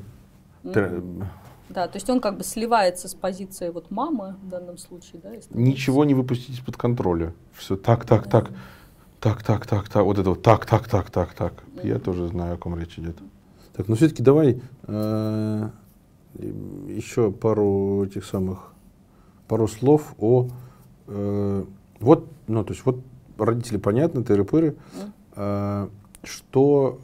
Да, 0.62 1.86
то 1.86 1.96
есть 1.96 2.10
он 2.10 2.20
как 2.20 2.36
бы 2.36 2.42
сливается 2.42 3.06
с 3.06 3.14
позиции 3.14 3.68
вот 3.68 3.92
мамы 3.92 4.34
в 4.42 4.48
данном 4.48 4.76
случае, 4.76 5.20
да, 5.22 5.30
Ничего 5.52 6.04
не 6.04 6.14
выпустить 6.14 6.58
из-под 6.58 6.76
контроля. 6.76 7.32
Все 7.52 7.76
так, 7.76 8.04
так, 8.04 8.24
Да. 8.24 8.30
так, 8.40 8.50
так, 9.20 9.42
так, 9.44 9.66
так, 9.66 9.88
так, 9.88 10.04
вот 10.04 10.18
это 10.18 10.30
вот 10.30 10.42
так, 10.42 10.66
так, 10.66 10.88
так, 10.88 11.10
так, 11.10 11.32
так. 11.34 11.52
Я 11.84 11.98
тоже 11.98 12.26
знаю, 12.26 12.54
о 12.54 12.56
ком 12.56 12.76
речь 12.78 12.98
идет. 12.98 13.16
Так, 13.76 13.86
ну 13.86 13.94
все-таки 13.94 14.22
давай 14.22 14.60
э, 14.88 15.70
еще 16.88 17.30
пару 17.30 18.04
этих 18.04 18.24
самых, 18.24 18.72
пару 19.46 19.68
слов 19.68 20.14
о, 20.18 20.48
э, 21.06 21.64
вот, 22.00 22.28
ну 22.48 22.64
то 22.64 22.72
есть 22.72 22.84
вот 22.84 23.00
родители 23.38 23.76
понятно, 23.78 24.20
тыры-пыры, 24.20 24.76
Мгм. 24.94 25.12
э, 25.36 25.88
что, 26.22 27.00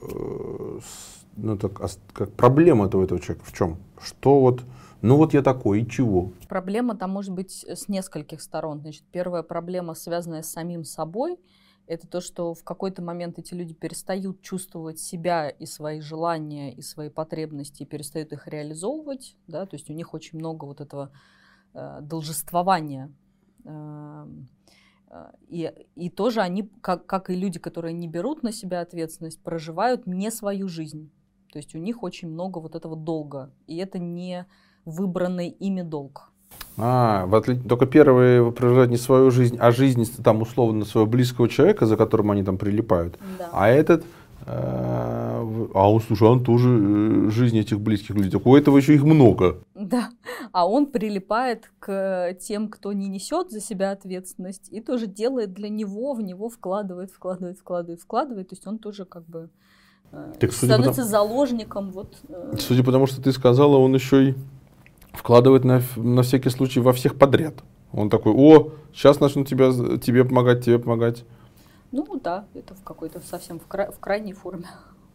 ну 1.37 1.57
так, 1.57 1.81
ос- 1.81 1.99
как 2.13 2.33
проблема-то 2.33 2.99
у 2.99 3.03
этого 3.03 3.21
человека 3.21 3.45
в 3.47 3.53
чем? 3.53 3.77
Что 4.01 4.41
вот, 4.41 4.65
ну 5.03 5.17
вот 5.17 5.35
я 5.35 5.43
такой, 5.43 5.83
и 5.83 5.89
чего? 5.89 6.33
Проблема 6.49 6.97
там 6.97 7.11
может 7.11 7.33
быть 7.33 7.65
с 7.65 7.89
нескольких 7.89 8.41
сторон. 8.43 8.81
Значит, 8.81 9.05
первая 9.13 9.43
проблема, 9.43 9.95
связанная 9.95 10.43
с 10.43 10.51
самим 10.51 10.85
собой, 10.85 11.39
это 11.87 12.09
то, 12.09 12.21
что 12.21 12.53
в 12.53 12.65
какой-то 12.65 13.01
момент 13.01 13.39
эти 13.39 13.55
люди 13.55 13.73
перестают 13.73 14.43
чувствовать 14.43 14.99
себя 14.99 15.49
и 15.49 15.67
свои 15.67 16.01
желания, 16.01 16.75
и 16.75 16.83
свои 16.83 17.09
потребности, 17.11 17.85
и 17.85 17.87
перестают 17.87 18.33
их 18.33 18.49
реализовывать, 18.49 19.37
да, 19.47 19.67
то 19.67 19.77
есть 19.77 19.89
у 19.89 19.93
них 19.93 20.13
очень 20.13 20.39
много 20.39 20.65
вот 20.65 20.81
этого 20.81 21.13
э, 21.75 21.99
должествования. 22.03 23.13
Э, 23.65 24.27
И, 25.49 25.73
и 25.95 26.11
тоже 26.11 26.41
они, 26.41 26.71
как, 26.81 27.07
как 27.07 27.31
и 27.31 27.35
люди, 27.35 27.59
которые 27.59 27.93
не 27.93 28.09
берут 28.09 28.43
на 28.43 28.53
себя 28.53 28.81
ответственность, 28.81 29.43
проживают 29.43 30.07
не 30.07 30.31
свою 30.31 30.69
жизнь. 30.69 31.11
То 31.53 31.59
есть 31.59 31.75
у 31.75 31.79
них 31.79 32.03
очень 32.03 32.29
много 32.29 32.59
вот 32.59 32.75
этого 32.75 32.97
долга. 32.97 33.51
И 33.67 33.77
это 33.77 33.99
не 33.99 34.47
выбранный 34.85 35.49
ими 35.49 35.83
долг. 35.83 36.33
А, 36.79 37.27
в 37.27 37.35
отли- 37.35 37.67
только 37.67 37.87
первые 37.87 38.53
проживают 38.53 38.91
не 38.91 38.99
свою 38.99 39.31
жизнь, 39.31 39.57
а 39.59 39.71
жизнь 39.71 40.05
там 40.23 40.43
условно 40.43 40.85
своего 40.85 41.09
близкого 41.09 41.49
человека, 41.49 41.87
за 41.87 41.97
которым 41.97 42.31
они 42.31 42.43
там 42.43 42.59
прилипают. 42.59 43.19
Да. 43.39 43.49
А 43.53 43.69
этот, 43.69 44.05
а 44.49 45.91
он, 45.91 46.01
слушай, 46.01 46.29
он 46.29 46.45
тоже 46.45 46.69
э, 46.69 47.31
жизнь 47.31 47.59
этих 47.59 47.81
близких 47.81 48.15
людей. 48.15 48.31
Так 48.31 48.47
у 48.47 48.55
этого 48.55 48.77
еще 48.77 48.95
их 48.95 49.03
много. 49.03 49.59
Да. 49.75 50.11
А 50.53 50.69
он 50.69 50.87
прилипает 50.87 51.71
к 51.81 52.35
тем, 52.41 52.69
кто 52.69 52.93
не 52.93 53.09
несет 53.09 53.51
за 53.51 53.61
себя 53.61 53.91
ответственность, 53.91 54.69
и 54.71 54.81
тоже 54.81 55.09
делает 55.09 55.53
для 55.53 55.69
него, 55.69 56.15
в 56.15 56.23
него 56.23 56.49
вкладывает, 56.49 57.11
вкладывает, 57.11 57.59
вкладывает, 57.59 58.01
вкладывает. 58.01 58.49
То 58.49 58.55
есть 58.55 58.67
он 58.67 58.79
тоже 58.79 59.05
как 59.05 59.27
бы 59.27 59.51
э, 60.13 60.33
Так 60.39 60.53
становится 60.53 61.05
заложником. 61.05 61.91
Вот, 61.91 62.17
э, 62.29 62.55
Судя 62.59 62.85
по 62.85 62.93
тому, 62.93 63.07
что 63.07 63.21
ты 63.21 63.33
сказала, 63.33 63.77
он 63.79 63.95
еще 63.95 64.31
и 64.31 64.35
вкладывает 65.13 65.65
на, 65.65 65.83
на 65.97 66.23
всякий 66.23 66.51
случай 66.51 66.79
во 66.79 66.93
всех 66.93 67.17
подряд. 67.17 67.65
Он 67.93 68.11
такой, 68.11 68.33
о, 68.33 68.73
сейчас 68.95 69.19
начну 69.19 69.45
тебя, 69.45 69.73
тебе 69.99 70.25
помогать, 70.25 70.65
тебе 70.65 70.79
помогать. 70.79 71.25
Ну 71.93 72.21
да, 72.23 72.47
это 72.55 72.75
в 72.75 72.83
какой-то 72.83 73.21
совсем 73.21 73.59
в, 73.59 73.67
кра- 73.67 73.91
в 73.91 73.99
крайней 73.99 74.33
форме. 74.33 74.67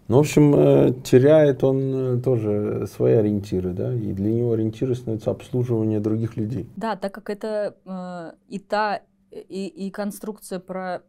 Ну, 0.08 0.18
в 0.18 0.20
общем, 0.20 0.54
э, 0.56 0.94
теряет 1.04 1.64
он 1.64 2.18
э, 2.18 2.22
тоже 2.22 2.86
свои 2.88 3.14
ориентиры, 3.14 3.72
да, 3.72 3.94
и 3.94 4.12
для 4.12 4.32
него 4.32 4.54
ориентиры 4.54 4.94
становится 4.94 5.32
обслуживание 5.32 6.00
других 6.00 6.36
людей. 6.36 6.70
Да, 6.76 6.96
так 6.98 7.14
как 7.14 7.30
это 7.30 7.78
э, 7.86 8.32
и 8.50 8.60
та, 8.60 9.02
и, 9.32 9.68
и 9.68 9.90
конструкция 9.92 10.60
про 10.60 11.04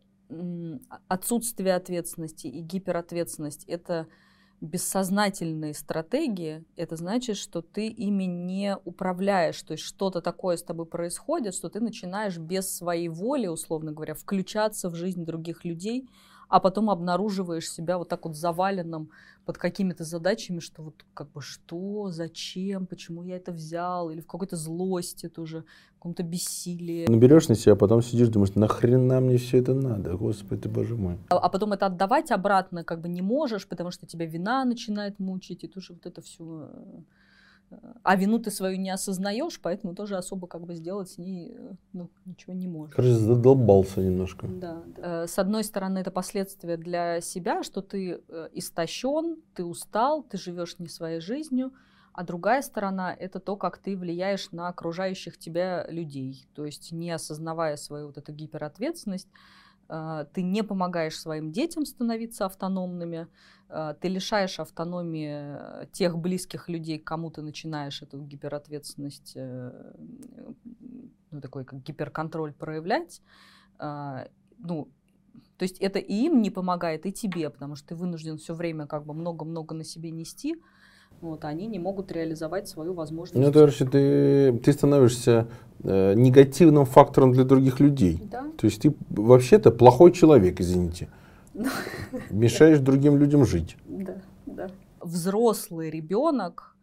отсутствие 1.09 1.75
ответственности 1.75 2.47
и 2.47 2.61
гиперответственность, 2.61 3.65
это 3.65 4.07
бессознательные 4.63 5.75
стратегии, 5.75 6.65
это 6.77 6.95
значит, 6.95 7.37
что 7.37 7.63
ты 7.63 7.89
ими 7.89 8.25
не 8.25 8.77
управляешь, 8.85 9.61
то 9.63 9.73
есть 9.73 9.83
что-то 9.83 10.21
такое 10.21 10.57
с 10.57 10.63
тобой 10.63 10.87
происходит, 10.87 11.55
что 11.55 11.69
ты 11.69 11.81
начинаешь 11.81 12.39
без 12.39 12.75
своей 12.75 13.09
воли, 13.09 13.49
условно 13.49 13.91
говоря, 13.91 14.15
включаться 14.15 14.89
в 14.89 14.95
жизнь 14.95 15.25
других 15.25 15.65
людей, 15.65 16.09
а 16.53 16.61
потом 16.61 16.91
обнаруживаешь 16.91 17.71
себя 17.71 17.97
вот 17.97 18.11
так 18.11 18.27
вот 18.27 18.37
заваленным 18.37 19.09
под 19.47 19.57
какими-то 19.57 20.05
задачами, 20.05 20.61
что 20.61 20.83
вот 20.83 20.95
как 21.15 21.33
бы 21.33 21.41
что, 21.41 22.11
зачем, 22.11 22.87
почему 22.87 23.23
я 23.23 23.37
это 23.37 23.53
взял, 23.53 24.11
или 24.11 24.21
в 24.21 24.27
какой-то 24.27 24.57
злости 24.57 25.31
тоже, 25.31 25.65
в 25.93 25.95
каком-то 25.95 26.23
бессилии. 26.23 27.07
Наберешь 27.09 27.49
на 27.49 27.55
себя, 27.55 27.73
а 27.73 27.77
потом 27.77 28.03
сидишь, 28.03 28.29
думаешь, 28.29 28.55
нахрена 28.55 29.21
мне 29.21 29.39
все 29.39 29.59
это 29.59 29.73
надо, 29.73 30.15
господи, 30.19 30.69
боже 30.69 30.95
мой. 30.95 31.17
А 31.31 31.39
а 31.39 31.49
потом 31.49 31.73
это 31.73 31.87
отдавать 31.87 32.31
обратно 32.31 32.85
как 32.85 33.01
бы 33.01 33.09
не 33.09 33.23
можешь, 33.23 33.67
потому 33.67 33.91
что 33.91 34.07
тебя 34.07 34.27
вина 34.27 34.67
начинает 34.67 35.19
мучить, 35.19 35.65
и 35.65 35.69
тоже 35.69 35.95
вот 35.95 36.05
это 36.05 36.21
все. 36.21 36.69
А 38.03 38.17
вину 38.17 38.39
ты 38.39 38.51
свою 38.51 38.79
не 38.79 38.91
осознаешь, 38.91 39.61
поэтому 39.61 39.95
тоже 39.95 40.17
особо 40.17 40.47
как 40.47 40.65
бы 40.65 40.75
сделать 40.75 41.11
с 41.11 41.19
ней 41.19 41.55
э, 41.57 41.73
ну, 41.93 42.11
ничего 42.25 42.53
не 42.53 42.67
можешь. 42.67 42.95
Кажется, 42.95 43.21
задолбался 43.21 44.01
немножко. 44.01 44.47
Да, 44.47 44.83
да. 44.97 45.25
Э, 45.25 45.27
С 45.27 45.39
одной 45.39 45.65
стороны, 45.65 45.99
это 45.99 46.11
последствия 46.11 46.77
для 46.77 47.21
себя, 47.21 47.63
что 47.63 47.81
ты 47.81 48.21
э, 48.27 48.49
истощен, 48.53 49.37
ты 49.55 49.65
устал, 49.65 50.23
ты 50.23 50.39
живешь 50.39 50.79
не 50.79 50.89
своей 50.89 51.21
жизнью. 51.21 51.73
А 52.13 52.25
другая 52.25 52.61
сторона 52.61 53.15
это 53.15 53.41
то, 53.41 53.57
как 53.57 53.79
ты 53.79 53.97
влияешь 53.97 54.51
на 54.53 54.69
окружающих 54.69 55.39
тебя 55.39 55.87
людей. 55.89 56.47
То 56.55 56.67
есть, 56.67 56.93
не 56.93 57.11
осознавая 57.11 57.77
свою 57.77 58.09
вот 58.09 58.19
эту 58.19 58.33
гиперответственность, 58.33 59.29
ты 59.89 60.43
не 60.43 60.63
помогаешь 60.63 61.19
своим 61.19 61.53
детям 61.53 61.85
становиться 61.85 62.47
автономными, 62.47 63.29
э, 63.69 63.95
ты 64.01 64.09
лишаешь 64.09 64.59
автономии 64.59 65.87
тех 65.93 66.19
близких 66.19 66.69
людей, 66.69 66.99
кому 66.99 67.31
ты 67.31 67.43
начинаешь 67.43 68.03
эту 68.03 68.21
гиперответственность, 68.23 69.33
э, 69.37 69.93
ну, 71.31 71.41
такой 71.41 71.65
как 71.65 71.83
гиперконтроль 71.83 72.53
проявлять. 72.53 73.23
А, 73.79 74.29
ну, 74.59 74.89
То 75.57 75.65
есть 75.65 75.79
это 75.79 75.99
и 75.99 76.27
им 76.27 76.43
не 76.43 76.51
помогает, 76.51 77.07
и 77.07 77.13
тебе, 77.13 77.51
потому 77.51 77.77
что 77.77 77.89
ты 77.89 77.95
вынужден 77.95 78.37
все 78.39 78.55
время 78.55 78.87
как 78.87 79.05
бы 79.05 79.15
много-много 79.15 79.75
на 79.75 79.85
себе 79.85 80.11
нести. 80.11 80.57
Вот, 81.23 81.45
они 81.45 81.69
не 81.69 81.79
могут 81.79 82.11
реализовать 82.11 82.69
свою 82.69 82.95
возможность. 82.95 83.41
Ну, 83.41 83.53
короче, 83.53 83.85
ты, 83.85 84.53
ты 84.59 84.73
становишься 84.73 85.47
э, 85.85 86.15
негативным 86.15 86.85
фактором 86.85 87.31
для 87.31 87.45
других 87.45 87.79
людей. 87.79 88.21
Да. 88.29 88.43
То 88.59 88.67
есть 88.67 88.83
ты 88.83 88.93
вообще-то 89.09 89.71
плохой 89.71 90.11
человек, 90.11 90.61
извините. 90.61 91.09
Мешаешь 92.31 92.81
другим 92.81 93.19
людям 93.19 93.47
жить. 93.47 93.77
Да, 93.87 94.17
да. 94.47 94.69
Взрослый 95.01 95.91
ребенок 95.91 96.75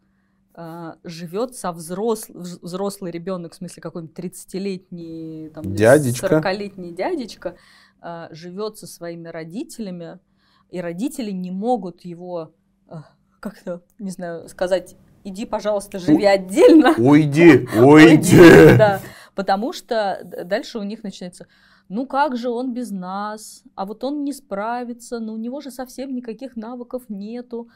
э, 0.54 0.94
живет 1.04 1.54
со 1.54 1.72
взрослым, 1.72 2.40
взрослый 2.40 3.12
ребенок, 3.12 3.52
в 3.52 3.56
смысле 3.56 3.82
какой-нибудь 3.82 4.16
30-летний, 4.16 5.50
там, 5.54 5.74
Дядечка. 5.74 6.38
40-летний 6.38 6.92
дядечка, 6.92 7.56
э, 8.02 8.28
живет 8.30 8.78
со 8.78 8.86
своими 8.86 9.28
родителями, 9.28 10.18
и 10.70 10.80
родители 10.80 11.30
не 11.30 11.50
могут 11.50 12.06
его, 12.06 12.54
э, 12.88 12.94
как-то, 13.40 13.82
не 13.98 14.10
знаю, 14.10 14.48
сказать, 14.48 14.96
иди, 15.24 15.46
пожалуйста, 15.46 15.98
живи 15.98 16.24
отдельно. 16.24 16.94
Уйди, 16.98 17.68
уйди. 17.76 18.76
Да, 18.78 19.00
потому 19.34 19.72
что 19.72 20.20
дальше 20.44 20.78
у 20.78 20.82
них 20.82 21.02
начинается, 21.02 21.46
ну 21.88 22.06
как 22.06 22.36
же 22.36 22.50
он 22.50 22.72
без 22.72 22.90
нас, 22.90 23.64
а 23.74 23.86
вот 23.86 24.04
он 24.04 24.24
не 24.24 24.32
справится, 24.32 25.18
но 25.18 25.32
у 25.32 25.36
него 25.36 25.60
же 25.60 25.70
совсем 25.70 26.14
никаких 26.14 26.56
навыков 26.56 27.04
нету, 27.08 27.68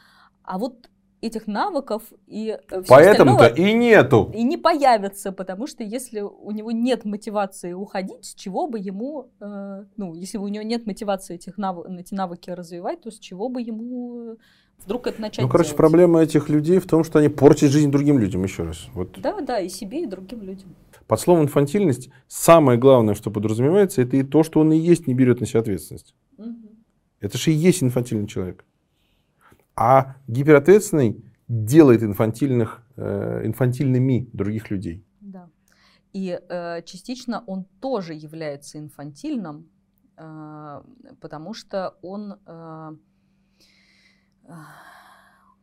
а 0.42 0.58
вот 0.58 0.88
этих 1.26 1.46
навыков 1.46 2.02
и 2.26 2.58
э, 2.70 2.82
Поэтому-то 2.88 3.46
остального 3.46 3.70
и 3.70 3.72
нету. 3.74 4.30
и 4.34 4.42
не 4.42 4.56
появится, 4.56 5.32
потому 5.32 5.66
что 5.66 5.82
если 5.82 6.20
у 6.20 6.50
него 6.50 6.70
нет 6.72 7.04
мотивации 7.04 7.72
уходить, 7.72 8.24
с 8.24 8.34
чего 8.34 8.66
бы 8.66 8.78
ему, 8.78 9.30
э, 9.40 9.84
ну, 9.96 10.14
если 10.14 10.38
у 10.38 10.48
него 10.48 10.62
нет 10.64 10.86
мотивации 10.86 11.34
этих 11.36 11.56
нав- 11.58 11.86
эти 11.86 12.14
навыки 12.14 12.50
развивать, 12.50 13.00
то 13.02 13.10
с 13.10 13.18
чего 13.18 13.48
бы 13.48 13.60
ему 13.62 14.32
э, 14.32 14.36
вдруг 14.84 15.06
это 15.06 15.20
начать 15.20 15.44
Ну, 15.44 15.48
короче, 15.50 15.68
делать? 15.70 15.76
проблема 15.78 16.20
этих 16.22 16.48
людей 16.48 16.78
в 16.78 16.86
том, 16.86 17.04
что 17.04 17.18
они 17.18 17.28
портят 17.28 17.70
жизнь 17.70 17.90
другим 17.90 18.18
людям, 18.18 18.42
еще 18.42 18.64
раз. 18.64 18.86
Вот 18.94 19.18
Да, 19.20 19.40
да, 19.40 19.60
и 19.60 19.68
себе, 19.68 20.02
и 20.02 20.06
другим 20.06 20.42
людям. 20.42 20.74
под 21.06 21.20
словом 21.20 21.44
инфантильность 21.44 22.10
самое 22.28 22.78
главное, 22.78 23.14
что 23.14 23.30
подразумевается, 23.30 24.02
это 24.02 24.16
и 24.16 24.22
то, 24.22 24.42
что 24.42 24.60
он 24.60 24.72
и 24.72 24.76
есть 24.78 25.06
не 25.06 25.14
берет 25.14 25.40
на 25.40 25.46
себя 25.46 25.60
ответственность. 25.60 26.14
Мгм. 26.36 26.68
Это 27.20 27.38
же 27.38 27.50
и 27.50 27.54
есть 27.54 27.82
инфантильный 27.82 28.26
человек. 28.26 28.64
А 29.76 30.16
гиперответственный 30.28 31.24
делает 31.48 32.02
инфантильных, 32.02 32.82
э, 32.96 33.46
инфантильными 33.46 34.28
других 34.32 34.70
людей. 34.70 35.04
Да. 35.20 35.50
И 36.12 36.38
э, 36.48 36.82
частично 36.82 37.42
он 37.46 37.64
тоже 37.80 38.14
является 38.14 38.78
инфантильным, 38.78 39.68
э, 40.16 40.82
потому 41.20 41.54
что 41.54 41.96
он, 42.02 42.38
э, 42.46 42.96
э, 44.44 44.52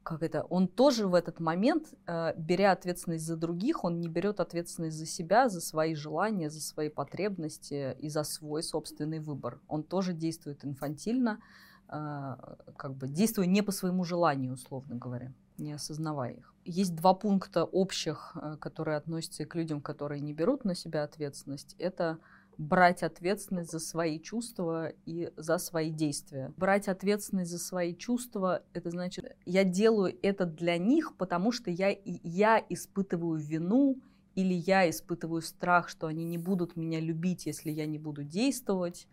как 0.03 0.23
это, 0.23 0.43
он 0.43 0.67
тоже 0.67 1.07
в 1.07 1.15
этот 1.15 1.39
момент, 1.39 1.93
э, 2.05 2.33
беря 2.38 2.73
ответственность 2.73 3.25
за 3.25 3.38
других, 3.38 3.83
он 3.85 4.01
не 4.01 4.09
берет 4.09 4.39
ответственность 4.39 4.97
за 4.97 5.05
себя, 5.05 5.47
за 5.47 5.61
свои 5.61 5.95
желания, 5.95 6.49
за 6.49 6.59
свои 6.59 6.89
потребности 6.89 7.95
и 7.99 8.09
за 8.09 8.23
свой 8.23 8.61
собственный 8.61 9.19
выбор. 9.19 9.61
Он 9.67 9.83
тоже 9.83 10.13
действует 10.13 10.65
инфантильно, 10.65 11.39
э, 11.39 11.70
как 11.91 12.93
бы 12.95 13.07
действуя 13.07 13.45
не 13.45 13.61
по 13.61 13.72
своему 13.72 14.05
желанию, 14.05 14.53
условно 14.53 14.95
говоря, 14.95 15.34
не 15.57 15.73
осознавая 15.73 16.34
их. 16.34 16.53
Есть 16.63 16.95
два 16.95 17.13
пункта 17.13 17.65
общих, 17.65 18.35
э, 18.35 18.57
которые 18.59 18.97
относятся 18.97 19.45
к 19.45 19.55
людям, 19.55 19.81
которые 19.81 20.22
не 20.22 20.34
берут 20.34 20.63
на 20.63 20.76
себя 20.76 21.03
ответственность. 21.03 21.76
Это 21.80 22.18
брать 22.57 23.03
ответственность 23.03 23.72
за 23.72 23.80
свои 23.80 24.19
чувства 24.19 24.93
и 25.05 25.31
за 25.35 25.57
свои 25.57 25.89
действия. 25.89 26.53
Брать 26.57 26.88
ответственность 26.88 27.51
за 27.51 27.57
свои 27.57 27.95
чувства, 27.95 28.63
это 28.73 28.91
значит, 28.91 29.35
я 29.45 29.63
делаю 29.63 30.15
это 30.22 30.45
для 30.45 30.77
них, 30.77 31.15
потому 31.18 31.51
что 31.51 31.72
я, 31.72 31.95
я 32.05 32.63
испытываю 32.69 33.39
вину 33.39 33.99
или 34.35 34.53
я 34.53 34.89
испытываю 34.89 35.41
страх, 35.41 35.89
что 35.89 36.07
они 36.07 36.23
не 36.23 36.38
будут 36.38 36.76
меня 36.76 36.99
любить, 36.99 37.47
если 37.47 37.72
я 37.72 37.85
не 37.85 37.97
буду 37.97 38.23
действовать. 38.23 39.07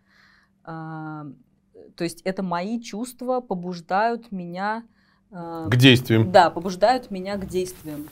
То 1.95 2.03
есть 2.03 2.21
это 2.23 2.43
мои 2.43 2.79
чувства 2.81 3.39
побуждают 3.41 4.31
меня... 4.31 4.83
а, 5.31 5.67
К 5.69 5.75
действиям. 5.75 6.31
Да, 6.31 6.49
побуждают 6.49 7.11
меня 7.11 7.37
к 7.37 7.47
действиям. 7.47 8.05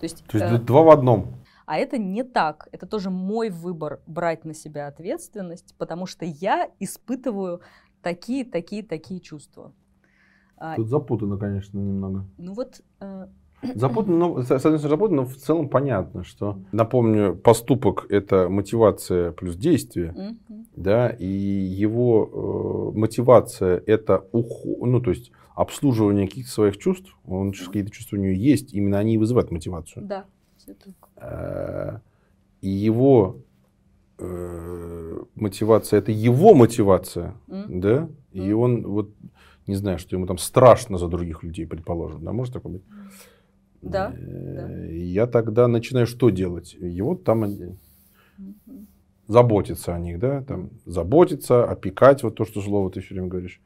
То 0.00 0.04
есть, 0.04 0.24
То 0.26 0.38
есть 0.38 0.52
э, 0.52 0.58
два 0.58 0.82
в 0.82 0.90
одном. 0.90 1.34
а 1.66 1.76
это 1.78 1.98
не 1.98 2.22
так. 2.22 2.68
Это 2.72 2.86
тоже 2.86 3.10
мой 3.10 3.50
выбор 3.50 4.00
брать 4.06 4.44
на 4.44 4.54
себя 4.54 4.86
ответственность, 4.86 5.74
потому 5.76 6.06
что 6.06 6.24
я 6.24 6.70
испытываю 6.78 7.60
такие, 8.02 8.44
такие, 8.44 8.82
такие 8.84 9.20
чувства. 9.20 9.72
А, 10.56 10.76
Тут 10.76 10.88
запутано, 10.88 11.36
конечно, 11.36 11.78
немного. 11.78 12.24
ну 12.36 12.52
вот, 12.54 12.80
э, 13.00 13.26
Запутано, 13.74 14.16
но, 14.16 14.42
с 14.42 14.46
с 14.46 14.50
одной 14.50 14.78
стороны, 14.78 14.88
запутано, 14.96 15.22
но 15.22 15.26
в 15.26 15.36
целом 15.36 15.68
понятно, 15.68 16.22
что, 16.24 16.58
напомню, 16.72 17.34
поступок– 17.34 18.06
это 18.08 18.48
мотивация 18.48 19.32
плюс 19.32 19.56
действие, 19.56 20.12
мгм, 20.12 20.66
да, 20.76 21.08
и 21.10 21.26
его 21.26 22.92
э, 22.94 22.98
мотивация– 22.98 23.82
это 23.86 24.24
ухо- 24.32 24.86
ну, 24.86 25.00
то 25.00 25.10
есть 25.10 25.32
обслуживание 25.56 26.28
каких-то 26.28 26.52
своих 26.52 26.78
чувств, 26.78 27.16
он 27.26 27.52
же 27.52 27.66
какие-то 27.66 27.90
чувства 27.90 28.16
у 28.16 28.20
него 28.20 28.32
есть, 28.32 28.72
именно 28.74 28.98
они 28.98 29.14
и 29.14 29.18
вызывают 29.18 29.50
мотивацию. 29.50 30.04
да, 30.06 30.24
так. 30.66 30.94
Э, 31.16 31.98
И 32.60 32.68
его 32.68 33.38
э, 34.18 35.18
мотивация– 35.34 35.98
это 36.00 36.12
его 36.12 36.54
мотивация, 36.54 37.34
М, 37.48 37.80
да, 37.80 38.08
и 38.32 38.52
он 38.52 38.82
вот, 38.86 39.10
не 39.66 39.74
знаю, 39.74 39.98
что 39.98 40.16
ему 40.16 40.26
там 40.26 40.38
страшно 40.38 40.98
за 40.98 41.08
других 41.08 41.42
людей, 41.42 41.66
предположим, 41.66 42.24
да, 42.24 42.32
может 42.32 42.54
такое 42.54 42.74
быть? 42.74 42.82
Да, 43.82 44.12
Э, 44.16 44.88
и 44.90 45.04
Я 45.04 45.26
тогда 45.26 45.68
начинаю 45.68 46.06
что 46.06 46.30
делать? 46.30 46.74
Его 46.74 47.14
там 47.14 47.44
э, 47.44 47.76
мгм. 48.36 48.86
заботиться 49.28 49.94
о 49.94 49.98
них, 49.98 50.18
да, 50.18 50.42
там, 50.42 50.70
заботиться, 50.84 51.64
опекать, 51.64 52.22
вот 52.22 52.36
то, 52.36 52.44
что 52.44 52.60
слово 52.60 52.90
ты 52.90 53.00
все 53.00 53.14
время 53.14 53.28
говоришь. 53.28 53.60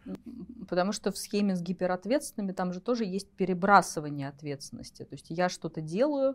Потому 0.69 0.93
что 0.93 1.11
в 1.11 1.19
схеме 1.19 1.55
с 1.57 1.63
гиперответственными 1.63 2.53
там 2.53 2.73
же 2.73 2.81
тоже 2.81 3.05
есть 3.05 3.29
перебрасывание 3.31 4.29
ответственности. 4.29 5.05
То 5.05 5.15
есть 5.15 5.27
я 5.29 5.49
что-то 5.49 5.81
делаю, 5.81 6.35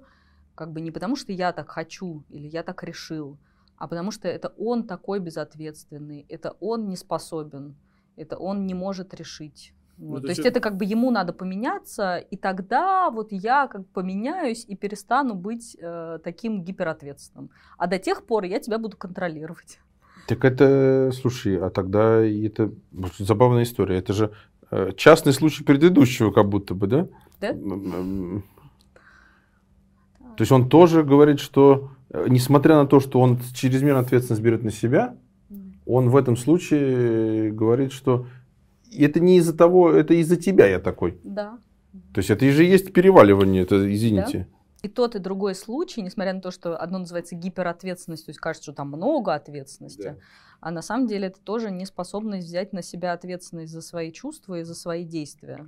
как 0.55 0.71
бы 0.71 0.81
не 0.81 0.91
потому, 0.91 1.15
что 1.15 1.31
я 1.31 1.53
так 1.53 1.69
хочу 1.69 2.23
или 2.29 2.47
я 2.47 2.63
так 2.63 2.83
решил, 2.83 3.37
а 3.77 3.87
потому 3.87 4.11
что 4.11 4.27
это 4.27 4.53
он 4.57 4.87
такой 4.87 5.19
безответственный, 5.19 6.25
это 6.29 6.55
он 6.59 6.89
не 6.89 6.95
способен, 6.95 7.75
это 8.15 8.37
он 8.37 8.65
не 8.65 8.73
может 8.73 9.13
решить. 9.13 9.73
Ну, 9.97 10.09
Вот. 10.09 10.21
то 10.21 10.27
То 10.27 10.31
есть 10.31 10.45
это 10.45 10.59
как 10.59 10.77
бы 10.77 10.85
ему 10.85 11.09
надо 11.11 11.33
поменяться, 11.33 12.17
и 12.17 12.37
тогда 12.37 13.09
вот 13.09 13.31
я 13.31 13.67
как 13.67 13.81
бы 13.81 13.87
поменяюсь 13.93 14.63
и 14.67 14.75
перестану 14.75 15.33
быть 15.33 15.75
э, 15.79 16.19
таким 16.23 16.63
гиперответственным. 16.63 17.49
А 17.77 17.87
до 17.87 17.97
тех 17.97 18.25
пор 18.25 18.43
я 18.43 18.59
тебя 18.59 18.77
буду 18.77 18.95
контролировать. 18.95 19.79
Так 20.27 20.45
это, 20.45 21.11
слушай, 21.13 21.57
а 21.57 21.69
тогда 21.69 22.21
это 22.23 22.71
забавная 23.17 23.63
история. 23.63 23.97
Это 23.97 24.13
же 24.13 24.31
э, 24.69 24.91
частный 24.95 25.33
случай 25.33 25.63
предыдущего, 25.63 26.31
как 26.31 26.47
будто 26.47 26.75
бы, 26.75 26.87
да? 26.87 27.07
Да? 27.39 27.49
М, 27.49 27.93
м. 27.93 28.43
То 30.19 30.41
есть 30.41 30.51
он 30.51 30.69
тоже 30.69 31.03
говорит, 31.03 31.39
что 31.39 31.89
э, 32.11 32.25
несмотря 32.29 32.75
на 32.75 32.85
то, 32.85 32.99
что 32.99 33.19
он 33.19 33.39
чрезмерно 33.55 34.01
ответственность 34.01 34.43
берет 34.43 34.63
на 34.63 34.71
себя, 34.71 35.15
он 35.87 36.09
в 36.09 36.17
этом 36.17 36.35
случае 36.35 37.51
говорит, 37.51 37.93
что 37.93 38.27
это 38.91 39.19
не 39.19 39.37
из-за 39.37 39.55
того, 39.55 39.91
это 39.91 40.13
из-за 40.13 40.35
тебя 40.37 40.67
я 40.67 40.79
такой. 40.79 41.19
Да. 41.23 41.59
То 42.13 42.19
есть 42.19 42.29
это 42.29 42.49
же 42.49 42.63
есть 42.63 42.93
переваливание, 42.93 43.63
это 43.63 43.93
извините. 43.93 44.47
И 44.83 44.87
тот, 44.87 45.15
и 45.15 45.19
другой 45.19 45.55
случай, 45.55 46.01
несмотря 46.01 46.33
на 46.33 46.41
то, 46.41 46.51
что 46.51 46.77
одно 46.77 46.99
называется 46.99 47.35
гиперответственность, 47.35 48.25
то 48.25 48.29
есть 48.29 48.39
кажется, 48.39 48.71
что 48.71 48.73
там 48.73 48.89
много 48.89 49.33
ответственности, 49.33 50.01
Да. 50.01 50.15
а 50.61 50.71
на 50.71 50.81
самом 50.81 51.07
деле 51.07 51.27
это 51.27 51.41
тоже 51.41 51.71
неспособность 51.71 52.47
взять 52.47 52.73
на 52.73 52.83
себя 52.83 53.13
ответственность 53.13 53.73
за 53.73 53.81
свои 53.81 54.11
чувства 54.11 54.59
и 54.59 54.63
за 54.63 54.75
свои 54.75 55.03
действия. 55.03 55.67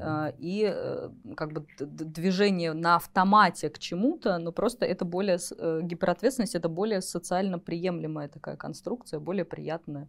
А, 0.00 0.32
И 0.38 0.70
э, 0.72 1.10
как 1.36 1.52
бы 1.52 1.66
движение 1.80 2.72
на 2.74 2.96
автомате 2.96 3.70
к 3.70 3.78
чему-то, 3.78 4.38
но 4.38 4.52
просто 4.52 4.86
это 4.86 5.04
более, 5.04 5.38
э, 5.58 5.80
гиперответственность 5.82 6.54
это 6.54 6.68
более 6.68 7.00
социально 7.00 7.58
приемлемая 7.58 8.28
такая 8.28 8.56
конструкция, 8.56 9.18
более 9.20 9.44
приятная 9.44 10.08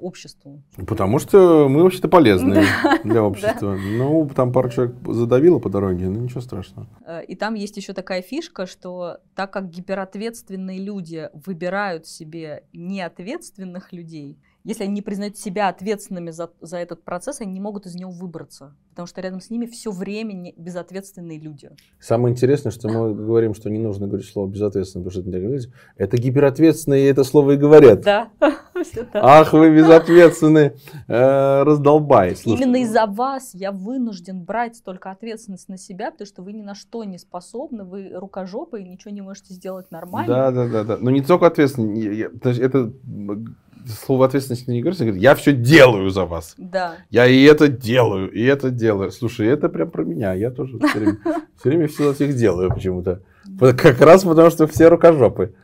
обществу. 0.00 0.62
Потому 0.86 1.18
что 1.18 1.68
мы 1.68 1.82
вообще-то 1.82 2.08
полезные 2.08 2.64
Да, 2.82 2.98
для 3.04 3.22
общества. 3.22 3.76
Ну, 3.80 4.28
там 4.34 4.52
пару 4.52 4.70
человек 4.70 4.94
задавило 5.06 5.58
по 5.58 5.68
дороге, 5.68 6.08
но 6.08 6.20
ничего 6.20 6.40
страшного. 6.40 6.88
Э, 7.06 7.24
И 7.24 7.34
там 7.36 7.54
есть 7.54 7.76
еще 7.76 7.92
такая 7.92 8.22
фишка, 8.22 8.66
что 8.66 9.18
так 9.34 9.52
как 9.52 9.70
гиперответственные 9.70 10.78
люди 10.78 11.28
выбирают 11.46 12.06
себе 12.06 12.64
неответственных 12.72 13.92
людей, 13.92 14.38
если 14.64 14.84
они 14.84 14.92
не 14.92 15.02
признают 15.02 15.36
себя 15.38 15.68
ответственными 15.68 16.30
за, 16.30 16.50
за 16.60 16.78
этот 16.78 17.02
процесс, 17.02 17.40
они 17.40 17.52
не 17.52 17.60
могут 17.60 17.86
из 17.86 17.94
него 17.94 18.10
выбраться. 18.10 18.74
Потому 18.90 19.06
что 19.06 19.20
рядом 19.20 19.40
с 19.40 19.50
ними 19.50 19.66
все 19.66 19.90
время 19.90 20.32
не, 20.32 20.54
безответственные 20.56 21.38
люди. 21.38 21.70
Самое 22.00 22.32
интересное, 22.32 22.72
что 22.72 22.88
мы 22.88 23.14
говорим, 23.14 23.54
что 23.54 23.70
не 23.70 23.78
нужно 23.78 24.08
говорить 24.08 24.28
слово 24.28 24.48
безответственно, 24.48 25.04
потому 25.04 25.22
что 25.22 25.30
это 25.30 25.38
не 25.38 25.46
люди. 25.46 25.72
Это 25.96 26.16
гиперответственные 26.16 27.08
это 27.08 27.24
слово 27.24 27.52
и 27.52 27.56
говорят. 27.56 28.00
Да. 28.02 28.30
Ах, 29.14 29.52
вы 29.52 29.74
безответственны, 29.74 30.74
э, 31.06 31.62
раздолбай. 31.62 32.36
Именно 32.44 32.82
из-за 32.82 33.06
вас 33.06 33.54
я 33.54 33.72
вынужден 33.72 34.44
брать 34.44 34.82
только 34.84 35.10
ответственность 35.10 35.68
на 35.68 35.78
себя, 35.78 36.10
потому 36.10 36.26
что 36.26 36.42
вы 36.42 36.52
ни 36.52 36.62
на 36.62 36.74
что 36.74 37.04
не 37.04 37.18
способны, 37.18 37.84
вы 37.84 38.10
рукожопы 38.14 38.82
и 38.82 38.88
ничего 38.88 39.12
не 39.12 39.22
можете 39.22 39.54
сделать 39.54 39.90
нормально. 39.90 40.34
Да, 40.34 40.50
да, 40.50 40.68
да, 40.68 40.84
да. 40.84 40.98
Но 41.00 41.10
не 41.10 41.22
только 41.22 41.46
ответственность, 41.46 42.58
это 42.60 42.92
слово 43.88 44.26
ответственность 44.26 44.68
не 44.68 44.80
говорится, 44.80 45.04
говорит, 45.04 45.22
я 45.22 45.34
все 45.34 45.52
делаю 45.52 46.10
за 46.10 46.24
вас. 46.24 46.54
Да. 46.58 46.96
Я 47.10 47.26
и 47.26 47.42
это 47.42 47.68
делаю, 47.68 48.30
и 48.30 48.42
это 48.42 48.70
делаю. 48.70 49.10
Слушай, 49.10 49.48
это 49.48 49.68
прям 49.68 49.90
про 49.90 50.04
меня. 50.04 50.34
Я 50.34 50.50
тоже 50.50 50.78
все 50.78 50.98
время 50.98 51.18
все, 51.56 51.68
время 51.68 51.88
все 51.88 52.08
за 52.08 52.14
всех 52.14 52.36
делаю 52.36 52.70
почему-то. 52.72 53.22
Как 53.58 54.00
раз 54.00 54.24
потому, 54.24 54.50
что 54.50 54.66
все 54.66 54.88
рукожопы. 54.88 55.54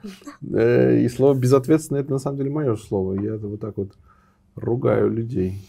Э, 0.52 0.98
и 0.98 1.08
слово 1.08 1.34
безответственно 1.34 1.98
это 1.98 2.12
на 2.12 2.18
самом 2.18 2.38
деле 2.38 2.50
мое 2.50 2.76
слово. 2.76 3.20
Я 3.20 3.36
вот 3.36 3.60
так 3.60 3.76
вот 3.76 3.92
ругаю 4.56 5.10
людей. 5.10 5.62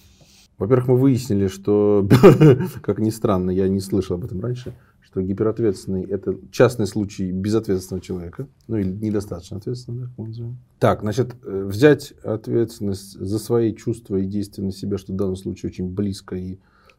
Во-первых, 0.58 0.88
мы 0.88 0.98
выяснили, 0.98 1.48
что, 1.48 2.08
как 2.82 3.00
ни 3.00 3.10
странно, 3.10 3.52
я 3.52 3.68
не 3.68 3.82
слышал 3.82 4.16
об 4.16 4.24
этом 4.24 4.40
раньше, 4.40 4.74
что 5.16 5.22
гиперответственный– 5.22 6.04
это 6.10 6.38
частный 6.52 6.88
случай 6.88 7.32
безответственного 7.32 8.04
человека, 8.04 8.50
ну 8.68 8.76
или 8.76 8.90
недостаточно 8.90 9.58
ответственного, 9.58 10.08
как 10.08 10.18
мы 10.18 10.28
называем. 10.28 10.58
Так, 10.78 11.02
значит, 11.02 11.36
э, 11.42 11.64
взять 11.64 12.12
ответственность 12.22 13.18
за 13.18 13.40
свои 13.40 13.74
чувства 13.74 14.18
и 14.18 14.26
действия 14.26 14.66
на 14.66 14.74
себя, 14.74 14.98
что 14.98 15.14
в 15.14 15.16
данном 15.16 15.38
случае 15.38 15.70
очень 15.70 15.90
близко 15.90 16.36
и 16.36 16.58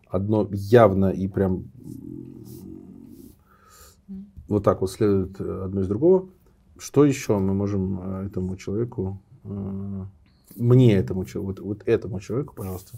одно 0.08 0.48
явно 0.50 1.10
и 1.10 1.28
прям 1.28 1.64
вот 4.48 4.64
так 4.64 4.80
вот 4.80 4.90
следует 4.90 5.38
одно 5.38 5.82
из 5.82 5.88
другого. 5.88 6.30
Что 6.78 7.04
еще 7.04 7.38
мы 7.38 7.52
можем 7.52 8.00
э, 8.00 8.26
этому 8.28 8.56
человеку, 8.56 9.20
э, 9.44 10.04
мне 10.54 10.94
этому 10.94 11.26
человеку, 11.26 11.48
вот, 11.48 11.60
вот 11.60 11.82
этому 11.86 12.20
человеку, 12.20 12.54
пожалуйста, 12.54 12.96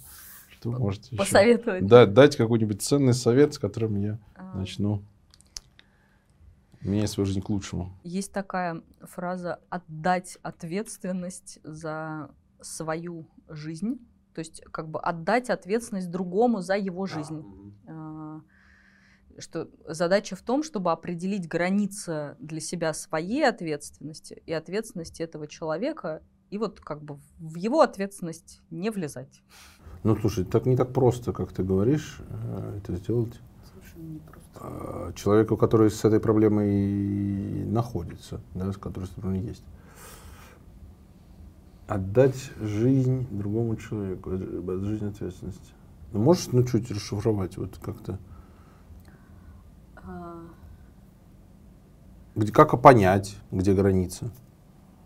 что 0.60 0.70
можете 0.70 1.16
Посоветовать. 1.16 1.80
Еще, 1.80 1.88
да, 1.88 2.06
дать 2.06 2.36
какой-нибудь 2.36 2.82
ценный 2.82 3.14
совет, 3.14 3.54
с 3.54 3.58
которым 3.58 3.96
я. 3.96 4.18
Начну 4.54 5.02
менять 6.80 7.10
свою 7.10 7.26
жизнь 7.26 7.40
к 7.40 7.48
лучшему. 7.50 7.92
Есть 8.04 8.32
такая 8.32 8.82
фраза 9.02 9.60
«отдать 9.68 10.38
ответственность 10.42 11.58
за 11.64 12.30
свою 12.60 13.26
жизнь». 13.48 13.98
То 14.34 14.40
есть 14.40 14.62
как 14.70 14.88
бы 14.88 15.00
отдать 15.00 15.50
ответственность 15.50 16.10
другому 16.10 16.60
за 16.60 16.76
его 16.76 17.06
жизнь. 17.06 17.44
А, 17.88 18.40
что 19.38 19.68
задача 19.86 20.36
в 20.36 20.42
том, 20.42 20.62
чтобы 20.62 20.92
определить 20.92 21.48
границы 21.48 22.36
для 22.38 22.60
себя 22.60 22.92
своей 22.92 23.46
ответственности 23.48 24.42
и 24.46 24.52
ответственности 24.52 25.22
этого 25.22 25.48
человека, 25.48 26.22
и 26.50 26.58
вот 26.58 26.80
как 26.80 27.02
бы 27.02 27.18
в 27.38 27.56
его 27.56 27.80
ответственность 27.80 28.62
не 28.70 28.90
влезать. 28.90 29.42
Ну, 30.04 30.16
слушай, 30.16 30.44
так 30.44 30.66
не 30.66 30.76
так 30.76 30.92
просто, 30.92 31.32
как 31.32 31.52
ты 31.52 31.62
говоришь, 31.62 32.20
э, 32.20 32.78
это 32.78 32.96
сделать. 32.96 33.40
Не 33.98 34.20
просто. 34.20 34.50
А, 34.54 35.12
человеку, 35.14 35.56
который 35.56 35.90
с 35.90 36.04
этой 36.04 36.20
проблемой 36.20 37.64
находится, 37.66 38.40
да, 38.54 38.72
с 38.72 38.76
которой 38.76 39.04
с 39.04 39.10
проблемой 39.10 39.48
есть. 39.48 39.64
Отдать 41.86 42.50
жизнь 42.60 43.26
другому 43.30 43.76
человеку, 43.76 44.30
э, 44.32 44.80
жизнь 44.82 45.06
ответственности. 45.06 45.72
Ну, 46.12 46.20
можешь, 46.20 46.48
ну, 46.52 46.62
чуть 46.62 46.90
расшифровать, 46.90 47.56
вот 47.56 47.78
как-то? 47.78 48.18
А... 49.96 50.42
Где, 52.34 52.52
как 52.52 52.80
понять, 52.80 53.36
где 53.50 53.74
граница? 53.74 54.30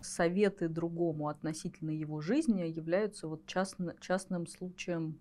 советы 0.03 0.67
другому 0.67 1.27
относительно 1.29 1.91
его 1.91 2.21
жизни 2.21 2.61
являются 2.61 3.27
вот 3.27 3.45
частно, 3.45 3.95
частным 3.99 4.47
случаем, 4.47 5.19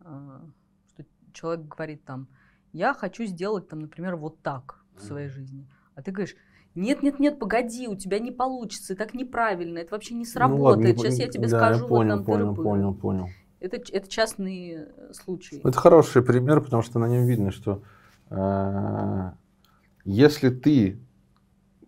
э, 0.00 0.40
что 0.88 1.04
человек 1.32 1.66
говорит 1.66 2.04
там, 2.04 2.28
я 2.76 2.92
хочу 2.92 3.24
сделать 3.24 3.68
там, 3.68 3.80
например, 3.80 4.16
вот 4.16 4.40
так 4.42 4.84
в 4.96 5.02
своей 5.02 5.28
жизни, 5.28 5.66
а 5.94 6.02
ты 6.02 6.10
говоришь, 6.10 6.36
нет, 6.74 7.02
нет, 7.02 7.18
нет, 7.18 7.38
погоди, 7.38 7.88
у 7.88 7.96
тебя 7.96 8.18
не 8.18 8.30
получится, 8.30 8.94
так 8.94 9.14
неправильно, 9.14 9.78
это 9.78 9.94
вообще 9.94 10.14
не 10.14 10.26
сработает. 10.26 10.58
Ну, 10.58 10.64
ладно, 10.64 10.96
Сейчас 11.10 11.18
я 11.18 11.28
тебе 11.28 11.48
да, 11.48 11.56
скажу, 11.56 11.84
я 11.84 11.88
понял, 11.88 12.16
вот 12.18 12.26
там 12.26 12.34
понял, 12.34 12.54
понял, 12.54 12.94
понял. 12.94 13.28
Это, 13.60 13.78
это 13.78 14.08
частные 14.08 14.88
э, 14.94 15.12
случаи. 15.14 15.58
Это 15.64 15.72
хороший 15.72 16.20
пример, 16.22 16.60
потому 16.60 16.82
что 16.82 16.98
на 16.98 17.08
нем 17.08 17.24
видно, 17.24 17.50
что 17.50 17.82
э, 18.28 19.30
если 20.04 20.50
ты 20.50 21.00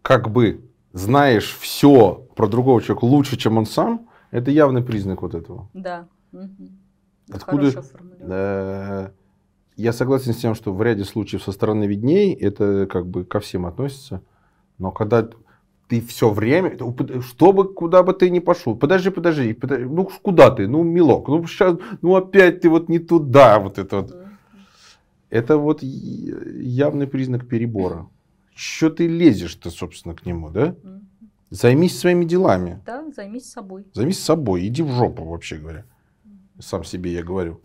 как 0.01 0.31
бы 0.31 0.71
знаешь 0.95 1.55
все 1.61 2.27
про 2.35 2.49
другого 2.49 2.81
человека 2.81 3.05
лучше, 3.05 3.37
чем 3.37 3.59
он 3.59 3.67
сам, 3.67 4.09
это 4.31 4.51
явный 4.51 4.83
признак 4.83 5.21
вот 5.21 5.35
этого. 5.35 5.69
Да. 5.75 6.09
Угу. 6.33 6.69
Откуда? 7.31 7.85
Э, 8.21 9.11
я 9.79 9.93
согласен 9.93 10.35
с 10.35 10.39
тем, 10.39 10.55
что 10.55 10.75
в 10.75 10.83
ряде 10.83 11.05
случаев 11.05 11.43
со 11.43 11.53
стороны 11.53 11.85
видней 11.85 12.35
это 12.35 12.87
как 12.87 13.07
бы 13.07 13.25
ко 13.25 13.39
всем 13.39 13.65
относится. 13.65 14.23
Но 14.77 14.91
когда 14.91 15.29
ты 15.87 16.01
все 16.01 16.31
время, 16.31 16.77
что 17.23 17.53
бы, 17.53 17.73
куда 17.73 18.03
бы 18.03 18.13
ты 18.13 18.29
ни 18.29 18.41
пошел, 18.41 18.77
подожди, 18.77 19.11
подожди, 19.11 19.53
подожди, 19.55 19.85
ну 19.85 20.11
куда 20.23 20.51
ты, 20.51 20.67
ну 20.67 20.83
милок, 20.83 21.29
ну 21.29 21.47
сейчас, 21.47 21.79
ну 22.03 22.17
опять 22.17 22.61
ты 22.61 22.69
вот 22.69 22.89
не 22.89 22.99
туда, 22.99 23.61
вот 23.61 23.79
это 23.79 24.03
вот. 24.03 24.17
Это 25.31 25.59
вот 25.59 25.83
явный 25.83 27.07
признак 27.07 27.47
перебора. 27.47 28.09
Что 28.55 28.89
ты 28.89 29.07
лезешь-то, 29.07 29.71
собственно, 29.71 30.15
к 30.15 30.25
нему, 30.25 30.51
да? 30.51 30.75
Займись 31.51 31.99
своими 31.99 32.25
делами. 32.25 32.83
Да, 32.85 33.05
займись 33.15 33.51
собой. 33.51 33.85
Займись 33.93 34.19
собой, 34.19 34.67
иди 34.67 34.83
в 34.83 34.91
жопу, 34.91 35.25
вообще 35.25 35.57
говоря. 35.57 35.85
Сам 36.59 36.83
себе 36.83 37.13
я 37.13 37.23
говорю. 37.23 37.61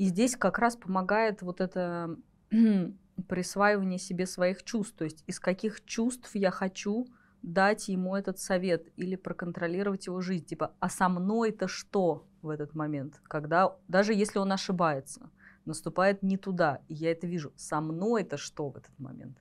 И 0.00 0.06
здесь 0.06 0.34
как 0.34 0.58
раз 0.58 0.76
помогает 0.76 1.42
вот 1.42 1.60
это 1.60 2.16
присваивание 3.28 3.98
себе 3.98 4.24
своих 4.24 4.62
чувств. 4.62 4.96
То 4.96 5.04
есть 5.04 5.22
из 5.26 5.38
каких 5.38 5.84
чувств 5.84 6.30
я 6.32 6.50
хочу 6.50 7.06
дать 7.42 7.88
ему 7.88 8.16
этот 8.16 8.38
совет 8.38 8.88
или 8.96 9.14
проконтролировать 9.14 10.06
его 10.06 10.22
жизнь. 10.22 10.46
Типа, 10.46 10.72
а 10.80 10.88
со 10.88 11.10
мной-то 11.10 11.68
что 11.68 12.26
в 12.40 12.48
этот 12.48 12.74
момент? 12.74 13.20
Когда, 13.24 13.76
даже 13.88 14.14
если 14.14 14.38
он 14.38 14.50
ошибается, 14.52 15.28
наступает 15.66 16.22
не 16.22 16.38
туда, 16.38 16.80
и 16.88 16.94
я 16.94 17.12
это 17.12 17.26
вижу, 17.26 17.52
со 17.56 17.82
мной-то 17.82 18.38
что 18.38 18.70
в 18.70 18.78
этот 18.78 18.98
момент? 18.98 19.36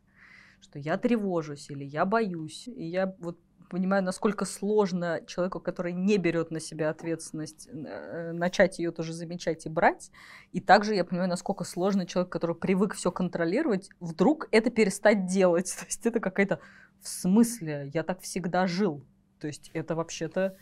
что 0.61 0.77
я 0.77 0.97
тревожусь 0.97 1.69
или 1.69 1.85
я 1.85 2.03
боюсь. 2.03 2.67
И 2.67 2.85
я 2.85 3.15
вот 3.19 3.39
понимаю, 3.69 4.03
насколько 4.03 4.45
сложно 4.45 5.21
человеку, 5.27 5.59
который 5.59 5.93
не 5.93 6.17
берет 6.17 6.51
на 6.51 6.59
себя 6.59 6.89
ответственность, 6.89 7.69
э, 7.71 8.31
начать 8.33 8.79
ее 8.79 8.91
тоже 8.91 9.13
замечать 9.13 9.65
и 9.65 9.69
брать. 9.69 10.11
И 10.51 10.59
также 10.59 10.95
я 10.95 11.05
понимаю, 11.05 11.29
насколько 11.29 11.63
сложно 11.63 12.05
человек, 12.05 12.31
который 12.31 12.55
привык 12.55 12.95
все 12.95 13.11
контролировать, 13.11 13.89
вдруг 13.99 14.47
это 14.51 14.69
перестать 14.69 15.27
делать. 15.27 15.73
То 15.79 15.85
есть 15.85 16.05
это 16.05 16.19
какая-то 16.19 16.59
в 17.01 17.07
смысле, 17.07 17.91
я 17.93 18.03
так 18.03 18.21
всегда 18.21 18.67
жил. 18.67 19.05
То 19.39 19.47
есть 19.47 19.71
это 19.73 19.95
вообще-то 19.95 20.57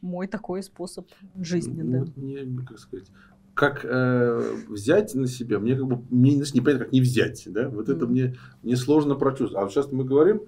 мой 0.00 0.28
такой 0.28 0.62
способ 0.62 1.08
жизни. 1.40 1.82
Да. 1.82 2.04
Мне, 2.16 2.46
как 2.64 2.78
сказать, 2.78 3.08
как 3.54 3.84
э, 3.84 4.56
взять 4.68 5.14
на 5.14 5.26
себя, 5.26 5.58
мне 5.58 5.76
как 5.76 5.86
бы 5.86 6.04
мне 6.10 6.36
не 6.36 6.60
понятно, 6.60 6.84
как 6.84 6.92
не 6.92 7.00
взять, 7.00 7.44
да, 7.46 7.68
вот 7.68 7.88
mm 7.88 7.96
это 7.96 8.06
мне, 8.06 8.34
мне 8.62 8.76
сложно 8.76 9.14
прочувствовать. 9.14 9.66
А 9.66 9.70
сейчас 9.70 9.92
мы 9.92 10.04
говорим, 10.04 10.42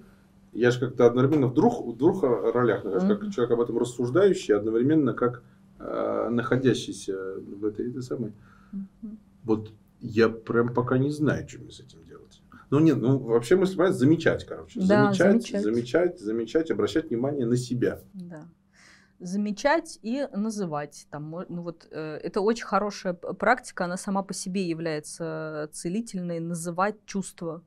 я 0.55 0.71
же 0.71 0.79
как-то 0.79 1.05
одновременно 1.05 1.47
в 1.47 1.53
двух, 1.53 1.85
в 1.85 1.97
двух 1.97 2.23
ролях 2.23 2.83
нахожусь, 2.83 3.09
mm 3.09 3.17
как 3.17 3.31
человек 3.31 3.51
об 3.51 3.61
этом 3.61 3.77
рассуждающий, 3.77 4.55
одновременно 4.55 5.13
как 5.13 5.43
э, 5.79 6.29
находящийся 6.31 7.35
в 7.39 7.65
этой, 7.65 7.89
этой 7.89 8.01
самой. 8.01 8.33
mm 8.73 9.17
Вот 9.43 9.71
я 9.99 10.29
прям 10.29 10.73
пока 10.73 10.97
не 10.97 11.11
знаю, 11.11 11.47
что 11.47 11.59
мне 11.59 11.71
с 11.71 11.79
этим 11.79 12.03
делать. 12.05 12.41
Ну 12.69 12.79
нет, 12.79 12.97
ну 12.97 13.17
вообще 13.17 13.55
мы 13.55 13.67
понимаете, 13.67 13.97
замечать, 13.97 14.45
короче, 14.45 14.79
да, 14.79 15.13
замечать, 15.13 15.41
замечать, 15.43 15.63
замечать, 15.63 16.19
замечать, 16.19 16.71
обращать 16.71 17.09
внимание 17.09 17.45
на 17.45 17.57
себя. 17.57 18.01
Да 18.13 18.47
замечать 19.19 19.99
и 20.01 20.27
называть. 20.33 21.07
Там, 21.09 21.45
ну 21.47 21.61
вот, 21.61 21.87
э, 21.89 22.19
это 22.21 22.41
очень 22.41 22.65
хорошая 22.65 23.13
практика, 23.13 23.85
она 23.85 23.97
сама 23.97 24.23
по 24.23 24.33
себе 24.33 24.67
является 24.67 25.69
целительной, 25.71 26.39
называть 26.39 26.97
чувства. 27.05 27.63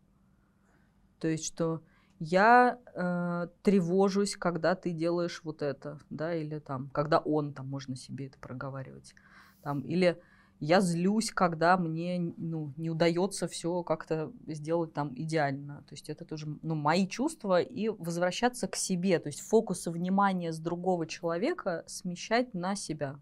То 1.19 1.29
есть, 1.29 1.45
что 1.45 1.83
я 2.21 2.79
э, 2.95 3.49
тревожусь, 3.63 4.37
когда 4.37 4.75
ты 4.75 4.91
делаешь 4.91 5.41
вот 5.45 5.63
это, 5.63 5.99
да, 6.11 6.35
или 6.35 6.59
там, 6.59 6.91
когда 6.91 7.19
он, 7.19 7.53
там 7.53 7.69
можно 7.69 7.97
себе 7.97 8.27
это 8.27 8.39
проговаривать. 8.39 9.15
Там, 9.63 9.81
или 9.81 10.21
Я 10.61 10.81
злюсь, 10.81 11.31
когда 11.31 11.77
мне 11.77 12.35
ну, 12.37 12.73
не 12.77 12.91
удается 12.91 13.47
все 13.47 13.85
как-то 13.85 14.33
сделать 14.49 14.93
там 14.93 15.13
идеально. 15.15 15.85
То 15.89 15.95
есть 15.95 16.09
это 16.11 16.25
тоже 16.25 16.49
ну, 16.63 16.75
мои 16.75 17.07
чувства 17.07 17.61
и 17.61 17.89
возвращаться 17.89 18.67
к 18.67 18.75
себе. 18.75 19.21
То 19.21 19.29
есть 19.29 19.41
фокус 19.41 19.87
внимания 19.87 20.53
с 20.53 20.59
другого 20.59 21.07
человека 21.07 21.85
смещать 21.87 22.55
на 22.55 22.75
себя. 22.75 23.21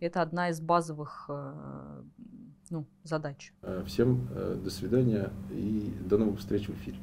Это 0.00 0.20
одна 0.20 0.50
из 0.50 0.60
базовых 0.60 1.26
э, 1.30 2.02
ну, 2.68 2.84
задач. 3.04 3.54
Всем 3.86 4.28
э, 4.30 4.60
до 4.62 4.70
свидания 4.70 5.30
и 5.50 5.94
до 6.04 6.18
новых 6.18 6.40
встреч 6.40 6.68
в 6.68 6.74
эфире. 6.74 6.98